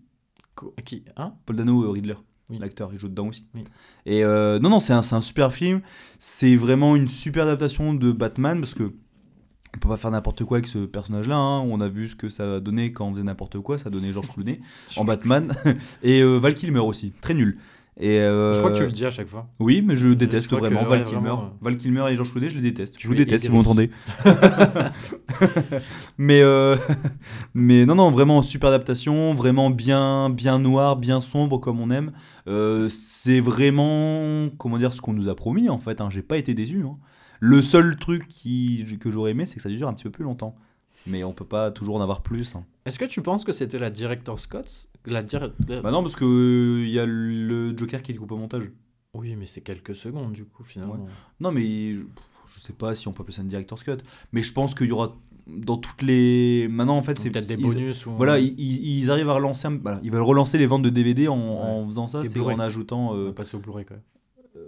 Co- 0.54 0.74
Qui 0.84 1.04
Hein? 1.16 1.34
Paul 1.44 1.56
Dano, 1.56 1.82
euh, 1.84 1.90
Riddler, 1.90 2.16
Oui. 2.48 2.58
l'acteur, 2.60 2.90
il 2.94 2.98
joue 2.98 3.08
dedans 3.08 3.28
aussi. 3.28 3.44
Oui. 3.54 3.64
Et 4.06 4.24
euh, 4.24 4.58
non, 4.58 4.70
non, 4.70 4.80
c'est 4.80 4.92
un, 4.94 5.02
c'est 5.02 5.14
un 5.16 5.20
super 5.20 5.52
film. 5.52 5.82
C'est 6.18 6.56
vraiment 6.56 6.96
une 6.96 7.08
super 7.08 7.44
adaptation 7.44 7.92
de 7.92 8.10
Batman 8.10 8.58
parce 8.60 8.72
que 8.74 8.92
on 9.78 9.80
peut 9.80 9.88
pas 9.88 9.96
faire 9.96 10.10
n'importe 10.10 10.44
quoi 10.44 10.58
avec 10.58 10.66
ce 10.66 10.78
personnage-là. 10.78 11.36
hein. 11.36 11.60
On 11.60 11.80
a 11.80 11.88
vu 11.88 12.08
ce 12.08 12.16
que 12.16 12.28
ça 12.28 12.56
a 12.56 12.60
donné 12.60 12.92
quand 12.92 13.06
on 13.06 13.12
faisait 13.12 13.22
n'importe 13.22 13.60
quoi. 13.60 13.78
Ça 13.78 13.90
donnait 13.90 14.12
Georges 14.12 14.32
Clooney 14.32 14.60
en 14.96 15.04
Batman 15.04 15.52
et 16.02 16.20
euh, 16.22 16.38
Val 16.38 16.54
Kilmer 16.54 16.80
aussi, 16.80 17.12
très 17.20 17.34
nul. 17.34 17.58
Et 18.00 18.20
euh, 18.20 18.52
Je 18.54 18.58
crois 18.58 18.70
que 18.70 18.76
tu 18.76 18.84
le 18.84 18.92
dis 18.92 19.04
à 19.06 19.10
chaque 19.10 19.26
fois. 19.26 19.48
Oui, 19.58 19.82
mais 19.84 19.96
je 19.96 20.08
déteste 20.08 20.46
crois 20.46 20.60
vraiment 20.60 20.84
que, 20.84 20.88
Val 20.88 20.98
ouais, 21.00 21.04
Kilmer. 21.04 21.20
vraiment, 21.20 21.50
Val 21.60 21.76
Kilmer 21.76 22.04
et 22.10 22.14
Georges 22.16 22.30
Clooney, 22.30 22.48
je 22.48 22.54
les 22.54 22.60
déteste. 22.60 22.96
Tu 22.96 23.02
Je 23.02 23.08
vous 23.08 23.14
es 23.14 23.24
déteste 23.24 23.44
si 23.46 23.50
vous 23.50 23.56
m'entendez. 23.56 23.90
mais, 26.18 26.40
euh, 26.42 26.76
mais 27.54 27.86
non, 27.86 27.94
non, 27.96 28.10
vraiment 28.10 28.42
super 28.42 28.68
adaptation, 28.68 29.34
vraiment 29.34 29.70
bien, 29.70 30.30
bien 30.30 30.58
noir, 30.58 30.96
bien 30.96 31.20
sombre 31.20 31.58
comme 31.58 31.80
on 31.80 31.90
aime. 31.90 32.12
Euh, 32.46 32.88
c'est 32.88 33.40
vraiment, 33.40 34.48
comment 34.58 34.78
dire, 34.78 34.92
ce 34.92 35.00
qu'on 35.00 35.12
nous 35.12 35.28
a 35.28 35.34
promis 35.34 35.68
en 35.68 35.78
fait. 35.78 36.00
hein. 36.00 36.08
J'ai 36.10 36.22
pas 36.22 36.36
été 36.36 36.54
déçu. 36.54 36.84
hein. 36.86 36.96
Le 37.40 37.62
seul 37.62 37.96
truc 37.96 38.26
qui, 38.28 38.84
que 39.00 39.10
j'aurais 39.10 39.30
aimé, 39.32 39.46
c'est 39.46 39.56
que 39.56 39.62
ça 39.62 39.68
dure 39.68 39.88
un 39.88 39.94
petit 39.94 40.04
peu 40.04 40.10
plus 40.10 40.24
longtemps. 40.24 40.54
Mais 41.06 41.22
on 41.24 41.32
peut 41.32 41.44
pas 41.44 41.70
toujours 41.70 41.96
en 41.96 42.00
avoir 42.00 42.22
plus. 42.22 42.56
hein. 42.56 42.64
Est-ce 42.84 42.98
que 42.98 43.04
tu 43.04 43.22
penses 43.22 43.44
que 43.44 43.52
c'était 43.52 43.78
la 43.78 43.88
Director's 43.90 44.46
Cut, 44.46 44.58
la 45.06 45.22
dire. 45.22 45.52
Bah 45.82 45.90
non, 45.90 46.02
parce 46.02 46.16
que 46.16 46.82
il 46.84 46.90
y 46.90 46.98
a 46.98 47.06
le 47.06 47.76
Joker 47.76 48.02
qui 48.02 48.12
est 48.12 48.14
coupé 48.16 48.34
au 48.34 48.38
montage. 48.38 48.64
Oui, 49.14 49.34
mais 49.36 49.46
c'est 49.46 49.60
quelques 49.62 49.94
secondes 49.94 50.32
du 50.32 50.44
coup 50.44 50.64
finalement. 50.64 51.06
Non, 51.40 51.52
mais 51.52 51.94
je, 51.94 52.00
je 52.54 52.60
sais 52.60 52.72
pas 52.72 52.94
si 52.94 53.06
on 53.08 53.12
peut 53.12 53.22
appeler 53.22 53.34
ça 53.36 53.42
une 53.42 53.48
director's 53.48 53.82
cut. 53.84 53.98
Mais 54.32 54.42
je 54.42 54.52
pense 54.52 54.74
qu'il 54.74 54.88
y 54.88 54.92
aura 54.92 55.14
dans 55.46 55.78
toutes 55.78 56.02
les. 56.02 56.66
Maintenant, 56.68 56.96
en 56.98 57.02
fait, 57.02 57.16
c'est 57.16 57.30
peut-être 57.30 57.48
des 57.48 57.54
ils- 57.54 57.62
bonus 57.62 58.04
ou. 58.06 58.10
Voilà, 58.16 58.38
ils, 58.38 58.54
ils- 58.58 58.98
ils 58.98 59.10
arrivent 59.10 59.30
à 59.30 59.34
relancer. 59.34 59.68
un- 59.68 59.78
voilà, 59.78 60.00
ils 60.02 60.10
veulent 60.10 60.20
relancer 60.22 60.58
les 60.58 60.66
ventes 60.66 60.82
de 60.82 60.90
DVD 60.90 61.28
en, 61.28 61.36
en 61.38 61.86
faisant 61.86 62.06
ça, 62.06 62.22
c'est 62.24 62.32
Blu-ray. 62.34 62.56
en 62.56 62.60
ajoutant. 62.60 63.12
On 63.12 63.16
euh, 63.16 63.24
va 63.26 63.32
passer 63.32 63.56
au 63.56 63.60
Blu-ray 63.60 63.84
quand 63.86 63.94
même. 63.94 64.02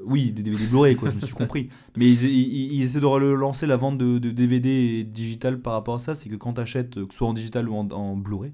Euh, 0.00 0.04
oui, 0.06 0.32
des 0.32 0.42
DVD 0.42 0.66
Blu-ray, 0.66 0.96
quoi, 0.96 1.10
je 1.10 1.14
me 1.16 1.20
suis 1.20 1.34
compris. 1.34 1.68
Mais 1.96 2.06
ils, 2.06 2.24
ils- 2.24 2.72
ils 2.74 2.82
essaient 2.82 3.00
de 3.00 3.06
relancer 3.06 3.66
la 3.66 3.76
vente 3.76 3.98
de, 3.98 4.18
de 4.18 4.30
DVD 4.30 4.68
et 4.68 5.04
digital 5.04 5.60
par 5.60 5.74
rapport 5.74 5.96
à 5.96 5.98
ça. 5.98 6.14
C'est 6.14 6.28
que 6.28 6.36
quand 6.36 6.54
tu 6.54 6.60
achètes, 6.60 6.94
que 6.94 7.12
ce 7.12 7.18
soit 7.18 7.28
en 7.28 7.32
digital 7.34 7.68
ou 7.68 7.74
en, 7.74 7.88
en 7.90 8.16
Blu-ray, 8.16 8.52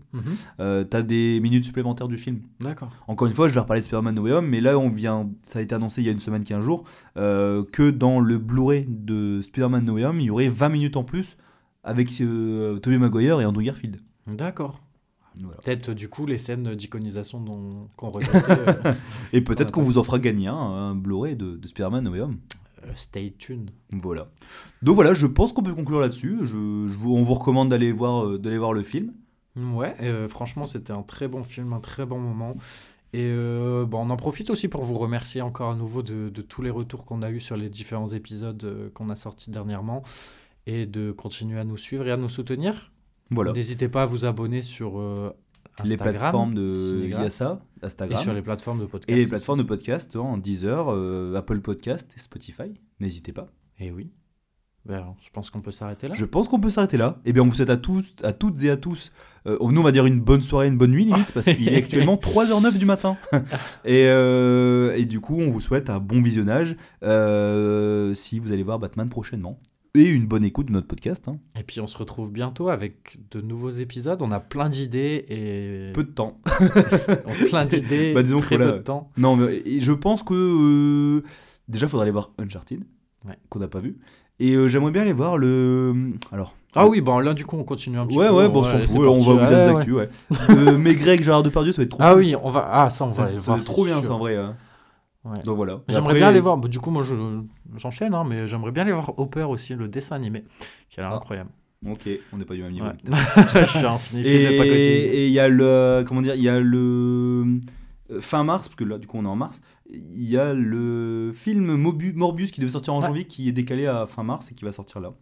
euh, 0.61 0.84
tu 0.90 0.97
as 0.97 1.03
des 1.03 1.40
minutes 1.40 1.64
supplémentaires 1.64 2.09
du 2.09 2.18
film. 2.18 2.40
D'accord. 2.61 2.90
Encore 3.07 3.26
une 3.28 3.34
fois, 3.34 3.49
je 3.49 3.55
vais 3.55 3.61
reparler 3.61 3.80
de 3.80 3.86
Spider-Man 3.86 4.14
No 4.14 4.22
Way 4.22 4.32
Home, 4.32 4.47
mais 4.47 4.61
là, 4.61 4.78
on 4.78 4.90
vient, 4.90 5.28
ça 5.44 5.59
a 5.59 5.62
été 5.62 5.74
annoncé 5.74 6.03
il 6.03 6.07
y 6.07 6.09
a 6.09 6.12
une 6.12 6.18
semaine, 6.20 6.44
15 6.44 6.64
jours, 6.64 6.84
euh, 7.16 7.64
que 7.72 7.90
dans 7.90 8.20
le 8.20 8.38
Blu-ray 8.38 8.86
de 8.88 9.40
Spider-Man 9.40 9.84
No 9.84 9.94
Way 9.94 10.05
Home, 10.07 10.20
il 10.20 10.26
y 10.26 10.30
aurait 10.30 10.49
20 10.49 10.68
minutes 10.70 10.97
en 10.97 11.05
plus 11.05 11.36
avec 11.84 12.09
euh, 12.20 12.78
Tobey 12.78 12.99
Maguire 12.99 13.40
et 13.40 13.44
Andrew 13.44 13.62
Garfield. 13.62 13.99
D'accord. 14.26 14.80
Voilà. 15.41 15.59
Peut-être 15.64 15.93
du 15.93 16.09
coup 16.09 16.24
les 16.26 16.39
scènes 16.39 16.74
d'iconisation 16.74 17.41
dont- 17.41 17.89
qu'on 17.97 18.11
regrettait. 18.11 18.53
euh, 18.87 18.93
Et 19.32 19.41
peut-être 19.41 19.70
qu'on 19.72 19.82
vous 19.82 19.99
en 19.99 20.03
fera 20.03 20.18
gagner 20.18 20.49
un, 20.49 20.55
un 20.55 20.95
Blu-ray 20.95 21.37
de, 21.37 21.57
de 21.57 21.66
Spider-Man 21.68 22.05
No 22.05 22.11
Way 22.12 22.20
Home. 22.20 22.39
euh, 22.84 22.91
stay 22.95 23.34
tuned. 23.39 23.70
Voilà. 23.93 24.28
Donc 24.82 24.95
voilà, 24.95 25.12
je 25.14 25.26
pense 25.26 25.53
qu'on 25.53 25.62
peut 25.62 25.74
conclure 25.74 26.01
là-dessus. 26.01 26.39
Je, 26.43 26.47
je 26.89 26.95
vous, 26.97 27.14
on 27.14 27.22
vous 27.22 27.34
recommande 27.34 27.68
d'aller 27.68 27.93
voir, 27.93 28.24
euh, 28.24 28.39
d'aller 28.39 28.59
voir 28.59 28.72
le 28.72 28.82
film. 28.82 29.12
Ouais, 29.57 29.95
euh, 30.03 30.28
franchement, 30.28 30.66
c'était 30.66 30.93
un 30.93 31.03
très 31.03 31.28
bon 31.28 31.43
film, 31.43 31.72
un 31.72 31.80
très 31.80 32.05
bon 32.07 32.18
moment. 32.18 32.57
Et 33.12 33.24
euh, 33.30 33.87
bon, 33.87 34.07
on 34.07 34.11
en 34.11 34.16
profite 34.16 34.51
aussi 34.51 34.68
pour 34.68 34.84
vous 34.84 34.99
remercier 34.99 35.41
encore 35.41 35.70
à 35.70 35.74
nouveau 35.76 36.03
de, 36.03 36.28
de 36.28 36.43
tous 36.43 36.61
les 36.61 36.68
retours 36.70 37.07
qu'on 37.07 37.22
a 37.22 37.30
eu 37.30 37.41
sur 37.41 37.57
les 37.57 37.70
différents 37.70 38.09
épisodes 38.09 38.91
qu'on 38.95 39.09
a 39.09 39.16
sortis 39.16 39.51
dernièrement 39.51 40.03
et 40.66 40.84
de 40.84 41.12
continuer 41.12 41.59
à 41.59 41.64
nous 41.64 41.76
suivre 41.78 42.07
et 42.07 42.11
à 42.11 42.16
nous 42.18 42.28
soutenir. 42.28 42.93
Voilà. 43.30 43.52
N'hésitez 43.52 43.88
pas 43.88 44.02
à 44.02 44.06
vous 44.06 44.24
abonner 44.24 44.62
sur 44.62 44.98
euh, 44.98 45.32
les 45.84 45.92
Instagram, 45.92 46.14
plateformes 46.14 46.54
de 46.54 46.68
Cinégraphe, 46.68 47.24
Yassa, 47.24 47.60
et 47.82 47.86
Instagram. 47.86 48.22
sur 48.22 48.32
les 48.32 48.42
plateformes 48.42 48.80
de 48.80 48.86
podcast. 48.86 49.10
Et 49.10 49.14
les 49.14 49.22
aussi. 49.22 49.28
plateformes 49.30 49.58
de 49.58 49.64
podcast, 49.64 50.16
hein, 50.16 50.38
Deezer, 50.38 50.86
euh, 50.88 51.34
Apple 51.34 51.60
Podcast 51.60 52.12
et 52.16 52.20
Spotify. 52.20 52.74
N'hésitez 53.00 53.32
pas. 53.32 53.48
Et 53.78 53.90
oui. 53.90 54.10
Ben, 54.86 55.04
je 55.20 55.30
pense 55.32 55.50
qu'on 55.50 55.58
peut 55.58 55.72
s'arrêter 55.72 56.06
là. 56.06 56.14
Je 56.14 56.24
pense 56.24 56.46
qu'on 56.46 56.60
peut 56.60 56.70
s'arrêter 56.70 56.96
là. 56.96 57.18
Eh 57.24 57.32
bien, 57.32 57.42
on 57.42 57.46
vous 57.46 57.54
souhaite 57.56 57.70
à, 57.70 57.76
tous, 57.76 58.04
à 58.22 58.32
toutes 58.32 58.62
et 58.62 58.70
à 58.70 58.76
tous, 58.76 59.10
euh, 59.46 59.58
nous 59.60 59.80
on 59.80 59.84
va 59.84 59.90
dire 59.90 60.06
une 60.06 60.20
bonne 60.20 60.42
soirée, 60.42 60.68
une 60.68 60.78
bonne 60.78 60.92
nuit 60.92 61.04
limite, 61.04 61.32
parce 61.32 61.46
qu'il 61.46 61.68
est 61.68 61.76
actuellement 61.82 62.14
3h09 62.14 62.78
du 62.78 62.86
matin. 62.86 63.16
et, 63.84 64.06
euh, 64.06 64.94
et 64.96 65.04
du 65.04 65.18
coup, 65.18 65.40
on 65.40 65.50
vous 65.50 65.60
souhaite 65.60 65.90
un 65.90 65.98
bon 65.98 66.22
visionnage 66.22 66.76
euh, 67.02 68.14
si 68.14 68.38
vous 68.38 68.52
allez 68.52 68.62
voir 68.62 68.78
Batman 68.78 69.08
prochainement. 69.08 69.58
Et 69.97 70.05
une 70.11 70.26
bonne 70.26 70.44
écoute 70.44 70.66
de 70.66 70.72
notre 70.72 70.86
podcast. 70.86 71.26
hein. 71.28 71.38
Et 71.59 71.62
puis 71.62 71.80
on 71.80 71.86
se 71.86 71.97
retrouve 71.97 72.30
bientôt 72.30 72.68
avec 72.68 73.18
de 73.30 73.40
nouveaux 73.40 73.70
épisodes. 73.70 74.20
On 74.20 74.30
a 74.30 74.40
plein 74.40 74.68
d'idées 74.68 75.24
et 75.28 75.92
Peu 75.94 76.05
de 76.05 76.11
temps. 76.11 76.38
on 77.26 77.30
a 77.30 77.49
plein 77.49 77.64
d'idées, 77.64 78.12
Bah, 78.12 78.22
disons 78.22 78.40
très 78.40 78.59
peu 78.59 78.72
de 78.72 78.78
temps. 78.78 79.11
Non, 79.16 79.36
mais 79.36 79.62
et 79.64 79.80
je 79.80 79.92
pense 79.92 80.22
que 80.22 80.34
euh, 80.34 81.22
déjà, 81.68 81.86
il 81.86 81.88
faudra 81.88 82.03
aller 82.03 82.12
voir 82.12 82.30
Uncharted, 82.38 82.84
Ouais. 83.26 83.38
qu'on 83.49 83.59
n'a 83.59 83.68
pas 83.68 83.80
vu. 83.80 83.97
Et 84.38 84.53
euh, 84.55 84.68
j'aimerais 84.68 84.90
bien 84.90 85.03
aller 85.03 85.14
voir 85.14 85.38
le. 85.38 85.94
Alors. 86.30 86.55
Ah 86.78 86.86
oui, 86.86 87.01
bon 87.01 87.20
là 87.20 87.32
du 87.32 87.47
coup 87.47 87.57
on 87.57 87.64
continue 87.64 87.97
un 87.99 88.07
petit 88.07 88.18
Ouais, 88.18 88.28
peu. 88.28 88.34
ouais, 88.34 88.49
bon, 88.51 88.61
on 88.61 88.64
fout, 88.86 88.99
on 88.99 89.14
va 89.18 89.32
vous 89.32 89.49
dire 89.49 89.57
Ouais, 89.59 89.66
des 89.66 89.72
ouais. 89.72 89.76
actus, 89.78 89.94
ouais. 89.94 90.09
Euh, 90.51 90.76
mais 90.76 90.94
Greg, 90.94 91.22
Gérard 91.22 91.42
Depardieu, 91.42 91.72
ça 91.72 91.78
va 91.78 91.84
être 91.84 91.88
trop 91.92 92.03
Ah 92.03 92.12
cool. 92.12 92.20
oui, 92.22 92.34
on 92.42 92.51
va. 92.51 92.68
Ah 92.70 92.90
ça 92.90 93.05
on 93.07 93.09
va 93.09 93.14
ça, 93.14 93.24
aller 93.24 93.40
ça 93.40 93.47
voir. 93.47 93.57
va 93.57 93.62
être 93.62 93.66
trop 93.72 93.84
bien, 93.86 93.94
sûr. 94.01 94.05
ça 94.05 94.12
en 94.12 94.18
vrai. 94.18 94.36
hein. 94.36 94.57
Ouais. 95.26 95.42
Donc 95.44 95.56
voilà. 95.56 95.80
J'aimerais 95.88 96.14
bien 96.14 96.28
aller 96.28 96.40
voir. 96.40 96.56
Du 96.58 96.78
coup 96.78 96.90
moi 96.90 97.02
je 97.02 97.14
j'enchaîne, 97.76 98.14
hein, 98.14 98.24
mais 98.28 98.46
j'aimerais 98.48 98.70
bien 98.70 98.82
aller 98.84 98.92
voir 98.92 99.18
Hopper 99.18 99.42
aussi, 99.44 99.74
le 99.74 99.88
dessin 99.88 100.16
animé, 100.16 100.44
qui 100.88 101.00
a 101.00 101.02
l'air 101.04 101.12
Ah. 101.12 101.16
incroyable. 101.16 101.50
Ok, 101.88 102.08
on 102.32 102.38
n'est 102.38 102.44
pas 102.44 102.54
du 102.54 102.62
même 102.62 102.72
niveau. 102.72 102.86
Ouais. 102.86 102.92
je 103.54 103.64
suis 103.66 103.86
un. 103.86 103.96
Et 104.24 105.26
il 105.26 105.32
y 105.32 105.38
a 105.38 105.48
le. 105.48 106.04
Comment 106.06 106.22
dire 106.22 106.34
Il 106.34 106.42
y 106.42 106.48
a 106.48 106.58
le. 106.58 107.44
euh, 108.10 108.20
Fin 108.20 108.44
mars, 108.44 108.68
parce 108.68 108.76
que 108.76 108.84
là, 108.84 108.98
du 108.98 109.06
coup, 109.06 109.18
on 109.18 109.24
est 109.24 109.28
en 109.28 109.36
mars. 109.36 109.60
Il 109.90 110.24
y 110.24 110.36
a 110.38 110.52
le 110.54 111.30
film 111.34 111.76
Mobu- 111.76 112.14
Morbius 112.14 112.50
qui 112.50 112.60
devait 112.60 112.72
sortir 112.72 112.94
en 112.94 113.00
janvier, 113.02 113.24
qui 113.24 113.48
est 113.48 113.52
décalé 113.52 113.86
à 113.86 114.06
fin 114.06 114.22
mars 114.24 114.50
et 114.50 114.54
qui 114.54 114.64
va 114.64 114.72
sortir 114.72 115.00
là. 115.00 115.12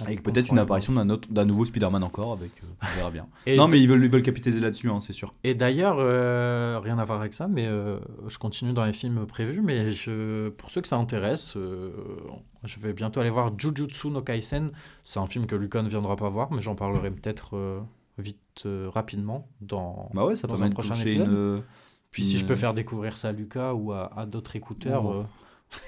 Avec 0.00 0.20
On 0.20 0.22
peut-être 0.22 0.50
une 0.50 0.58
apparition 0.58 0.92
d'un 0.92 1.08
autre- 1.08 1.28
d'un 1.30 1.44
nouveau 1.44 1.64
Spider-Man 1.64 2.02
encore, 2.02 2.32
avec. 2.32 2.50
euh, 2.64 2.66
on 2.82 2.96
verra 2.96 3.10
bien. 3.12 3.28
Et 3.46 3.56
non, 3.56 3.68
mais 3.68 3.80
ils 3.80 3.88
veulent, 3.88 4.04
ils 4.04 4.10
veulent 4.10 4.22
capitaliser 4.22 4.60
là-dessus, 4.60 4.90
hein, 4.90 5.00
c'est 5.00 5.12
sûr. 5.12 5.34
Et 5.44 5.54
d'ailleurs, 5.54 5.96
euh, 6.00 6.80
rien 6.82 6.98
à 6.98 7.04
voir 7.04 7.20
avec 7.20 7.32
ça, 7.32 7.46
mais 7.46 7.66
euh, 7.66 7.98
je 8.26 8.36
continue 8.38 8.72
dans 8.72 8.84
les 8.84 8.92
films 8.92 9.24
prévus. 9.26 9.60
Mais 9.62 9.92
je, 9.92 10.48
pour 10.48 10.70
ceux 10.70 10.80
que 10.80 10.88
ça 10.88 10.96
intéresse, 10.96 11.56
je 11.56 12.78
vais 12.80 12.92
bientôt 12.92 13.20
aller 13.20 13.30
voir 13.30 13.52
Jujutsu 13.56 14.08
no 14.08 14.20
Kaisen. 14.20 14.72
C'est 15.04 15.20
un 15.20 15.26
film 15.26 15.46
que 15.46 15.54
Lucas 15.54 15.82
ne 15.82 15.88
viendra 15.88 16.16
pas 16.16 16.28
voir, 16.28 16.50
mais 16.52 16.60
j'en 16.60 16.74
parlerai 16.74 17.12
peut-être 17.12 17.84
vite, 18.18 18.66
rapidement. 18.92 19.46
Dans... 19.60 20.10
Bah 20.12 20.26
ouais, 20.26 20.34
ça 20.34 20.48
Dans 20.48 20.60
un 20.62 20.70
prochain 20.70 20.94
épisode. 20.94 21.28
une. 21.28 21.62
Puis 22.10 22.24
si 22.24 22.38
je 22.38 22.44
peux 22.44 22.56
faire 22.56 22.74
découvrir 22.74 23.16
ça 23.16 23.28
à 23.28 23.32
Lucas 23.32 23.74
ou 23.74 23.92
à, 23.92 24.10
à 24.18 24.26
d'autres 24.26 24.56
écouteurs. 24.56 25.04
Oh. 25.04 25.24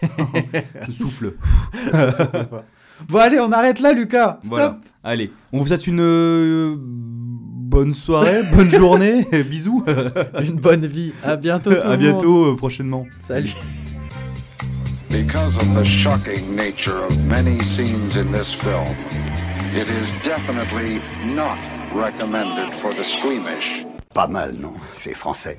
souffle. 0.91 1.35
fait 1.73 2.45
pas. 2.49 2.65
Bon, 3.09 3.19
allez, 3.19 3.39
on 3.41 3.53
arrête 3.53 3.81
là, 3.81 3.93
Lucas. 3.93 4.39
Stop. 4.41 4.49
Voilà. 4.51 4.79
Allez, 5.05 5.31
on 5.53 5.61
vous 5.61 5.69
souhaite 5.69 5.87
une 5.87 6.01
euh, 6.01 6.75
bonne 6.79 7.93
soirée, 7.93 8.43
bonne 8.55 8.71
journée, 8.71 9.25
bisous. 9.49 9.85
Une 10.41 10.57
bonne 10.57 10.87
vie. 10.87 11.13
À 11.23 11.37
bientôt. 11.37 11.73
Tout 11.73 11.87
à 11.87 11.93
le 11.93 11.97
bientôt 11.97 12.47
euh, 12.47 12.57
prochainement. 12.57 13.07
Salut. 13.21 13.55
Because 15.11 15.57
of 15.57 15.75
the 15.75 15.85
shocking 15.85 16.55
nature 16.57 17.05
of 17.05 17.17
many 17.25 17.61
scenes 17.63 18.17
in 18.17 18.33
this 18.33 18.53
film, 18.53 18.95
it 19.75 19.89
is 19.89 20.13
definitely 20.25 21.01
not 21.35 21.57
recommended 21.95 22.73
for 22.75 22.93
the 22.93 23.05
squeamish. 23.05 23.87
Pas 24.13 24.27
mal, 24.27 24.55
non? 24.61 24.73
C'est 24.97 25.15
français. 25.15 25.59